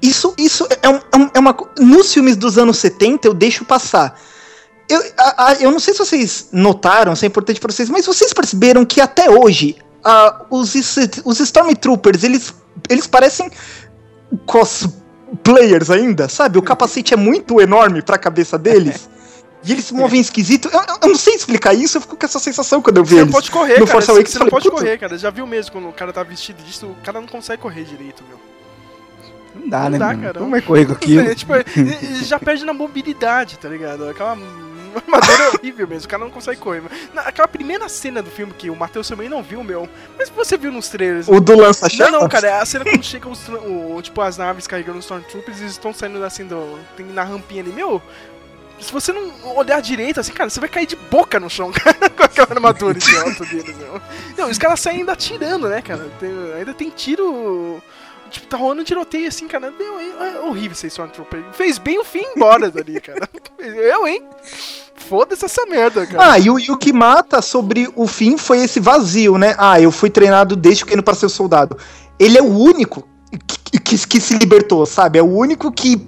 isso 0.00 0.34
isso 0.38 0.66
é, 0.82 0.88
um, 0.88 0.94
é, 0.94 1.16
um, 1.16 1.30
é 1.34 1.38
uma. 1.38 1.56
Nos 1.78 2.12
filmes 2.12 2.36
dos 2.36 2.56
anos 2.56 2.78
70, 2.78 3.28
eu 3.28 3.34
deixo 3.34 3.64
passar. 3.64 4.18
Eu, 4.88 5.02
a, 5.18 5.48
a, 5.48 5.54
eu 5.54 5.70
não 5.70 5.78
sei 5.78 5.92
se 5.92 5.98
vocês 5.98 6.48
notaram, 6.52 7.14
se 7.16 7.26
é 7.26 7.28
importante 7.28 7.60
pra 7.60 7.72
vocês, 7.72 7.90
mas 7.90 8.06
vocês 8.06 8.32
perceberam 8.32 8.84
que 8.84 9.00
até 9.00 9.28
hoje 9.30 9.76
a, 10.04 10.44
os, 10.50 10.74
os 11.24 11.40
Stormtroopers, 11.40 12.24
eles, 12.24 12.54
eles 12.88 13.06
parecem 13.06 13.50
cosplayers 15.26 15.90
ainda, 15.90 16.28
sabe? 16.28 16.58
O 16.58 16.62
capacete 16.62 17.14
é 17.14 17.16
muito 17.16 17.60
enorme 17.60 18.02
pra 18.02 18.18
cabeça 18.18 18.58
deles. 18.58 19.08
E 19.64 19.72
eles 19.72 19.86
se 19.86 19.94
movem 19.94 20.20
esquisito. 20.20 20.70
Eu, 20.72 20.80
eu, 21.02 21.08
não 21.08 21.16
sei 21.16 21.34
explicar 21.34 21.74
isso, 21.74 21.96
eu 21.96 22.00
fico 22.00 22.14
com 22.14 22.24
essa 22.24 22.38
sensação 22.38 22.80
quando 22.80 22.98
eu 22.98 23.04
vejo 23.04 23.22
eles. 23.22 23.26
Você 23.26 23.32
não 23.32 23.40
pode 23.40 23.50
correr, 23.50 23.80
no 23.80 23.86
cara. 23.86 23.90
Force 23.90 24.10
Awakens, 24.12 24.30
você 24.30 24.38
não 24.38 24.46
pode 24.46 24.70
correr, 24.70 24.96
cara. 24.96 25.18
Já 25.18 25.28
viu 25.30 25.44
mesmo 25.44 25.72
quando 25.72 25.88
o 25.88 25.92
cara 25.92 26.12
tá 26.12 26.22
vestido 26.22 26.62
disso, 26.62 26.86
o 26.86 26.94
cara 27.02 27.20
não 27.20 27.26
consegue 27.26 27.60
correr 27.60 27.82
direito, 27.82 28.22
meu. 28.28 28.38
Não 29.56 29.68
dá, 29.68 29.84
não 29.84 29.90
né? 29.90 29.98
Dá, 29.98 30.14
cara. 30.14 30.38
Como 30.38 30.54
é 30.54 30.60
correr 30.60 30.86
com 30.86 30.92
aquilo? 30.94 31.22
É, 31.22 31.34
tipo, 31.34 31.52
já 32.22 32.38
perde 32.38 32.64
na 32.64 32.72
mobilidade, 32.72 33.58
tá 33.58 33.68
ligado? 33.68 34.08
Aquela 34.08 34.36
armadura 35.04 35.42
é 35.42 35.48
horrível 35.50 35.86
mesmo, 35.86 36.06
o 36.06 36.08
cara 36.08 36.24
não 36.24 36.30
consegue 36.30 36.60
correr. 36.60 36.82
Aquela 37.16 37.48
primeira 37.48 37.88
cena 37.88 38.22
do 38.22 38.30
filme 38.30 38.52
que 38.52 38.70
o 38.70 38.76
Matheus 38.76 39.08
também 39.08 39.28
não 39.28 39.42
viu, 39.42 39.62
meu. 39.62 39.88
Mas 40.18 40.28
você 40.30 40.56
viu 40.56 40.72
nos 40.72 40.88
trailers. 40.88 41.28
O 41.28 41.40
do 41.40 41.56
lança-chamas? 41.56 42.12
Não, 42.12 42.20
não, 42.20 42.28
cara, 42.28 42.48
é 42.48 42.60
a 42.60 42.64
cena 42.64 42.84
quando 42.84 43.02
chega 43.04 43.28
os, 43.28 43.48
o, 43.48 44.00
tipo, 44.02 44.20
as 44.20 44.36
naves 44.36 44.66
carregando 44.66 44.98
os 44.98 45.04
Stormtroopers 45.04 45.58
e 45.58 45.62
eles 45.62 45.72
estão 45.72 45.92
saindo 45.92 46.22
assim 46.24 46.46
do. 46.46 46.78
Tem 46.96 47.06
na 47.06 47.22
rampinha 47.22 47.62
ali, 47.62 47.72
meu 47.72 48.02
se 48.78 48.92
você 48.92 49.12
não 49.12 49.56
olhar 49.56 49.80
direito, 49.80 50.20
assim, 50.20 50.32
cara, 50.32 50.50
você 50.50 50.60
vai 50.60 50.68
cair 50.68 50.86
de 50.86 50.96
boca 50.96 51.40
no 51.40 51.48
chão, 51.48 51.72
cara, 51.72 52.10
com 52.10 52.22
aquela 52.22 52.48
armadura 52.50 52.96
idiota 52.96 53.44
deles, 53.46 53.76
meu. 53.76 54.00
Não, 54.36 54.50
os 54.50 54.58
caras 54.58 54.80
saem 54.80 54.98
ainda 54.98 55.12
atirando, 55.12 55.68
né, 55.68 55.80
cara? 55.80 56.08
Tem, 56.20 56.30
ainda 56.54 56.74
tem 56.74 56.90
tiro. 56.90 57.82
Tipo, 58.30 58.46
tá 58.48 58.56
rolando 58.56 58.84
tiroteio 58.84 59.28
assim, 59.28 59.46
cara. 59.46 59.70
Meu, 59.70 59.98
é, 59.98 60.36
é 60.36 60.40
horrível 60.40 60.76
ser 60.76 60.88
Stormtrooper. 60.88 61.44
Fez 61.52 61.78
bem 61.78 61.98
o 61.98 62.04
fim 62.04 62.24
embora 62.34 62.70
dali, 62.70 63.00
cara. 63.00 63.28
Eu, 63.58 64.06
hein? 64.06 64.22
Foda-se 64.96 65.44
essa 65.44 65.64
merda, 65.66 66.06
cara. 66.06 66.32
Ah, 66.32 66.38
e 66.38 66.50
o, 66.50 66.58
e 66.58 66.70
o 66.70 66.76
que 66.76 66.92
mata 66.92 67.40
sobre 67.40 67.88
o 67.94 68.06
fim 68.06 68.36
foi 68.36 68.64
esse 68.64 68.80
vazio, 68.80 69.38
né? 69.38 69.54
Ah, 69.58 69.80
eu 69.80 69.92
fui 69.92 70.10
treinado 70.10 70.56
desde 70.56 70.84
pequeno 70.84 71.02
para 71.02 71.14
ser 71.14 71.28
soldado. 71.28 71.76
Ele 72.18 72.38
é 72.38 72.42
o 72.42 72.58
único 72.58 73.06
que, 73.46 73.80
que, 73.80 74.06
que 74.06 74.20
se 74.20 74.36
libertou, 74.36 74.84
sabe? 74.86 75.18
É 75.18 75.22
o 75.22 75.26
único 75.26 75.70
que 75.70 76.06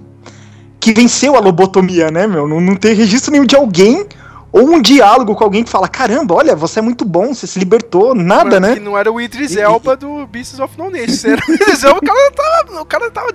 que 0.79 0.93
venceu 0.93 1.35
a 1.35 1.39
lobotomia, 1.39 2.09
né, 2.09 2.25
meu? 2.25 2.47
Não, 2.47 2.61
não 2.61 2.75
tem 2.75 2.93
registro 2.93 3.31
nenhum 3.31 3.45
de 3.45 3.55
alguém 3.55 4.07
ou 4.51 4.67
um 4.67 4.81
diálogo 4.81 5.35
com 5.35 5.43
alguém 5.43 5.63
que 5.63 5.69
fala: 5.69 5.87
caramba, 5.87 6.35
olha, 6.35 6.55
você 6.55 6.79
é 6.79 6.81
muito 6.81 7.05
bom, 7.05 7.33
você 7.33 7.45
se 7.45 7.59
libertou, 7.59 8.15
nada, 8.15 8.59
Mas, 8.59 8.61
né? 8.61 8.73
Que 8.75 8.79
não 8.79 8.97
era 8.97 9.11
o 9.11 9.21
Idris 9.21 9.55
Elba 9.55 9.95
do 9.95 10.25
Beasts 10.27 10.59
of 10.59 10.77
No 10.77 10.89
Nation. 10.89 11.29
Era 11.31 11.41
o 11.47 11.53
Idris 11.53 11.83
Elba, 11.83 11.99
o 11.99 12.01
cara 12.01 12.31
tava, 12.31 12.81
o 12.81 12.85
cara 12.85 13.11
tava 13.11 13.27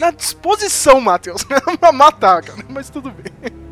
na 0.00 0.10
disposição, 0.10 1.00
Matheus, 1.00 1.44
pra 1.80 1.92
matar, 1.92 2.42
cara. 2.42 2.64
Mas 2.68 2.90
tudo 2.90 3.10
bem. 3.10 3.67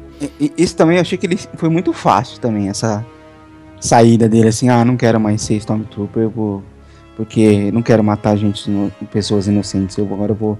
Isso 0.57 0.77
também, 0.77 0.97
eu 0.97 1.03
achei 1.03 1.19
que 1.19 1.27
ele 1.27 1.37
foi 1.37 1.69
muito 1.69 1.93
fácil 1.93 2.41
também, 2.41 2.69
essa 2.69 3.05
saída 3.81 4.29
dele, 4.29 4.49
assim, 4.49 4.69
ah, 4.69 4.85
não 4.85 4.97
quero 4.97 5.21
mais 5.21 5.43
ser 5.43 5.55
Stormtrooper, 5.57 6.23
eu 6.23 6.31
vou. 6.31 6.63
Porque 7.17 7.71
não 7.73 7.83
quero 7.83 8.05
matar 8.05 8.37
gente, 8.37 8.71
pessoas 9.11 9.47
inocentes, 9.47 9.97
eu 9.97 10.05
agora 10.05 10.33
eu 10.33 10.37
vou 10.37 10.59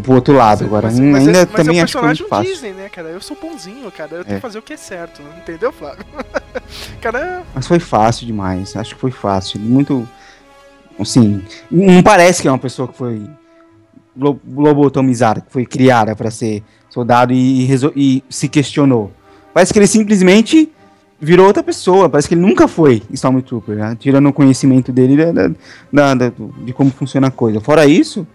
pro 0.00 0.14
outro 0.14 0.34
lado. 0.34 0.64
Agora, 0.64 0.86
mas, 0.86 0.98
mas 0.98 1.26
ainda 1.26 1.40
mas 1.40 1.52
também 1.52 1.80
é 1.80 1.82
acho 1.82 1.98
que 1.98 2.04
foi 2.16 2.28
fácil. 2.28 2.52
Disney, 2.52 2.72
né, 2.72 2.88
cara? 2.88 3.08
Eu 3.08 3.20
sou 3.20 3.36
bonzinho, 3.40 3.90
cara. 3.90 4.16
Eu 4.16 4.24
tenho 4.24 4.34
é. 4.34 4.36
que 4.36 4.42
fazer 4.42 4.58
o 4.58 4.62
que 4.62 4.72
é 4.72 4.76
certo, 4.76 5.20
entendeu, 5.36 5.72
Flávio? 5.72 6.04
cara... 7.00 7.42
Mas 7.54 7.66
foi 7.66 7.78
fácil 7.78 8.26
demais. 8.26 8.76
Acho 8.76 8.94
que 8.94 9.00
foi 9.00 9.10
fácil. 9.10 9.60
Muito. 9.60 10.08
Assim, 10.98 11.42
não 11.70 12.02
parece 12.02 12.40
que 12.40 12.48
é 12.48 12.50
uma 12.50 12.58
pessoa 12.58 12.86
que 12.86 12.96
foi 12.96 13.26
lobotomizada, 14.16 15.40
que 15.40 15.50
foi 15.50 15.64
criada 15.66 16.14
para 16.14 16.30
ser 16.30 16.62
soldado 16.92 17.32
e, 17.32 17.66
e, 17.96 18.22
se 18.28 18.48
questionou. 18.48 19.10
Parece 19.54 19.72
que 19.72 19.78
ele 19.78 19.86
simplesmente 19.86 20.70
virou 21.18 21.46
outra 21.46 21.62
pessoa. 21.62 22.08
Parece 22.08 22.28
que 22.28 22.34
ele 22.34 22.42
nunca 22.42 22.68
foi 22.68 23.02
Stormtrooper, 23.10 23.76
né? 23.76 23.96
tirando 23.98 24.28
o 24.28 24.32
conhecimento 24.32 24.92
dele 24.92 25.16
da, 25.16 25.48
da, 25.90 26.14
da, 26.14 26.32
de 26.64 26.72
como 26.74 26.90
funciona 26.90 27.28
a 27.28 27.30
coisa. 27.30 27.60
Fora 27.60 27.86
isso, 27.86 28.26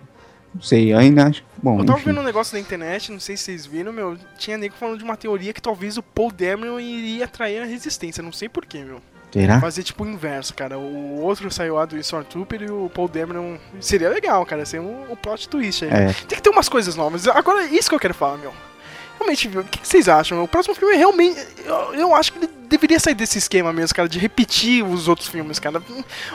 não 0.53 0.61
sei, 0.61 0.91
ainda 0.91 1.27
acho. 1.27 1.43
Bom, 1.61 1.79
eu 1.79 1.85
tava 1.85 1.99
enfim. 1.99 2.09
vendo 2.09 2.21
um 2.21 2.23
negócio 2.23 2.53
na 2.53 2.59
internet, 2.59 3.11
não 3.11 3.19
sei 3.19 3.35
se 3.35 3.43
vocês 3.43 3.65
viram, 3.65 3.91
meu. 3.91 4.17
Tinha 4.37 4.57
nego 4.57 4.75
falando 4.75 4.97
de 4.97 5.03
uma 5.03 5.17
teoria 5.17 5.53
que 5.53 5.61
talvez 5.61 5.97
o 5.97 6.03
Paul 6.03 6.31
Dameron 6.31 6.79
iria 6.79 7.25
atrair 7.25 7.61
a 7.61 7.65
resistência. 7.65 8.21
Não 8.21 8.31
sei 8.31 8.47
porquê, 8.47 8.83
meu. 8.83 9.01
Será? 9.31 9.59
Fazer 9.59 9.83
tipo 9.83 10.03
o 10.03 10.07
inverso, 10.07 10.53
cara. 10.53 10.77
O 10.77 11.21
outro 11.21 11.51
saiu 11.51 11.75
lá 11.75 11.85
do 11.85 11.97
Stormtrooper 11.97 12.61
e 12.63 12.71
o 12.71 12.89
Paul 12.93 13.07
Dameron. 13.07 13.57
Seria 13.79 14.09
legal, 14.09 14.45
cara. 14.45 14.65
Seria 14.65 14.85
um, 14.85 15.11
um 15.11 15.15
plot 15.15 15.49
twist 15.49 15.83
aí. 15.85 15.91
É. 15.91 16.13
Tem 16.27 16.37
que 16.37 16.41
ter 16.41 16.49
umas 16.49 16.69
coisas 16.69 16.95
novas. 16.95 17.27
Agora, 17.27 17.65
isso 17.65 17.89
que 17.89 17.95
eu 17.95 17.99
quero 17.99 18.13
falar, 18.13 18.37
meu 18.37 18.53
realmente, 19.17 19.47
o 19.47 19.63
que 19.63 19.85
vocês 19.85 20.07
acham? 20.07 20.43
O 20.43 20.47
próximo 20.47 20.75
filme 20.75 20.95
realmente. 20.95 21.39
Eu, 21.65 21.95
eu, 21.95 22.15
acho 22.15 22.31
que 22.31 22.39
ele 22.39 22.49
deveria 22.67 22.99
sair 22.99 23.15
desse 23.15 23.37
esquema 23.37 23.73
mesmo, 23.73 23.95
cara, 23.95 24.07
de 24.07 24.19
repetir 24.19 24.83
os 24.83 25.07
outros 25.07 25.27
filmes, 25.27 25.59
cara. 25.59 25.81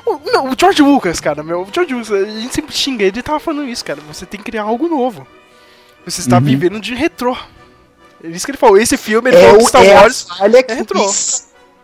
O, 0.05 0.19
meu, 0.19 0.45
o 0.47 0.57
George 0.59 0.83
Lucas, 0.83 1.21
cara, 1.21 1.43
meu. 1.43 1.63
O 1.63 1.69
George 1.73 1.95
Lucas, 1.95 2.11
a 2.11 2.25
gente 2.25 2.55
sempre 2.55 2.75
xinga 2.75 3.05
ele, 3.05 3.23
tava 3.23 3.41
falando 3.41 3.69
isso, 3.69 3.85
cara. 3.85 4.01
Você 4.09 4.27
tem 4.27 4.39
que 4.39 4.45
criar 4.45 4.63
algo 4.63 4.89
novo. 4.89 5.27
Você 6.05 6.21
está 6.21 6.39
uhum. 6.39 6.45
vivendo 6.45 6.81
de 6.81 6.95
retrô. 6.95 7.37
É 8.23 8.29
isso 8.29 8.45
que 8.45 8.53
ele 8.53 8.59
falou. 8.59 8.79
Esse 8.79 8.97
filme, 8.97 9.31
ele 9.31 9.37
é 9.37 9.47
falou 9.47 9.63
o, 9.63 9.69
Star 9.69 9.85
é 9.85 9.95
Wars 9.95 10.27
é 10.69 10.75
retrô. 10.75 11.09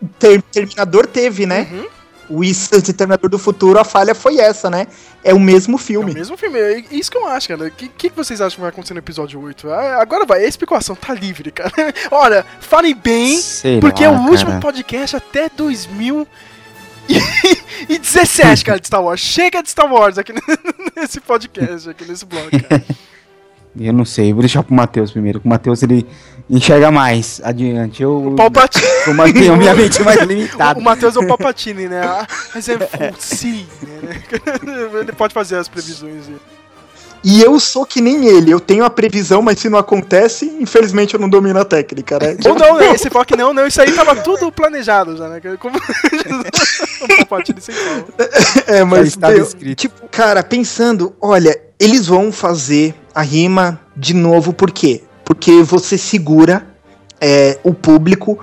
O 0.01 0.07
Terminador 0.51 1.07
teve, 1.07 1.45
né? 1.45 1.67
Uhum 1.71 1.98
o 2.29 2.43
Exterminador 2.43 3.29
do 3.29 3.39
Futuro, 3.39 3.79
a 3.79 3.83
falha 3.83 4.13
foi 4.13 4.37
essa, 4.37 4.69
né? 4.69 4.87
É 5.23 5.33
o 5.33 5.39
mesmo 5.39 5.77
filme. 5.77 6.11
É 6.11 6.13
o 6.13 6.17
mesmo 6.17 6.37
filme, 6.37 6.59
é 6.59 6.83
isso 6.91 7.11
que 7.11 7.17
eu 7.17 7.27
acho, 7.27 7.47
cara. 7.47 7.65
O 7.65 7.71
que, 7.71 7.89
que 7.89 8.15
vocês 8.15 8.39
acham 8.39 8.55
que 8.55 8.61
vai 8.61 8.69
acontecer 8.69 8.93
no 8.93 8.99
episódio 8.99 9.41
8? 9.41 9.69
Ah, 9.69 10.01
agora 10.01 10.25
vai, 10.25 10.43
a 10.43 10.47
explicação 10.47 10.95
tá 10.95 11.13
livre, 11.13 11.51
cara. 11.51 11.71
Olha, 12.11 12.45
falem 12.61 12.95
bem, 12.95 13.37
Sei 13.37 13.79
porque 13.79 14.05
lá, 14.05 14.09
é 14.09 14.13
o 14.13 14.17
cara. 14.17 14.31
último 14.31 14.61
podcast 14.61 15.15
até 15.15 15.49
2017, 15.49 16.29
cara, 18.65 18.79
de 18.79 18.87
Star 18.87 19.03
Wars. 19.03 19.19
Chega 19.19 19.61
de 19.61 19.69
Star 19.69 19.91
Wars 19.91 20.17
aqui 20.17 20.33
nesse 20.95 21.19
podcast, 21.19 21.89
aqui 21.89 22.05
nesse 22.05 22.25
blog, 22.25 22.49
cara. 22.61 22.83
Eu 23.79 23.93
não 23.93 24.03
sei, 24.03 24.33
vou 24.33 24.41
deixar 24.41 24.61
pro 24.61 24.75
Matheus 24.75 25.11
primeiro. 25.11 25.41
O 25.43 25.47
Matheus 25.47 25.81
ele 25.81 26.05
enxerga 26.49 26.91
mais 26.91 27.39
adiante. 27.43 28.03
Eu, 28.03 28.27
o 28.27 28.35
Palpatine. 28.35 28.85
Como 29.05 29.33
tenho 29.33 29.55
minha 29.55 29.73
mente 29.73 30.03
mais 30.03 30.21
limitada. 30.27 30.77
O, 30.77 30.81
o 30.81 30.85
Matheus 30.85 31.15
é 31.15 31.19
o 31.19 31.27
Palpatine, 31.27 31.87
né? 31.87 32.01
Mas 32.53 32.67
é 32.67 32.77
sim, 33.17 33.65
né? 33.81 34.21
Ele 35.01 35.13
pode 35.13 35.33
fazer 35.33 35.55
as 35.55 35.69
previsões. 35.69 36.25
E 37.23 37.41
eu 37.41 37.59
sou 37.59 37.85
que 37.85 37.99
nem 37.99 38.27
ele, 38.27 38.49
eu 38.49 38.61
tenho 38.61 38.85
a 38.85 38.89
previsão, 38.89 39.41
mas 39.41 39.59
se 39.59 39.67
não 39.67 39.77
acontece, 39.77 40.45
infelizmente 40.45 41.13
eu 41.13 41.19
não 41.19 41.27
domino 41.27 41.59
a 41.59 41.65
técnica, 41.65 42.17
né? 42.17 42.37
Ou 42.45 42.55
não, 42.55 42.77
né? 42.77 42.97
Fala 42.97 43.25
que 43.25 43.35
não, 43.35 43.53
não, 43.53 43.67
isso 43.67 43.81
aí 43.81 43.91
tava 43.91 44.15
tudo 44.15 44.49
planejado 44.49 45.17
já, 45.17 45.27
né? 45.27 45.41
Como... 45.59 45.75
o 47.01 47.07
Palpatine 47.17 47.59
sem 47.59 47.75
É, 48.67 48.85
mas, 48.85 49.17
eu, 49.35 49.75
tipo, 49.75 50.07
cara, 50.07 50.41
pensando, 50.43 51.13
olha, 51.19 51.68
eles 51.79 52.07
vão 52.07 52.31
fazer 52.31 52.93
a 53.15 53.21
rima 53.21 53.79
de 53.95 54.13
novo, 54.13 54.51
por 54.51 54.71
quê? 54.71 55.01
Porque 55.23 55.63
você 55.63 55.97
segura 55.97 56.67
é, 57.21 57.57
o 57.63 57.73
público 57.73 58.37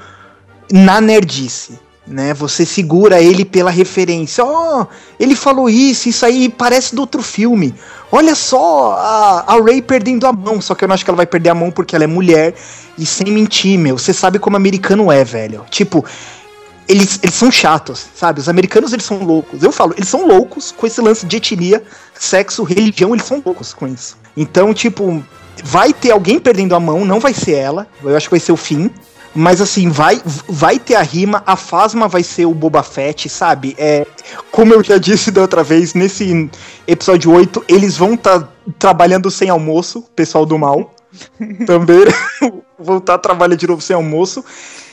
na 0.73 1.01
nerdice. 1.01 1.79
Né, 2.09 2.33
você 2.33 2.65
segura 2.65 3.21
ele 3.21 3.45
pela 3.45 3.69
referência. 3.69 4.45
Oh, 4.45 4.87
ele 5.19 5.35
falou 5.35 5.69
isso, 5.69 6.09
isso 6.09 6.25
aí 6.25 6.49
parece 6.49 6.95
do 6.95 7.01
outro 7.01 7.21
filme. 7.21 7.75
Olha 8.13 8.37
só 8.37 8.93
a, 8.93 9.55
a 9.55 9.61
Ray 9.61 9.83
perdendo 9.83 10.25
a 10.25 10.33
mão. 10.33 10.61
Só 10.61 10.77
que 10.77 10.85
eu 10.85 10.89
não 10.89 10.95
acho 10.95 11.05
que 11.05 11.11
ela 11.11 11.17
vai 11.17 11.27
perder 11.27 11.51
a 11.51 11.55
mão 11.55 11.73
porque 11.73 11.97
ela 11.97 12.05
é 12.05 12.07
mulher. 12.07 12.55
E 12.97 13.05
sem 13.05 13.27
mentir, 13.27 13.77
meu, 13.77 13.99
você 13.99 14.13
sabe 14.13 14.39
como 14.39 14.57
americano 14.57 15.11
é, 15.11 15.25
velho. 15.25 15.65
Tipo, 15.69 16.05
eles, 16.89 17.19
eles 17.23 17.35
são 17.35 17.51
chatos, 17.51 18.07
sabe? 18.15 18.41
Os 18.41 18.49
americanos, 18.49 18.93
eles 18.93 19.05
são 19.05 19.23
loucos. 19.23 19.63
Eu 19.63 19.73
falo, 19.73 19.95
eles 19.97 20.09
são 20.09 20.27
loucos 20.27 20.73
com 20.73 20.87
esse 20.87 21.01
lance 21.01 21.27
de 21.27 21.37
etnia, 21.37 21.83
sexo, 22.15 22.63
religião, 22.63 23.15
eles 23.15 23.27
são 23.27 23.43
loucos 23.45 23.75
com 23.75 23.87
isso. 23.87 24.17
Então, 24.37 24.73
tipo, 24.73 25.25
vai 25.65 25.93
ter 25.93 26.11
alguém 26.11 26.39
perdendo 26.39 26.75
a 26.75 26.81
mão, 26.81 27.05
não 27.05 27.21
vai 27.21 27.35
ser 27.35 27.53
ela, 27.53 27.87
eu 28.03 28.17
acho 28.17 28.29
que 28.29 28.35
vai 28.35 28.41
ser 28.41 28.53
o 28.53 28.57
fim. 28.57 28.91
Mas 29.39 29.61
assim, 29.61 29.91
vai, 29.91 30.19
vai 30.49 30.79
ter 30.79 30.95
a 30.95 31.03
rima, 31.03 31.43
a 31.45 31.57
Fasma 31.57 32.09
vai 32.09 32.23
ser 32.23 32.47
o 32.47 32.55
Boba 32.55 32.83
Fett, 32.83 33.29
sabe? 33.29 33.75
É, 33.77 34.07
como 34.51 34.73
eu 34.73 34.83
já 34.83 34.97
disse 34.97 35.31
da 35.31 35.43
outra 35.43 35.63
vez, 35.63 35.93
nesse 35.93 36.51
episódio 36.87 37.31
8, 37.33 37.63
eles 37.69 37.99
vão 37.99 38.15
estar 38.15 38.41
tá 38.41 38.49
trabalhando 38.79 39.31
sem 39.31 39.51
almoço, 39.51 40.03
pessoal 40.17 40.47
do 40.47 40.59
mal. 40.59 40.95
Também 41.67 42.07
vão 42.81 42.97
estar 42.97 43.13
tá 43.13 43.19
trabalhando 43.19 43.59
de 43.59 43.67
novo 43.67 43.83
sem 43.83 43.95
almoço. 43.95 44.43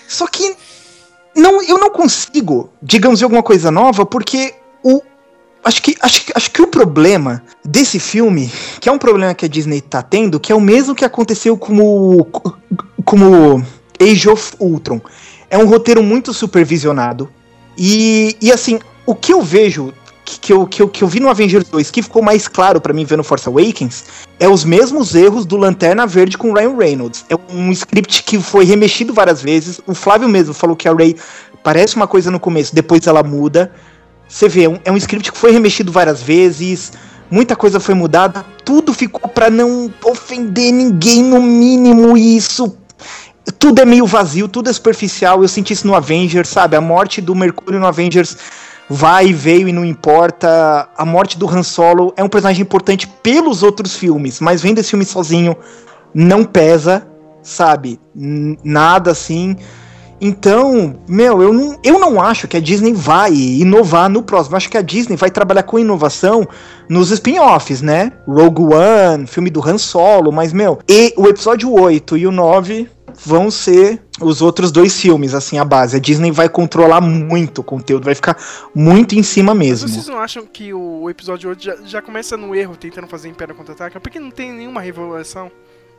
Só 0.10 0.28
que 0.28 0.58
não, 1.36 1.62
eu 1.64 1.78
não 1.78 1.90
consigo, 1.90 2.70
digamos, 2.82 3.22
alguma 3.24 3.44
coisa 3.44 3.72
nova, 3.72 4.06
porque 4.06 4.54
o, 4.84 5.02
acho 5.64 5.82
que, 5.82 5.96
acho, 6.02 6.26
acho 6.36 6.52
que 6.52 6.62
o 6.62 6.68
problema 6.68 7.44
desse 7.64 8.00
filme, 8.00 8.52
que 8.80 8.90
é 8.90 8.92
um 8.92 8.98
problema 8.98 9.34
que 9.34 9.46
a 9.46 9.48
Disney 9.48 9.82
tá 9.82 10.02
tendo, 10.02 10.40
que 10.40 10.52
é 10.52 10.56
o 10.56 10.62
mesmo 10.62 10.94
que 10.94 11.06
aconteceu 11.06 11.58
com 11.58 11.80
o, 11.80 13.64
Age 14.00 14.30
of 14.30 14.54
Ultron. 14.60 15.02
É 15.50 15.58
um 15.58 15.66
roteiro 15.66 16.04
muito 16.04 16.34
supervisionado. 16.34 17.30
E, 17.78 18.36
e 18.42 18.52
assim, 18.52 18.80
o 19.06 19.16
que 19.16 19.32
eu 19.32 19.42
vejo, 19.42 19.94
que, 20.26 20.40
que, 20.40 20.54
eu, 20.54 20.66
que, 20.66 20.82
eu, 20.82 20.88
que 20.88 21.04
eu 21.04 21.08
vi 21.08 21.20
no 21.20 21.30
Avengers 21.30 21.66
2, 21.70 21.92
que 21.92 22.02
ficou 22.02 22.22
mais 22.22 22.48
claro 22.48 22.80
para 22.80 22.94
mim 22.94 23.06
vendo 23.06 23.24
Force 23.24 23.48
Awakens, 23.48 24.06
é 24.40 24.48
os 24.48 24.64
mesmos 24.64 25.16
erros 25.16 25.46
do 25.46 25.58
Lanterna 25.58 26.08
Verde 26.08 26.38
com 26.38 26.54
Ryan 26.54 26.78
Reynolds. 26.78 27.26
É 27.30 27.36
um 27.54 27.72
script 27.72 28.24
que 28.24 28.40
foi 28.40 28.66
remexido 28.66 29.14
várias 29.14 29.42
vezes. 29.42 29.82
O 29.86 29.94
Flávio 29.94 30.30
mesmo 30.30 30.54
falou 30.54 30.76
que 30.76 30.88
a 30.88 30.94
Ray 30.94 31.16
parece 31.62 31.96
uma 31.96 32.08
coisa 32.08 32.32
no 32.32 32.40
começo, 32.40 32.74
depois 32.74 33.06
ela 33.08 33.24
muda. 33.24 33.72
Você 34.28 34.48
vê, 34.48 34.64
é 34.64 34.70
um, 34.70 34.80
é 34.86 34.92
um 34.92 34.98
script 34.98 35.32
que 35.32 35.38
foi 35.38 35.52
remexido 35.52 35.92
várias 35.92 36.22
vezes 36.22 36.92
muita 37.34 37.56
coisa 37.56 37.80
foi 37.80 37.96
mudada, 37.96 38.46
tudo 38.64 38.94
ficou 38.94 39.28
para 39.28 39.50
não 39.50 39.92
ofender 40.06 40.72
ninguém 40.72 41.24
no 41.24 41.42
mínimo 41.42 42.16
e 42.16 42.38
isso 42.38 42.78
tudo 43.58 43.82
é 43.82 43.86
meio 43.86 44.06
vazio, 44.06 44.48
tudo 44.48 44.70
é 44.70 44.74
superficial. 44.74 45.42
Eu 45.42 45.48
senti 45.48 45.74
isso 45.74 45.88
no 45.88 45.96
Avengers, 45.96 46.48
sabe? 46.48 46.76
A 46.76 46.82
morte 46.82 47.20
do 47.20 47.34
Mercúrio 47.36 47.80
no 47.80 47.88
Avengers 47.88 48.38
vai 48.90 49.28
e 49.28 49.34
veio 49.34 49.68
e 49.68 49.74
não 49.74 49.86
importa. 49.86 50.90
A 50.98 51.06
morte 51.06 51.38
do 51.38 51.50
Han 51.50 51.64
Solo 51.64 52.14
é 52.16 52.24
um 52.24 52.30
personagem 52.30 52.62
importante 52.62 53.08
pelos 53.22 53.64
outros 53.64 53.96
filmes, 53.96 54.40
mas 54.40 54.62
vendo 54.62 54.80
esse 54.80 54.90
filme 54.90 55.06
sozinho 55.06 55.56
não 56.14 56.44
pesa, 56.44 57.08
sabe? 57.42 58.00
Nada 58.16 59.12
assim. 59.12 59.56
Então, 60.22 60.96
meu, 61.08 61.42
eu 61.42 61.54
não, 61.54 61.78
eu 61.84 62.00
não 62.00 62.22
acho 62.22 62.48
que 62.48 62.56
a 62.56 62.60
Disney 62.62 62.94
vai 62.94 63.34
inovar 63.34 64.10
no 64.10 64.24
próximo. 64.24 64.54
Eu 64.54 64.58
acho 64.58 64.70
que 64.70 64.78
a 64.78 64.82
Disney 64.82 65.18
vai 65.18 65.30
trabalhar 65.30 65.64
com 65.64 65.78
inovação 65.78 66.48
nos 66.88 67.12
spin-offs, 67.12 67.82
né? 67.82 68.12
Rogue 68.26 68.74
One, 68.74 69.28
filme 69.28 69.50
do 69.50 69.62
Han 69.68 69.78
Solo, 69.78 70.32
mas, 70.32 70.54
meu, 70.54 70.80
e 70.88 71.14
o 71.18 71.28
episódio 71.28 71.72
8 71.74 72.18
e 72.18 72.28
o 72.28 72.32
9 72.32 72.90
vão 73.26 73.52
ser 73.52 74.03
os 74.24 74.42
outros 74.42 74.72
dois 74.72 75.00
filmes, 75.00 75.34
assim, 75.34 75.58
a 75.58 75.66
base. 75.66 75.96
A 75.96 76.00
Disney 76.00 76.32
vai 76.32 76.50
controlar 76.50 77.02
muito 77.02 77.60
o 77.60 77.64
conteúdo, 77.64 78.06
vai 78.06 78.16
ficar 78.16 78.38
muito 78.74 79.16
em 79.16 79.24
cima 79.24 79.54
mesmo. 79.54 79.88
Mas 79.88 79.96
vocês 79.96 80.08
não 80.08 80.20
acham 80.20 80.46
que 80.46 80.74
o 80.74 81.10
episódio 81.10 81.50
8 81.50 81.64
já, 81.64 81.76
já 81.86 82.02
começa 82.02 82.38
no 82.38 82.56
erro 82.56 82.76
tentando 82.76 83.08
fazer 83.08 83.30
Império 83.30 83.56
Contra-Ataca? 83.56 84.00
Porque 84.00 84.20
não 84.20 84.32
tem 84.32 84.52
nenhuma 84.52 84.82
revelação. 84.82 85.52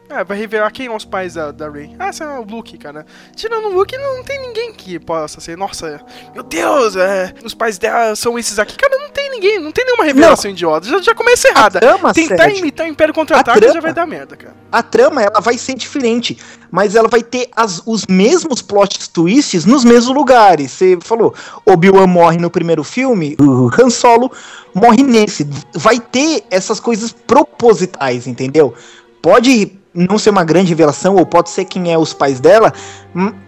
É, 0.09 0.23
vai 0.23 0.37
revelar 0.37 0.71
quem 0.71 0.87
são 0.87 0.97
os 0.97 1.05
pais 1.05 1.35
da, 1.35 1.51
da 1.51 1.71
Rey. 1.71 1.97
Ah, 1.99 2.11
esse 2.11 2.23
é 2.23 2.27
o 2.27 2.43
Luke, 2.43 2.77
cara. 2.77 3.07
Tirando 3.35 3.69
o 3.69 3.73
Luke, 3.73 3.97
não 3.97 4.23
tem 4.23 4.39
ninguém 4.39 4.73
que 4.73 4.99
possa 4.99 5.41
ser. 5.41 5.57
Nossa, 5.57 6.05
meu 6.35 6.43
Deus, 6.43 6.95
é, 6.95 7.33
os 7.43 7.55
pais 7.55 7.79
dela 7.79 8.15
são 8.15 8.39
esses 8.39 8.59
aqui. 8.59 8.77
Cara, 8.77 8.99
não 8.99 9.09
tem 9.09 9.31
ninguém, 9.31 9.59
não 9.59 9.73
tem 9.73 9.85
nenhuma 9.85 10.05
revelação 10.05 10.51
não. 10.51 10.55
idiota. 10.55 10.87
Já, 10.87 11.01
já 11.01 11.15
começa 11.15 11.49
errada. 11.49 11.81
Trama, 11.81 12.13
Tentar 12.13 12.37
Sérgio, 12.37 12.59
imitar 12.59 12.87
o 12.87 12.91
Império 12.91 13.15
Contra-Ataque 13.15 13.73
já 13.73 13.81
vai 13.81 13.95
dar 13.95 14.07
merda, 14.07 14.37
cara. 14.37 14.55
A 14.71 14.83
trama, 14.83 15.23
ela 15.23 15.41
vai 15.41 15.57
ser 15.57 15.75
diferente, 15.75 16.39
mas 16.71 16.95
ela 16.95 17.09
vai 17.09 17.23
ter 17.23 17.49
as, 17.57 17.83
os 17.87 18.07
mesmos 18.07 18.61
plot 18.61 19.11
twists 19.11 19.65
nos 19.65 19.85
mesmos 19.85 20.15
lugares. 20.15 20.71
Você 20.73 20.99
falou, 21.01 21.35
Obi-Wan 21.65 22.07
morre 22.07 22.37
no 22.37 22.51
primeiro 22.51 22.85
filme, 22.85 23.37
o 23.41 23.71
Han 23.81 23.89
Solo 23.89 24.31
morre 24.75 25.03
nesse. 25.03 25.49
Vai 25.73 25.99
ter 25.99 26.45
essas 26.51 26.79
coisas 26.79 27.11
propositais, 27.11 28.27
entendeu? 28.27 28.75
Pode 29.23 29.84
não 29.95 30.19
ser 30.19 30.31
uma 30.31 30.45
grande 30.45 30.71
revelação, 30.71 31.15
ou 31.15 31.25
pode 31.25 31.51
ser 31.51 31.65
quem 31.65 31.93
é 31.93 31.97
os 31.97 32.13
pais 32.13 32.41
dela, 32.41 32.73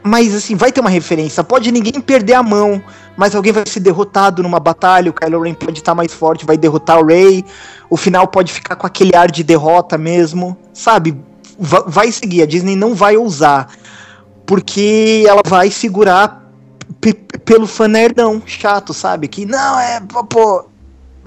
mas 0.02 0.34
assim, 0.34 0.54
vai 0.54 0.70
ter 0.70 0.80
uma 0.80 0.90
referência. 0.90 1.42
Pode 1.42 1.72
ninguém 1.72 2.00
perder 2.00 2.34
a 2.34 2.42
mão, 2.42 2.80
mas 3.16 3.34
alguém 3.34 3.52
vai 3.52 3.64
ser 3.66 3.80
derrotado 3.80 4.42
numa 4.42 4.60
batalha, 4.60 5.10
o 5.10 5.12
Kylo 5.12 5.42
Ren 5.42 5.54
pode 5.54 5.80
estar 5.80 5.94
mais 5.94 6.12
forte, 6.14 6.46
vai 6.46 6.56
derrotar 6.56 7.00
o 7.00 7.06
Rey, 7.06 7.44
o 7.90 7.96
final 7.96 8.28
pode 8.28 8.52
ficar 8.52 8.76
com 8.76 8.86
aquele 8.86 9.16
ar 9.16 9.30
de 9.30 9.42
derrota 9.42 9.98
mesmo, 9.98 10.56
sabe? 10.72 11.16
vai 11.58 12.12
seguir, 12.12 12.42
a 12.42 12.46
Disney 12.46 12.76
não 12.76 12.94
vai 12.94 13.16
ousar, 13.16 13.68
porque 14.44 15.24
ela 15.26 15.40
vai 15.44 15.70
segurar 15.70 16.44
pelo 17.44 17.66
fã 17.66 17.88
nerdão 17.88 18.42
chato, 18.44 18.92
sabe? 18.92 19.28
Que 19.28 19.46
não, 19.46 19.78
é, 19.78 20.00
pô, 20.28 20.66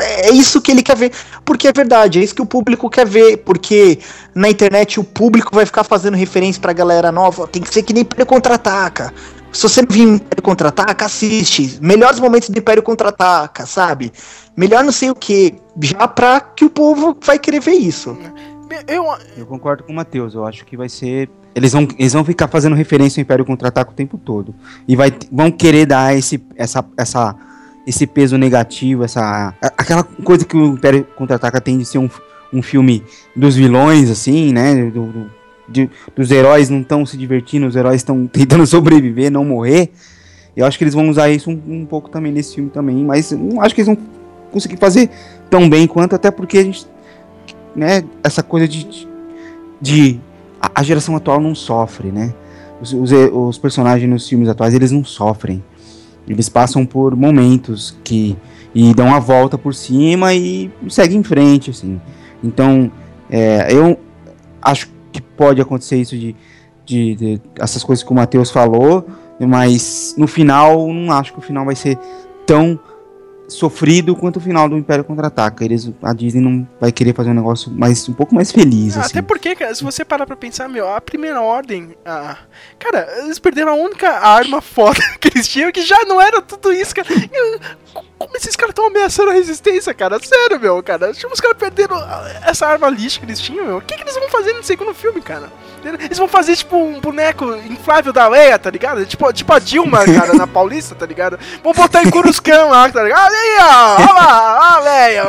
é 0.02 0.32
isso 0.32 0.62
que 0.62 0.72
ele 0.72 0.84
quer 0.84 0.96
ver. 0.96 1.12
Porque 1.44 1.68
é 1.68 1.74
verdade, 1.74 2.20
é 2.20 2.24
isso 2.24 2.36
que 2.36 2.42
o 2.42 2.46
público 2.46 2.90
quer 2.90 3.08
ver. 3.08 3.38
Porque 3.38 4.00
na 4.34 4.50
internet 4.50 5.00
o 5.00 5.04
público 5.04 5.56
vai 5.56 5.66
ficar 5.66 5.84
fazendo 5.84 6.16
referência 6.16 6.62
pra 6.62 6.74
galera 6.74 7.12
nova. 7.12 7.48
Tem 7.48 7.62
que 7.62 7.74
ser 7.74 7.84
que 7.84 7.94
nem 7.94 8.02
Império 8.02 8.26
Contra-Ataca. 8.26 9.14
Se 9.52 9.64
você 9.64 9.82
não 9.82 9.90
vir 9.90 10.04
Império 10.04 10.44
Contra-Ataca, 10.44 11.06
assiste. 11.06 11.80
Melhores 11.82 12.20
momentos 12.20 12.50
do 12.50 12.58
Império 12.58 12.84
Contra-Ataca, 12.84 13.66
sabe? 13.66 14.12
Melhor 14.56 14.84
não 14.84 14.92
sei 14.92 15.10
o 15.10 15.16
que. 15.16 15.56
Já 15.82 16.08
pra 16.08 16.40
que 16.40 16.66
o 16.66 16.70
povo 16.70 17.18
vai 17.22 17.40
querer 17.40 17.60
ver 17.60 17.74
isso. 17.74 18.18
Eu, 18.88 19.06
eu 19.36 19.46
concordo 19.46 19.84
com 19.84 19.92
o 19.92 19.96
Matheus. 19.96 20.36
Eu 20.36 20.46
acho 20.46 20.66
que 20.66 20.78
vai 20.78 20.90
ser. 20.90 21.30
Eles 21.56 21.74
vão, 21.74 21.88
eles 21.98 22.14
vão 22.14 22.24
ficar 22.24 22.48
fazendo 22.48 22.76
referência 22.76 23.20
ao 23.20 23.24
Império 23.24 23.44
Contra-Ataca 23.44 23.92
o 23.92 23.96
tempo 23.96 24.18
todo. 24.18 24.54
E 24.88 24.96
vai, 24.96 25.12
vão 25.32 25.52
querer 25.52 25.88
dar 25.88 26.16
esse, 26.16 26.44
essa, 26.56 26.86
essa 26.96 27.36
esse 27.86 28.06
peso 28.06 28.38
negativo, 28.38 29.04
essa 29.04 29.54
aquela 29.78 30.04
coisa 30.04 30.46
que 30.46 30.56
o 30.56 30.74
Império 30.74 31.06
Contra-Ataca 31.16 31.60
tem 31.60 31.78
de 31.78 31.86
ser 31.86 31.98
um, 31.98 32.10
um 32.54 32.62
filme 32.62 33.04
dos 33.36 33.56
vilões, 33.56 34.10
assim, 34.10 34.52
né? 34.54 34.90
Do, 34.90 35.06
do, 35.08 35.32
de, 35.68 35.90
dos 36.16 36.32
heróis 36.32 36.70
não 36.70 36.82
estão 36.82 37.06
se 37.06 37.16
divertindo, 37.16 37.68
os 37.68 37.76
heróis 37.76 37.98
estão 37.98 38.26
tentando 38.32 38.66
sobreviver, 38.66 39.32
não 39.32 39.46
morrer. 39.46 39.92
Eu 40.56 40.66
acho 40.66 40.78
que 40.78 40.84
eles 40.84 40.94
vão 40.94 41.10
usar 41.10 41.30
isso 41.30 41.50
um, 41.50 41.62
um, 41.68 41.86
pouco 41.86 42.10
também 42.10 42.32
nesse 42.32 42.56
filme 42.56 42.70
também, 42.70 43.04
mas 43.06 43.32
não 43.32 43.62
acho 43.62 43.74
que 43.74 43.82
eles 43.82 43.88
vão 43.88 43.98
conseguir 44.52 44.78
fazer 44.78 45.10
tão 45.50 45.70
bem 45.70 45.88
quanto, 45.88 46.16
até 46.16 46.32
porque 46.32 46.58
a 46.58 46.64
gente, 46.64 46.86
né, 47.76 48.04
essa 48.24 48.44
coisa 48.44 48.68
de, 48.68 49.08
de 49.80 50.20
a, 50.60 50.82
a 50.82 50.84
geração 50.84 51.16
atual 51.16 51.40
não 51.40 51.56
sofre, 51.56 52.12
né? 52.12 52.34
Os, 52.82 52.94
os, 52.94 53.12
os 53.12 53.58
personagens 53.58 54.10
nos 54.10 54.28
filmes 54.28 54.50
atuais, 54.50 54.74
eles 54.74 54.92
não 54.92 55.04
sofrem. 55.04 55.64
Eles 56.30 56.48
passam 56.48 56.86
por 56.86 57.16
momentos 57.16 57.98
que 58.04 58.38
e 58.74 58.94
dão 58.94 59.14
a 59.14 59.20
volta 59.20 59.58
por 59.58 59.74
cima 59.74 60.34
e 60.34 60.72
seguem 60.90 61.20
em 61.20 61.24
frente, 61.24 61.72
assim. 61.72 62.00
Então, 62.44 62.92
é, 63.30 63.68
eu 63.74 64.00
acho 64.62 64.90
que 65.12 65.22
pode 65.22 65.62
acontecer 65.62 65.98
isso 65.98 66.16
de, 66.18 66.36
de, 66.86 67.16
de, 67.16 67.42
essas 67.58 67.84
coisas 67.84 68.04
que 68.04 68.12
o 68.12 68.16
Matheus 68.16 68.52
falou, 68.52 69.08
mas 69.40 70.14
no 70.18 70.28
final, 70.28 70.88
não 70.94 71.12
acho 71.12 71.34
que 71.34 71.40
o 71.40 71.42
final 71.42 71.66
vai 71.66 71.76
ser 71.76 71.98
tão 72.46 72.80
sofrido 73.50 74.16
quanto 74.16 74.38
o 74.38 74.40
final 74.40 74.70
do 74.70 74.78
Império 74.78 75.04
Contra-Ataca. 75.04 75.64
Eles, 75.64 75.92
a 76.02 76.14
Disney 76.14 76.42
não 76.42 76.68
vai 76.80 76.92
querer 76.92 77.14
fazer 77.14 77.32
um 77.32 77.34
negócio 77.34 77.72
mais, 77.72 78.08
um 78.08 78.14
pouco 78.14 78.34
mais 78.34 78.52
feliz. 78.52 78.96
Ah, 78.96 79.02
assim. 79.02 79.18
Até 79.18 79.22
porque, 79.22 79.56
cara, 79.56 79.74
se 79.74 79.84
você 79.84 80.06
parar 80.06 80.26
pra 80.26 80.36
pensar, 80.36 80.70
meu, 80.70 80.88
a 80.88 81.02
primeira 81.02 81.42
ordem. 81.42 81.96
Cara, 82.78 83.08
eles 83.24 83.40
perderam 83.40 83.72
a 83.72 83.76
única 83.76 84.10
arma 84.10 84.62
foda 84.62 85.02
que 85.20 85.30
eles 85.30 85.48
tinham, 85.48 85.72
que 85.72 85.82
já 85.82 86.06
não 86.06 86.22
era 86.22 86.42
tudo 86.42 86.72
isso, 86.72 86.96
cara. 86.96 87.08
Como 88.20 88.36
esses 88.36 88.54
caras 88.56 88.72
estão 88.72 88.88
ameaçando 88.88 89.30
a 89.30 89.34
resistência, 89.34 89.94
cara? 89.94 90.20
Sério, 90.20 90.60
meu, 90.60 90.84
cara. 90.84 91.12
Os 91.12 91.40
caras 91.40 91.58
perderam 91.58 91.96
essa 92.46 92.68
arma 92.68 92.90
lixo 92.90 93.20
que 93.20 93.26
eles 93.26 93.40
tinham, 93.40 93.66
meu. 93.66 93.78
O 93.78 93.82
que, 93.82 93.96
que 93.96 94.04
eles 94.04 94.16
vão 94.16 94.28
fazer 94.30 94.52
no 94.52 94.62
segundo 94.62 94.94
filme, 94.94 95.22
cara? 95.22 95.50
Eles 96.04 96.18
vão 96.18 96.28
fazer, 96.28 96.58
tipo, 96.58 96.76
um 96.76 97.00
boneco 97.00 97.46
inflável 97.56 98.12
da 98.12 98.28
Leia, 98.28 98.60
tá 98.60 98.70
ligado? 98.70 99.06
Tipo, 99.06 99.32
tipo 99.32 99.54
a 99.54 99.60
Dilma, 99.60 100.04
cara, 100.04 100.34
na 100.34 100.46
Paulista, 100.46 100.94
tá 100.94 101.06
ligado? 101.06 101.40
Vão 101.64 101.72
botar 101.72 102.04
em 102.04 102.10
Curuscan 102.12 102.66
lá, 102.66 102.90
tá 102.90 103.04
ligado? 103.04 103.32
Olha 103.32 103.38
aí, 103.38 103.58
ó, 103.62 103.96
olha 104.02 104.14
lá, 104.14 104.76
a 104.76 104.80
Leia. 104.82 105.24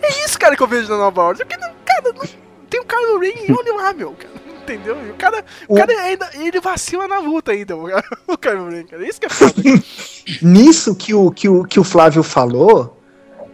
É 0.00 0.24
isso, 0.24 0.38
cara, 0.38 0.54
que 0.56 0.62
eu 0.62 0.68
vejo 0.68 0.88
na 0.88 0.96
Nova 0.96 1.22
Ordem. 1.22 1.44
Cara, 1.44 2.12
não, 2.14 2.28
tem 2.70 2.80
o 2.80 2.84
Kylo 2.84 3.18
Ren 3.18 3.32
e 3.48 3.52
olha 3.52 3.74
lá, 3.74 3.92
meu, 3.92 4.12
cara. 4.12 4.37
Entendeu? 4.74 4.96
O 4.96 5.14
cara, 5.14 5.44
o, 5.68 5.74
o 5.74 5.76
cara 5.76 5.92
ainda, 6.02 6.30
ele 6.34 6.60
vacila 6.60 7.08
na 7.08 7.18
luta 7.18 7.52
ainda, 7.52 7.74
o 7.76 8.38
Kylo 8.38 8.70
Ren, 8.70 8.84
cara. 8.84 9.06
Isso 9.08 9.20
que 9.20 9.26
é 9.26 9.30
foda. 9.30 9.54
Nisso 10.42 10.94
que 10.94 11.14
o, 11.14 11.30
que, 11.30 11.48
o, 11.48 11.64
que 11.64 11.80
o 11.80 11.84
Flávio 11.84 12.22
falou, 12.22 12.98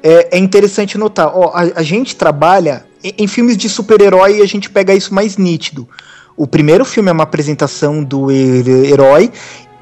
é, 0.03 0.36
é 0.36 0.39
interessante 0.39 0.99
notar. 0.99 1.31
Ó, 1.35 1.53
a, 1.55 1.81
a 1.81 1.82
gente 1.82 2.16
trabalha 2.16 2.86
em, 3.03 3.15
em 3.19 3.27
filmes 3.27 3.57
de 3.57 3.69
super-herói 3.69 4.39
e 4.39 4.43
a 4.43 4.47
gente 4.47 4.69
pega 4.69 4.95
isso 4.95 5.15
mais 5.15 5.36
nítido. 5.36 5.89
O 6.36 6.47
primeiro 6.47 6.85
filme 6.85 7.09
é 7.09 7.12
uma 7.12 7.23
apresentação 7.23 8.03
do 8.03 8.28
herói 8.31 9.31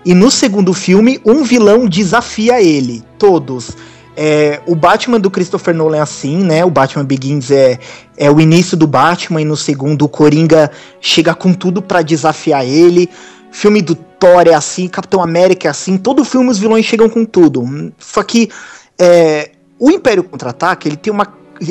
E 0.04 0.12
no 0.14 0.30
segundo 0.30 0.74
filme, 0.74 1.20
um 1.24 1.44
vilão 1.44 1.88
desafia 1.88 2.60
ele. 2.60 3.02
Todos. 3.18 3.70
É, 4.16 4.60
o 4.66 4.74
Batman 4.74 5.18
do 5.18 5.30
Christopher 5.30 5.74
Nolan 5.74 5.96
é 5.96 6.00
assim, 6.00 6.36
né? 6.38 6.64
O 6.64 6.70
Batman 6.70 7.04
Begins 7.04 7.50
é, 7.50 7.78
é 8.16 8.30
o 8.30 8.40
início 8.40 8.76
do 8.76 8.86
Batman, 8.86 9.40
e 9.40 9.44
no 9.44 9.56
segundo 9.56 10.04
o 10.04 10.08
Coringa 10.08 10.70
chega 11.00 11.34
com 11.34 11.52
tudo 11.52 11.80
para 11.80 12.02
desafiar 12.02 12.66
ele. 12.66 13.08
Filme 13.50 13.80
do 13.80 13.94
Thor 13.94 14.46
é 14.46 14.54
assim, 14.54 14.88
Capitão 14.88 15.22
América 15.22 15.68
é 15.68 15.70
assim, 15.70 15.96
todo 15.96 16.24
filme 16.24 16.50
os 16.50 16.58
vilões 16.58 16.84
chegam 16.84 17.08
com 17.08 17.24
tudo. 17.24 17.92
Só 17.98 18.22
que 18.22 18.50
é, 18.98 19.50
o 19.78 19.90
Império 19.90 20.24
Contra-Ataque, 20.24 20.88
ele 20.88 20.96
tem 20.96 21.12
uma 21.12 21.26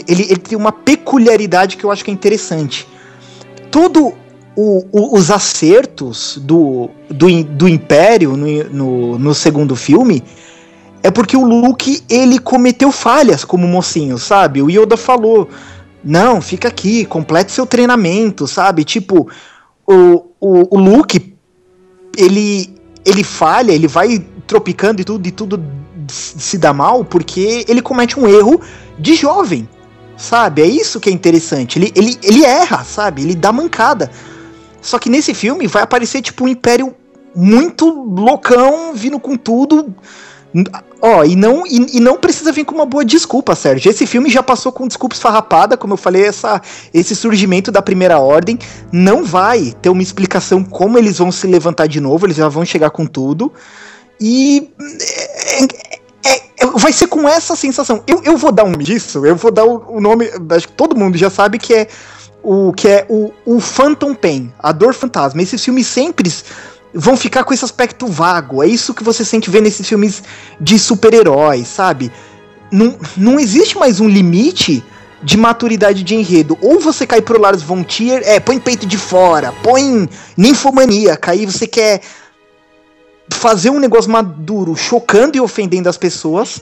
ele, 0.07 0.23
ele, 0.23 0.38
tem 0.38 0.57
uma 0.57 0.72
peculiaridade 0.72 1.76
que 1.76 1.84
eu 1.84 1.91
acho 1.91 2.03
que 2.03 2.11
é 2.11 2.13
interessante. 2.13 2.88
Todo 3.69 4.13
o, 4.55 4.85
o, 4.91 5.18
os 5.18 5.30
acertos 5.30 6.39
do, 6.41 6.89
do, 7.09 7.43
do 7.43 7.68
Império 7.68 8.38
no, 8.38 8.63
no, 8.65 9.19
no 9.19 9.35
segundo 9.35 9.76
filme 9.76 10.23
é 11.03 11.10
porque 11.10 11.36
o 11.36 11.45
Luke, 11.45 12.03
ele 12.07 12.38
cometeu 12.38 12.91
falhas 12.91 13.44
como 13.44 13.68
mocinho, 13.68 14.18
sabe? 14.18 14.61
O 14.61 14.69
Yoda 14.69 14.95
falou, 14.95 15.49
não, 16.03 16.41
fica 16.41 16.68
aqui, 16.68 17.06
complete 17.06 17.52
seu 17.52 17.65
treinamento, 17.65 18.48
sabe? 18.48 18.84
Tipo, 18.84 19.28
o, 19.88 20.26
o, 20.40 20.76
o 20.76 20.80
Luke, 20.80 21.36
ele, 22.15 22.76
ele 23.03 23.23
falha, 23.23 23.72
ele 23.72 23.88
vai 23.88 24.19
tropicando 24.45 25.02
e 25.02 25.03
tudo, 25.03 25.28
e 25.28 25.32
tudo 25.32 25.64
se 26.07 26.57
dá 26.57 26.73
mal 26.73 27.06
porque 27.06 27.65
ele 27.68 27.82
comete 27.82 28.19
um 28.19 28.28
erro 28.28 28.61
de 28.99 29.15
jovem, 29.15 29.68
sabe? 30.18 30.61
É 30.61 30.68
isso 30.68 30.99
que 30.99 31.10
é 31.10 31.14
interessante. 31.14 31.80
Ele, 31.80 31.91
ele, 31.95 32.18
ele 32.22 32.45
erra, 32.45 32.84
sabe? 32.84 33.23
Ele 33.23 33.34
dá 33.34 33.52
mancada. 33.52 34.11
Só 34.82 34.99
que 34.99 35.10
nesse 35.10 35.34
filme 35.34 35.68
vai 35.68 35.82
aparecer, 35.82 36.22
tipo, 36.22 36.44
um 36.44 36.48
império 36.48 36.95
muito 37.36 37.90
loucão, 37.90 38.94
vindo 38.94 39.19
com 39.19 39.36
tudo 39.36 39.95
Ó, 41.02 41.23
e 41.23 41.36
não, 41.36 41.65
e, 41.65 41.98
e, 41.98 41.99
não 41.99 42.18
precisa 42.18 42.52
vir 42.52 42.65
com 42.65 42.76
uma 42.76 42.86
boa 42.86 43.03
desculpa, 43.03 43.56
Sérgio. 43.56 43.90
Esse 43.90 44.06
filme 44.06 44.30
já 44.30 44.44
passou 44.44 44.72
com 44.72 44.88
desculpas 44.88 45.19
farrapada, 45.19 45.78
como 45.78 45.94
eu 45.94 45.98
falei, 45.98 46.26
essa, 46.26 46.61
esse 46.94 47.15
surgimento 47.15 47.72
da 47.72 47.82
primeira 47.82 48.19
ordem. 48.19 48.60
Não 48.91 49.23
vai 49.23 49.73
ter 49.82 49.90
uma 49.90 50.02
explicação 50.02 50.64
como 50.64 50.98
eles 50.98 51.18
vão 51.18 51.32
se 51.32 51.48
levantar 51.48 51.88
de 51.88 51.99
novo, 51.99 52.26
eles 52.26 52.38
já 52.38 52.49
vão 52.49 52.65
chegar 52.65 52.90
com 52.91 53.06
tudo. 53.06 53.52
E. 54.19 54.69
É, 55.49 55.64
é, 56.23 56.41
é, 56.60 56.65
vai 56.76 56.94
ser 56.94 57.07
com 57.07 57.28
essa 57.28 57.56
sensação. 57.56 58.03
Eu, 58.06 58.22
eu 58.23 58.38
vou 58.38 58.52
dar 58.52 58.64
um 58.64 58.73
disso, 58.73 59.26
eu 59.26 59.36
vou 59.36 59.52
dar 59.52 59.65
o, 59.65 59.95
o, 59.95 60.02
nome. 60.02 60.30
Acho 60.52 60.68
que 60.68 60.73
todo 60.73 60.95
mundo 60.95 61.18
já 61.18 61.30
sabe 61.30 61.57
que 61.57 61.73
é 61.73 61.88
o 62.44 62.73
que 62.73 62.88
é 62.88 63.06
o, 63.10 63.32
o 63.45 63.60
Phantom 63.60 64.14
Pain, 64.14 64.53
a 64.60 64.72
dor 64.72 64.94
fantasma. 64.94 65.41
Esses 65.41 65.64
filmes 65.64 65.88
sempre 65.88 66.32
vão 66.93 67.15
ficar 67.15 67.43
com 67.43 67.53
esse 67.53 67.65
aspecto 67.65 68.07
vago. 68.07 68.63
É 68.63 68.68
isso 68.68 68.93
que 68.93 69.03
você 69.03 69.23
sente 69.23 69.49
ver 69.49 69.61
nesses 69.61 69.88
filmes 69.88 70.23
de 70.59 70.77
super-heróis, 70.77 71.68
sabe? 71.68 72.11
Não, 72.72 72.97
não 73.18 73.39
existe 73.39 73.77
mais 73.77 73.99
um 73.99 74.07
limite 74.07 74.84
de 75.23 75.38
maturidade 75.38 76.03
de 76.03 76.15
enredo. 76.15 76.57
Ou 76.61 76.80
você 76.80 77.05
cai 77.05 77.22
pro 77.22 77.39
Lars 77.39 77.61
von 77.61 77.84
Trier, 77.84 78.22
é, 78.26 78.39
põe 78.39 78.59
peito 78.59 78.85
de 78.85 78.97
fora, 78.97 79.53
põe 79.63 80.09
ninfomaníaca, 80.35 81.31
aí 81.31 81.45
você 81.45 81.68
quer 81.68 82.01
fazer 83.30 83.69
um 83.69 83.80
negócio 83.80 84.11
maduro, 84.11 84.76
chocando 84.76 85.38
e 85.38 85.41
ofendendo 85.41 85.88
as 85.88 85.97
pessoas, 85.97 86.59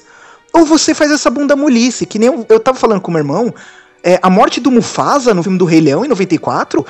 ou 0.54 0.66
você 0.66 0.94
faz 0.94 1.12
essa 1.12 1.30
bunda 1.30 1.56
molice, 1.56 2.06
que 2.06 2.20
nem 2.20 2.28
eu, 2.28 2.46
eu 2.50 2.60
tava 2.60 2.78
falando 2.78 3.02
com 3.02 3.12
meu 3.12 3.20
irmão, 3.20 3.54
é, 4.04 4.20
a 4.22 4.30
morte 4.30 4.60
do 4.60 4.72
Mufasa 4.72 5.34
no 5.34 5.44
filme 5.44 5.58
do 5.58 5.66
Rei 5.66 5.82
Leão 5.82 6.06
em 6.06 6.08
94 6.08 6.86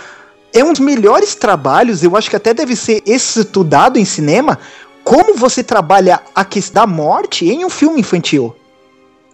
é 0.53 0.63
um 0.63 0.71
dos 0.71 0.79
melhores 0.79 1.35
trabalhos, 1.35 2.03
eu 2.03 2.15
acho 2.15 2.29
que 2.29 2.35
até 2.35 2.53
deve 2.53 2.75
ser 2.75 3.03
estudado 3.05 3.97
em 3.97 4.05
cinema, 4.05 4.57
como 5.03 5.35
você 5.35 5.63
trabalha 5.63 6.21
a 6.35 6.45
questão 6.45 6.83
da 6.83 6.87
morte 6.87 7.47
em 7.47 7.65
um 7.65 7.69
filme 7.69 7.99
infantil. 7.99 8.55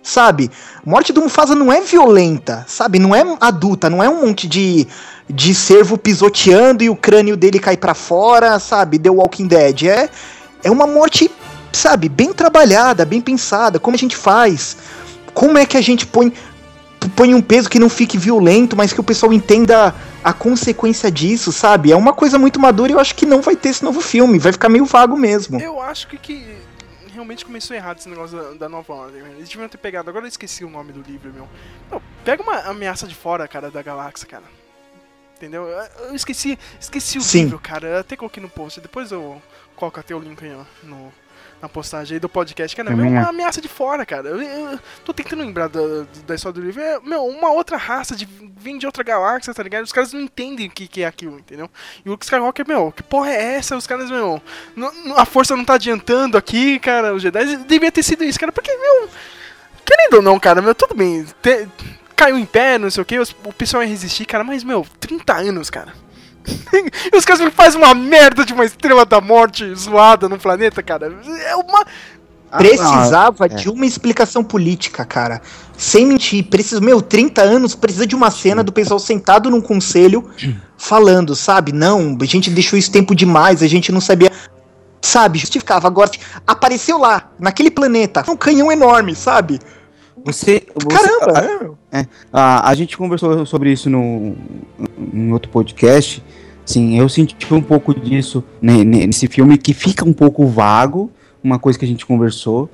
Sabe? 0.01 0.51
Morte 0.85 1.11
do 1.11 1.21
Mufasa 1.21 1.55
não 1.55 1.71
é 1.71 1.81
violenta, 1.81 2.63
sabe? 2.67 2.99
Não 2.99 3.15
é 3.15 3.23
adulta, 3.41 3.89
não 3.89 4.03
é 4.03 4.07
um 4.07 4.25
monte 4.25 4.47
de, 4.47 4.87
de 5.27 5.55
servo 5.55 5.97
pisoteando 5.97 6.83
e 6.83 6.89
o 6.89 6.95
crânio 6.95 7.35
dele 7.35 7.57
cai 7.57 7.75
para 7.75 7.95
fora, 7.95 8.59
sabe? 8.59 8.99
The 8.99 9.09
Walking 9.09 9.47
Dead. 9.47 9.83
É, 9.83 10.09
é 10.63 10.69
uma 10.69 10.85
morte, 10.85 11.31
sabe? 11.73 12.07
Bem 12.07 12.31
trabalhada, 12.33 13.03
bem 13.03 13.19
pensada. 13.19 13.79
Como 13.79 13.95
a 13.95 13.97
gente 13.97 14.15
faz? 14.15 14.77
Como 15.33 15.57
é 15.57 15.65
que 15.65 15.75
a 15.75 15.81
gente 15.81 16.05
põe 16.05 16.31
põe 17.09 17.33
um 17.33 17.41
peso 17.41 17.69
que 17.69 17.79
não 17.79 17.89
fique 17.89 18.17
violento, 18.17 18.75
mas 18.75 18.93
que 18.93 18.99
o 18.99 19.03
pessoal 19.03 19.33
entenda 19.33 19.93
a 20.23 20.33
consequência 20.33 21.11
disso, 21.11 21.51
sabe? 21.51 21.91
É 21.91 21.95
uma 21.95 22.13
coisa 22.13 22.37
muito 22.37 22.59
madura 22.59 22.91
e 22.91 22.95
eu 22.95 22.99
acho 22.99 23.15
que 23.15 23.25
não 23.25 23.41
vai 23.41 23.55
ter 23.55 23.69
esse 23.69 23.83
novo 23.83 24.01
filme, 24.01 24.39
vai 24.39 24.51
ficar 24.51 24.69
meio 24.69 24.85
vago 24.85 25.17
mesmo. 25.17 25.59
Eu 25.59 25.81
acho 25.81 26.07
que, 26.07 26.17
que 26.17 26.57
realmente 27.13 27.45
começou 27.45 27.75
errado 27.75 27.97
esse 27.97 28.09
negócio 28.09 28.37
da, 28.37 28.51
da 28.53 28.69
nova 28.69 28.93
ordem. 28.93 29.21
Eles 29.37 29.49
deviam 29.49 29.69
ter 29.69 29.77
pegado, 29.77 30.09
agora 30.09 30.25
eu 30.25 30.29
esqueci 30.29 30.63
o 30.63 30.69
nome 30.69 30.91
do 30.91 31.01
livro, 31.01 31.31
meu. 31.33 31.47
Não, 31.89 32.01
pega 32.23 32.43
uma 32.43 32.59
ameaça 32.61 33.07
de 33.07 33.15
fora, 33.15 33.47
cara, 33.47 33.71
da 33.71 33.81
galáxia, 33.81 34.27
cara. 34.27 34.43
Entendeu? 35.35 35.67
Eu 36.07 36.15
esqueci, 36.15 36.57
esqueci 36.79 37.17
o 37.17 37.21
Sim. 37.21 37.43
livro, 37.43 37.59
cara. 37.59 37.87
Eu 37.87 37.99
até 37.99 38.15
coloquei 38.15 38.41
no 38.41 38.49
post, 38.49 38.79
depois 38.79 39.11
eu 39.11 39.41
coloco 39.75 39.99
até 39.99 40.15
o 40.15 40.19
link 40.19 40.43
aí, 40.43 40.53
ó, 40.53 40.63
no, 40.83 41.11
na 41.61 41.69
postagem 41.69 42.15
aí 42.15 42.19
do 42.19 42.29
podcast, 42.29 42.75
que 42.75 42.81
é 42.81 42.83
uma 42.83 43.29
ameaça 43.29 43.61
de 43.61 43.67
fora, 43.67 44.05
cara. 44.05 44.29
Eu, 44.29 44.41
eu 44.41 44.79
tô 45.03 45.13
tentando 45.13 45.43
lembrar 45.43 45.67
da, 45.67 46.05
da 46.25 46.35
história 46.35 46.59
do 46.59 46.65
livro. 46.65 46.81
É, 46.81 46.99
meu, 46.99 47.25
uma 47.25 47.51
outra 47.51 47.77
raça 47.77 48.15
de, 48.15 48.27
vem 48.57 48.77
de 48.77 48.85
outra 48.85 49.03
galáxia, 49.03 49.53
tá 49.53 49.63
ligado? 49.63 49.83
Os 49.83 49.91
caras 49.91 50.13
não 50.13 50.21
entendem 50.21 50.67
o 50.67 50.71
que, 50.71 50.87
que 50.87 51.01
é 51.03 51.07
aquilo, 51.07 51.39
entendeu? 51.39 51.69
E 52.05 52.09
o 52.09 52.11
Luke 52.11 52.25
Skywalker, 52.25 52.67
meu, 52.67 52.91
que 52.91 53.03
porra 53.03 53.31
é 53.31 53.55
essa? 53.55 53.75
Os 53.75 53.87
caras, 53.87 54.09
meu, 54.09 54.41
a 55.15 55.25
força 55.25 55.55
não 55.55 55.65
tá 55.65 55.75
adiantando 55.75 56.37
aqui, 56.37 56.79
cara. 56.79 57.13
Os 57.13 57.21
Jedi 57.21 57.57
devia 57.57 57.91
ter 57.91 58.03
sido 58.03 58.23
isso, 58.23 58.39
cara. 58.39 58.51
Porque, 58.51 58.75
meu, 58.75 59.09
querendo 59.85 60.15
ou 60.15 60.21
não, 60.21 60.39
cara, 60.39 60.61
meu, 60.61 60.75
tudo 60.75 60.95
bem. 60.95 61.25
Te, 61.41 61.67
caiu 62.15 62.37
em 62.37 62.45
pé, 62.45 62.77
não 62.77 62.89
sei 62.89 63.01
o 63.01 63.05
que, 63.05 63.19
o 63.19 63.53
pessoal 63.53 63.83
ia 63.83 63.89
resistir, 63.89 64.25
cara, 64.25 64.43
mas, 64.43 64.63
meu, 64.63 64.85
30 64.99 65.33
anos, 65.33 65.69
cara. 65.69 65.93
e 67.11 67.17
os 67.17 67.25
caras 67.25 67.53
fazem 67.53 67.81
uma 67.81 67.93
merda 67.93 68.45
de 68.45 68.53
uma 68.53 68.65
estrela 68.65 69.05
da 69.05 69.19
morte 69.19 69.73
zoada 69.75 70.29
no 70.29 70.37
planeta, 70.37 70.81
cara. 70.83 71.13
É 71.47 71.55
uma. 71.55 71.85
Precisava 72.57 73.45
ah, 73.45 73.47
é. 73.51 73.55
de 73.55 73.69
uma 73.69 73.85
explicação 73.85 74.43
política, 74.43 75.03
cara. 75.03 75.41
Sem 75.77 76.05
mentir. 76.05 76.45
Precisa, 76.45 76.79
meu, 76.79 77.01
30 77.01 77.41
anos, 77.41 77.75
precisa 77.75 78.07
de 78.07 78.15
uma 78.15 78.31
cena 78.31 78.63
do 78.63 78.71
pessoal 78.71 78.99
sentado 78.99 79.49
num 79.49 79.61
conselho 79.61 80.29
falando, 80.77 81.35
sabe? 81.35 81.71
Não, 81.73 82.17
a 82.21 82.25
gente 82.25 82.49
deixou 82.49 82.77
isso 82.79 82.91
tempo 82.91 83.13
demais, 83.13 83.61
a 83.61 83.67
gente 83.67 83.91
não 83.91 83.99
sabia. 83.99 84.31
Sabe, 85.01 85.37
justificava. 85.37 85.87
Agora, 85.87 86.09
apareceu 86.47 86.97
lá, 86.97 87.29
naquele 87.37 87.69
planeta, 87.69 88.23
um 88.29 88.37
canhão 88.37 88.71
enorme, 88.71 89.13
sabe? 89.15 89.59
Você. 90.25 90.63
você 90.73 90.87
Caramba! 90.87 91.77
É, 91.91 92.07
a, 92.33 92.69
a 92.69 92.75
gente 92.75 92.97
conversou 92.97 93.45
sobre 93.45 93.71
isso 93.71 93.89
no, 93.91 94.35
em 95.13 95.31
outro 95.31 95.51
podcast. 95.51 96.21
Sim, 96.65 96.97
eu 96.97 97.07
senti 97.07 97.53
um 97.53 97.61
pouco 97.61 97.93
disso 97.93 98.43
nesse 98.59 99.27
filme 99.27 99.55
que 99.55 99.71
fica 99.71 100.03
um 100.03 100.11
pouco 100.11 100.47
vago, 100.47 101.11
uma 101.43 101.59
coisa 101.59 101.77
que 101.77 101.85
a 101.85 101.87
gente 101.87 102.07
conversou, 102.07 102.67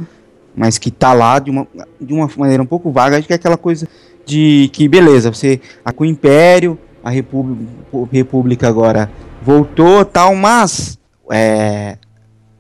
mas 0.56 0.78
que 0.78 0.90
tá 0.90 1.12
lá 1.12 1.40
de 1.40 1.52
uma, 1.52 1.68
de 2.00 2.14
uma 2.14 2.30
maneira 2.38 2.64
um 2.64 2.66
pouco 2.66 2.90
vaga. 2.90 3.18
Acho 3.18 3.28
que 3.28 3.34
é 3.34 3.36
aquela 3.36 3.58
coisa 3.58 3.86
de 4.26 4.70
que, 4.72 4.88
beleza, 4.88 5.34
você. 5.34 5.60
A, 5.84 5.92
com 5.92 6.06
o 6.06 6.08
Império, 6.08 6.80
a 7.04 7.10
República, 7.10 7.66
República 8.10 8.68
agora 8.70 9.12
voltou 9.42 10.06
tal, 10.06 10.34
mas. 10.36 10.98
É, 11.30 11.98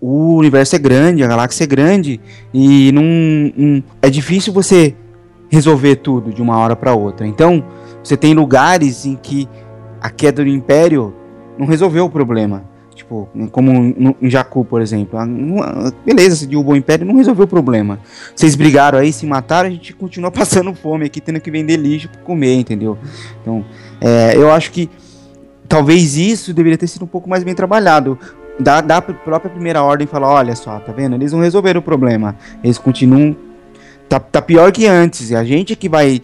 o 0.02 0.36
universo 0.36 0.76
é 0.76 0.80
grande, 0.80 1.23
a 1.23 1.28
galáxia 1.28 1.64
é 1.64 1.68
grande 1.68 2.19
e 2.52 2.91
não, 2.91 3.84
é 4.02 4.10
difícil 4.10 4.52
você 4.52 4.95
resolver 5.48 5.98
tudo 5.98 6.34
de 6.34 6.41
uma 6.41 6.57
hora 6.57 6.76
para 6.76 6.95
outra. 6.95 7.28
Então, 7.28 7.64
você 8.03 8.18
tem 8.18 8.34
lugares 8.34 9.06
em 9.06 9.15
que 9.15 9.48
a 10.02 10.10
queda 10.10 10.44
do 10.44 10.49
império 10.49 11.14
não 11.57 11.68
resolveu 11.68 12.06
o 12.06 12.10
problema. 12.10 12.64
Tipo, 12.95 13.30
como 13.52 14.15
em 14.22 14.30
Jakku, 14.30 14.65
por 14.65 14.82
exemplo. 14.82 15.19
Beleza, 16.06 16.36
se 16.36 16.48
derrubou 16.48 16.73
o 16.73 16.78
império, 16.78 17.06
não 17.06 17.15
resolveu 17.15 17.45
o 17.45 17.48
problema. 17.48 17.99
Vocês 18.36 18.56
brigaram 18.56 18.98
aí, 18.99 19.14
se 19.14 19.26
mataram, 19.26 19.69
a 19.69 19.72
gente 19.72 19.94
continua 19.94 20.32
passando 20.32 20.73
fome 20.73 21.06
aqui, 21.06 21.22
tendo 21.22 21.40
que 21.40 21.52
vender 21.52 21.78
lixo 21.78 22.10
para 22.10 22.22
comer, 22.22 22.56
entendeu? 22.56 22.98
Então, 23.41 23.64
é, 23.99 24.36
eu 24.36 24.52
acho 24.52 24.72
que 24.72 24.90
talvez 25.68 26.18
isso 26.18 26.53
deveria 26.53 26.78
ter 26.78 26.88
sido 26.88 27.06
um 27.06 27.07
pouco 27.07 27.30
mais 27.30 27.44
bem 27.44 27.56
trabalhado 27.56 28.18
da, 28.60 28.82
da 28.82 29.02
própria 29.02 29.49
primeira 29.49 29.84
ordem 29.84 30.07
falar, 30.07 30.30
olha 30.30 30.56
só, 30.56 30.80
tá 30.80 30.91
vendo? 30.91 31.15
Eles 31.15 31.32
não 31.34 31.41
resolveram 31.41 31.80
o 31.80 31.84
problema. 31.84 32.36
Eles 32.64 32.78
continuam. 32.78 33.36
Tá, 34.07 34.19
tá 34.19 34.41
pior 34.41 34.72
que 34.72 34.86
antes. 34.86 35.30
E 35.32 35.36
a 35.36 35.44
gente 35.44 35.76
que 35.76 35.88
vai 35.88 36.22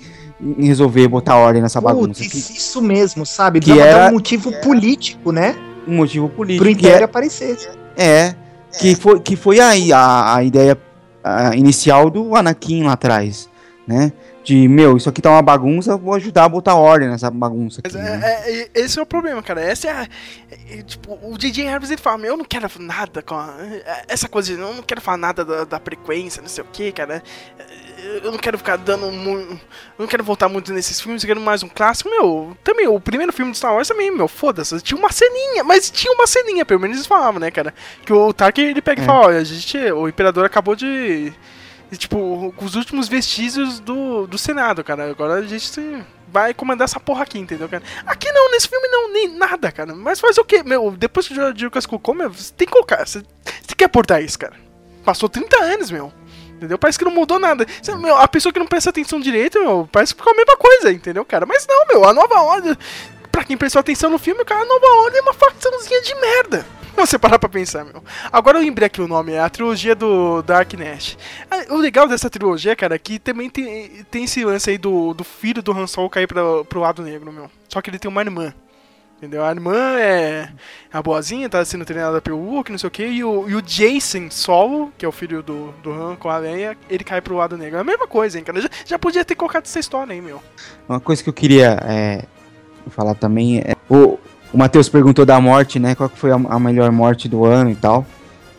resolver 0.60 1.08
botar 1.08 1.36
ordem 1.38 1.62
nessa 1.62 1.82
Putz, 1.82 1.94
bagunça. 1.94 2.22
Que, 2.22 2.38
isso 2.38 2.82
mesmo, 2.82 3.26
sabe? 3.26 3.60
Que 3.60 3.80
era 3.80 4.10
um 4.10 4.14
motivo 4.14 4.52
político, 4.62 5.32
né? 5.32 5.56
Um 5.88 5.96
motivo 5.96 6.30
político. 6.30 6.64
Pro 6.64 6.72
Império 6.72 7.02
é, 7.02 7.06
aparecer. 7.06 7.58
É. 7.96 8.36
Que 8.80 8.96
foi, 8.96 9.20
que 9.20 9.36
foi 9.36 9.60
aí 9.60 9.92
a, 9.92 10.36
a 10.36 10.44
ideia 10.44 10.78
a 11.24 11.56
inicial 11.56 12.10
do 12.10 12.36
Anakin 12.36 12.84
lá 12.84 12.94
atrás. 12.94 13.50
né? 13.88 14.12
De, 14.48 14.66
meu, 14.66 14.96
isso 14.96 15.10
aqui 15.10 15.22
tá 15.22 15.30
uma 15.30 15.42
bagunça, 15.42 15.98
vou 15.98 16.14
ajudar 16.14 16.46
a 16.46 16.50
botar 16.50 16.74
ordem 16.76 17.10
nessa 17.10 17.30
bagunça 17.30 17.82
aqui. 17.84 17.94
Mas 17.94 18.02
né? 18.02 18.22
é, 18.24 18.50
é- 18.50 18.62
é- 18.62 18.70
esse 18.76 18.98
é 18.98 19.02
o 19.02 19.06
problema, 19.06 19.44
cara. 19.44 19.60
Essa 19.60 19.90
é 19.90 19.92
a. 19.92 20.04
é- 20.04 20.80
é, 20.80 20.82
tipo, 20.84 21.20
o 21.22 21.38
DJ 21.38 21.66
Harris 21.66 21.90
ele 21.92 22.00
fala: 22.02 22.18
"Meu, 22.18 22.32
Eu 22.32 22.38
não 22.38 22.46
quero 22.46 22.66
nada 22.80 23.22
com 23.22 23.36
a, 23.36 23.54
é- 23.60 24.06
essa 24.08 24.30
coisa, 24.30 24.56
de, 24.56 24.58
eu 24.62 24.74
não 24.74 24.82
quero 24.82 25.02
falar 25.02 25.18
nada 25.18 25.44
da, 25.44 25.66
da 25.66 25.80
frequência, 25.82 26.42
não 26.42 26.48
sei 26.48 26.64
o 26.64 26.68
que, 26.72 26.94
cara. 26.94 27.22
É, 27.60 28.22
Eu 28.24 28.32
não 28.32 28.38
quero 28.38 28.58
ficar 28.58 28.78
dando 28.78 29.12
muito. 29.12 29.52
Eu 29.52 29.60
não 30.00 30.08
quero 30.08 30.24
voltar 30.24 30.48
muito 30.48 30.72
nesses 30.72 31.02
filmes, 31.02 31.24
eu 31.24 31.28
quero 31.28 31.42
mais 31.42 31.62
um 31.62 31.68
clássico. 31.68 32.10
Meu, 32.10 32.56
também, 32.64 32.88
o 32.88 33.02
primeiro 33.02 33.34
filme 33.34 33.52
de 33.52 33.58
Star 33.58 33.74
Wars 33.74 33.90
também, 33.90 34.10
meu, 34.12 34.30
foda-se. 34.30 34.80
Tinha 34.80 34.98
uma 34.98 35.12
ceninha, 35.12 35.62
mas 35.66 35.90
tinha 35.92 36.14
uma 36.14 36.26
ceninha, 36.26 36.64
pelo 36.66 36.80
menos 36.80 36.96
eles 36.96 37.08
falavam, 37.08 37.40
né, 37.42 37.52
cara? 37.52 37.74
Que 38.06 38.14
o 38.14 38.32
Tarkin 38.32 38.62
ele 38.62 38.82
pega 38.82 39.02
e 39.02 39.04
É. 39.04 39.06
fala: 39.06 39.28
Olha, 39.28 39.40
a 39.40 39.44
gente. 39.44 39.78
O 39.92 40.08
Imperador 40.08 40.46
acabou 40.46 40.74
de. 40.74 41.34
Tipo, 41.96 42.54
com 42.56 42.66
os 42.66 42.76
últimos 42.76 43.08
vestígios 43.08 43.80
do, 43.80 44.28
do 44.28 44.38
Senado, 44.38 44.84
cara. 44.84 45.10
Agora 45.10 45.36
a 45.36 45.42
gente 45.44 46.04
vai 46.28 46.54
comandar 46.54 46.86
essa 46.86 47.00
porra 47.00 47.24
aqui, 47.24 47.40
entendeu, 47.40 47.70
cara? 47.70 47.82
Aqui 48.06 48.30
não, 48.32 48.52
nesse 48.52 48.68
filme 48.68 48.88
não, 48.90 49.12
nem 49.14 49.30
nada, 49.30 49.72
cara. 49.72 49.96
Mas 49.96 50.20
faz 50.20 50.38
o 50.38 50.44
quê? 50.44 50.64
Meu, 50.64 50.92
depois 50.92 51.28
que 51.28 51.34
o 51.34 51.36
George 51.36 51.64
Lucas 51.64 51.86
colocou, 51.86 52.14
meu, 52.14 52.30
você 52.30 52.52
tem 52.54 52.66
que 52.68 52.74
colocar. 52.74 53.06
Você, 53.08 53.20
você 53.20 53.68
tem 53.68 53.76
que 53.78 53.84
aportar 53.86 54.22
isso, 54.22 54.38
cara. 54.38 54.54
Passou 55.06 55.30
30 55.30 55.58
anos, 55.64 55.90
meu. 55.90 56.12
Entendeu? 56.58 56.78
Parece 56.78 56.98
que 57.00 57.06
não 57.06 57.12
mudou 57.12 57.40
nada. 57.40 57.66
Você- 57.82 57.96
meu, 57.96 58.18
a 58.18 58.28
pessoa 58.28 58.52
que 58.52 58.60
não 58.60 58.68
presta 58.68 58.90
atenção 58.90 59.20
direito, 59.22 59.58
meu, 59.60 59.88
parece 59.90 60.14
que 60.14 60.20
ficou 60.20 60.34
a 60.34 60.36
mesma 60.36 60.58
coisa, 60.58 60.92
entendeu, 60.92 61.24
cara? 61.24 61.46
Mas 61.46 61.66
não, 61.68 61.88
meu, 61.88 62.04
a 62.04 62.14
nova 62.14 62.42
ordem. 62.42 62.76
Pra 63.32 63.44
quem 63.46 63.56
prestou 63.56 63.80
atenção 63.80 64.10
no 64.10 64.18
filme, 64.18 64.44
cara, 64.44 64.62
a 64.62 64.66
nova 64.66 64.88
ordem 65.04 65.20
é 65.20 65.22
uma 65.22 65.34
facçãozinha 65.34 66.02
de 66.02 66.16
merda. 66.16 66.66
Você 66.98 67.18
parar 67.20 67.38
pra 67.40 67.48
pensar, 67.48 67.86
meu. 67.86 68.04
Agora 68.32 68.58
eu 68.58 68.62
lembrei 68.62 68.88
aqui 68.88 69.02
o 69.02 69.08
nome, 69.08 69.32
é 69.32 69.40
a 69.40 69.50
trilogia 69.50 69.96
do 69.96 70.42
Dark 70.42 70.74
Nash. 70.74 71.18
Ah, 71.50 71.74
O 71.74 71.78
legal 71.78 72.08
dessa 72.08 72.30
trilogia, 72.30 72.76
cara, 72.76 72.96
é 72.96 73.00
que 73.00 73.20
também 73.20 73.50
tem, 73.50 74.04
tem 74.10 74.24
esse 74.24 74.44
lance 74.44 74.70
aí 74.70 74.78
do, 74.78 75.14
do 75.14 75.24
filho 75.24 75.62
do 75.62 75.72
Han 75.72 75.88
Solo 75.88 76.10
cair 76.10 76.28
pra, 76.28 76.42
pro 76.66 76.82
lado 76.82 77.04
negro, 77.04 77.32
meu. 77.32 77.50
Só 77.70 77.82
que 77.82 77.90
ele 77.90 78.00
tem 78.00 78.10
uma 78.10 78.22
irmã. 78.22 78.54
Entendeu? 79.18 79.44
A 79.44 79.50
irmã 79.50 79.98
é 80.00 80.50
a 80.94 81.02
boazinha, 81.02 81.50
tá 81.50 81.64
sendo 81.66 81.84
treinada 81.86 82.22
pelo 82.22 82.54
Luke, 82.54 82.72
não 82.72 82.78
sei 82.78 82.88
o 82.88 82.92
que, 82.92 83.04
e 83.04 83.24
o, 83.24 83.50
e 83.50 83.56
o 83.56 83.62
Jason 83.64 84.30
Solo, 84.30 84.94
que 84.96 85.04
é 85.04 85.08
o 85.08 85.12
filho 85.12 85.42
do, 85.42 85.72
do 85.82 85.92
Han 85.92 86.16
com 86.16 86.30
a 86.30 86.38
Leia, 86.38 86.78
ele 86.88 87.04
cai 87.04 87.20
pro 87.20 87.36
lado 87.36 87.58
negro. 87.58 87.78
É 87.78 87.82
a 87.82 87.84
mesma 87.84 88.08
coisa, 88.08 88.38
hein, 88.38 88.44
cara? 88.44 88.62
Já, 88.62 88.70
já 88.86 89.00
podia 89.00 89.26
ter 89.26 89.34
colocado 89.34 89.66
essa 89.66 89.80
história 89.80 90.14
aí, 90.14 90.22
meu. 90.22 90.42
Uma 90.88 91.00
coisa 91.00 91.24
que 91.24 91.30
eu 91.30 91.34
queria 91.34 91.80
é, 91.84 92.26
falar 92.92 93.16
também 93.16 93.60
é. 93.60 93.76
O, 93.90 94.20
o 94.54 94.58
Matheus 94.58 94.88
perguntou 94.90 95.26
da 95.26 95.40
morte, 95.42 95.80
né? 95.80 95.96
Qual 95.96 96.10
foi 96.14 96.32
a, 96.32 96.36
a 96.36 96.60
melhor 96.60 96.92
morte 96.92 97.28
do 97.28 97.46
ano 97.46 97.70
e 97.70 97.76
tal. 97.76 98.06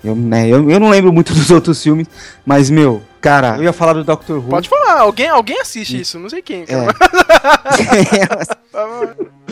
Eu, 0.03 0.15
né, 0.15 0.47
eu, 0.47 0.71
eu 0.71 0.79
não 0.79 0.91
lembro 0.91 1.13
muito 1.13 1.33
dos 1.35 1.51
outros 1.51 1.83
filmes, 1.83 2.07
mas, 2.47 2.71
meu, 2.71 3.03
cara, 3.21 3.57
eu 3.57 3.65
ia 3.65 3.73
falar 3.73 3.95
do 3.95 4.05
Doctor 4.05 4.37
Who. 4.39 4.49
Pode 4.49 4.69
falar, 4.69 5.01
alguém, 5.01 5.29
alguém 5.29 5.61
assiste 5.61 6.01
isso, 6.01 6.21
não 6.21 6.31
sei 6.31 6.41
quem, 6.41 6.65
cara. 6.65 6.95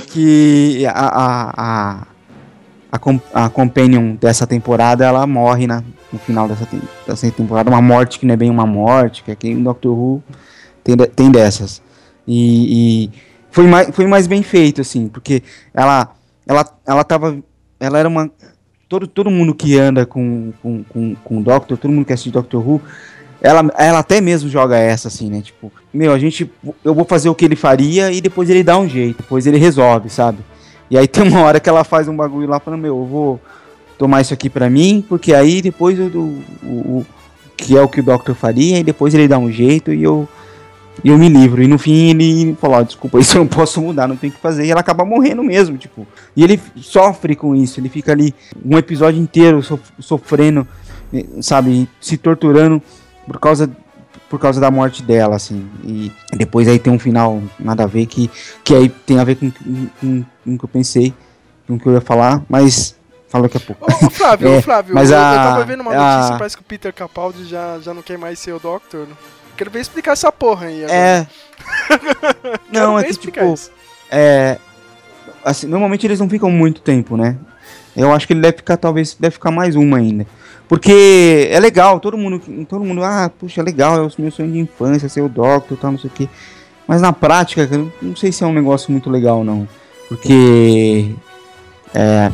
que 0.08 0.84
a, 0.86 0.92
a, 0.92 1.52
a, 1.56 2.06
a, 2.92 2.98
com- 2.98 3.20
a 3.34 3.48
companion 3.48 4.14
dessa 4.16 4.46
temporada 4.46 5.04
ela 5.04 5.26
morre 5.26 5.66
na, 5.66 5.82
no 6.12 6.18
final 6.18 6.48
dessa, 6.48 6.66
tem- 6.66 6.82
dessa 7.06 7.30
temporada. 7.30 7.70
Uma 7.70 7.82
morte 7.82 8.18
que 8.18 8.26
não 8.26 8.34
é 8.34 8.36
bem 8.36 8.50
uma 8.50 8.66
morte, 8.66 9.22
que 9.22 9.30
aqui 9.30 9.54
no 9.54 9.64
Doctor 9.64 9.92
Who 9.96 10.22
tem, 10.84 10.96
de- 10.96 11.06
tem 11.08 11.30
dessas. 11.30 11.82
E, 12.26 13.06
e 13.06 13.10
foi, 13.50 13.66
mais, 13.66 13.88
foi 13.94 14.06
mais 14.06 14.26
bem 14.26 14.42
feito, 14.42 14.80
assim, 14.80 15.08
porque 15.08 15.42
ela, 15.74 16.10
ela, 16.46 16.64
ela 16.86 17.04
tava. 17.04 17.38
Ela 17.80 17.98
era 17.98 18.08
uma. 18.08 18.30
Todo, 18.88 19.06
todo 19.06 19.30
mundo 19.30 19.52
que 19.52 19.76
anda 19.76 20.06
com, 20.06 20.52
com, 20.62 20.84
com, 20.84 21.14
com 21.16 21.38
o 21.38 21.42
Doctor, 21.42 21.76
todo 21.76 21.90
mundo 21.90 22.06
que 22.06 22.12
assiste 22.12 22.30
Doctor 22.30 22.66
Who, 22.66 22.80
ela, 23.40 23.68
ela 23.76 23.98
até 23.98 24.20
mesmo 24.20 24.48
joga 24.48 24.78
essa, 24.78 25.08
assim, 25.08 25.28
né? 25.28 25.42
Tipo, 25.42 25.72
meu, 25.92 26.12
a 26.12 26.18
gente. 26.18 26.50
Eu 26.84 26.94
vou 26.94 27.04
fazer 27.04 27.28
o 27.28 27.34
que 27.34 27.44
ele 27.44 27.56
faria 27.56 28.12
e 28.12 28.20
depois 28.20 28.48
ele 28.48 28.62
dá 28.62 28.78
um 28.78 28.88
jeito, 28.88 29.18
depois 29.18 29.46
ele 29.46 29.58
resolve, 29.58 30.08
sabe? 30.08 30.38
E 30.88 30.96
aí 30.96 31.08
tem 31.08 31.26
uma 31.26 31.42
hora 31.42 31.58
que 31.58 31.68
ela 31.68 31.82
faz 31.82 32.06
um 32.06 32.16
bagulho 32.16 32.48
lá 32.48 32.60
falando, 32.60 32.80
meu, 32.80 32.96
eu 32.96 33.04
vou 33.04 33.40
tomar 33.98 34.20
isso 34.20 34.32
aqui 34.32 34.48
pra 34.48 34.70
mim, 34.70 35.04
porque 35.08 35.34
aí 35.34 35.60
depois 35.60 35.98
eu, 35.98 36.06
o, 36.06 36.68
o, 36.68 37.06
que 37.56 37.76
é 37.76 37.80
o 37.80 37.88
que 37.88 38.00
o 38.00 38.04
Doctor 38.04 38.34
faria, 38.34 38.78
e 38.78 38.84
depois 38.84 39.14
ele 39.14 39.26
dá 39.26 39.38
um 39.38 39.50
jeito 39.50 39.92
e 39.92 40.02
eu. 40.02 40.28
E 41.04 41.08
eu 41.10 41.18
me 41.18 41.28
livro. 41.28 41.62
E 41.62 41.68
no 41.68 41.78
fim 41.78 42.10
ele 42.10 42.56
falou, 42.60 42.76
ó, 42.78 42.82
desculpa, 42.82 43.18
isso 43.20 43.36
eu 43.36 43.40
não 43.40 43.48
posso 43.48 43.80
mudar, 43.80 44.06
não 44.08 44.16
tem 44.16 44.30
o 44.30 44.32
que 44.32 44.40
fazer. 44.40 44.64
E 44.64 44.70
ela 44.70 44.80
acaba 44.80 45.04
morrendo 45.04 45.42
mesmo, 45.44 45.76
tipo. 45.76 46.06
E 46.34 46.42
ele 46.42 46.60
sofre 46.76 47.36
com 47.36 47.54
isso, 47.54 47.78
ele 47.80 47.88
fica 47.88 48.12
ali 48.12 48.34
um 48.64 48.76
episódio 48.78 49.20
inteiro 49.20 49.62
sof- 49.62 49.92
sofrendo, 50.00 50.66
eh, 51.12 51.24
sabe, 51.40 51.88
se 52.00 52.16
torturando 52.16 52.82
por 53.26 53.38
causa 53.38 53.70
por 54.28 54.40
causa 54.40 54.60
da 54.60 54.72
morte 54.72 55.04
dela, 55.04 55.36
assim. 55.36 55.68
E 55.84 56.10
depois 56.36 56.66
aí 56.66 56.80
tem 56.80 56.92
um 56.92 56.98
final 56.98 57.40
nada 57.60 57.84
a 57.84 57.86
ver 57.86 58.06
que, 58.06 58.28
que 58.64 58.74
aí 58.74 58.88
tem 58.88 59.20
a 59.20 59.24
ver 59.24 59.36
com, 59.36 59.46
o 59.46 60.58
que 60.58 60.64
eu 60.64 60.68
pensei, 60.68 61.14
com 61.64 61.74
o 61.74 61.78
que 61.78 61.86
eu 61.86 61.92
ia 61.92 62.00
falar, 62.00 62.42
mas 62.48 62.96
falo 63.28 63.44
daqui 63.44 63.56
a 63.56 63.60
pouco. 63.60 63.86
Ô, 64.04 64.10
Flávio, 64.10 64.48
É, 64.54 64.58
ô, 64.58 64.62
Flávio, 64.62 64.94
mas 64.96 65.12
eu, 65.12 65.16
a- 65.16 65.20
eu 65.32 65.36
tava 65.36 65.64
vendo 65.64 65.80
uma 65.82 65.92
a- 65.92 66.16
notícia, 66.16 66.38
parece 66.38 66.56
que 66.56 66.62
o 66.62 66.64
Peter 66.66 66.92
Capaldi 66.92 67.44
já, 67.44 67.78
já 67.80 67.94
não 67.94 68.02
quer 68.02 68.18
mais 68.18 68.40
ser 68.40 68.52
o 68.52 68.58
Doctor. 68.58 69.06
Quero 69.56 69.70
ver 69.70 69.80
explicar 69.80 70.12
essa 70.12 70.30
porra 70.30 70.66
aí. 70.66 70.84
É. 70.84 71.26
Não, 72.70 72.98
é 72.98 73.04
que 73.04 73.14
tipo, 73.14 73.44
isso. 73.52 73.70
é, 74.10 74.58
assim, 75.44 75.66
normalmente 75.66 76.06
eles 76.06 76.20
não 76.20 76.28
ficam 76.28 76.50
muito 76.50 76.80
tempo, 76.80 77.16
né? 77.16 77.36
Eu 77.96 78.12
acho 78.12 78.26
que 78.26 78.34
ele 78.34 78.40
deve 78.40 78.58
ficar, 78.58 78.76
talvez, 78.76 79.16
deve 79.18 79.32
ficar 79.32 79.50
mais 79.50 79.74
uma 79.74 79.96
ainda. 79.96 80.26
Porque 80.68 81.48
é 81.50 81.58
legal, 81.58 81.98
todo 82.00 82.18
mundo, 82.18 82.40
todo 82.68 82.84
mundo, 82.84 83.02
ah, 83.02 83.30
puxa, 83.38 83.62
legal, 83.62 83.96
é 83.96 84.00
o 84.02 84.10
meu 84.18 84.30
sonho 84.30 84.52
de 84.52 84.58
infância, 84.58 85.08
ser 85.08 85.22
o 85.22 85.28
Doctor, 85.28 85.78
tal, 85.78 85.92
não 85.92 85.98
sei 85.98 86.10
o 86.10 86.12
quê. 86.12 86.28
Mas 86.86 87.00
na 87.00 87.12
prática, 87.12 87.68
não 88.02 88.14
sei 88.14 88.30
se 88.32 88.44
é 88.44 88.46
um 88.46 88.52
negócio 88.52 88.90
muito 88.92 89.08
legal, 89.08 89.42
não. 89.42 89.66
Porque 90.08 91.14
é, 91.94 92.30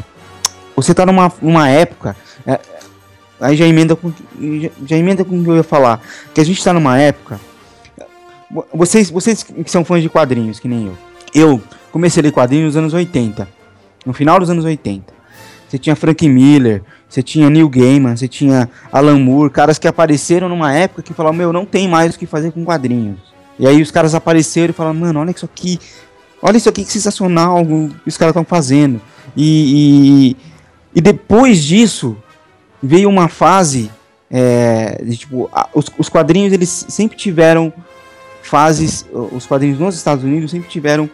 você 0.74 0.92
tá 0.92 1.06
numa, 1.06 1.32
numa 1.40 1.68
época, 1.68 2.16
é, 2.46 2.58
aí 3.42 3.56
já 3.56 3.66
emenda 3.66 3.94
com, 3.96 4.12
já, 4.86 4.96
emenda 4.96 5.24
com 5.24 5.38
o 5.40 5.44
que 5.44 5.50
eu 5.50 5.56
ia 5.56 5.62
falar, 5.62 6.00
que 6.32 6.40
a 6.40 6.44
gente 6.44 6.62
tá 6.64 6.72
numa 6.72 6.98
época 6.98 7.38
Vo- 8.50 8.66
Vocês, 8.72 9.10
vocês 9.10 9.42
que 9.42 9.70
são 9.70 9.84
fãs 9.84 10.02
de 10.02 10.08
quadrinhos, 10.08 10.58
que 10.60 10.68
nem 10.68 10.86
eu. 10.86 10.98
Eu 11.34 11.62
comecei 11.90 12.20
a 12.20 12.24
ler 12.24 12.32
quadrinhos 12.32 12.66
nos 12.66 12.76
anos 12.76 12.94
80. 12.94 13.48
No 14.04 14.12
final 14.12 14.38
dos 14.38 14.50
anos 14.50 14.64
80. 14.64 15.12
Você 15.68 15.78
tinha 15.78 15.96
Frank 15.96 16.28
Miller, 16.28 16.82
você 17.08 17.22
tinha 17.22 17.48
Neil 17.48 17.66
Gaiman, 17.68 18.14
você 18.14 18.28
tinha 18.28 18.68
Alan 18.92 19.18
Moore, 19.18 19.48
caras 19.50 19.78
que 19.78 19.88
apareceram 19.88 20.48
numa 20.50 20.74
época 20.74 21.00
que 21.02 21.14
falaram, 21.14 21.34
meu, 21.36 21.50
não 21.52 21.64
tem 21.64 21.88
mais 21.88 22.14
o 22.14 22.18
que 22.18 22.26
fazer 22.26 22.52
com 22.52 22.62
quadrinhos. 22.62 23.18
E 23.58 23.66
aí 23.66 23.80
os 23.80 23.90
caras 23.90 24.14
apareceram 24.14 24.70
e 24.70 24.74
falaram, 24.74 24.98
mano, 24.98 25.20
olha 25.20 25.30
isso 25.30 25.46
aqui. 25.46 25.78
Olha 26.42 26.58
isso 26.58 26.68
aqui 26.68 26.84
que 26.84 26.92
sensacional 26.92 27.64
que 27.64 27.90
os 28.06 28.18
caras 28.18 28.32
estão 28.32 28.44
fazendo. 28.44 29.00
E, 29.34 30.34
e, 30.34 30.36
e 30.94 31.00
depois 31.00 31.62
disso, 31.64 32.16
veio 32.82 33.08
uma 33.08 33.28
fase 33.28 33.90
é, 34.30 35.00
de 35.04 35.16
tipo, 35.16 35.48
a- 35.52 35.68
os, 35.74 35.86
os 35.98 36.08
quadrinhos 36.08 36.52
eles 36.52 36.86
sempre 36.88 37.16
tiveram 37.16 37.72
fases, 38.42 39.06
os 39.12 39.46
quadrinhos 39.46 39.78
nos 39.78 39.94
Estados 39.94 40.24
Unidos 40.24 40.50
sempre 40.50 40.68
tiveram 40.68 41.08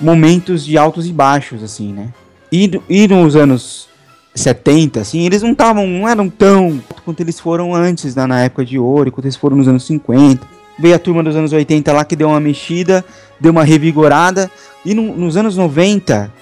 momentos 0.00 0.64
de 0.64 0.76
altos 0.78 1.06
e 1.06 1.12
baixos, 1.12 1.62
assim, 1.62 1.92
né? 1.92 2.08
E, 2.50 2.70
e 2.88 3.08
nos 3.08 3.36
anos 3.36 3.88
70, 4.34 5.00
assim, 5.00 5.24
eles 5.26 5.42
não 5.42 5.52
estavam, 5.52 5.86
não 5.86 6.08
eram 6.08 6.28
tão 6.28 6.80
quanto 7.04 7.20
eles 7.20 7.38
foram 7.40 7.74
antes, 7.74 8.14
na, 8.14 8.26
na 8.26 8.40
época 8.44 8.64
de 8.64 8.78
ouro, 8.78 9.10
quanto 9.10 9.24
eles 9.26 9.36
foram 9.36 9.56
nos 9.56 9.68
anos 9.68 9.84
50. 9.86 10.46
Veio 10.78 10.94
a 10.94 10.98
turma 10.98 11.22
dos 11.22 11.36
anos 11.36 11.52
80 11.52 11.92
lá 11.92 12.04
que 12.04 12.16
deu 12.16 12.28
uma 12.28 12.40
mexida, 12.40 13.04
deu 13.40 13.52
uma 13.52 13.64
revigorada, 13.64 14.50
e 14.84 14.94
no- 14.94 15.16
nos 15.16 15.36
anos 15.36 15.56
90, 15.56 16.32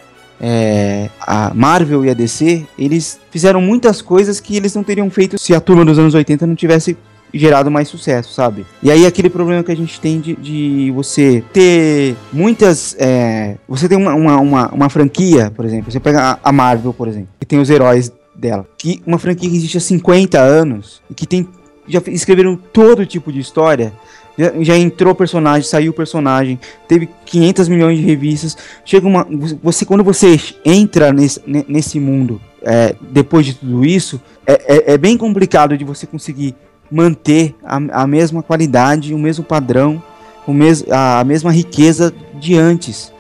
é, 0.41 1.11
a 1.21 1.53
Marvel 1.55 2.05
e 2.05 2.11
a 2.11 2.15
DC, 2.15 2.67
eles 2.79 3.21
fizeram 3.31 3.61
muitas 3.61 4.01
coisas 4.01 4.41
que 4.41 4.57
eles 4.57 4.75
não 4.75 4.83
teriam 4.83 5.11
feito 5.11 5.39
se 5.39 5.55
a 5.55 5.61
turma 5.61 5.85
dos 5.85 5.99
anos 5.99 6.15
80 6.15 6.47
não 6.47 6.55
tivesse 6.55 6.97
gerado 7.33 7.71
mais 7.71 7.89
sucesso, 7.89 8.33
sabe? 8.33 8.67
E 8.83 8.91
aí 8.91 9.07
aquele 9.07 9.31
problema 9.31 9.63
que 9.63 9.71
a 9.71 9.77
gente 9.77 10.01
tem 10.01 10.21
de, 10.21 10.35
de 10.37 10.91
você 10.93 11.45
ter 11.53 12.17
muitas. 12.33 12.97
é, 12.99 13.57
você 13.69 13.89
tem 13.89 13.97
uma, 13.97 14.15
uma, 14.15 14.41
uma, 14.41 14.69
uma 14.69 14.89
franquia, 14.89 15.53
por 15.55 15.65
exemplo, 15.65 15.91
você 15.91 16.01
pega 16.01 16.39
a, 16.43 16.53
Marvel, 16.53 16.93
por 16.93 17.09
exemplo, 17.09 17.29
que 17.39 17.47
tem 17.47 17.59
os 17.59 17.71
heróis 17.71 18.13
dela. 18.35 18.67
Que 18.77 19.03
uma 19.07 19.19
franquia 19.19 19.49
que 19.49 19.57
existe 19.57 19.77
há 19.77 19.81
50 19.81 20.41
anos 20.41 21.03
e 21.11 21.15
que 21.15 21.27
tem. 21.27 21.49
Já 21.87 22.01
escreveram 22.07 22.57
todo 22.57 23.07
tipo 23.07 23.33
de 23.33 23.41
história. 23.41 23.93
Já, 24.41 24.53
já 24.63 24.79
entrou 24.79 25.15
personagem, 25.15 25.69
saiu 25.69 25.93
personagem, 25.93 26.59
teve 26.89 27.11
500 27.27 27.69
milhões 27.69 27.99
de 27.99 28.05
revistas. 28.05 28.57
Chega 28.87 29.07
uma. 29.07 29.27
Você, 29.63 29.85
quando 29.85 30.03
você 30.03 30.41
entra 30.65 31.13
nesse, 31.13 31.43
ne- 31.47 31.65
nesse 31.69 32.01
mundo, 32.01 32.41
é, 32.63 32.95
depois 33.11 33.45
de 33.45 33.55
tudo 33.55 33.85
isso, 33.85 34.19
é, 34.47 34.53
é, 34.77 34.93
é 34.95 34.99
bem 34.99 35.19
complicado 35.19 35.77
de 35.77 35.85
você 35.85 36.07
conseguir 36.07 36.55
manter 36.91 37.55
a, 37.63 38.03
a 38.03 38.07
mesma 38.07 38.43
qualidade, 38.43 39.13
o 39.13 39.19
mesmo 39.19 39.45
padrão, 39.45 40.03
o 40.47 40.55
mes, 40.55 40.85
a, 40.91 41.21
a 41.21 41.25
mesma 41.25 41.53
riqueza 41.53 42.13
de 42.39 42.57
antes. 42.57 43.13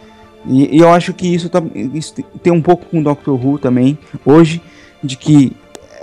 E, 0.46 0.76
e 0.76 0.80
eu 0.80 0.88
acho 0.88 1.12
que 1.12 1.26
isso, 1.26 1.50
tá, 1.50 1.62
isso 1.92 2.14
tem 2.42 2.50
um 2.50 2.62
pouco 2.62 2.86
com 2.86 3.00
o 3.00 3.04
Doctor 3.04 3.34
Who 3.34 3.58
também, 3.58 3.98
hoje, 4.24 4.62
de 5.04 5.16
que 5.16 5.52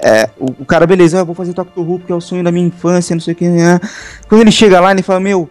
é, 0.07 0.29
o, 0.39 0.45
o 0.61 0.65
cara, 0.65 0.87
beleza, 0.87 1.17
eu 1.17 1.25
vou 1.25 1.35
fazer 1.35 1.53
Doctor 1.53 1.87
Who 1.87 1.99
porque 1.99 2.13
é 2.13 2.15
o 2.15 2.21
sonho 2.21 2.41
da 2.41 2.51
minha 2.51 2.65
infância, 2.65 3.13
não 3.13 3.21
sei 3.21 3.33
o 3.33 3.35
que. 3.35 3.49
né? 3.49 3.77
Quando 4.29 4.41
ele 4.41 4.51
chega 4.51 4.79
lá, 4.79 4.91
ele 4.91 5.01
fala, 5.01 5.19
meu, 5.19 5.49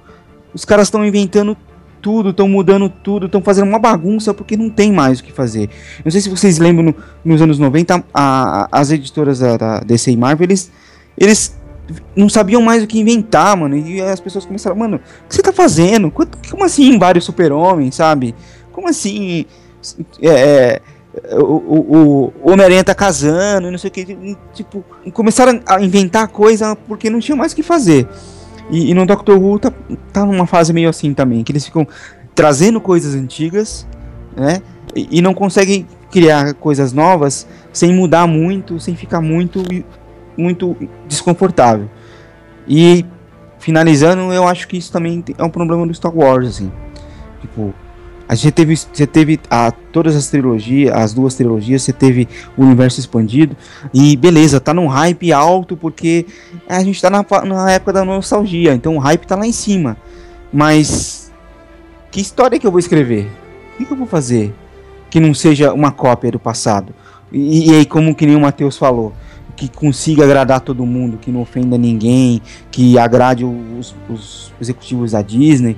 os 0.55 0.65
caras 0.65 0.87
estão 0.87 1.05
inventando 1.05 1.55
tudo, 2.01 2.31
estão 2.31 2.49
mudando 2.49 2.89
tudo, 2.89 3.27
estão 3.27 3.43
fazendo 3.43 3.69
uma 3.69 3.79
bagunça 3.79 4.33
porque 4.33 4.57
não 4.57 4.71
tem 4.71 4.91
mais 4.91 5.21
o 5.21 5.25
que 5.25 5.31
fazer. 5.31 5.69
Não 6.03 6.11
sei 6.11 6.23
se 6.23 6.31
vocês 6.31 6.59
lembram, 6.59 6.87
no, 6.87 6.95
nos 7.23 7.43
anos 7.43 7.59
90, 7.59 7.97
a, 7.97 8.03
a, 8.15 8.69
as 8.73 8.91
editoras 8.91 9.41
da, 9.41 9.57
da, 9.59 9.81
DC 9.81 10.11
e 10.11 10.17
Marvel, 10.17 10.47
eles, 10.47 10.73
eles 11.19 11.55
não 12.17 12.29
sabiam 12.29 12.63
mais 12.63 12.83
o 12.83 12.87
que 12.87 12.99
inventar, 12.99 13.55
mano. 13.57 13.77
E 13.77 14.01
as 14.01 14.21
pessoas 14.21 14.47
começaram, 14.47 14.77
mano, 14.77 14.97
o 14.97 15.29
que 15.29 15.35
você 15.35 15.43
tá 15.43 15.53
fazendo? 15.53 16.11
Como 16.11 16.65
assim 16.65 16.99
vários 16.99 17.25
super-homens, 17.25 17.95
sabe? 17.95 18.35
Como 18.73 18.89
assim? 18.89 19.45
É, 20.23 20.31
é, 20.31 20.83
o, 21.33 21.45
o, 21.45 22.33
o 22.43 22.51
Homem-Aranha 22.51 22.85
tá 22.85 22.95
casando, 22.95 23.71
não 23.71 23.79
sei 23.79 23.89
o 23.89 23.93
que. 23.93 24.37
Tipo, 24.53 24.85
começaram 25.13 25.61
a 25.67 25.81
inventar 25.81 26.29
coisa 26.29 26.77
porque 26.87 27.09
não 27.09 27.21
tinha 27.21 27.37
mais 27.37 27.53
o 27.53 27.57
que 27.57 27.63
fazer. 27.63 28.07
E, 28.71 28.91
e, 28.91 28.95
no 28.95 29.07
Doctor 29.07 29.39
Who 29.39 29.59
tá, 29.59 29.73
tá 30.13 30.25
numa 30.27 30.47
fase 30.47 30.73
meio 30.73 30.89
assim 30.89 31.15
também, 31.15 31.43
que 31.45 31.53
eles 31.53 31.65
ficam 31.65 31.87
trazendo 32.35 32.81
coisas 32.81 33.15
antigas, 33.15 33.87
né? 34.37 34.61
E, 34.95 35.19
e 35.19 35.23
não 35.23 35.33
conseguem 35.33 35.87
criar 36.11 36.55
coisas 36.55 36.93
novas 36.93 37.47
sem 37.73 37.95
mudar 37.95 38.27
muito, 38.27 38.81
sem 38.81 38.97
ficar 38.97 39.21
muito, 39.21 39.63
muito 40.37 40.77
desconfortável. 41.07 41.89
E 42.69 43.05
finalizando, 43.59 44.33
eu 44.33 44.47
acho 44.47 44.67
que 44.69 44.77
isso 44.77 44.93
também 44.93 45.25
é 45.39 45.45
um 45.45 45.51
problema 45.51 45.87
do 45.87 45.95
Star 45.95 46.15
Wars, 46.15 46.49
assim. 46.49 46.71
Tipo, 47.41 47.75
a 48.29 48.35
gente 48.35 48.53
teve, 48.53 48.77
você 48.77 49.07
teve 49.07 49.39
a, 49.49 49.71
todas 49.71 50.17
as 50.17 50.27
trilogias, 50.29 50.93
as 50.95 51.15
duas 51.15 51.35
trilogias, 51.35 51.83
você 51.83 51.93
teve 51.93 52.29
o 52.57 52.63
universo 52.63 52.99
expandido. 52.99 53.57
E 53.95 54.17
beleza, 54.17 54.61
tá 54.61 54.75
num 54.75 54.87
hype 54.87 55.33
alto 55.33 55.77
porque 55.77 56.27
a 56.69 56.83
gente 56.83 57.01
tá 57.01 57.09
na, 57.09 57.25
na 57.45 57.71
época 57.71 57.93
da 57.93 58.05
nostalgia, 58.05 58.75
então 58.75 58.97
o 58.97 58.99
hype 58.99 59.27
tá 59.27 59.37
lá 59.37 59.47
em 59.47 59.53
cima. 59.53 59.97
Mas 60.53 61.31
que 62.11 62.21
história 62.21 62.59
que 62.59 62.67
eu 62.67 62.71
vou 62.71 62.81
escrever? 62.81 63.31
O 63.75 63.79
que, 63.79 63.85
que 63.85 63.93
eu 63.93 63.97
vou 63.97 64.07
fazer 64.07 64.53
que 65.09 65.21
não 65.21 65.33
seja 65.33 65.73
uma 65.73 65.93
cópia 65.93 66.33
do 66.33 66.39
passado? 66.39 66.95
E, 67.31 67.71
e 67.71 67.75
aí, 67.75 67.87
como 67.87 68.15
que 68.15 68.27
nem 68.27 68.37
o 68.37 68.41
Matheus 68.41 68.77
falou, 68.77 69.13
que 69.57 69.69
consiga 69.69 70.23
agradar 70.23 70.61
todo 70.61 70.85
mundo, 70.85 71.17
que 71.17 71.31
não 71.33 71.41
ofenda 71.41 71.79
ninguém, 71.79 72.43
que 72.71 72.99
agrade 72.99 73.45
os, 73.45 73.97
os 74.09 74.53
executivos 74.61 75.13
da 75.13 75.23
Disney. 75.23 75.77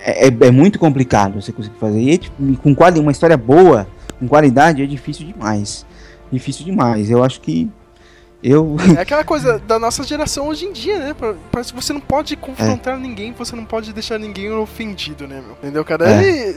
É, 0.00 0.28
é, 0.28 0.28
é, 0.28 0.50
muito 0.50 0.78
complicado 0.78 1.40
você 1.40 1.52
conseguir 1.52 1.76
fazer. 1.78 2.00
E 2.00 2.18
tipo, 2.18 2.56
com 2.56 2.74
uma 3.00 3.12
história 3.12 3.36
boa, 3.36 3.86
com 4.18 4.26
qualidade, 4.26 4.82
é 4.82 4.86
difícil 4.86 5.26
demais. 5.26 5.86
Difícil 6.32 6.64
demais. 6.64 7.10
Eu 7.10 7.22
acho 7.22 7.40
que 7.40 7.70
eu... 8.42 8.76
É 8.96 9.00
aquela 9.02 9.24
coisa 9.24 9.58
da 9.58 9.78
nossa 9.78 10.02
geração 10.04 10.48
hoje 10.48 10.66
em 10.66 10.72
dia, 10.72 10.98
né? 10.98 11.16
Parece 11.50 11.72
que 11.72 11.80
você 11.80 11.92
não 11.92 12.00
pode 12.00 12.36
confrontar 12.36 12.94
é. 12.94 12.98
ninguém, 12.98 13.32
você 13.32 13.56
não 13.56 13.64
pode 13.64 13.92
deixar 13.92 14.18
ninguém 14.18 14.52
ofendido, 14.52 15.26
né, 15.26 15.42
meu? 15.44 15.52
Entendeu, 15.52 15.84
cara? 15.84 16.04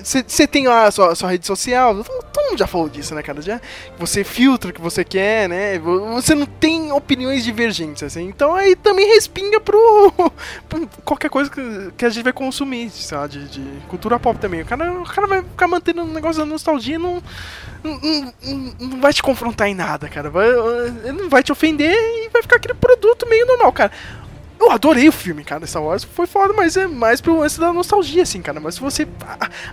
Você 0.04 0.44
é. 0.44 0.48
tem 0.48 0.68
a 0.68 0.92
sua, 0.92 1.16
sua 1.16 1.32
rede 1.32 1.46
social, 1.46 2.04
todo 2.04 2.46
mundo 2.50 2.60
já 2.60 2.68
falou 2.68 2.88
disso, 2.88 3.16
né, 3.16 3.24
cara? 3.24 3.42
Já, 3.42 3.60
você 3.98 4.24
filtra 4.24 4.70
o 4.70 4.74
que 4.74 4.82
você 4.82 5.04
quer, 5.04 5.50
né? 5.50 5.80
Você 5.80 6.36
não 6.36 6.46
tem 6.46 6.92
opiniões 6.92 7.44
divergentes, 7.44 8.04
assim. 8.04 8.28
Então 8.28 8.54
aí 8.54 8.76
também 8.76 9.08
respinga 9.08 9.60
pro, 9.60 10.14
pro 10.70 10.88
qualquer 11.04 11.30
coisa 11.30 11.50
que, 11.50 11.92
que, 11.98 12.06
a 12.06 12.10
gente 12.10 12.24
vai 12.24 12.34
consumir, 12.34 12.90
sabe? 12.92 13.40
De, 13.40 13.48
de, 13.48 13.88
cultura 13.88 14.20
pop 14.20 14.40
também. 14.40 14.62
O 14.62 14.66
cara, 14.66 14.92
o 14.92 15.06
cara 15.06 15.28
vai 15.28 15.42
ficar 15.42 15.68
mantendo 15.68 16.04
um 16.04 16.14
negócio 16.14 16.42
da 16.42 16.46
nostalgia 16.46 17.00
não, 17.00 17.22
não, 17.84 18.00
não, 18.00 18.74
não 18.80 19.02
vai 19.02 19.14
te 19.14 19.24
confrontar 19.24 19.68
em 19.68 19.76
nada, 19.76 20.08
cara. 20.08 20.30
Vai, 20.30 20.48
ele 21.04 21.24
não 21.24 21.30
vai 21.30 21.44
te 21.44 21.52
ofender 21.52 21.94
e 21.94 22.30
vai 22.30 22.42
ficar 22.42 22.58
aquele 22.58 22.74
produto 22.74 23.28
meio 23.28 23.46
normal, 23.46 23.72
cara. 23.74 23.92
Eu 24.60 24.70
adorei 24.70 25.10
o 25.10 25.12
filme, 25.12 25.44
cara. 25.44 25.66
Star 25.66 25.82
Wars 25.82 26.04
foi 26.04 26.28
foda, 26.28 26.54
mas 26.54 26.78
é 26.78 26.86
mais 26.86 27.20
pelo 27.20 27.40
lance 27.40 27.60
da 27.60 27.74
nostalgia, 27.74 28.22
assim, 28.22 28.42
cara. 28.42 28.60
Mas 28.60 28.76
se 28.76 28.82
você 28.82 29.08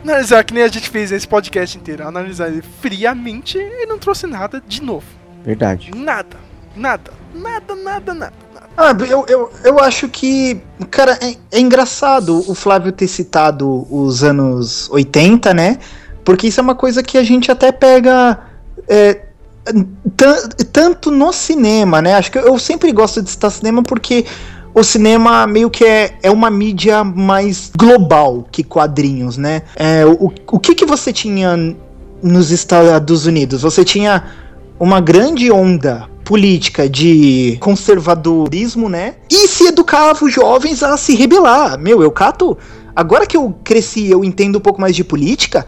analisar, 0.02 0.42
que 0.44 0.54
nem 0.54 0.62
a 0.62 0.68
gente 0.68 0.88
fez 0.88 1.12
esse 1.12 1.28
podcast 1.28 1.76
inteiro, 1.76 2.08
analisar 2.08 2.48
ele 2.48 2.62
friamente, 2.80 3.58
ele 3.58 3.84
não 3.84 3.98
trouxe 3.98 4.26
nada 4.26 4.62
de 4.66 4.82
novo. 4.82 5.04
Verdade. 5.44 5.90
Nada. 5.94 6.38
Nada. 6.74 7.12
Nada, 7.34 7.74
nada, 7.74 8.14
nada. 8.14 8.32
Ah, 8.76 8.96
eu, 9.06 9.26
eu, 9.28 9.52
eu 9.64 9.80
acho 9.80 10.08
que, 10.08 10.62
cara, 10.90 11.18
é, 11.20 11.36
é 11.50 11.60
engraçado 11.60 12.48
o 12.48 12.54
Flávio 12.54 12.92
ter 12.92 13.08
citado 13.08 13.86
os 13.92 14.22
anos 14.22 14.88
80, 14.90 15.52
né? 15.52 15.78
Porque 16.28 16.48
isso 16.48 16.60
é 16.60 16.62
uma 16.62 16.74
coisa 16.74 17.02
que 17.02 17.16
a 17.16 17.22
gente 17.22 17.50
até 17.50 17.72
pega. 17.72 18.38
É, 18.86 19.18
tanto 20.70 21.10
no 21.10 21.32
cinema, 21.32 22.02
né? 22.02 22.16
Acho 22.16 22.30
que 22.30 22.36
eu 22.36 22.58
sempre 22.58 22.92
gosto 22.92 23.22
de 23.22 23.30
citar 23.30 23.50
cinema 23.50 23.82
porque 23.82 24.26
o 24.74 24.84
cinema 24.84 25.46
meio 25.46 25.70
que 25.70 25.86
é, 25.86 26.18
é 26.22 26.30
uma 26.30 26.50
mídia 26.50 27.02
mais 27.02 27.72
global 27.74 28.46
que 28.52 28.62
quadrinhos, 28.62 29.38
né? 29.38 29.62
É, 29.74 30.04
o, 30.04 30.30
o 30.52 30.58
que, 30.60 30.74
que 30.74 30.84
você 30.84 31.14
tinha 31.14 31.74
nos 32.22 32.50
Estados 32.50 33.24
Unidos? 33.24 33.62
Você 33.62 33.82
tinha 33.82 34.24
uma 34.78 35.00
grande 35.00 35.50
onda 35.50 36.10
política 36.26 36.86
de 36.90 37.56
conservadorismo, 37.58 38.86
né? 38.86 39.14
E 39.30 39.48
se 39.48 39.68
educava 39.68 40.22
os 40.26 40.34
jovens 40.34 40.82
a 40.82 40.94
se 40.98 41.14
rebelar. 41.16 41.78
Meu, 41.78 42.02
eu 42.02 42.10
cato. 42.10 42.58
Agora 42.94 43.26
que 43.26 43.36
eu 43.36 43.54
cresci, 43.64 44.10
eu 44.10 44.22
entendo 44.22 44.58
um 44.58 44.60
pouco 44.60 44.78
mais 44.78 44.94
de 44.94 45.04
política 45.04 45.64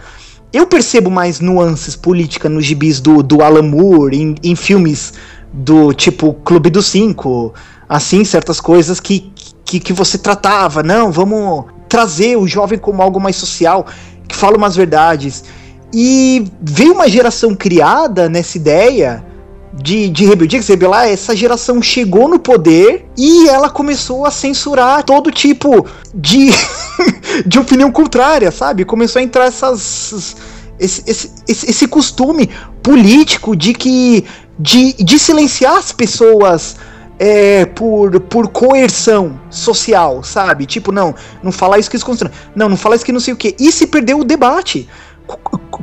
eu 0.52 0.66
percebo 0.66 1.10
mais 1.10 1.40
nuances 1.40 1.94
política 1.94 2.48
nos 2.48 2.64
gibis 2.64 3.00
do, 3.00 3.22
do 3.22 3.42
Alan 3.42 3.62
Moore, 3.62 4.16
em, 4.16 4.34
em 4.42 4.56
filmes 4.56 5.12
do 5.52 5.92
tipo 5.92 6.34
Clube 6.34 6.70
dos 6.70 6.86
Cinco, 6.86 7.54
assim, 7.88 8.24
certas 8.24 8.60
coisas 8.60 8.98
que, 9.00 9.32
que, 9.64 9.78
que 9.78 9.92
você 9.92 10.18
tratava. 10.18 10.82
Não, 10.82 11.12
vamos 11.12 11.66
trazer 11.88 12.36
o 12.36 12.46
jovem 12.46 12.78
como 12.78 13.02
algo 13.02 13.20
mais 13.20 13.36
social, 13.36 13.86
que 14.26 14.34
fala 14.34 14.56
umas 14.56 14.74
verdades. 14.74 15.44
E 15.92 16.44
veio 16.60 16.94
uma 16.94 17.08
geração 17.08 17.54
criada 17.54 18.28
nessa 18.28 18.56
ideia 18.56 19.24
de, 19.72 20.08
de 20.08 20.24
rebeldia, 20.24 20.58
que 20.58 20.64
se 20.64 20.72
rebelar, 20.72 21.08
essa 21.08 21.34
geração 21.36 21.80
chegou 21.80 22.28
no 22.28 22.38
poder 22.38 23.06
e 23.16 23.48
ela 23.48 23.70
começou 23.70 24.26
a 24.26 24.30
censurar 24.30 25.02
todo 25.04 25.30
tipo 25.30 25.86
de, 26.14 26.50
de 27.46 27.58
opinião 27.58 27.90
contrária, 27.92 28.50
sabe? 28.50 28.84
Começou 28.84 29.20
a 29.20 29.22
entrar 29.22 29.46
essas. 29.46 30.36
Esse, 30.78 31.02
esse, 31.06 31.30
esse, 31.46 31.70
esse 31.70 31.86
costume 31.86 32.50
político 32.82 33.54
de 33.54 33.72
que. 33.72 34.24
de, 34.58 34.94
de 34.94 35.18
silenciar 35.18 35.76
as 35.76 35.92
pessoas 35.92 36.76
é, 37.18 37.66
por, 37.66 38.18
por 38.20 38.48
coerção 38.48 39.38
social, 39.50 40.24
sabe? 40.24 40.66
Tipo, 40.66 40.90
não, 40.90 41.14
não 41.42 41.52
falar 41.52 41.78
isso 41.78 41.90
que 41.90 41.96
isso 41.96 42.06
constrói. 42.06 42.32
Não, 42.56 42.68
não 42.68 42.76
falar 42.76 42.96
isso 42.96 43.04
que 43.04 43.12
não 43.12 43.20
sei 43.20 43.34
o 43.34 43.36
que. 43.36 43.54
E 43.60 43.70
se 43.70 43.86
perdeu 43.86 44.18
o 44.18 44.24
debate. 44.24 44.88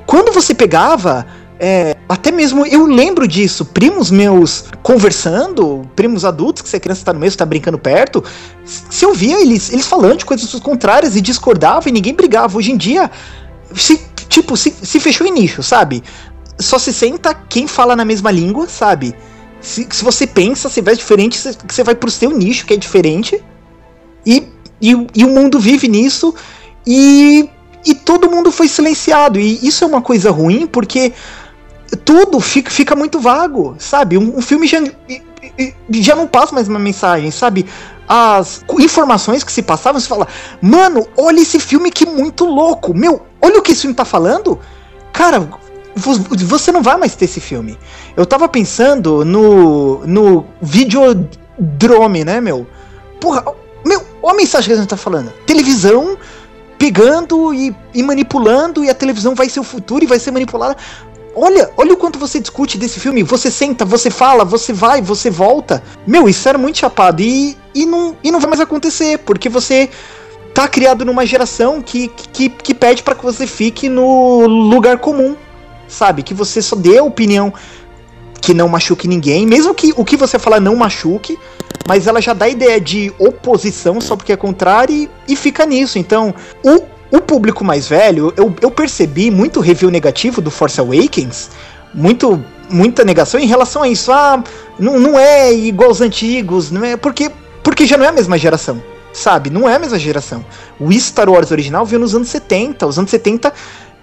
Quando 0.06 0.34
você 0.34 0.54
pegava 0.54 1.26
é, 1.60 1.96
até 2.10 2.32
mesmo 2.32 2.66
eu 2.66 2.86
lembro 2.86 3.28
disso, 3.28 3.66
primos 3.66 4.10
meus 4.10 4.66
conversando, 4.82 5.88
primos 5.96 6.24
adultos, 6.24 6.62
que 6.62 6.70
você 6.70 6.78
é 6.78 6.80
criança 6.80 7.04
tá 7.04 7.12
no 7.12 7.20
meio, 7.20 7.36
tá 7.36 7.46
brincando 7.46 7.78
perto, 7.78 8.24
se 8.64 9.04
eu 9.04 9.14
via 9.14 9.42
eles, 9.42 9.72
eles 9.72 9.86
falando 9.86 10.18
de 10.18 10.26
coisas 10.26 10.50
contrárias 10.62 11.16
e 11.16 11.22
discordavam 11.22 11.90
e 11.90 11.92
ninguém 11.92 12.14
brigava. 12.14 12.58
Hoje 12.58 12.72
em 12.72 12.78
dia, 12.78 13.12
se, 13.76 14.02
tipo, 14.30 14.56
se, 14.56 14.74
se 14.82 15.00
fechou 15.00 15.28
em 15.28 15.32
nicho, 15.32 15.62
sabe? 15.62 16.02
Só 16.58 16.80
se 16.80 16.94
senta 16.94 17.34
quem 17.34 17.68
fala 17.68 17.96
na 17.96 18.06
mesma 18.06 18.32
língua, 18.32 18.68
sabe? 18.68 19.14
Se, 19.60 19.86
se 19.92 20.04
você 20.04 20.26
pensa, 20.26 20.70
se 20.70 20.82
veste 20.82 21.00
diferente, 21.00 21.38
você, 21.38 21.56
você 21.68 21.84
vai 21.84 21.94
pro 21.94 22.10
seu 22.10 22.32
nicho, 22.32 22.66
que 22.66 22.74
é 22.74 22.78
diferente. 22.78 23.44
E, 24.26 24.48
e, 24.82 25.08
e 25.14 25.26
o 25.26 25.30
mundo 25.30 25.60
vive 25.60 25.88
nisso. 25.90 26.34
E, 26.86 27.50
e 27.86 27.94
todo 27.94 28.30
mundo 28.30 28.50
foi 28.52 28.68
silenciado. 28.68 29.40
E 29.40 29.60
isso 29.68 29.84
é 29.84 29.88
uma 29.88 30.02
coisa 30.02 30.32
ruim, 30.32 30.66
porque 30.68 31.14
tudo 32.04 32.40
fica, 32.40 32.70
fica 32.70 32.96
muito 32.96 33.20
vago, 33.20 33.76
sabe? 33.80 34.18
Um, 34.18 34.38
um, 34.38 34.42
filme 34.42 34.68
já, 34.68 34.80
já 35.92 36.16
não 36.16 36.28
passa 36.28 36.54
mais 36.54 36.68
uma 36.68 36.80
mensagem, 36.80 37.32
sabe? 37.32 37.66
As 38.08 38.64
informações 38.80 39.44
que 39.44 39.52
se 39.52 39.62
passavam, 39.62 40.00
você 40.00 40.08
fala, 40.08 40.28
mano, 40.62 41.08
olha 41.18 41.42
esse 41.42 41.60
filme 41.60 41.92
que 41.92 42.06
muito 42.06 42.46
louco, 42.46 42.94
meu, 42.94 43.26
olha 43.42 43.60
o 43.60 43.62
que 43.62 43.72
esse 43.72 43.82
filme 43.82 43.96
tá 43.96 44.06
falando. 44.06 44.60
Cara, 45.12 45.48
você 45.96 46.72
não 46.72 46.82
vai 46.84 46.98
mais 46.98 47.16
ter 47.16 47.26
esse 47.26 47.40
filme. 47.40 47.78
Eu 48.16 48.26
tava 48.26 48.48
pensando 48.48 49.26
no, 49.26 50.06
no 50.06 50.46
Videodrome, 50.62 52.24
né, 52.24 52.40
meu? 52.40 52.68
Porra, 53.20 53.44
meu, 53.86 54.02
olha 54.22 54.34
a 54.34 54.38
mensagem 54.38 54.68
que 54.68 54.74
a 54.74 54.78
gente 54.78 54.90
tá 54.90 54.98
falando. 54.98 55.32
Televisão 55.46 56.18
pegando 56.78 57.54
e, 57.54 57.76
e 57.94 58.04
manipulando, 58.04 58.84
e 58.84 58.90
a 58.90 58.94
televisão 58.94 59.34
vai 59.34 59.50
ser 59.50 59.60
o 59.60 59.64
futuro 59.64 60.04
e 60.04 60.08
vai 60.08 60.20
ser 60.20 60.32
manipulada 60.32 60.78
olha, 61.38 61.70
olha 61.78 61.94
o 61.94 61.98
quanto 61.98 62.18
você 62.18 62.40
discute 62.40 62.78
desse 62.78 63.00
filme. 63.00 63.22
Você 63.22 63.52
senta, 63.52 63.86
você 63.86 64.10
fala, 64.10 64.44
você 64.44 64.74
vai, 64.74 65.02
você 65.02 65.30
volta. 65.30 65.84
Meu, 66.06 66.28
isso 66.28 66.50
era 66.50 66.58
muito 66.58 66.80
chapado. 66.80 67.22
E, 67.22 67.56
e, 67.76 67.86
não, 67.86 68.18
e 68.24 68.32
não 68.32 68.40
vai 68.40 68.50
mais 68.50 68.62
acontecer, 68.62 69.20
porque 69.20 69.48
você 69.48 69.90
tá 70.54 70.68
criado 70.68 71.06
numa 71.06 71.26
geração 71.26 71.82
que, 71.82 72.08
que, 72.08 72.50
que 72.50 72.74
pede 72.74 73.04
para 73.04 73.14
que 73.14 73.24
você 73.24 73.46
fique 73.46 73.88
no 73.88 74.48
lugar 74.48 74.98
comum, 74.98 75.36
sabe? 75.88 76.24
Que 76.24 76.34
você 76.34 76.62
só 76.62 76.76
dê 76.76 76.98
a 76.98 77.04
opinião 77.04 77.54
que 78.42 78.54
não 78.54 78.68
machuque 78.68 79.08
ninguém, 79.08 79.46
mesmo 79.46 79.76
que 79.76 79.94
o 79.96 80.04
que 80.04 80.18
você 80.18 80.40
falar 80.40 80.60
não 80.60 80.76
machuque, 80.76 81.38
mas 81.88 82.08
ela 82.08 82.22
já 82.22 82.34
dá 82.34 82.46
a 82.46 82.50
ideia 82.50 82.82
de 82.82 83.14
oposição 83.20 84.02
só 84.02 84.16
porque 84.16 84.34
é 84.34 84.38
contrário 84.38 84.96
e, 84.96 85.10
e 85.28 85.36
fica 85.36 85.66
nisso. 85.66 86.00
Então, 86.00 86.34
o, 86.64 86.82
o 87.12 87.22
público 87.22 87.64
mais 87.64 87.88
velho, 87.88 88.34
eu, 88.36 88.54
eu 88.62 88.72
percebi 88.72 89.32
muito 89.32 89.60
review 89.60 89.90
negativo 89.90 90.42
do 90.42 90.52
Force 90.52 90.80
Awakens, 90.80 91.50
muito 91.94 92.44
muita 92.70 93.04
negação 93.06 93.40
em 93.40 93.48
relação 93.48 93.84
a 93.84 93.88
isso. 93.88 94.12
Ah, 94.12 94.44
não, 94.78 95.00
não 95.00 95.18
é 95.18 95.54
igual 95.54 95.90
aos 95.90 96.02
antigos, 96.02 96.70
não 96.72 96.84
é 96.84 96.98
porque 96.98 97.32
porque 97.64 97.86
já 97.86 97.98
não 97.98 98.06
é 98.06 98.10
a 98.10 98.14
mesma 98.14 98.38
geração, 98.38 98.82
sabe? 99.12 99.50
Não 99.50 99.68
é 99.68 99.76
a 99.76 99.80
mesma 99.80 100.00
geração. 100.00 100.46
O 100.80 100.92
Star 100.94 101.30
Wars 101.30 101.52
original 101.52 101.86
veio 101.86 102.00
nos 102.00 102.16
anos 102.16 102.30
70. 102.30 102.88
Os 102.88 102.98
anos 102.98 103.12
70 103.12 103.54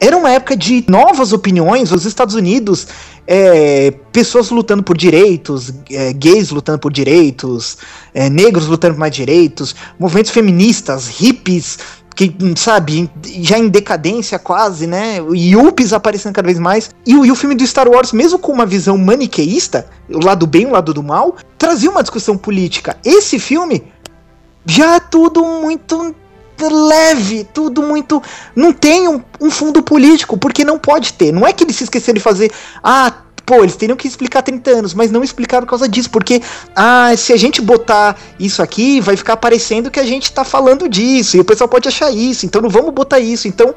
era 0.01 0.17
uma 0.17 0.31
época 0.31 0.57
de 0.57 0.85
novas 0.89 1.33
opiniões. 1.33 1.91
Os 1.91 2.05
Estados 2.05 2.35
Unidos, 2.35 2.87
é, 3.27 3.91
pessoas 4.13 4.51
lutando 4.51 4.83
por 4.83 4.97
direitos, 4.97 5.73
é, 5.91 6.13
gays 6.13 6.51
lutando 6.51 6.79
por 6.79 6.93
direitos, 6.93 7.79
é, 8.13 8.29
negros 8.29 8.67
lutando 8.67 8.95
por 8.95 9.01
mais 9.01 9.15
direitos, 9.15 9.75
movimentos 9.99 10.31
feministas, 10.31 11.09
hippies, 11.09 11.79
que, 12.15 12.35
sabe, 12.57 13.11
já 13.41 13.59
em 13.59 13.69
decadência 13.69 14.39
quase, 14.39 14.87
né? 14.87 15.19
Yuppies 15.35 15.93
aparecendo 15.93 16.35
cada 16.35 16.47
vez 16.47 16.59
mais. 16.59 16.91
E 17.05 17.15
o, 17.17 17.25
e 17.25 17.31
o 17.31 17.35
filme 17.35 17.55
do 17.55 17.67
Star 17.67 17.89
Wars, 17.89 18.13
mesmo 18.13 18.39
com 18.39 18.53
uma 18.53 18.65
visão 18.65 18.97
maniqueísta, 18.97 19.87
o 20.09 20.25
lado 20.25 20.47
bem 20.47 20.63
e 20.63 20.67
o 20.67 20.71
lado 20.71 20.95
do 20.95 21.03
mal, 21.03 21.37
trazia 21.59 21.91
uma 21.91 22.03
discussão 22.03 22.37
política. 22.37 22.97
Esse 23.05 23.39
filme 23.39 23.85
já 24.65 24.97
é 24.97 25.01
tudo 25.01 25.45
muito 25.45 26.15
leve, 26.63 27.45
tudo 27.53 27.83
muito. 27.83 28.23
Não 28.55 28.73
tem 28.73 29.09
um, 29.09 29.21
um, 29.41 29.51
fundo 29.51 29.83
político, 29.83 30.39
porque 30.39 30.65
não 30.65 30.79
pode 30.79 31.13
ter. 31.15 31.33
Não 31.33 31.47
é 31.47 31.53
que 31.53 31.65
eles 31.65 31.77
se 31.77 31.85
esqueceram 31.85 32.15
de 32.15 32.23
fazer. 32.23 32.53
Ah, 32.83 33.13
pô, 33.45 33.57
eles 33.57 33.77
teriam 33.77 33.97
que 33.97 34.09
explicar 34.09 34.43
30 34.43 34.71
anos, 34.71 34.95
mas 34.95 35.11
não 35.11 35.23
explicaram 35.23 35.65
por 35.65 35.71
causa 35.71 35.89
disso, 35.89 36.11
porque, 36.11 36.43
ah, 36.75 37.13
se 37.17 37.33
a 37.33 37.37
gente 37.37 37.61
botar 37.61 38.17
isso 38.39 38.63
aqui, 38.63 39.01
vai 39.01 39.17
ficar 39.17 39.37
parecendo 39.37 39.91
que 39.91 40.01
a 40.01 40.05
gente 40.05 40.33
tá 40.33 40.45
falando 40.45 40.89
disso, 40.89 41.37
e 41.37 41.41
o 41.41 41.45
pessoal 41.45 41.69
pode 41.69 41.89
achar 41.89 42.11
isso, 42.11 42.47
então 42.47 42.63
não 42.63 42.71
vamos 42.71 42.93
botar 42.93 43.19
isso. 43.19 43.47
Então, 43.47 43.75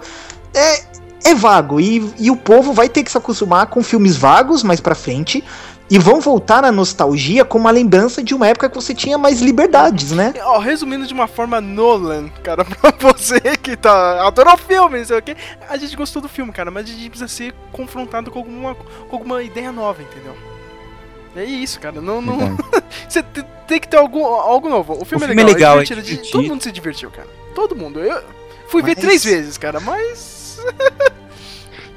é, 0.53 0.83
é 1.25 1.35
vago, 1.35 1.79
e, 1.79 2.11
e 2.17 2.31
o 2.31 2.35
povo 2.35 2.73
vai 2.73 2.87
ter 2.87 3.03
que 3.03 3.11
se 3.11 3.17
acostumar 3.17 3.67
com 3.67 3.83
filmes 3.83 4.15
vagos 4.15 4.63
mais 4.63 4.79
pra 4.79 4.95
frente, 4.95 5.43
e 5.89 5.97
vão 5.97 6.19
voltar 6.19 6.61
na 6.61 6.71
nostalgia 6.71 7.45
com 7.45 7.57
uma 7.57 7.71
lembrança 7.71 8.21
de 8.21 8.35
uma 8.35 8.47
época 8.47 8.69
que 8.69 8.75
você 8.75 8.93
tinha 8.93 9.17
mais 9.17 9.41
liberdades, 9.41 10.11
né? 10.11 10.33
Ó, 10.43 10.59
resumindo 10.59 11.07
de 11.07 11.13
uma 11.13 11.27
forma 11.27 11.61
Nolan, 11.61 12.29
cara, 12.43 12.65
pra 12.65 12.91
você 12.99 13.39
que 13.39 13.75
tá 13.75 14.27
adorou 14.27 14.53
o 14.53 14.57
filme, 14.57 14.99
não 14.99 15.05
sei 15.05 15.17
o 15.17 15.21
quê. 15.21 15.35
A 15.69 15.77
gente 15.77 15.95
gostou 15.95 16.21
do 16.21 16.27
filme, 16.27 16.51
cara, 16.51 16.69
mas 16.69 16.85
a 16.85 16.87
gente 16.91 17.09
precisa 17.09 17.27
ser 17.27 17.53
confrontado 17.71 18.29
com 18.29 18.39
alguma, 18.39 18.75
com 18.75 19.15
alguma 19.15 19.41
ideia 19.41 19.71
nova, 19.71 20.01
entendeu? 20.01 20.35
É 21.35 21.43
isso, 21.45 21.79
cara. 21.79 22.01
Não, 22.01 22.21
não... 22.21 22.57
você 23.07 23.23
tem 23.67 23.79
que 23.79 23.87
ter 23.87 23.97
algum, 23.97 24.25
algo 24.25 24.69
novo. 24.69 24.93
O 24.93 25.05
filme, 25.05 25.23
o 25.23 25.25
é 25.25 25.27
filme 25.27 25.43
legal. 25.43 25.77
É 25.77 25.83
legal 25.83 25.99
é 25.99 26.31
Todo 26.31 26.47
mundo 26.47 26.63
se 26.63 26.71
divertiu, 26.71 27.11
cara. 27.11 27.27
Todo 27.53 27.75
mundo. 27.75 27.99
Eu 27.99 28.23
fui 28.67 28.81
mas... 28.81 28.95
ver 28.95 29.01
três 29.01 29.23
vezes, 29.23 29.57
cara, 29.57 29.79
mas. 29.79 30.59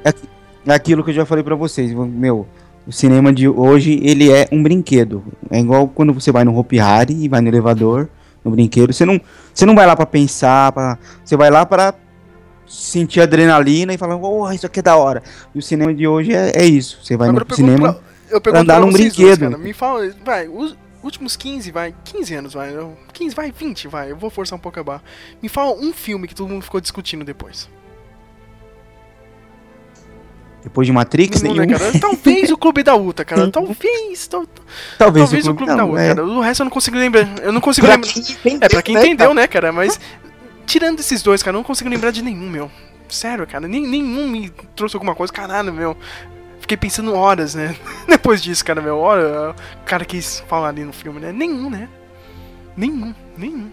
é 0.04 0.74
aquilo 0.74 1.02
que 1.02 1.10
eu 1.10 1.14
já 1.14 1.24
falei 1.24 1.42
para 1.42 1.54
vocês, 1.54 1.92
meu. 1.92 2.46
O 2.90 2.92
cinema 2.92 3.32
de 3.32 3.48
hoje, 3.48 4.00
ele 4.02 4.32
é 4.32 4.48
um 4.50 4.60
brinquedo. 4.60 5.22
É 5.48 5.60
igual 5.60 5.86
quando 5.86 6.12
você 6.12 6.32
vai 6.32 6.42
no 6.42 6.58
Hopi 6.58 6.80
Hari 6.80 7.14
e 7.14 7.28
vai 7.28 7.40
no 7.40 7.46
elevador, 7.46 8.08
no 8.44 8.50
brinquedo. 8.50 8.92
Você 8.92 9.04
não, 9.04 9.20
você 9.54 9.64
não 9.64 9.76
vai 9.76 9.86
lá 9.86 9.94
para 9.94 10.06
pensar, 10.06 10.72
pra, 10.72 10.98
você 11.24 11.36
vai 11.36 11.50
lá 11.50 11.64
para 11.64 11.94
sentir 12.66 13.20
adrenalina 13.20 13.94
e 13.94 13.96
falar, 13.96 14.16
oh, 14.16 14.50
isso 14.50 14.66
aqui 14.66 14.80
é 14.80 14.82
da 14.82 14.96
hora. 14.96 15.22
E 15.54 15.58
o 15.60 15.62
cinema 15.62 15.94
de 15.94 16.04
hoje 16.08 16.34
é, 16.34 16.50
é 16.52 16.64
isso. 16.64 16.98
Você 17.00 17.16
vai 17.16 17.28
Agora 17.28 17.46
no 17.48 17.54
cinema 17.54 18.00
pra, 18.28 18.40
pra 18.40 18.58
andar 18.58 18.80
num 18.80 18.90
brinquedo. 18.90 19.50
Dois, 19.50 19.62
me 19.62 19.72
fala, 19.72 20.12
vai, 20.24 20.48
os 20.48 20.76
últimos 21.00 21.36
15, 21.36 21.70
vai, 21.70 21.94
15 22.02 22.34
anos, 22.34 22.54
vai, 22.54 22.74
15, 23.12 23.36
vai, 23.36 23.52
20, 23.52 23.86
vai, 23.86 24.10
eu 24.10 24.16
vou 24.16 24.30
forçar 24.30 24.58
um 24.58 24.60
pouco 24.60 24.80
a 24.80 24.82
barra. 24.82 25.02
Me 25.40 25.48
fala 25.48 25.72
um 25.80 25.92
filme 25.92 26.26
que 26.26 26.34
todo 26.34 26.48
mundo 26.48 26.64
ficou 26.64 26.80
discutindo 26.80 27.24
depois. 27.24 27.68
Depois 30.62 30.86
de 30.86 30.92
Matrix, 30.92 31.42
nenhum. 31.42 31.56
Né, 31.56 31.66
cara? 31.66 31.98
Talvez 31.98 32.50
o 32.50 32.56
Clube 32.56 32.82
da 32.82 32.94
Uta, 32.94 33.24
cara. 33.24 33.48
Talvez. 33.50 34.26
Tal, 34.26 34.44
talvez, 34.98 35.24
talvez 35.24 35.46
o 35.46 35.54
Clube, 35.54 35.72
o 35.72 35.76
clube 35.76 35.76
da 35.76 35.84
Uta, 35.86 36.00
é. 36.00 36.08
cara. 36.08 36.26
O 36.26 36.40
resto 36.40 36.60
eu 36.60 36.64
não 36.64 36.70
consigo 36.70 36.96
lembrar. 36.96 37.38
Eu 37.40 37.52
não 37.52 37.60
consigo 37.60 37.86
lembrar. 37.86 38.10
é, 38.60 38.68
pra 38.68 38.82
quem 38.82 38.94
né, 38.94 39.06
entendeu, 39.06 39.34
né, 39.34 39.46
cara? 39.46 39.72
Mas. 39.72 39.98
Tirando 40.66 41.00
esses 41.00 41.20
dois, 41.22 41.42
cara, 41.42 41.56
eu 41.56 41.58
não 41.58 41.64
consigo 41.64 41.90
lembrar 41.90 42.12
de 42.12 42.22
nenhum, 42.22 42.48
meu. 42.48 42.70
Sério, 43.08 43.44
cara. 43.46 43.66
nenhum 43.66 44.28
me 44.28 44.50
trouxe 44.76 44.94
alguma 44.94 45.14
coisa. 45.14 45.32
Caralho, 45.32 45.72
meu. 45.72 45.96
Fiquei 46.60 46.76
pensando 46.76 47.14
horas, 47.14 47.54
né? 47.54 47.74
Depois 48.06 48.42
disso, 48.42 48.64
cara, 48.64 48.80
meu. 48.80 48.98
Olha, 48.98 49.50
o 49.50 49.84
cara 49.84 50.04
quis 50.04 50.44
falar 50.46 50.68
ali 50.68 50.84
no 50.84 50.92
filme, 50.92 51.18
né? 51.18 51.32
Nenhum, 51.32 51.70
né? 51.70 51.88
Nenhum, 52.76 53.14
nenhum. 53.36 53.68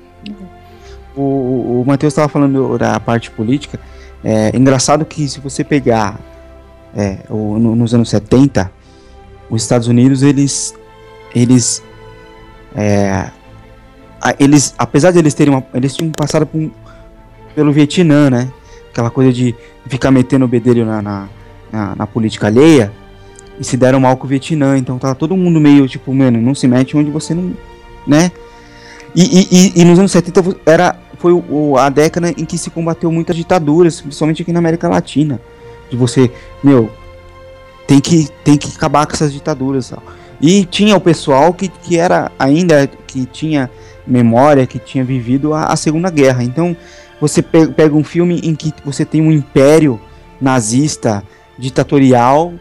O, 1.15 1.21
o, 1.21 1.81
o 1.81 1.85
Matheus 1.85 2.13
tava 2.13 2.27
falando 2.27 2.77
da 2.77 2.99
parte 2.99 3.29
política. 3.29 3.79
É 4.23 4.55
engraçado 4.55 5.05
que 5.05 5.27
se 5.27 5.39
você 5.39 5.63
pegar 5.63 6.19
é, 6.97 7.19
o, 7.29 7.59
no, 7.59 7.75
nos 7.75 7.93
anos 7.93 8.09
70, 8.09 8.71
os 9.51 9.61
Estados 9.61 9.87
Unidos, 9.87 10.23
eles, 10.23 10.73
eles, 11.33 11.83
é, 12.75 13.29
eles 14.39 14.73
apesar 14.79 15.11
de 15.11 15.19
eles 15.19 15.35
terem 15.35 15.53
uma, 15.53 15.63
eles 15.75 15.95
tinham 15.95 16.11
passado 16.11 16.47
por, 16.47 16.71
pelo 17.53 17.71
Vietnã, 17.71 18.31
né? 18.31 18.51
Aquela 18.89 19.11
coisa 19.11 19.31
de 19.31 19.55
ficar 19.85 20.09
metendo 20.09 20.45
o 20.45 20.47
bedelho 20.47 20.85
na, 20.85 21.01
na, 21.01 21.29
na, 21.71 21.95
na 21.95 22.07
política 22.07 22.47
alheia, 22.47 22.91
e 23.59 23.63
se 23.63 23.77
deram 23.77 23.99
mal 23.99 24.17
com 24.17 24.25
o 24.25 24.27
Vietnã, 24.27 24.75
então 24.75 24.97
tá 24.97 25.13
todo 25.13 25.37
mundo 25.37 25.59
meio 25.59 25.87
tipo, 25.87 26.11
mano, 26.13 26.41
não 26.41 26.55
se 26.55 26.67
mete 26.67 26.97
onde 26.97 27.11
você 27.11 27.35
não, 27.35 27.53
né? 28.07 28.31
E, 29.15 29.47
e, 29.51 29.81
e, 29.81 29.85
nos 29.85 29.97
anos 29.97 30.11
70 30.11 30.57
era, 30.65 30.95
foi 31.17 31.31
a 31.79 31.89
década 31.89 32.29
em 32.29 32.45
que 32.45 32.57
se 32.57 32.69
combateu 32.69 33.11
muitas 33.11 33.35
ditaduras, 33.35 34.01
principalmente 34.01 34.41
aqui 34.41 34.51
na 34.51 34.59
América 34.59 34.87
Latina 34.87 35.39
de 35.89 35.95
você, 35.95 36.31
meu, 36.63 36.91
tem 37.85 37.99
que, 37.99 38.27
tem 38.43 38.57
que 38.57 38.75
acabar 38.75 39.05
com 39.05 39.13
essas 39.13 39.31
ditaduras. 39.31 39.93
E 40.41 40.65
tinha 40.65 40.95
o 40.95 41.01
pessoal 41.01 41.53
que, 41.53 41.67
que 41.67 41.97
era 41.97 42.31
ainda, 42.37 42.87
que 43.07 43.25
tinha 43.25 43.69
memória, 44.05 44.67
que 44.67 44.77
tinha 44.77 45.03
vivido 45.03 45.53
a, 45.53 45.65
a 45.65 45.75
Segunda 45.75 46.09
Guerra. 46.09 46.43
Então, 46.43 46.75
você 47.19 47.41
pega 47.41 47.95
um 47.95 48.03
filme 48.03 48.39
em 48.43 48.53
que 48.53 48.73
você 48.85 49.03
tem 49.03 49.21
um 49.21 49.31
império 49.31 49.99
nazista, 50.39 51.23
ditatorial, 51.57 52.53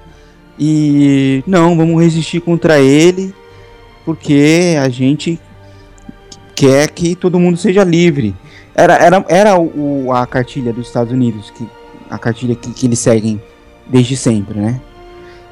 e 0.58 1.44
não, 1.46 1.76
vamos 1.76 2.00
resistir 2.02 2.40
contra 2.40 2.80
ele, 2.80 3.34
porque 4.04 4.76
a 4.80 4.88
gente 4.88 5.38
quer 6.54 6.88
que 6.90 7.14
todo 7.14 7.38
mundo 7.38 7.58
seja 7.58 7.84
livre. 7.84 8.34
Era, 8.74 8.94
era, 8.94 9.24
era 9.28 9.58
o, 9.58 10.12
a 10.12 10.26
cartilha 10.26 10.72
dos 10.72 10.86
Estados 10.86 11.12
Unidos 11.12 11.50
que 11.50 11.68
a 12.10 12.18
cartilha 12.18 12.54
que, 12.54 12.70
que 12.72 12.86
eles 12.86 12.98
seguem 12.98 13.40
desde 13.86 14.16
sempre, 14.16 14.58
né? 14.58 14.80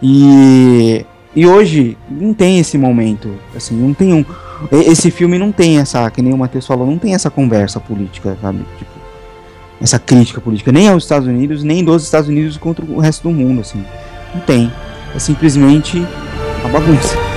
E, 0.03 1.05
e 1.35 1.47
hoje 1.47 1.97
não 2.11 2.35
tem 2.35 2.59
esse 2.59 2.77
momento, 2.77 3.35
assim, 3.57 3.75
não 3.75 3.95
tem 3.95 4.13
um. 4.13 4.25
Esse 4.71 5.11
filme 5.11 5.39
não 5.39 5.51
tem 5.53 5.79
essa, 5.79 6.11
que 6.11 6.23
nem 6.23 6.33
o 6.33 6.39
Matheus 6.39 6.67
falou, 6.67 6.87
não 6.87 6.99
tem 6.99 7.15
essa 7.15 7.31
conversa 7.31 7.81
política, 7.81 8.37
sabe? 8.41 8.59
Tipo, 8.79 8.91
essa 9.81 9.99
crítica 9.99 10.41
política, 10.41 10.73
nem 10.73 10.89
aos 10.89 11.05
Estados 11.05 11.29
Unidos, 11.29 11.63
nem 11.63 11.85
dos 11.85 12.05
Estados 12.05 12.29
Unidos 12.29 12.57
contra 12.57 12.85
o 12.85 13.01
resto 13.01 13.23
do 13.25 13.31
mundo, 13.31 13.61
assim. 13.61 13.85
Não 14.35 14.41
tem. 14.43 14.73
É 15.15 15.19
simplesmente 15.19 15.99
uma 16.61 16.69
bagunça. 16.71 17.34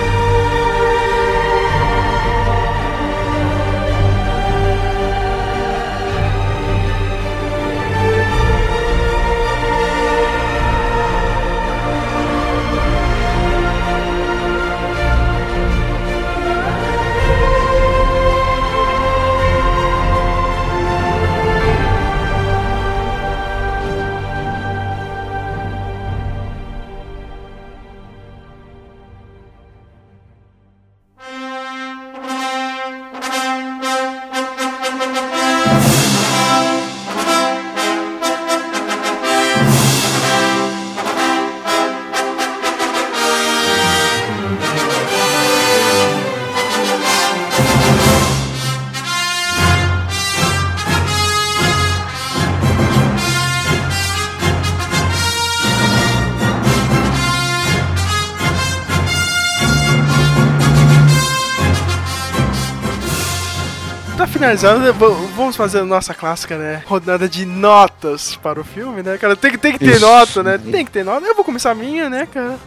Finalizar, 64.38 64.78
né, 64.78 64.92
vamos 64.92 65.56
fazer 65.56 65.80
a 65.80 65.86
nossa 65.86 66.14
clássica, 66.14 66.58
né? 66.58 66.84
Rodada 66.86 67.28
de 67.28 67.46
notas 67.46 68.36
para 68.36 68.60
o 68.60 68.64
filme, 68.64 69.02
né, 69.02 69.18
cara? 69.18 69.36
Tem 69.36 69.52
que, 69.52 69.58
tem 69.58 69.74
que 69.74 69.80
ter 69.80 69.92
Ixi. 69.92 70.02
nota, 70.02 70.44
né? 70.44 70.58
Tem 70.58 70.86
que 70.86 70.92
ter 70.92 71.04
nota. 71.04 71.26
Eu 71.26 71.36
vou 71.36 71.44
começar 71.44 71.72
a 71.72 71.76
minha, 71.76 72.10
né, 72.10 72.28
cara? 72.32 72.58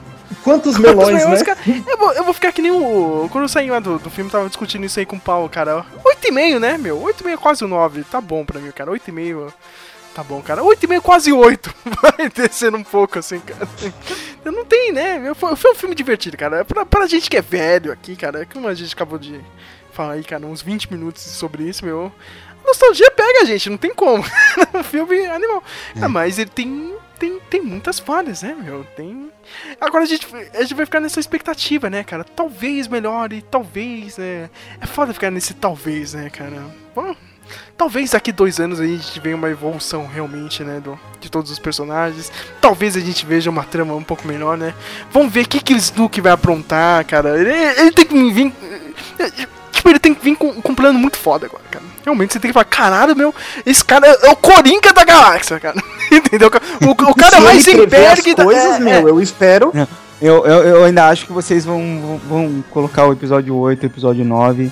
Quantos 0.43 0.75
Quantos 0.77 0.79
melões, 0.79 1.15
melões, 1.15 1.41
né? 1.41 1.45
cara? 1.45 1.59
Eu 1.87 1.97
vou, 1.97 2.13
eu 2.13 2.25
vou 2.25 2.35
ficar 2.35 2.53
que 2.53 2.61
nem 2.61 2.73
o. 2.73 3.29
Quando 3.31 3.45
eu 3.45 3.49
saí 3.49 3.71
lá 3.71 3.79
do, 3.79 3.99
do 3.99 4.11
filme, 4.11 4.31
tava 4.31 4.49
discutindo 4.49 4.85
isso 4.85 4.99
aí 4.99 5.07
com 5.07 5.17
o 5.17 5.21
Paulo, 5.21 5.49
cara. 5.49 5.85
8,5, 6.05 6.59
né, 6.59 6.77
meu? 6.77 7.01
8,5 7.01 7.29
é 7.33 7.37
quase 7.37 7.65
o 7.65 7.69
9. 7.69 8.05
Tá 8.05 8.21
bom 8.21 8.45
pra 8.45 8.61
mim, 8.61 8.71
cara. 8.73 8.91
8,5. 8.91 9.53
Tá 10.13 10.25
bom, 10.25 10.43
cara. 10.43 10.63
8,5 10.63 10.97
é 10.97 11.01
quase 11.01 11.33
8. 11.33 11.75
Vai 12.03 12.29
descendo 12.29 12.77
um 12.77 12.83
pouco, 12.85 13.19
assim, 13.19 13.39
cara. 13.39 13.69
Eu 14.45 14.51
não 14.51 14.65
tem, 14.65 14.91
né? 14.93 15.33
Foi, 15.35 15.55
foi 15.55 15.73
um 15.73 15.77
filme 15.77 15.95
divertido, 15.95 16.37
cara. 16.37 16.65
Pra, 16.65 16.85
pra 16.85 17.07
gente 17.07 17.31
que 17.31 17.37
é 17.37 17.43
velho 17.43 17.93
aqui, 17.93 18.17
cara, 18.17 18.47
como 18.53 18.67
a 18.67 18.75
gente 18.75 18.93
acabou 18.93 19.19
de 19.19 19.41
falar 20.01 20.15
aí, 20.15 20.25
cara, 20.25 20.47
uns 20.47 20.63
20 20.63 20.91
minutos 20.91 21.23
sobre 21.23 21.65
isso, 21.65 21.85
meu. 21.85 22.11
A 22.65 22.67
nostalgia 22.67 23.11
pega 23.11 23.43
a 23.43 23.45
gente, 23.45 23.69
não 23.69 23.77
tem 23.77 23.95
como. 23.95 24.25
É 24.73 24.79
um 24.79 24.83
filme 24.83 25.27
animal. 25.27 25.63
Ah, 26.01 26.09
mas 26.09 26.39
ele 26.39 26.49
tem, 26.49 26.95
tem, 27.19 27.39
tem 27.51 27.61
muitas 27.61 27.99
falhas, 27.99 28.43
né, 28.43 28.57
meu? 28.59 28.85
Tem. 28.97 29.31
Agora 29.81 30.05
a 30.05 30.07
gente, 30.07 30.27
a 30.55 30.63
gente 30.63 30.75
vai 30.75 30.87
ficar 30.87 31.01
nessa 31.01 31.21
expectativa, 31.21 31.91
né, 31.91 32.03
cara? 32.03 32.25
Talvez 32.25 32.89
melhore, 32.89 33.43
talvez, 33.43 34.17
né? 34.17 34.49
É 34.81 34.87
foda 34.87 35.13
ficar 35.13 35.31
nesse 35.31 35.55
talvez, 35.55 36.15
né, 36.15 36.31
cara? 36.31 36.65
Bom, 36.95 37.15
talvez 37.77 38.13
daqui 38.13 38.33
dois 38.33 38.61
anos 38.61 38.81
a 38.81 38.87
gente 38.87 39.21
venha 39.21 39.37
uma 39.37 39.51
evolução 39.51 40.07
realmente, 40.07 40.63
né, 40.63 40.81
do, 40.81 40.99
de 41.21 41.31
todos 41.31 41.51
os 41.51 41.59
personagens. 41.59 42.31
Talvez 42.61 42.97
a 42.97 43.01
gente 43.01 43.27
veja 43.27 43.51
uma 43.51 43.65
trama 43.65 43.95
um 43.95 44.05
pouco 44.05 44.27
melhor, 44.27 44.57
né? 44.57 44.75
Vamos 45.11 45.33
ver 45.33 45.45
o 45.45 45.49
que, 45.49 45.61
que 45.61 45.75
o 45.75 45.77
Snook 45.77 46.21
vai 46.21 46.33
aprontar, 46.33 47.05
cara. 47.05 47.39
Ele, 47.39 47.53
ele 47.53 47.93
tem 47.93 48.07
que 48.07 48.33
vir. 48.33 48.53
Tipo, 49.81 49.89
ele 49.89 49.99
tem 49.99 50.13
que 50.13 50.23
vir 50.23 50.37
com, 50.37 50.61
com 50.61 50.73
um 50.73 50.75
plano 50.75 50.99
muito 50.99 51.17
foda 51.17 51.47
agora, 51.47 51.65
cara. 51.71 51.83
Realmente 52.05 52.35
você 52.35 52.39
tem 52.39 52.51
que 52.51 52.53
falar, 52.53 52.67
caralho, 52.67 53.17
meu, 53.17 53.35
esse 53.65 53.83
cara 53.83 54.07
é 54.07 54.29
o 54.31 54.37
Coringa 54.37 54.93
da 54.93 55.05
galáxia, 55.05 55.59
cara. 55.59 55.83
Entendeu? 56.13 56.51
O, 56.87 56.91
o 56.91 56.95
cara 57.17 57.37
Se 57.37 57.41
mais 57.41 57.67
imbergue 57.67 58.35
da. 58.35 58.45
coisas, 58.45 58.77
é, 58.77 58.79
meu, 58.79 59.09
é. 59.09 59.11
eu 59.11 59.23
espero. 59.23 59.73
Eu, 60.21 60.45
eu, 60.45 60.63
eu 60.65 60.85
ainda 60.85 61.09
acho 61.09 61.25
que 61.25 61.33
vocês 61.33 61.65
vão, 61.65 61.81
vão, 61.99 62.19
vão 62.29 62.65
colocar 62.71 63.07
o 63.07 63.13
episódio 63.15 63.57
8 63.57 63.83
e 63.83 63.87
o 63.87 63.89
episódio 63.89 64.23
9 64.23 64.71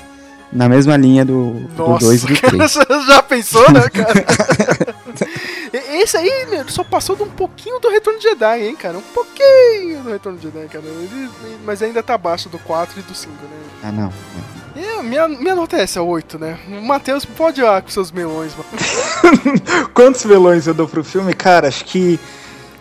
na 0.53 0.69
mesma 0.69 0.95
linha 0.95 1.25
do, 1.25 1.53
do 1.75 1.89
Nossa, 1.89 2.05
2 2.05 2.23
e 2.23 2.27
do 2.27 2.37
3. 2.37 2.75
cara, 2.77 3.01
já 3.09 3.23
pensou, 3.23 3.73
né, 3.73 3.89
cara? 3.89 4.13
Esse 5.91 6.19
aí, 6.19 6.47
meu, 6.51 6.69
só 6.69 6.85
passou 6.85 7.17
de 7.17 7.23
um 7.23 7.31
pouquinho 7.31 7.79
do 7.81 7.89
Retorno 7.89 8.19
de 8.19 8.29
Jedi, 8.29 8.67
hein, 8.67 8.77
cara? 8.77 8.99
Um 8.99 9.03
pouquinho 9.15 10.03
do 10.03 10.11
Retorno 10.11 10.39
de 10.39 10.45
Jedi, 10.45 10.69
cara. 10.69 10.85
Ele- 10.85 11.31
mas 11.65 11.83
ainda 11.83 12.03
tá 12.03 12.13
abaixo 12.13 12.51
do 12.51 12.59
4 12.59 13.01
e 13.01 13.03
do 13.03 13.15
5, 13.15 13.33
né? 13.33 13.49
Ah, 13.83 13.93
não. 13.93 14.13
E 14.81 15.03
minha, 15.03 15.27
minha 15.27 15.57
nota 15.57 15.77
é 15.77 15.83
essa, 15.83 16.01
8, 16.01 16.39
né? 16.39 16.57
O 16.69 16.81
Matheus 16.87 17.25
pode 17.25 17.61
ir 17.61 17.65
lá 17.65 17.83
com 17.83 17.89
seus 17.89 18.13
melões, 18.13 18.53
mano. 18.55 18.69
Quantos 19.93 20.25
melões 20.25 20.69
eu 20.69 20.75
dou 20.75 20.87
pro 20.87 21.03
filme? 21.03 21.35
Cara, 21.35 21.67
acho 21.67 21.85
que. 21.85 22.21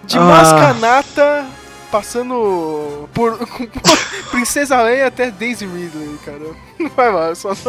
De 0.05 0.15
Ah. 0.17 0.21
Mascanata, 0.21 1.45
passando 1.91 3.09
por 3.15 3.37
Princesa 4.29 4.79
Leia 4.83 5.07
até 5.07 5.31
Daisy 5.31 5.65
Ridley, 5.65 6.19
cara. 6.23 6.39
Vai 6.95 7.11
lá, 7.11 7.33
só. 7.33 7.51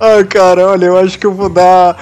Ah, 0.00 0.24
cara, 0.28 0.66
olha, 0.66 0.86
eu 0.86 0.98
acho 0.98 1.18
que 1.18 1.26
eu 1.26 1.32
vou 1.32 1.48
dar. 1.48 1.96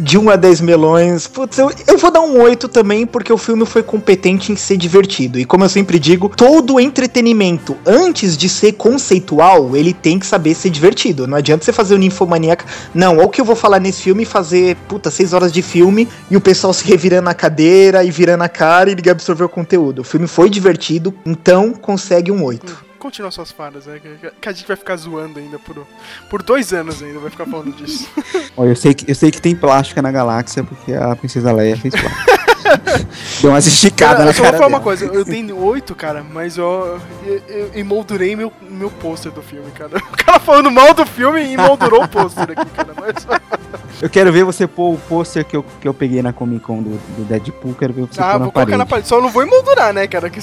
De 0.00 0.18
1 0.18 0.30
a 0.30 0.36
10 0.36 0.60
melões. 0.60 1.26
Putz, 1.26 1.58
eu, 1.58 1.70
eu 1.86 1.98
vou 1.98 2.10
dar 2.10 2.20
um 2.20 2.40
8 2.40 2.68
também, 2.68 3.06
porque 3.06 3.32
o 3.32 3.38
filme 3.38 3.64
foi 3.64 3.82
competente 3.82 4.52
em 4.52 4.56
ser 4.56 4.76
divertido. 4.76 5.38
E 5.38 5.44
como 5.44 5.64
eu 5.64 5.68
sempre 5.68 5.98
digo, 5.98 6.28
todo 6.28 6.80
entretenimento, 6.80 7.76
antes 7.86 8.36
de 8.36 8.48
ser 8.48 8.72
conceitual, 8.72 9.76
ele 9.76 9.92
tem 9.92 10.18
que 10.18 10.26
saber 10.26 10.54
ser 10.54 10.70
divertido. 10.70 11.26
Não 11.26 11.36
adianta 11.36 11.64
você 11.64 11.72
fazer 11.72 11.94
o 11.94 11.98
Ninfomaníaca. 11.98 12.64
Não, 12.94 13.16
olha 13.16 13.26
o 13.26 13.30
que 13.30 13.40
eu 13.40 13.44
vou 13.44 13.56
falar 13.56 13.80
nesse 13.80 14.02
filme 14.02 14.22
e 14.22 14.26
fazer, 14.26 14.76
puta, 14.88 15.10
6 15.10 15.32
horas 15.32 15.52
de 15.52 15.62
filme 15.62 16.08
e 16.30 16.36
o 16.36 16.40
pessoal 16.40 16.72
se 16.72 16.84
revirando 16.84 17.24
na 17.24 17.34
cadeira 17.34 18.04
e 18.04 18.10
virando 18.10 18.42
a 18.42 18.48
cara 18.48 18.90
e 18.90 18.94
ninguém 18.94 19.12
absorveu 19.12 19.46
o 19.46 19.50
conteúdo. 19.50 20.00
O 20.00 20.04
filme 20.04 20.26
foi 20.26 20.50
divertido, 20.50 21.14
então 21.24 21.72
consegue 21.72 22.30
um 22.30 22.44
8. 22.44 22.85
Continua 22.98 23.30
suas 23.30 23.50
falhas, 23.52 23.86
né? 23.86 24.00
que- 24.00 24.48
a 24.48 24.52
gente 24.52 24.66
vai 24.66 24.76
ficar 24.76 24.96
zoando 24.96 25.38
ainda 25.38 25.58
por, 25.58 25.86
por 26.30 26.42
dois 26.42 26.72
anos 26.72 27.02
ainda, 27.02 27.18
vai 27.18 27.30
ficar 27.30 27.46
falando 27.46 27.72
disso. 27.76 28.08
Ó, 28.56 28.64
eu, 28.64 28.74
sei 28.76 28.94
que, 28.94 29.10
eu 29.10 29.14
sei 29.14 29.30
que 29.30 29.40
tem 29.40 29.54
plástica 29.54 30.00
na 30.02 30.10
galáxia, 30.10 30.62
porque 30.64 30.92
a 30.94 31.14
Princesa 31.16 31.52
Leia 31.52 31.76
fez 31.76 31.94
plástica. 31.94 32.46
Deu 33.40 33.50
umas 33.50 33.64
esticadas 33.66 34.16
Cara, 34.16 34.24
na 34.24 34.30
eu 34.30 34.34
só 34.34 34.42
vou 34.42 34.46
cara 34.50 34.56
falar 34.56 34.66
uma 34.68 34.78
dela. 34.78 34.82
coisa, 34.84 35.04
eu 35.06 35.24
dei 35.24 35.52
8, 35.52 35.94
cara, 35.94 36.24
mas 36.24 36.56
eu, 36.56 37.00
eu, 37.24 37.42
eu 37.48 37.70
emoldurei 37.74 38.34
meu, 38.34 38.52
meu 38.68 38.90
pôster 38.90 39.30
do 39.30 39.40
filme, 39.40 39.70
cara. 39.70 39.98
O 39.98 40.16
cara 40.16 40.40
falando 40.40 40.70
mal 40.70 40.92
do 40.92 41.06
filme 41.06 41.40
e 41.42 41.54
emoldurou 41.54 42.02
o 42.02 42.08
pôster 42.08 42.42
aqui, 42.50 42.66
cara. 42.70 42.92
Mas... 42.98 43.26
Eu 44.02 44.10
quero 44.10 44.30
ver 44.30 44.44
você 44.44 44.66
pôr 44.66 44.92
o 44.92 44.98
pôster 44.98 45.42
que 45.42 45.56
eu, 45.56 45.64
que 45.80 45.88
eu 45.88 45.94
peguei 45.94 46.20
na 46.20 46.30
Comic 46.30 46.62
Con 46.62 46.82
do, 46.82 46.90
do 47.16 47.24
Deadpool, 47.24 47.74
quero 47.74 47.94
ver 47.94 48.02
você 48.02 48.20
Ah, 48.20 48.24
pôr 48.24 48.38
na 48.40 48.44
vou 48.44 48.52
colocar 48.52 48.52
parede. 48.66 48.76
na 48.76 48.84
parede. 48.86 49.08
Só 49.08 49.20
não 49.22 49.30
vou 49.30 49.42
emoldurar, 49.42 49.94
né, 49.94 50.06
cara? 50.06 50.28
Que. 50.28 50.38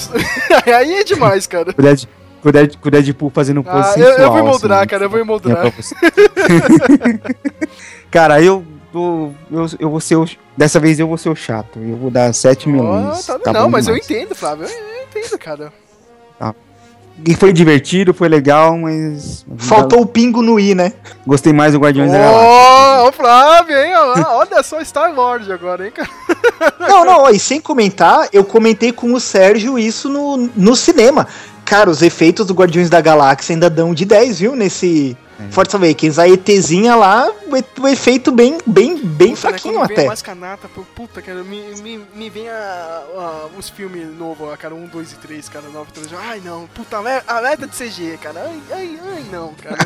Aí 0.75 0.91
é 0.95 1.03
demais, 1.03 1.45
cara. 1.45 1.69
O 1.77 1.79
Dead- 1.81 2.07
com 2.43 2.87
o 2.87 2.91
Deadpool 2.91 3.31
fazendo 3.33 3.61
um 3.61 3.63
Ah, 3.65 3.71
pose 3.71 3.99
eu, 3.99 4.05
eu 4.05 4.11
sensual, 4.11 4.31
vou 4.31 4.39
emoldurar, 4.39 4.79
assim, 4.79 4.87
cara, 4.87 5.05
eu 5.05 5.09
vou 5.09 5.19
é 5.19 5.21
emoldurar. 5.21 5.73
Cara, 8.11 8.41
eu, 8.41 8.63
eu, 8.93 9.33
eu, 9.51 9.65
eu 9.79 9.89
vou 9.89 9.99
ser 9.99 10.17
o. 10.17 10.25
Dessa 10.55 10.79
vez 10.79 10.99
eu 10.99 11.07
vou 11.07 11.17
ser 11.17 11.29
o 11.29 11.35
chato. 11.35 11.79
Eu 11.79 11.97
vou 11.97 12.11
dar 12.11 12.31
7 12.33 12.67
Ó, 12.67 12.71
milhões. 12.71 13.25
tá- 13.25 13.39
tá 13.39 13.53
não, 13.53 13.69
mas 13.69 13.87
eu 13.87 13.97
entendo, 13.97 14.35
Flávio. 14.35 14.65
Eu, 14.65 14.69
eu 14.69 15.03
entendo, 15.03 15.39
cara. 15.39 15.73
E 17.25 17.35
foi 17.35 17.53
divertido, 17.53 18.13
foi 18.13 18.27
legal, 18.27 18.75
mas. 18.77 19.45
Faltou 19.57 20.01
o 20.01 20.05
pingo 20.05 20.41
no 20.41 20.59
i, 20.59 20.73
né? 20.73 20.93
Gostei 21.25 21.53
mais 21.53 21.73
do 21.73 21.79
Guardiões 21.79 22.11
da 22.11 22.17
Galáxia. 22.17 22.49
Ó, 22.49 23.07
o 23.07 23.11
Flávio, 23.11 23.77
hein? 23.77 23.93
Olha 24.29 24.63
só 24.63 24.83
Star 24.83 25.13
Lord 25.13 25.51
agora, 25.51 25.85
hein, 25.85 25.91
cara. 25.91 26.09
Não, 26.79 27.05
não, 27.05 27.21
ó, 27.23 27.29
e 27.29 27.39
sem 27.39 27.61
comentar, 27.61 28.27
eu 28.33 28.43
comentei 28.43 28.91
com 28.91 29.13
o 29.13 29.19
Sérgio 29.19 29.77
isso 29.77 30.09
no, 30.09 30.49
no 30.55 30.75
cinema. 30.75 31.27
Cara, 31.73 31.89
os 31.89 32.03
efeitos 32.03 32.45
do 32.45 32.53
Guardiões 32.53 32.87
da 32.87 33.01
Galáxia 33.01 33.55
ainda 33.55 33.67
dão 33.67 33.95
de 33.95 34.05
10, 34.05 34.37
viu? 34.39 34.55
Nesse 34.55 35.17
É. 35.39 35.51
Force 35.51 35.75
Awakens. 35.75 36.19
A 36.19 36.29
ETzinha 36.29 36.95
lá, 36.95 37.27
o, 37.47 37.57
e- 37.57 37.65
o 37.81 37.87
efeito 37.87 38.31
bem, 38.31 38.59
bem, 38.63 38.95
bem 38.95 39.29
Puta, 39.29 39.29
né, 39.29 39.35
fraquinho 39.57 39.73
vem 39.87 39.97
até. 39.97 40.05
mais 40.05 40.21
canata, 40.21 40.69
puta, 40.95 41.19
cara, 41.19 41.43
me, 41.43 41.59
me, 41.81 42.05
me 42.13 42.29
vem 42.29 42.47
a, 42.47 42.53
a- 43.17 43.49
os 43.57 43.69
filmes 43.71 44.05
novos, 44.15 44.55
cara, 44.59 44.75
1, 44.75 44.85
2 44.85 45.13
e 45.13 45.15
3, 45.15 45.49
cara, 45.49 45.65
9 45.73 45.91
3. 45.91 46.09
Ai, 46.13 46.39
não, 46.45 46.67
puta, 46.67 46.97
ale- 46.97 47.23
alerta 47.27 47.65
de 47.65 47.75
CG, 47.75 48.19
cara. 48.21 48.39
Ai, 48.45 48.61
ai, 48.71 48.99
ai, 49.15 49.25
não, 49.31 49.55
cara. 49.55 49.77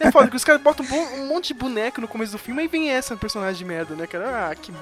É 0.00 0.10
foda 0.10 0.26
que 0.28 0.34
os 0.36 0.42
caras 0.42 0.60
botam 0.60 0.84
um, 0.90 1.20
um 1.22 1.26
monte 1.28 1.48
de 1.48 1.54
boneco 1.54 2.00
no 2.00 2.08
começo 2.08 2.32
do 2.32 2.38
filme 2.38 2.64
e 2.64 2.66
vem 2.68 2.90
essa 2.90 3.16
personagem 3.16 3.58
de 3.58 3.64
merda, 3.64 3.94
né, 3.94 4.08
cara? 4.08 4.50
Ah, 4.50 4.54
que 4.56 4.72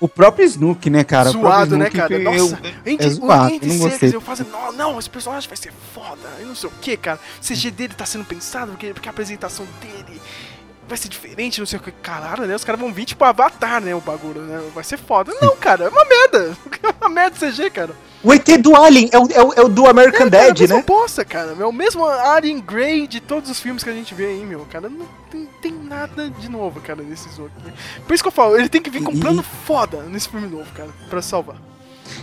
O 0.00 0.08
próprio 0.08 0.44
Snook, 0.46 0.88
né, 0.90 1.02
cara? 1.04 1.30
O 1.30 1.32
próprio 1.32 1.50
zoado, 1.50 1.76
né, 1.78 1.90
cara? 1.90 2.14
eu- 2.14 2.22
Nossa, 2.22 2.60
eu- 2.84 2.96
é 2.98 3.08
zoado, 3.10 3.54
eu 3.54 3.68
não 3.68 3.78
gostei. 3.78 4.14
eu 4.14 4.20
fazendo, 4.20 4.50
não, 4.50 4.72
não, 4.72 4.98
esse 4.98 5.08
personagem 5.10 5.48
vai 5.48 5.56
ser 5.56 5.72
foda, 5.94 6.28
e 6.40 6.44
não 6.44 6.54
sei 6.54 6.68
o 6.68 6.72
que, 6.80 6.96
cara. 6.96 7.18
O 7.40 7.44
CG 7.44 7.70
dele 7.70 7.94
tá 7.94 8.04
sendo 8.06 8.24
pensado, 8.24 8.72
porque, 8.72 8.92
porque 8.92 9.08
a 9.08 9.12
apresentação 9.12 9.66
dele 9.80 10.20
vai 10.86 10.98
ser 10.98 11.08
diferente, 11.08 11.58
não 11.60 11.66
sei 11.66 11.78
o 11.78 11.82
que. 11.82 11.90
Caralho, 11.90 12.44
né? 12.46 12.54
Os 12.54 12.64
caras 12.64 12.80
vão 12.80 12.92
vir 12.92 13.04
tipo 13.06 13.24
Avatar, 13.24 13.80
né? 13.80 13.94
O 13.94 14.00
bagulho, 14.00 14.42
né? 14.42 14.62
Vai 14.74 14.84
ser 14.84 14.98
foda. 14.98 15.32
Não, 15.40 15.56
cara, 15.56 15.84
é 15.84 15.88
uma 15.88 16.04
merda. 16.04 16.56
É 16.82 16.94
uma 17.06 17.08
merda 17.08 17.36
CG, 17.38 17.70
cara. 17.70 17.94
O 18.24 18.32
ET 18.32 18.46
do 18.58 18.74
Alien 18.74 19.10
é 19.12 19.18
o, 19.18 19.26
é 19.30 19.42
o, 19.44 19.52
é 19.52 19.60
o 19.62 19.68
do 19.68 19.86
American 19.86 20.26
É, 20.28 20.30
cara, 20.30 20.44
Dead, 20.46 20.56
a 20.56 20.60
mesma 20.60 20.76
né? 20.78 20.84
bosta, 20.86 21.24
cara. 21.24 21.54
É 21.60 21.64
o 21.66 21.72
mesmo 21.72 22.06
Alien 22.06 22.58
Grey 22.60 23.06
de 23.06 23.20
todos 23.20 23.50
os 23.50 23.60
filmes 23.60 23.84
que 23.84 23.90
a 23.90 23.92
gente 23.92 24.14
vê 24.14 24.26
aí, 24.26 24.44
meu. 24.46 24.60
Cara, 24.70 24.88
não 24.88 25.04
tem, 25.30 25.46
tem 25.60 25.72
nada 25.72 26.30
de 26.30 26.48
novo, 26.50 26.80
cara, 26.80 27.02
nesse 27.02 27.28
jogo 27.36 27.50
aqui. 27.58 27.70
Por 28.06 28.14
isso 28.14 28.22
que 28.24 28.28
eu 28.28 28.32
falo, 28.32 28.56
ele 28.56 28.68
tem 28.70 28.80
que 28.80 28.88
vir 28.88 29.02
com 29.02 29.12
um 29.12 29.40
E- 29.40 29.42
foda 29.66 30.02
nesse 30.04 30.28
filme 30.28 30.48
novo, 30.48 30.66
cara, 30.74 30.88
pra 31.10 31.20
salvar. 31.20 31.56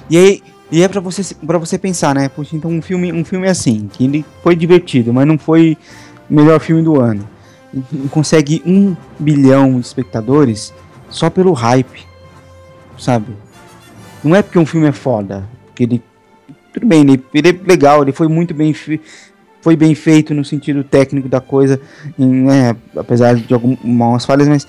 E 0.10 0.18
aí, 0.18 0.44
e 0.72 0.82
é 0.82 0.88
pra 0.88 1.00
você, 1.00 1.36
pra 1.36 1.60
você 1.60 1.78
pensar, 1.78 2.16
né? 2.16 2.30
Poxa, 2.30 2.56
então 2.56 2.72
um 2.72 2.82
filme, 2.82 3.14
um 3.14 3.24
filme 3.24 3.48
assim, 3.48 3.88
que 3.94 4.06
ele 4.06 4.26
foi 4.42 4.56
divertido, 4.56 5.14
mas 5.14 5.28
não 5.28 5.38
foi 5.38 5.78
o 6.30 6.34
melhor 6.34 6.60
filme 6.60 6.82
do 6.82 7.00
ano. 7.00 7.30
E 7.74 8.08
consegue 8.10 8.62
um 8.66 8.96
bilhão 9.20 9.80
de 9.80 9.86
espectadores 9.86 10.74
só 11.10 11.30
pelo 11.30 11.54
hype, 11.54 12.06
sabe? 12.98 13.36
Não 14.24 14.36
é 14.36 14.42
porque 14.42 14.58
um 14.60 14.66
filme 14.66 14.88
é 14.88 14.92
foda, 14.92 15.48
porque 15.82 15.84
ele... 15.84 16.04
Tudo 16.74 16.86
bem, 16.86 17.02
ele, 17.02 17.24
ele 17.34 17.50
é 17.50 17.68
legal, 17.68 18.02
ele 18.02 18.12
foi 18.12 18.28
muito 18.28 18.54
bem... 18.54 18.74
Foi 19.62 19.76
bem 19.76 19.94
feito 19.94 20.34
no 20.34 20.44
sentido 20.44 20.84
técnico 20.84 21.30
da 21.30 21.40
coisa, 21.40 21.80
em, 22.18 22.28
né, 22.28 22.76
apesar 22.98 23.36
de 23.36 23.54
algumas 23.54 24.26
falhas, 24.26 24.48
mas, 24.48 24.68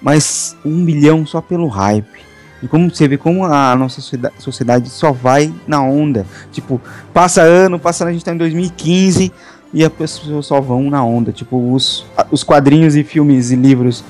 mas 0.00 0.56
um 0.64 0.84
bilhão 0.84 1.26
só 1.26 1.40
pelo 1.40 1.66
hype. 1.66 2.20
E 2.62 2.68
como 2.68 2.88
você 2.88 3.08
vê 3.08 3.16
como 3.16 3.44
a 3.44 3.74
nossa 3.74 4.00
socieda- 4.00 4.32
sociedade 4.38 4.88
só 4.88 5.10
vai 5.10 5.52
na 5.66 5.82
onda. 5.82 6.24
Tipo, 6.52 6.80
passa 7.12 7.42
ano, 7.42 7.76
passa 7.76 8.04
ano, 8.04 8.10
a 8.10 8.12
gente 8.12 8.24
tá 8.24 8.32
em 8.32 8.36
2015 8.36 9.32
e 9.74 9.84
as 9.84 9.92
pessoas 9.92 10.46
só 10.46 10.60
vão 10.60 10.88
na 10.88 11.02
onda. 11.02 11.32
Tipo, 11.32 11.72
os, 11.74 12.06
os 12.30 12.44
quadrinhos 12.44 12.94
e 12.94 13.02
filmes 13.02 13.50
e 13.50 13.56
livros 13.56 14.04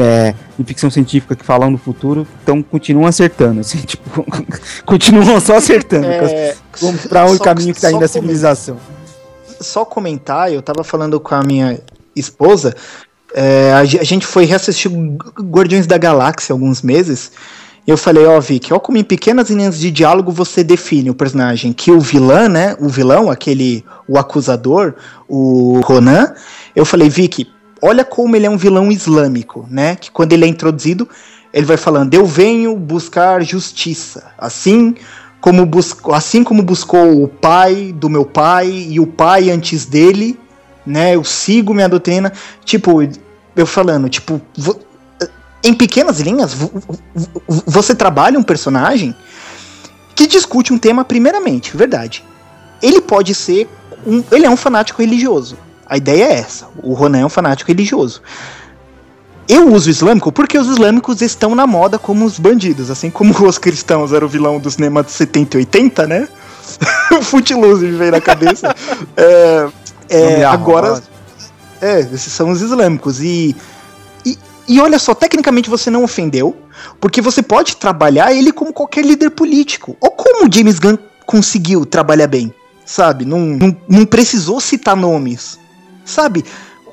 é, 0.00 0.34
de 0.58 0.64
ficção 0.64 0.90
científica 0.90 1.34
que 1.36 1.44
falam 1.44 1.70
do 1.72 1.78
futuro 1.78 2.26
então 2.42 2.62
continuam 2.62 3.06
acertando. 3.06 3.60
Assim, 3.60 3.78
tipo, 3.86 4.24
continuam 4.84 5.40
só 5.40 5.56
acertando. 5.56 6.06
É, 6.06 6.54
onde 6.82 7.38
só- 7.38 7.44
caminho 7.44 7.74
que 7.74 7.80
tá 7.80 7.90
só 7.90 7.96
indo 7.96 8.04
a 8.04 8.08
civilização. 8.08 8.76
Só 9.60 9.84
comentar, 9.84 10.52
eu 10.52 10.60
tava 10.62 10.82
falando 10.84 11.18
com 11.20 11.34
a 11.34 11.42
minha 11.42 11.78
esposa. 12.14 12.74
é, 13.34 13.72
a, 13.72 13.84
ge- 13.84 13.98
a 13.98 14.04
gente 14.04 14.26
foi 14.26 14.44
reassistir 14.44 14.90
Gu- 14.90 15.16
Guardiões 15.42 15.86
da 15.86 15.98
Galáxia 15.98 16.52
alguns 16.52 16.82
meses. 16.82 17.32
E 17.86 17.90
eu 17.90 17.98
falei, 17.98 18.24
ó, 18.24 18.40
Vicky, 18.40 18.72
ó 18.72 18.78
como 18.78 18.96
em 18.96 19.04
pequenas 19.04 19.50
linhas 19.50 19.78
de 19.78 19.90
diálogo 19.90 20.32
você 20.32 20.64
define 20.64 21.10
o 21.10 21.14
personagem. 21.14 21.72
Que 21.72 21.90
o 21.90 22.00
vilão, 22.00 22.48
né? 22.48 22.74
O 22.80 22.88
vilão, 22.88 23.30
aquele, 23.30 23.84
o 24.08 24.16
acusador, 24.18 24.94
o 25.28 25.80
Ronan. 25.84 26.32
Eu 26.74 26.86
falei, 26.86 27.10
Vicky, 27.10 27.46
olha 27.86 28.02
como 28.02 28.34
ele 28.34 28.46
é 28.46 28.50
um 28.50 28.56
vilão 28.56 28.90
islâmico, 28.90 29.66
né? 29.70 29.94
Que 29.96 30.10
quando 30.10 30.32
ele 30.32 30.46
é 30.46 30.48
introduzido, 30.48 31.06
ele 31.52 31.66
vai 31.66 31.76
falando, 31.76 32.14
eu 32.14 32.24
venho 32.24 32.74
buscar 32.76 33.42
justiça. 33.42 34.32
Assim 34.38 34.94
como, 35.38 35.66
buscou, 35.66 36.14
assim 36.14 36.42
como 36.42 36.62
buscou 36.62 37.22
o 37.22 37.28
pai 37.28 37.92
do 37.94 38.08
meu 38.08 38.24
pai 38.24 38.68
e 38.70 38.98
o 38.98 39.06
pai 39.06 39.50
antes 39.50 39.84
dele, 39.84 40.40
né? 40.86 41.14
Eu 41.14 41.22
sigo 41.22 41.74
minha 41.74 41.88
doutrina. 41.88 42.32
Tipo, 42.64 43.06
eu 43.54 43.66
falando, 43.66 44.08
tipo, 44.08 44.40
vo- 44.56 44.80
em 45.62 45.74
pequenas 45.74 46.20
linhas, 46.20 46.54
vo- 46.54 46.72
vo- 47.14 47.62
você 47.66 47.94
trabalha 47.94 48.38
um 48.38 48.42
personagem 48.42 49.14
que 50.16 50.26
discute 50.26 50.72
um 50.72 50.78
tema 50.78 51.04
primeiramente, 51.04 51.76
verdade. 51.76 52.24
Ele 52.82 53.02
pode 53.02 53.34
ser 53.34 53.68
um, 54.06 54.24
ele 54.32 54.46
é 54.46 54.50
um 54.50 54.56
fanático 54.56 55.02
religioso. 55.02 55.58
A 55.86 55.96
ideia 55.96 56.24
é 56.24 56.32
essa. 56.34 56.66
O 56.82 56.94
Ronan 56.94 57.20
é 57.20 57.26
um 57.26 57.30
fanático 57.30 57.70
religioso. 57.70 58.22
Eu 59.46 59.72
uso 59.72 59.90
islâmico 59.90 60.32
porque 60.32 60.58
os 60.58 60.68
islâmicos 60.68 61.20
estão 61.20 61.54
na 61.54 61.66
moda 61.66 61.98
como 61.98 62.24
os 62.24 62.38
bandidos, 62.38 62.90
assim 62.90 63.10
como 63.10 63.34
os 63.46 63.58
cristãos 63.58 64.12
eram 64.12 64.26
o 64.26 64.30
vilão 64.30 64.58
do 64.58 64.70
cinema 64.70 65.02
de 65.02 65.12
70 65.12 65.56
e 65.56 65.60
80, 65.60 66.06
né? 66.06 66.28
o 67.12 67.22
Footloose 67.22 67.84
me 67.84 67.92
veio 67.92 68.12
na 68.12 68.20
cabeça. 68.20 68.74
é, 69.16 69.68
é, 70.08 70.44
agora, 70.44 71.02
é, 71.80 72.00
esses 72.00 72.32
são 72.32 72.50
os 72.50 72.62
islâmicos. 72.62 73.20
E, 73.20 73.54
e, 74.24 74.38
e 74.66 74.80
olha 74.80 74.98
só, 74.98 75.14
tecnicamente 75.14 75.68
você 75.68 75.90
não 75.90 76.04
ofendeu, 76.04 76.56
porque 77.00 77.20
você 77.20 77.42
pode 77.42 77.76
trabalhar 77.76 78.32
ele 78.32 78.52
como 78.52 78.72
qualquer 78.72 79.04
líder 79.04 79.30
político. 79.30 79.96
Ou 80.00 80.10
como 80.10 80.46
o 80.46 80.52
James 80.52 80.78
Gunn 80.78 80.96
conseguiu 81.26 81.84
trabalhar 81.84 82.26
bem, 82.26 82.52
sabe? 82.84 83.24
Não, 83.24 83.40
não, 83.40 83.76
não 83.88 84.06
precisou 84.06 84.60
citar 84.60 84.96
nomes, 84.96 85.58
sabe? 86.04 86.44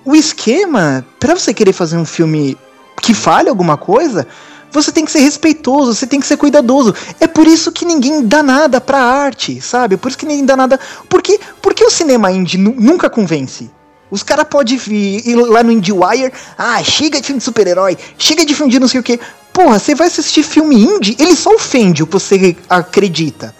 O 0.03 0.15
esquema, 0.15 1.05
pra 1.19 1.35
você 1.35 1.53
querer 1.53 1.73
fazer 1.73 1.97
um 1.97 2.05
filme 2.05 2.57
que 3.01 3.13
fale 3.13 3.49
alguma 3.49 3.77
coisa, 3.77 4.27
você 4.71 4.91
tem 4.91 5.03
que 5.05 5.11
ser 5.11 5.19
respeitoso, 5.19 5.93
você 5.93 6.07
tem 6.07 6.19
que 6.19 6.25
ser 6.25 6.37
cuidadoso. 6.37 6.95
É 7.19 7.27
por 7.27 7.45
isso 7.45 7.71
que 7.71 7.85
ninguém 7.85 8.25
dá 8.25 8.41
nada 8.41 8.79
pra 8.79 8.99
arte, 9.01 9.59
sabe? 9.61 9.95
É 9.95 9.97
por 9.97 10.07
isso 10.09 10.17
que 10.17 10.25
ninguém 10.25 10.45
dá 10.45 10.55
nada. 10.55 10.79
Porque, 11.09 11.39
porque 11.61 11.83
o 11.83 11.89
cinema 11.89 12.31
indie 12.31 12.57
nu- 12.57 12.75
nunca 12.77 13.09
convence. 13.09 13.69
Os 14.09 14.23
caras 14.23 14.45
podem 14.49 14.77
ir 14.87 15.35
lá 15.35 15.63
no 15.63 15.71
IndieWire, 15.71 16.33
ah, 16.57 16.83
chega 16.83 17.19
de 17.21 17.27
filme 17.27 17.37
de 17.39 17.45
super-herói, 17.45 17.97
chega 18.17 18.45
de 18.45 18.53
filme 18.53 18.71
de 18.71 18.79
não 18.79 18.87
sei 18.87 18.99
o 18.99 19.03
que. 19.03 19.19
Porra, 19.53 19.79
você 19.79 19.93
vai 19.95 20.07
assistir 20.07 20.43
filme 20.43 20.75
indie, 20.75 21.15
ele 21.19 21.35
só 21.35 21.53
ofende 21.53 22.03
o 22.03 22.07
que 22.07 22.13
você 22.13 22.55
acredita. 22.69 23.55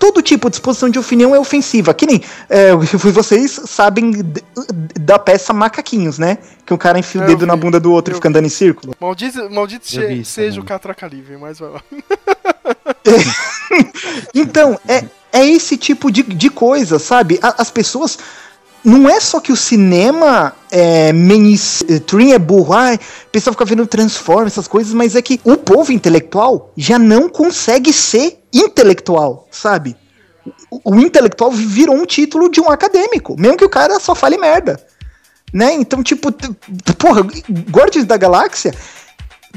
Todo 0.00 0.20
tipo 0.22 0.48
de 0.50 0.56
exposição 0.56 0.88
de 0.88 0.98
opinião 0.98 1.32
é 1.34 1.38
ofensiva. 1.38 1.94
Que 1.94 2.06
nem 2.06 2.20
é, 2.48 2.74
vocês 2.74 3.60
sabem 3.66 4.12
da 4.98 5.18
peça 5.18 5.52
Macaquinhos, 5.52 6.18
né? 6.18 6.38
Que 6.66 6.72
o 6.74 6.78
cara 6.78 6.98
enfia 6.98 7.20
o 7.20 7.24
Eu 7.24 7.28
dedo 7.28 7.46
na 7.46 7.54
vi, 7.54 7.60
bunda 7.60 7.78
do 7.78 7.92
outro 7.92 8.12
e 8.12 8.16
fica 8.16 8.28
andando 8.28 8.46
em 8.46 8.48
círculo. 8.48 8.94
Maldito, 8.98 9.48
maldito 9.50 9.86
se- 9.86 10.24
seja 10.24 10.48
também. 10.52 10.58
o 10.60 10.64
Catraca 10.64 11.06
Livre, 11.06 11.36
mas 11.36 11.58
vai 11.58 11.70
lá. 11.70 11.82
Então, 14.34 14.78
é, 14.88 15.04
é 15.32 15.46
esse 15.46 15.76
tipo 15.76 16.10
de, 16.10 16.22
de 16.22 16.50
coisa, 16.50 16.98
sabe? 16.98 17.38
As 17.42 17.70
pessoas. 17.70 18.18
Não 18.82 19.08
é 19.08 19.20
só 19.20 19.40
que 19.40 19.52
o 19.52 19.56
cinema 19.56 20.54
é 20.70 21.12
mainstream, 21.12 22.32
é 22.32 22.38
burro, 22.38 22.74
o 22.74 23.30
pessoal 23.30 23.52
fica 23.52 23.64
vendo 23.66 23.86
Transformers, 23.86 24.52
essas 24.52 24.66
coisas, 24.66 24.94
mas 24.94 25.14
é 25.14 25.20
que 25.20 25.38
o 25.44 25.56
povo 25.56 25.92
intelectual 25.92 26.72
já 26.76 26.98
não 26.98 27.28
consegue 27.28 27.92
ser 27.92 28.42
intelectual, 28.52 29.46
sabe? 29.50 29.96
O, 30.70 30.92
o 30.92 31.00
intelectual 31.00 31.50
virou 31.50 31.94
um 31.94 32.06
título 32.06 32.50
de 32.50 32.60
um 32.60 32.70
acadêmico, 32.70 33.38
mesmo 33.38 33.58
que 33.58 33.64
o 33.64 33.68
cara 33.68 34.00
só 34.00 34.14
fale 34.14 34.38
merda. 34.38 34.80
Né? 35.52 35.74
Então, 35.74 36.02
tipo, 36.02 36.32
porra, 36.96 37.20
Guardiões 37.70 38.06
da 38.06 38.16
Galáxia, 38.16 38.72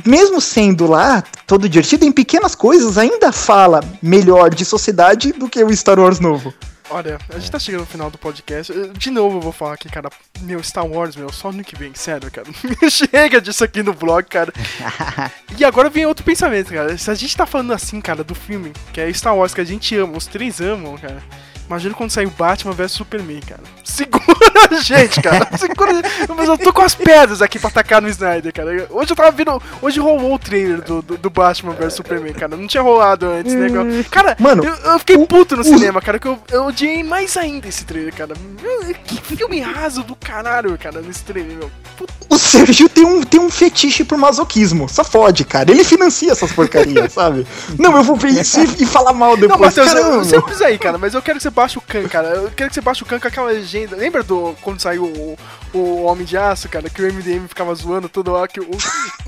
mesmo 0.05 0.41
sendo 0.41 0.87
lá 0.87 1.23
todo 1.45 1.69
divertido, 1.69 2.03
em 2.03 2.11
pequenas 2.11 2.55
coisas 2.55 2.97
ainda 2.97 3.31
fala 3.31 3.81
melhor 4.01 4.49
de 4.49 4.65
sociedade 4.65 5.31
do 5.31 5.47
que 5.47 5.63
o 5.63 5.75
Star 5.75 5.99
Wars 5.99 6.19
novo. 6.19 6.53
Olha, 6.93 7.17
a 7.27 7.39
gente 7.39 7.49
tá 7.49 7.57
chegando 7.57 7.81
no 7.81 7.87
final 7.87 8.11
do 8.11 8.19
podcast. 8.19 8.71
De 8.95 9.09
novo 9.09 9.37
eu 9.37 9.41
vou 9.41 9.51
falar 9.51 9.73
aqui, 9.73 9.89
cara. 9.89 10.11
Meu, 10.41 10.61
Star 10.61 10.85
Wars, 10.85 11.15
meu, 11.15 11.33
só 11.33 11.49
ano 11.49 11.63
que 11.63 11.75
vem, 11.75 11.91
sério, 11.95 12.29
cara. 12.29 12.47
Chega 12.87 13.41
disso 13.41 13.63
aqui 13.63 13.81
no 13.81 13.93
blog, 13.93 14.23
cara. 14.25 14.53
E 15.57 15.63
agora 15.63 15.89
vem 15.89 16.05
outro 16.05 16.25
pensamento, 16.25 16.71
cara. 16.71 16.97
Se 16.97 17.09
a 17.09 17.15
gente 17.15 17.35
tá 17.37 17.45
falando 17.45 17.73
assim, 17.73 18.01
cara, 18.01 18.23
do 18.23 18.33
filme, 18.33 18.73
que 18.91 18.99
é 18.99 19.11
Star 19.13 19.35
Wars, 19.35 19.53
que 19.53 19.61
a 19.61 19.63
gente 19.63 19.95
ama, 19.95 20.17
os 20.17 20.25
três 20.25 20.59
amam, 20.59 20.97
cara. 20.97 21.21
Imagina 21.67 21.95
quando 21.95 22.11
sair 22.11 22.25
o 22.25 22.29
Batman 22.31 22.73
vs 22.73 22.91
Superman, 22.91 23.39
cara. 23.41 23.61
Segura 23.83 24.23
a 24.71 24.75
gente, 24.75 25.21
cara. 25.21 25.47
Segura 25.57 25.91
a 25.91 25.93
gente. 25.95 26.09
Mas 26.35 26.47
eu 26.47 26.57
tô 26.57 26.73
com 26.73 26.81
as 26.81 26.93
pedras 26.93 27.41
aqui 27.41 27.57
pra 27.57 27.69
atacar 27.69 28.01
no 28.01 28.09
Snyder, 28.09 28.53
cara. 28.53 28.87
Hoje 28.89 29.11
eu 29.11 29.15
tava 29.15 29.31
vendo. 29.31 29.61
Hoje 29.81 29.99
rolou 29.99 30.33
o 30.33 30.39
trailer 30.39 30.81
do, 30.81 31.01
do, 31.01 31.17
do 31.17 31.29
Batman 31.29 31.73
vs 31.73 31.93
Superman, 31.93 32.33
cara. 32.33 32.57
Não 32.57 32.67
tinha 32.67 32.83
rolado 32.83 33.27
antes, 33.27 33.53
né? 33.53 33.69
Cara, 34.11 34.35
Mano, 34.39 34.63
eu, 34.63 34.73
eu 34.75 34.99
fiquei 34.99 35.17
puto 35.25 35.55
no 35.55 35.63
cinema, 35.63 36.01
cara. 36.01 36.19
Que 36.19 36.27
eu, 36.27 36.37
eu 36.51 36.65
odiei 36.65 37.03
mais 37.03 37.35
ainda 37.37 37.67
esse 37.67 37.85
trailer, 37.85 38.13
cara. 38.13 38.33
Meu, 38.61 38.93
Que 39.03 39.35
filme 39.35 39.59
raso 39.61 40.03
do 40.03 40.15
caralho, 40.15 40.77
cara, 40.77 41.01
nesse 41.01 41.23
trailer, 41.23 41.57
meu. 41.57 41.71
O 42.29 42.37
Sérgio 42.37 42.89
tem 42.89 43.05
um, 43.05 43.21
tem 43.23 43.39
um 43.39 43.49
fetiche 43.49 44.03
por 44.03 44.17
masoquismo. 44.17 44.89
Só 44.89 45.03
fode, 45.03 45.45
cara. 45.45 45.71
Ele 45.71 45.83
financia 45.83 46.31
essas 46.31 46.51
porcarias, 46.51 47.13
sabe? 47.13 47.45
Não, 47.77 47.95
eu 47.95 48.03
vou 48.03 48.15
ver 48.15 48.29
isso 48.29 48.59
e, 48.59 48.83
e 48.83 48.85
falar 48.85 49.13
mal 49.13 49.31
Não, 49.31 49.41
depois. 49.41 49.61
Matheus, 49.61 49.87
Caramba. 49.87 50.15
eu 50.17 50.23
sei 50.25 50.41
disso 50.41 50.63
aí, 50.63 50.77
cara, 50.77 50.97
mas 50.97 51.13
eu 51.13 51.21
quero 51.21 51.37
que 51.37 51.43
você 51.43 51.51
baixe 51.53 51.77
o 51.77 51.81
Khan, 51.81 52.07
cara. 52.09 52.27
Eu 52.29 52.51
quero 52.51 52.69
que 52.69 52.73
você 52.75 52.81
baixe 52.81 53.03
o 53.03 53.05
Khan 53.05 53.19
com 53.19 53.27
aquela 53.27 53.47
legenda. 53.47 53.95
Lembra 53.95 54.23
do 54.23 54.55
quando 54.61 54.81
saiu 54.81 55.05
o, 55.05 55.37
o 55.73 56.03
Homem 56.03 56.25
de 56.25 56.35
Aço, 56.37 56.67
cara? 56.67 56.89
Que 56.89 57.01
o 57.01 57.13
MDM 57.13 57.47
ficava 57.47 57.73
zoando 57.75 58.09
toda 58.09 58.31
hora 58.31 58.47
que 58.47 58.59
o. 58.59 58.69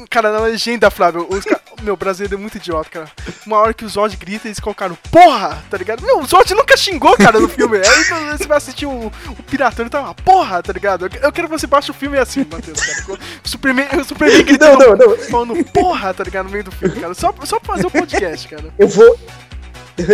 Cara, 0.09 0.31
na 0.31 0.39
legenda, 0.39 0.89
Flávio, 0.91 1.25
os 1.29 1.45
ca- 1.45 1.59
Meu, 1.81 1.95
brasileiro 1.95 2.35
é 2.35 2.37
muito 2.37 2.57
idiota, 2.57 2.89
cara. 2.89 3.11
Uma 3.45 3.57
hora 3.59 3.73
que 3.73 3.85
o 3.85 3.89
Zod 3.89 4.15
grita, 4.17 4.47
eles 4.47 4.59
colocaram 4.59 4.97
porra, 5.11 5.63
tá 5.69 5.77
ligado? 5.77 6.03
Meu, 6.05 6.19
o 6.19 6.25
Zod 6.25 6.53
nunca 6.53 6.75
xingou, 6.75 7.15
cara, 7.17 7.39
no 7.39 7.47
filme. 7.47 7.77
Aí 7.77 8.01
então, 8.01 8.37
você 8.37 8.47
vai 8.47 8.57
assistir 8.57 8.85
o, 8.85 9.07
o 9.29 9.43
Piratão 9.47 9.85
e 9.85 9.89
tá 9.89 10.01
lá, 10.01 10.13
porra, 10.13 10.61
tá 10.63 10.73
ligado? 10.73 11.05
Eu, 11.05 11.21
eu 11.21 11.31
quero 11.31 11.47
que 11.47 11.57
você 11.59 11.67
baixe 11.67 11.91
o 11.91 11.93
filme 11.93 12.17
assim, 12.17 12.45
Matheus, 12.49 12.79
cara. 12.81 13.19
O 13.43 13.47
Superman, 13.47 13.87
o 13.99 14.03
Superman 14.03 14.43
gritando, 14.43 14.79
Não, 14.79 14.95
não, 14.95 15.07
não. 15.09 15.17
falando 15.29 15.63
porra, 15.65 16.13
tá 16.13 16.23
ligado? 16.23 16.45
No 16.45 16.51
meio 16.51 16.63
do 16.63 16.71
filme, 16.71 16.99
cara. 16.99 17.13
Só, 17.13 17.33
só 17.43 17.59
pra 17.59 17.75
fazer 17.75 17.87
o 17.87 17.91
podcast, 17.91 18.47
cara. 18.47 18.65
Eu 18.77 18.87
vou. 18.87 19.19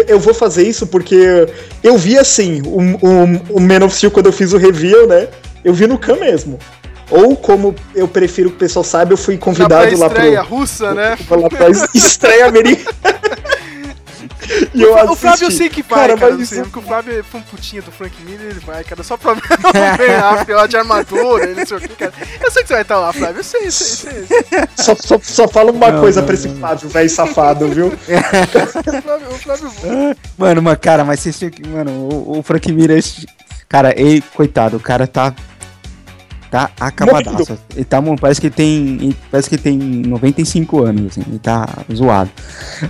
Eu 0.08 0.20
vou 0.20 0.34
fazer 0.34 0.68
isso 0.68 0.86
porque 0.86 1.48
eu 1.84 1.98
vi 1.98 2.18
assim, 2.18 2.62
o, 2.66 2.80
o, 2.80 3.58
o 3.58 3.60
Man 3.60 3.84
of 3.84 3.96
Steel 3.96 4.12
quando 4.12 4.28
eu 4.28 4.32
fiz 4.32 4.54
o 4.54 4.58
review, 4.58 5.08
né? 5.08 5.28
Eu 5.64 5.74
vi 5.74 5.88
no 5.88 5.98
Khan 5.98 6.18
mesmo. 6.18 6.60
Ou 7.10 7.36
como 7.36 7.76
eu 7.94 8.08
prefiro 8.08 8.50
que 8.50 8.56
o 8.56 8.60
pessoal 8.60 8.84
saiba, 8.84 9.14
eu 9.14 9.18
fui 9.18 9.38
convidado 9.38 9.98
lá 9.98 10.10
pro. 10.10 10.16
pré-estreia 10.16 10.42
russa, 10.42 10.94
né? 10.96 11.18
Lá 11.30 11.50
pra 11.50 11.70
estreia 11.94 12.46
americana. 12.46 12.96
E 14.74 14.82
eu 14.82 14.94
o 14.94 15.16
Flávio 15.16 15.44
eu 15.46 15.48
assisti. 15.48 15.54
sei 15.58 15.70
que 15.70 15.82
vai, 15.84 16.00
Cara, 16.08 16.18
cara, 16.18 16.32
mas 16.32 16.36
não 16.38 16.44
isso- 16.44 16.62
porque 16.70 16.80
o 16.80 16.82
Flávio 16.82 17.20
é 17.20 17.24
fã 17.24 17.42
putinha 17.42 17.82
do 17.82 17.92
Frank 17.92 18.14
Miller, 18.24 18.50
ele 18.52 18.60
vai, 18.60 18.84
cara, 18.84 19.04
só 19.04 19.16
pra 19.18 19.34
ver 19.98 20.16
a 20.16 20.56
lá 20.56 20.68
de 20.68 20.78
armadura, 20.78 21.44
ele 21.44 21.56
não 21.60 21.66
sei 21.66 21.78
o 21.78 21.82
que, 21.82 21.90
cara. 21.90 22.14
Eu 22.44 22.52
sei 22.52 22.62
que 22.64 22.68
você 22.68 22.74
vai 22.74 22.82
estar 22.82 23.00
lá, 23.00 23.14
Flávio, 23.14 23.40
eu 23.40 23.44
sei, 23.44 23.68
eu 23.68 23.72
sei, 23.72 24.12
eu 24.22 24.28
sei. 24.28 24.68
Só, 24.76 24.96
só, 24.96 25.20
só 25.22 25.48
fala 25.48 25.72
uma 25.72 25.92
Não, 25.92 26.02
coisa 26.02 26.22
não, 26.22 26.26
pra 26.26 26.36
esse 26.36 26.50
Flávio, 26.50 26.90
velho 26.90 27.10
safado, 27.10 27.68
viu? 27.70 27.88
O 28.92 29.02
Flávio, 29.02 29.28
o 29.30 29.36
Flávio 29.36 29.72
Mano, 30.38 30.62
mas, 30.62 30.78
cara, 30.80 31.04
mas 31.04 31.20
vocês 31.20 31.38
tinham 31.38 31.52
que. 31.52 31.68
Mano, 31.68 31.92
o, 31.92 32.40
o 32.40 32.44
Frank 32.44 32.72
Mira, 32.72 32.98
esse- 32.98 33.26
cara, 33.70 33.94
ele, 34.00 34.22
coitado, 34.34 34.78
o 34.78 34.80
cara 34.80 35.06
tá. 35.08 35.34
Tá 36.52 36.70
acabadaço. 36.78 37.58
Ele 37.74 37.86
tá, 37.86 38.04
parece 38.20 38.42
que 38.42 38.50
tem. 38.50 39.16
Parece 39.32 39.50
que 39.50 39.58
tem 39.58 39.78
95 39.78 40.84
anos, 40.84 41.12
assim, 41.12 41.24
ele 41.26 41.40
tá 41.40 41.66
zoado. 41.92 42.30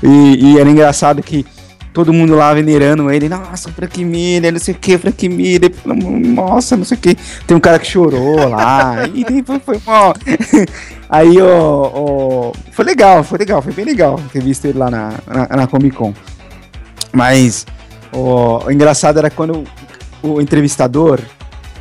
E, 0.02 0.54
e 0.54 0.60
era 0.60 0.68
engraçado 0.68 1.22
que 1.22 1.46
todo 1.94 2.12
mundo 2.12 2.36
lá 2.36 2.54
venerando 2.56 3.12
ele, 3.12 3.30
nossa, 3.30 3.72
Frank 3.72 4.04
Miller, 4.04 4.52
não 4.52 4.60
sei 4.60 4.74
o 4.74 4.78
que, 4.78 4.98
Frank 4.98 5.30
Miller, 5.30 5.72
nossa, 5.86 6.76
não 6.76 6.84
sei 6.84 6.98
o 6.98 7.00
que. 7.00 7.16
Tem 7.46 7.56
um 7.56 7.60
cara 7.60 7.78
que 7.78 7.86
chorou 7.86 8.50
lá, 8.50 9.08
e 9.14 9.44
foi, 9.44 9.60
foi. 9.60 9.78
Aí, 11.08 11.40
ó, 11.40 12.52
foi 12.72 12.86
legal, 12.86 13.24
foi 13.24 13.38
legal, 13.38 13.62
foi 13.62 13.74
bem 13.74 13.86
legal 13.86 14.20
ter 14.34 14.42
visto 14.42 14.66
ele 14.66 14.80
lá 14.80 14.90
na, 14.90 15.14
na, 15.28 15.58
na 15.58 15.68
Comic 15.68 15.96
Con. 15.96 16.16
Mas 17.14 17.66
o 18.12 18.72
engraçado 18.72 19.20
era 19.20 19.30
quando 19.30 19.66
o 20.24 20.42
entrevistador, 20.42 21.20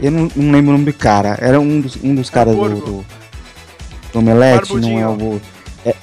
eu 0.03 0.11
não, 0.11 0.29
não 0.35 0.53
lembro 0.53 0.71
o 0.71 0.73
nome 0.73 0.85
do 0.87 0.93
cara, 0.93 1.37
era 1.41 1.61
um 1.61 1.81
dos, 1.81 1.97
um 2.03 2.15
dos 2.15 2.31
caras 2.31 2.55
do, 2.55 2.69
do, 2.69 3.07
do 4.13 4.19
Omelete, 4.19 4.75
não 4.77 4.99
é 4.99 5.09
o. 5.09 5.41
É, 5.85 5.95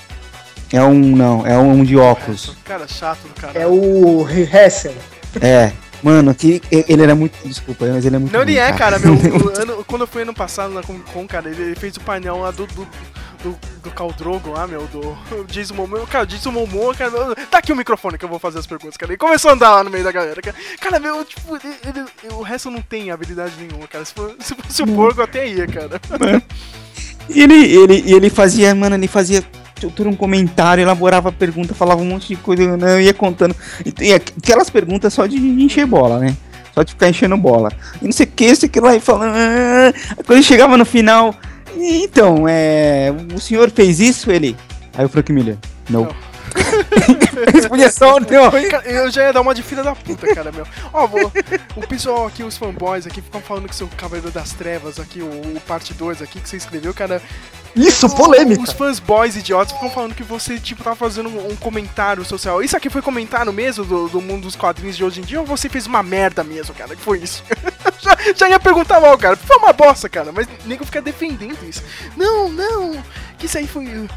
é 0.73 0.83
um, 0.83 1.15
não, 1.15 1.45
é 1.45 1.57
um 1.57 1.83
de 1.83 1.97
óculos. 1.97 2.55
Cara 2.63 2.87
chato 2.87 3.27
do 3.27 3.33
cara. 3.39 3.59
É 3.59 3.67
o 3.67 4.27
Hessel. 4.27 4.93
É, 5.41 5.71
Mano, 6.01 6.29
aqui, 6.29 6.61
ele 6.71 7.01
era 7.01 7.15
muito. 7.15 7.35
Desculpa, 7.45 7.85
mas 7.87 8.05
ele 8.05 8.15
é 8.15 8.19
muito. 8.19 8.31
Não, 8.31 8.41
ele 8.41 8.57
é, 8.57 8.71
cara. 8.73 8.99
Meu, 8.99 9.13
o 9.43 9.59
ano- 9.59 9.83
quando 9.85 10.01
eu 10.01 10.07
fui 10.07 10.21
ano 10.21 10.33
passado 10.33 10.73
na 10.73 10.83
Comic 10.83 11.09
Con, 11.11 11.27
cara, 11.27 11.49
ele, 11.49 11.61
ele 11.61 11.75
fez 11.75 11.97
o 11.97 12.01
painel 12.01 12.37
lá 12.37 12.51
do. 12.51 12.67
do 12.67 12.87
do, 13.49 13.57
do 13.83 13.91
Khal 13.91 14.13
lá, 14.53 14.67
meu, 14.67 14.83
do 14.87 15.17
Jason 15.51 15.73
Momoa, 15.75 16.05
cara, 16.07 16.25
Jason 16.25 16.51
Momoa, 16.51 16.93
cara, 16.93 17.11
tá 17.49 17.59
aqui 17.59 17.71
o 17.71 17.75
microfone 17.75 18.17
que 18.17 18.25
eu 18.25 18.29
vou 18.29 18.39
fazer 18.39 18.59
as 18.59 18.67
perguntas, 18.67 18.97
cara, 18.97 19.11
ele 19.11 19.17
começou 19.17 19.49
a 19.51 19.53
andar 19.53 19.71
lá 19.71 19.83
no 19.83 19.89
meio 19.89 20.03
da 20.03 20.11
galera, 20.11 20.41
cara, 20.41 20.55
cara 20.79 20.99
meu, 20.99 21.23
tipo, 21.23 21.55
ele, 21.55 21.75
ele- 22.23 22.33
o 22.33 22.41
resto 22.41 22.69
não 22.69 22.81
tem 22.81 23.11
habilidade 23.11 23.53
nenhuma, 23.59 23.87
cara, 23.87 24.03
se, 24.05 24.13
se 24.39 24.55
fosse 24.55 24.81
o 24.83 24.87
porco 24.87 25.21
até 25.21 25.47
ia, 25.47 25.67
cara. 25.67 25.99
E 27.29 27.41
ele, 27.41 27.55
ele, 27.55 28.03
e 28.05 28.13
ele 28.13 28.29
fazia, 28.29 28.73
mano, 28.73 28.95
ele 28.95 29.07
fazia 29.07 29.43
tudo 29.79 30.09
um 30.09 30.15
comentário, 30.15 30.81
elaborava 30.81 31.31
pergunta, 31.31 31.75
falava 31.75 32.01
um 32.01 32.05
monte 32.05 32.29
de 32.29 32.35
coisa, 32.37 32.75
né, 32.77 33.03
ia 33.03 33.13
contando. 33.13 33.55
E, 33.85 33.93
e 34.05 34.13
aquelas 34.13 34.69
perguntas 34.69 35.13
só 35.13 35.25
de 35.25 35.37
encher 35.37 35.85
bola, 35.85 36.19
né? 36.19 36.35
Só 36.73 36.83
de 36.83 36.91
ficar 36.93 37.09
enchendo 37.09 37.35
bola. 37.37 37.71
E 38.01 38.05
não 38.05 38.11
sei 38.11 38.25
o 38.25 38.29
que, 38.29 38.45
isso 38.45 38.65
aqui 38.65 38.79
lá, 38.79 38.95
e 38.95 38.99
falando. 38.99 39.33
"Ah". 39.35 39.91
Quando 40.25 40.33
ele 40.37 40.43
chegava 40.43 40.77
no 40.77 40.85
final, 40.85 41.33
"E 41.33 41.56
então, 41.75 42.47
é. 42.47 43.13
O 43.33 43.39
senhor 43.39 43.69
fez 43.69 43.99
isso? 43.99 44.31
Ele. 44.31 44.55
Aí 44.93 45.05
o 45.05 45.09
Frank 45.09 45.31
Miller. 45.31 45.57
Não. 45.89 46.03
Respondia 46.03 46.26
só 47.91 48.19
não. 48.19 48.51
Cara, 48.69 48.87
eu 48.89 49.11
já 49.11 49.23
ia 49.23 49.33
dar 49.33 49.41
uma 49.41 49.53
de 49.53 49.63
filha 49.63 49.83
da 49.83 49.95
puta, 49.95 50.33
cara, 50.33 50.51
meu. 50.51 50.65
Ó, 50.93 51.07
vou- 51.07 51.31
o 51.75 51.87
pessoal 51.87 52.27
aqui, 52.27 52.43
os 52.43 52.57
fanboys 52.57 53.05
aqui, 53.05 53.21
ficam 53.21 53.41
falando 53.41 53.67
que 53.67 53.75
seu 53.75 53.87
Cavaleiro 53.97 54.31
das 54.31 54.51
Trevas 54.53 54.99
aqui, 54.99 55.21
o, 55.21 55.25
o 55.55 55.61
parte 55.67 55.93
2 55.93 56.21
aqui 56.21 56.39
que 56.39 56.49
você 56.49 56.57
escreveu, 56.57 56.93
cara. 56.93 57.21
Isso, 57.75 58.09
polêmica. 58.15 58.61
Os 58.61 58.71
fãs 58.71 58.99
boys 58.99 59.35
idiotas 59.35 59.71
ficam 59.71 59.91
falando 59.91 60.15
que 60.15 60.23
você, 60.23 60.59
tipo, 60.59 60.83
tá 60.83 60.95
fazendo 60.95 61.29
um, 61.29 61.51
um 61.51 61.55
comentário 61.55 62.25
social. 62.25 62.63
Isso 62.63 62.75
aqui 62.75 62.89
foi 62.89 63.03
comentário 63.03 63.53
mesmo 63.53 63.85
do, 63.85 64.09
do 64.09 64.19
mundo 64.19 64.43
dos 64.43 64.55
quadrinhos 64.55 64.97
de 64.97 65.03
hoje 65.03 65.19
em 65.21 65.23
dia 65.23 65.39
ou 65.39 65.45
você 65.45 65.69
fez 65.69 65.85
uma 65.85 66.01
merda 66.01 66.43
mesmo, 66.43 66.73
cara? 66.73 66.95
Que 66.95 67.01
foi 67.01 67.19
isso? 67.19 67.43
já, 68.01 68.17
já 68.35 68.49
ia 68.49 68.59
perguntar 68.59 68.99
mal, 68.99 69.15
cara. 69.17 69.35
Foi 69.37 69.57
uma 69.57 69.73
bosta, 69.73 70.09
cara, 70.09 70.31
mas 70.31 70.47
nego 70.65 70.85
fica 70.85 71.01
defendendo 71.01 71.63
isso. 71.69 71.83
Não, 72.15 72.49
não, 72.49 73.03
que 73.37 73.45
isso 73.45 73.57
aí 73.59 73.67
foi 73.67 74.07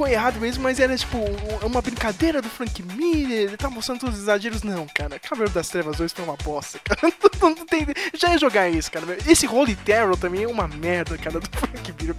foi 0.00 0.12
errado 0.12 0.40
mesmo, 0.40 0.62
mas 0.62 0.80
era 0.80 0.96
tipo 0.96 1.18
um- 1.18 1.66
uma 1.66 1.82
brincadeira 1.82 2.40
do 2.40 2.48
Frank 2.48 2.82
Miller, 2.82 3.48
ele 3.48 3.56
tá 3.58 3.68
mostrando 3.68 4.00
todos 4.00 4.14
os 4.16 4.22
exageros. 4.22 4.62
Não, 4.62 4.86
cara, 4.94 5.18
Cavaleiro 5.18 5.52
das 5.52 5.68
Trevas 5.68 5.98
2 5.98 6.10
foi 6.10 6.24
uma 6.24 6.36
bosta, 6.42 6.78
cara. 6.84 7.12
Não, 7.38 7.50
não 7.50 7.66
tem, 7.66 7.86
já 8.14 8.30
ia 8.30 8.38
jogar 8.38 8.70
isso, 8.70 8.90
cara. 8.90 9.04
Esse 9.28 9.46
Holy 9.46 9.76
Terror 9.76 10.16
também 10.16 10.44
é 10.44 10.48
uma 10.48 10.66
merda, 10.66 11.18
cara, 11.18 11.38
do 11.38 11.46
Frank 11.54 11.94
Miller. 12.00 12.16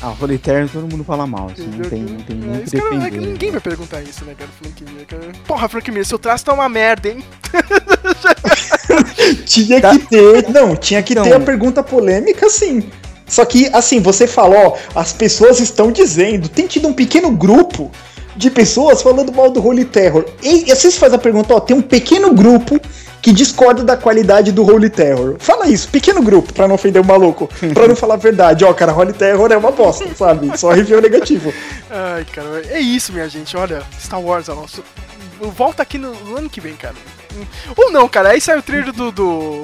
Ah, 0.00 0.14
o 0.18 0.32
Eterno 0.32 0.68
todo 0.70 0.88
mundo 0.90 1.04
fala 1.04 1.26
mal, 1.26 1.50
assim, 1.52 1.66
não 1.66 1.88
tem, 1.90 2.02
não 2.02 2.20
tem 2.22 2.36
nem 2.36 2.48
cara, 2.50 2.62
é 2.62 2.64
que 2.64 2.70
defender. 2.70 3.20
ninguém 3.20 3.50
vai 3.50 3.60
perguntar 3.60 4.00
isso, 4.02 4.24
né, 4.24 4.34
cara, 4.34 4.48
do 4.50 4.64
Frank 4.64 4.84
Miller, 4.84 5.06
cara. 5.06 5.32
Porra, 5.46 5.68
Frank 5.68 5.90
Miller, 5.90 6.06
seu 6.06 6.18
traço 6.18 6.44
tá 6.46 6.54
uma 6.54 6.68
merda, 6.70 7.10
hein? 7.10 7.22
Tinha 9.46 9.80
que 9.80 9.98
ter. 10.06 10.48
Não, 10.50 10.74
tinha 10.76 11.02
que 11.02 11.14
ter 11.14 11.28
Não. 11.30 11.36
a 11.36 11.40
pergunta 11.40 11.82
polêmica, 11.82 12.48
sim. 12.48 12.90
Só 13.26 13.44
que, 13.44 13.68
assim, 13.72 14.00
você 14.00 14.26
falou, 14.26 14.76
ó, 14.94 15.00
as 15.00 15.12
pessoas 15.12 15.60
estão 15.60 15.90
dizendo. 15.90 16.48
Tem 16.48 16.66
tido 16.66 16.88
um 16.88 16.92
pequeno 16.92 17.30
grupo 17.30 17.90
de 18.36 18.50
pessoas 18.50 19.02
falando 19.02 19.32
mal 19.32 19.50
do 19.50 19.64
Holy 19.64 19.84
Terror. 19.84 20.24
E, 20.42 20.70
e 20.70 20.74
vocês 20.74 20.96
fazem 20.96 21.16
a 21.16 21.20
pergunta, 21.20 21.54
ó, 21.54 21.60
tem 21.60 21.76
um 21.76 21.82
pequeno 21.82 22.34
grupo 22.34 22.80
que 23.22 23.32
discorda 23.32 23.82
da 23.82 23.96
qualidade 23.96 24.52
do 24.52 24.62
Holy 24.62 24.90
Terror. 24.90 25.36
Fala 25.38 25.66
isso, 25.66 25.88
pequeno 25.88 26.22
grupo, 26.22 26.52
pra 26.52 26.68
não 26.68 26.74
ofender 26.74 27.00
o 27.00 27.04
maluco. 27.04 27.48
pra 27.72 27.88
não 27.88 27.96
falar 27.96 28.14
a 28.14 28.18
verdade, 28.18 28.66
ó, 28.66 28.74
cara, 28.74 28.92
Holy 28.92 29.14
Terror 29.14 29.50
é 29.50 29.56
uma 29.56 29.70
bosta, 29.70 30.06
sabe? 30.14 30.56
Só 30.58 30.70
review 30.70 31.00
negativo. 31.00 31.50
Ai, 31.90 32.26
cara, 32.26 32.62
é 32.68 32.78
isso, 32.78 33.14
minha 33.14 33.26
gente. 33.26 33.56
Olha, 33.56 33.82
Star 33.98 34.20
Wars, 34.20 34.48
ó, 34.50 34.54
nosso... 34.54 34.84
volta 35.40 35.82
aqui 35.82 35.98
no, 35.98 36.14
no 36.24 36.36
ano 36.36 36.50
que 36.50 36.60
vem, 36.60 36.76
cara. 36.76 36.94
Ou 37.76 37.90
não, 37.90 38.08
cara, 38.08 38.30
aí 38.30 38.40
sai 38.40 38.58
o 38.58 38.62
trailer 38.62 38.92
do, 38.92 39.10
do, 39.10 39.62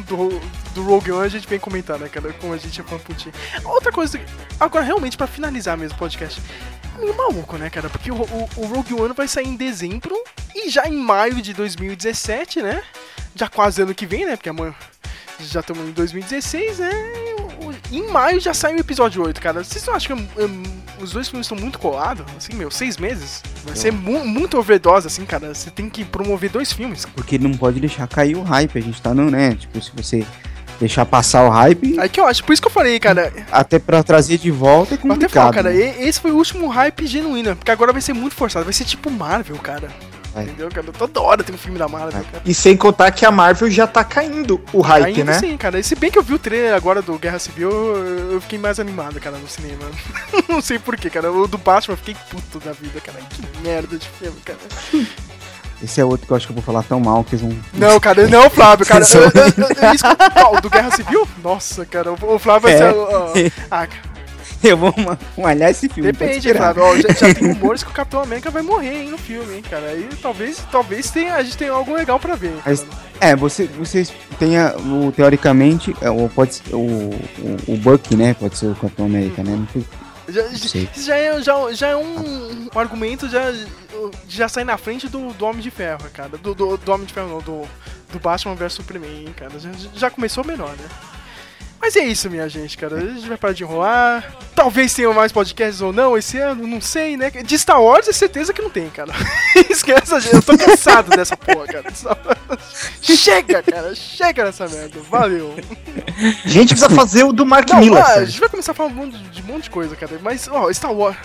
do, 0.00 0.40
do, 0.74 0.82
Rogue 0.82 1.12
One, 1.12 1.26
a 1.26 1.30
gente 1.30 1.48
vem 1.48 1.58
comentar, 1.58 1.98
né, 1.98 2.08
cara, 2.08 2.32
como 2.34 2.52
a 2.52 2.58
gente 2.58 2.80
é 2.80 2.84
fã 2.84 2.98
putinho. 2.98 3.34
Outra 3.64 3.90
coisa, 3.90 4.20
agora 4.60 4.84
realmente, 4.84 5.16
pra 5.16 5.26
finalizar 5.26 5.76
mesmo 5.76 5.96
o 5.96 5.98
podcast, 5.98 6.40
é 6.96 7.00
meio 7.00 7.16
maluco, 7.16 7.56
né, 7.56 7.70
cara, 7.70 7.88
porque 7.88 8.10
o, 8.10 8.16
o, 8.16 8.48
o 8.56 8.66
Rogue 8.66 8.94
One 8.94 9.14
vai 9.14 9.26
sair 9.26 9.48
em 9.48 9.56
dezembro 9.56 10.14
e 10.54 10.68
já 10.68 10.86
em 10.86 10.96
maio 10.96 11.40
de 11.40 11.54
2017, 11.54 12.60
né, 12.60 12.82
já 13.34 13.48
quase 13.48 13.80
ano 13.80 13.94
que 13.94 14.04
vem, 14.04 14.26
né, 14.26 14.36
porque 14.36 14.50
amanhã 14.50 14.74
já 15.40 15.60
estamos 15.60 15.88
em 15.88 15.92
2016, 15.92 16.78
né? 16.78 16.90
Em 17.90 18.06
maio 18.10 18.40
já 18.40 18.52
sai 18.52 18.74
o 18.74 18.78
episódio 18.78 19.24
8, 19.24 19.40
cara. 19.40 19.64
Vocês 19.64 19.84
não 19.86 19.94
acham 19.94 20.16
que 20.16 20.42
hum, 20.42 20.62
os 21.00 21.12
dois 21.12 21.28
filmes 21.28 21.46
estão 21.46 21.56
muito 21.58 21.78
colados? 21.78 22.24
Assim, 22.36 22.54
meu, 22.54 22.70
seis 22.70 22.96
meses? 22.98 23.42
Vai 23.64 23.76
ser 23.76 23.92
mu 23.92 24.24
muito 24.26 24.58
overdose, 24.58 25.06
assim, 25.06 25.24
cara. 25.24 25.54
Você 25.54 25.70
tem 25.70 25.88
que 25.88 26.04
promover 26.04 26.50
dois 26.50 26.72
filmes. 26.72 27.06
Porque 27.06 27.38
não 27.38 27.52
pode 27.52 27.80
deixar 27.80 28.06
cair 28.06 28.36
o 28.36 28.42
hype, 28.42 28.78
a 28.78 28.82
gente 28.82 29.00
tá 29.00 29.14
no, 29.14 29.30
né? 29.30 29.54
Tipo, 29.54 29.80
se 29.82 29.90
você 29.96 30.26
deixar 30.78 31.04
passar 31.06 31.44
o 31.44 31.50
hype, 31.50 31.98
Aí 31.98 32.08
que 32.08 32.20
eu 32.20 32.26
acho, 32.26 32.44
por 32.44 32.52
isso 32.52 32.62
que 32.62 32.68
eu 32.68 32.72
falei, 32.72 33.00
cara. 33.00 33.32
até 33.50 33.78
pra 33.78 34.02
trazer 34.02 34.38
de 34.38 34.50
volta 34.50 34.94
é 34.94 34.96
Eu 34.96 34.98
até 34.98 35.08
complicado. 35.08 35.32
falo, 35.32 35.54
cara, 35.54 35.70
né? 35.70 36.02
esse 36.04 36.20
foi 36.20 36.30
o 36.30 36.36
último 36.36 36.68
hype 36.68 37.04
genuíno, 37.06 37.56
porque 37.56 37.70
agora 37.70 37.92
vai 37.92 38.00
ser 38.00 38.12
muito 38.12 38.36
forçado, 38.36 38.64
vai 38.64 38.72
ser 38.72 38.84
tipo 38.84 39.10
Marvel, 39.10 39.56
cara. 39.56 39.88
Vai. 40.38 40.44
Entendeu, 40.44 40.68
cara? 40.70 40.86
Toda 40.92 41.20
hora 41.20 41.42
tem 41.44 41.54
um 41.54 41.58
filme 41.58 41.78
da 41.78 41.88
Marvel, 41.88 42.22
cara. 42.24 42.42
E 42.44 42.54
sem 42.54 42.76
contar 42.76 43.10
que 43.10 43.24
a 43.26 43.30
Marvel 43.30 43.70
já 43.70 43.86
tá 43.86 44.04
caindo 44.04 44.60
o 44.72 44.80
hype, 44.80 45.06
Ainda 45.06 45.24
né? 45.24 45.38
sim, 45.38 45.56
cara. 45.56 45.78
E 45.78 45.82
se 45.84 45.94
bem 45.94 46.10
que 46.10 46.18
eu 46.18 46.22
vi 46.22 46.34
o 46.34 46.38
trailer 46.38 46.74
agora 46.74 47.02
do 47.02 47.18
Guerra 47.18 47.38
Civil, 47.38 47.70
eu 47.70 48.40
fiquei 48.40 48.58
mais 48.58 48.78
animado, 48.78 49.18
cara, 49.20 49.36
no 49.38 49.48
cinema. 49.48 49.84
Não 50.48 50.60
sei 50.60 50.78
porquê, 50.78 51.10
cara. 51.10 51.32
O 51.32 51.46
do 51.46 51.58
Batman 51.58 51.94
eu 51.94 51.98
fiquei 51.98 52.16
puto 52.30 52.58
da 52.60 52.72
vida, 52.72 53.00
cara. 53.00 53.18
Que 53.30 53.42
merda 53.62 53.96
de 53.98 54.08
filme, 54.08 54.38
cara. 54.44 54.58
Esse 55.80 56.00
é 56.00 56.04
outro 56.04 56.26
que 56.26 56.32
eu 56.32 56.36
acho 56.36 56.46
que 56.46 56.50
eu 56.52 56.54
vou 56.56 56.62
falar 56.64 56.82
tão 56.82 56.98
mal 56.98 57.22
que 57.22 57.36
eles 57.36 57.40
vão. 57.40 57.56
Não, 57.74 58.00
cara, 58.00 58.26
não, 58.26 58.50
Flávio, 58.50 58.84
cara. 58.84 59.04
Só- 59.04 59.18
Eu, 59.22 59.24
eu, 59.26 59.32
eu, 59.46 59.88
eu, 59.88 59.94
isso- 59.94 60.60
do 60.60 60.68
Guerra 60.68 60.90
Civil? 60.90 61.28
Nossa, 61.42 61.86
cara, 61.86 62.10
o 62.12 62.38
Flávio 62.38 62.62
vai 62.62 62.72
É. 62.72 62.78
ser. 62.78 62.94
ó, 62.96 63.32
ah, 63.70 63.86
cara, 63.86 64.02
Eu 64.62 64.76
vou 64.76 64.92
ma- 64.96 65.18
malhar 65.36 65.70
esse 65.70 65.88
filme. 65.88 66.10
depende. 66.10 66.52
Flávio. 66.52 66.82
Ó, 66.82 66.96
já, 66.96 67.08
já 67.10 67.34
tem 67.34 67.48
rumores 67.54 67.82
que 67.82 67.90
o 67.90 67.92
Capitão 67.92 68.20
América 68.22 68.50
vai 68.50 68.62
morrer, 68.62 69.02
hein, 69.02 69.08
no 69.10 69.18
filme, 69.18 69.56
hein, 69.56 69.62
cara. 69.62 69.86
Aí 69.86 70.08
talvez, 70.20 70.62
talvez 70.70 71.10
tenha, 71.10 71.34
a 71.34 71.42
gente 71.42 71.56
tenha 71.56 71.72
algo 71.72 71.94
legal 71.94 72.18
pra 72.18 72.34
ver. 72.34 72.54
Mas, 72.66 72.80
cara. 72.80 72.92
é, 73.20 73.36
você, 73.36 73.66
vocês 73.66 74.12
tenha 74.38 74.74
o, 74.76 75.12
teoricamente, 75.12 75.94
é, 76.00 76.10
o, 76.10 76.28
pode 76.28 76.54
ser- 76.56 76.74
o, 76.74 76.78
o, 76.78 77.56
o 77.68 77.76
Bucky, 77.76 78.16
né? 78.16 78.34
Pode 78.34 78.56
ser 78.58 78.66
o 78.66 78.74
Capitão 78.74 79.06
América, 79.06 79.42
né? 79.44 79.52
Não 79.56 79.68
sei. 79.68 79.84
Já, 80.28 80.42
já, 80.94 81.16
é, 81.16 81.40
já, 81.40 81.72
já 81.72 81.86
é 81.88 81.96
um, 81.96 82.68
um 82.74 82.78
argumento, 82.78 83.28
já, 83.30 83.50
já 84.28 84.46
sai 84.48 84.62
na 84.62 84.76
frente 84.76 85.08
do, 85.08 85.32
do 85.32 85.46
Homem 85.46 85.62
de 85.62 85.70
Ferro, 85.70 86.04
cara. 86.12 86.36
Do, 86.36 86.54
do, 86.54 86.76
do 86.76 86.92
Homem 86.92 87.06
de 87.06 87.14
Ferro, 87.14 87.28
não, 87.28 87.38
do, 87.38 87.62
do 88.12 88.18
Batman 88.18 88.54
vs 88.54 88.74
Superman, 88.74 89.26
cara. 89.36 89.58
Já, 89.58 89.70
já 89.94 90.10
começou 90.10 90.44
melhor, 90.44 90.68
né? 90.70 90.84
Mas 91.80 91.96
é 91.96 92.04
isso, 92.04 92.28
minha 92.28 92.48
gente, 92.48 92.76
cara. 92.76 92.96
A 92.96 93.00
gente 93.00 93.28
vai 93.28 93.36
parar 93.36 93.54
de 93.54 93.62
enrolar. 93.62 94.36
Talvez 94.54 94.92
tenham 94.92 95.14
mais 95.14 95.30
podcasts 95.32 95.80
ou 95.80 95.92
não 95.92 96.18
esse 96.18 96.38
ano, 96.38 96.66
não 96.66 96.80
sei, 96.80 97.16
né? 97.16 97.30
De 97.30 97.58
Star 97.58 97.80
Wars 97.80 98.08
é 98.08 98.12
certeza 98.12 98.52
que 98.52 98.60
não 98.60 98.68
tem, 98.68 98.90
cara. 98.90 99.12
Esquece, 99.70 100.14
a 100.14 100.20
gente. 100.20 100.34
eu 100.34 100.42
tô 100.42 100.58
cansado 100.58 101.16
dessa 101.16 101.36
porra, 101.36 101.66
cara. 101.66 101.84
Chega, 103.00 103.62
cara. 103.62 103.94
Chega 103.94 104.44
dessa 104.44 104.66
merda. 104.66 105.00
Valeu. 105.08 105.54
A 106.44 106.48
gente 106.48 106.74
precisa 106.74 106.90
fazer 106.90 107.24
o 107.24 107.32
do 107.32 107.46
Mark 107.46 107.72
Miller. 107.74 108.04
a 108.04 108.24
gente 108.24 108.40
vai 108.40 108.48
começar 108.48 108.72
a 108.72 108.74
falar 108.74 108.90
de 108.90 109.42
um 109.42 109.46
monte 109.46 109.64
de 109.64 109.70
coisa, 109.70 109.94
cara. 109.94 110.18
Mas, 110.20 110.48
ó, 110.48 110.72
Star 110.72 110.92
Wars. 110.92 111.16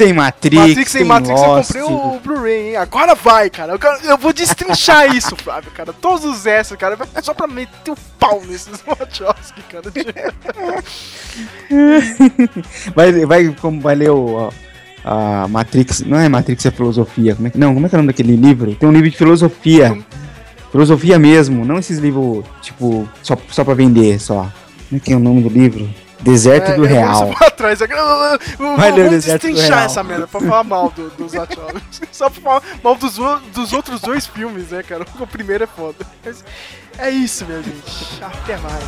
Tem 0.00 0.12
Matrix, 0.14 0.68
Matrix 0.68 0.92
tem 0.92 1.00
tem 1.02 1.08
Matrix, 1.08 1.40
Lost. 1.40 1.74
eu 1.74 1.86
comprei 1.86 2.16
o 2.16 2.20
Blu-ray, 2.20 2.68
hein? 2.70 2.76
Agora 2.76 3.14
vai, 3.14 3.50
cara. 3.50 3.72
Eu, 3.74 3.78
quero- 3.78 4.00
eu 4.04 4.16
vou 4.16 4.32
destrinchar 4.32 5.06
isso, 5.14 5.36
Flávio, 5.36 5.70
cara. 5.72 5.92
Todos 5.92 6.24
os 6.24 6.46
extras, 6.46 6.78
cara. 6.80 6.96
Só 7.22 7.34
pra 7.34 7.46
meter 7.46 7.90
o 7.90 7.96
pau 8.18 8.40
nesses 8.46 8.80
Wachowski, 8.86 9.60
cara. 9.70 9.92
vai, 12.94 13.12
vai, 13.26 13.48
como 13.60 13.80
vai 13.80 13.94
ler 13.94 14.10
o, 14.10 14.50
a 15.04 15.46
Matrix, 15.48 16.00
não 16.00 16.18
é 16.18 16.28
Matrix, 16.28 16.66
é 16.66 16.70
filosofia. 16.70 17.34
Como 17.34 17.48
é 17.48 17.50
que, 17.50 17.58
não, 17.58 17.74
como 17.74 17.86
é 17.86 17.88
que 17.88 17.94
é 17.94 17.98
o 17.98 18.02
nome 18.02 18.12
daquele 18.12 18.36
livro? 18.36 18.74
Tem 18.74 18.88
um 18.88 18.92
livro 18.92 19.10
de 19.10 19.16
filosofia. 19.16 19.98
Filosofia 20.70 21.18
mesmo, 21.18 21.64
não 21.64 21.78
esses 21.78 21.98
livros, 21.98 22.44
tipo, 22.62 23.08
só, 23.22 23.36
só 23.50 23.64
pra 23.64 23.74
vender, 23.74 24.20
só. 24.20 24.42
Como 24.88 24.96
é 24.96 25.00
que 25.00 25.12
é 25.12 25.16
o 25.16 25.20
nome 25.20 25.42
do 25.42 25.48
livro? 25.48 25.88
Deserto 26.22 26.66
do 26.66 26.72
É, 26.72 26.76
vou 26.76 26.86
Real. 26.86 27.34
pra 27.34 27.50
trás. 27.50 27.80
Eu- 27.80 27.86
eu- 27.88 28.76
Vai 28.76 28.92
ler 28.92 29.06
o 29.06 29.10
Deserto 29.10 29.48
do 29.48 29.58
Real. 29.58 29.78
essa 29.80 30.02
merda 30.02 30.26
pra 30.26 30.40
falar 30.40 30.64
mal 30.64 30.90
do, 30.90 31.08
dos. 31.10 31.32
Só 32.12 32.28
pra 32.30 32.40
falar 32.42 32.62
mal 32.82 32.94
dos, 32.96 33.16
dos 33.52 33.72
outros 33.72 34.00
dois 34.00 34.26
filmes, 34.26 34.70
né, 34.70 34.82
cara? 34.82 35.04
O 35.18 35.26
primeiro 35.26 35.64
é 35.64 35.66
foda. 35.66 36.06
Mas 36.24 36.44
é 36.98 37.10
isso, 37.10 37.44
minha 37.46 37.62
gente. 37.62 38.22
Até 38.22 38.56
mais. 38.58 38.84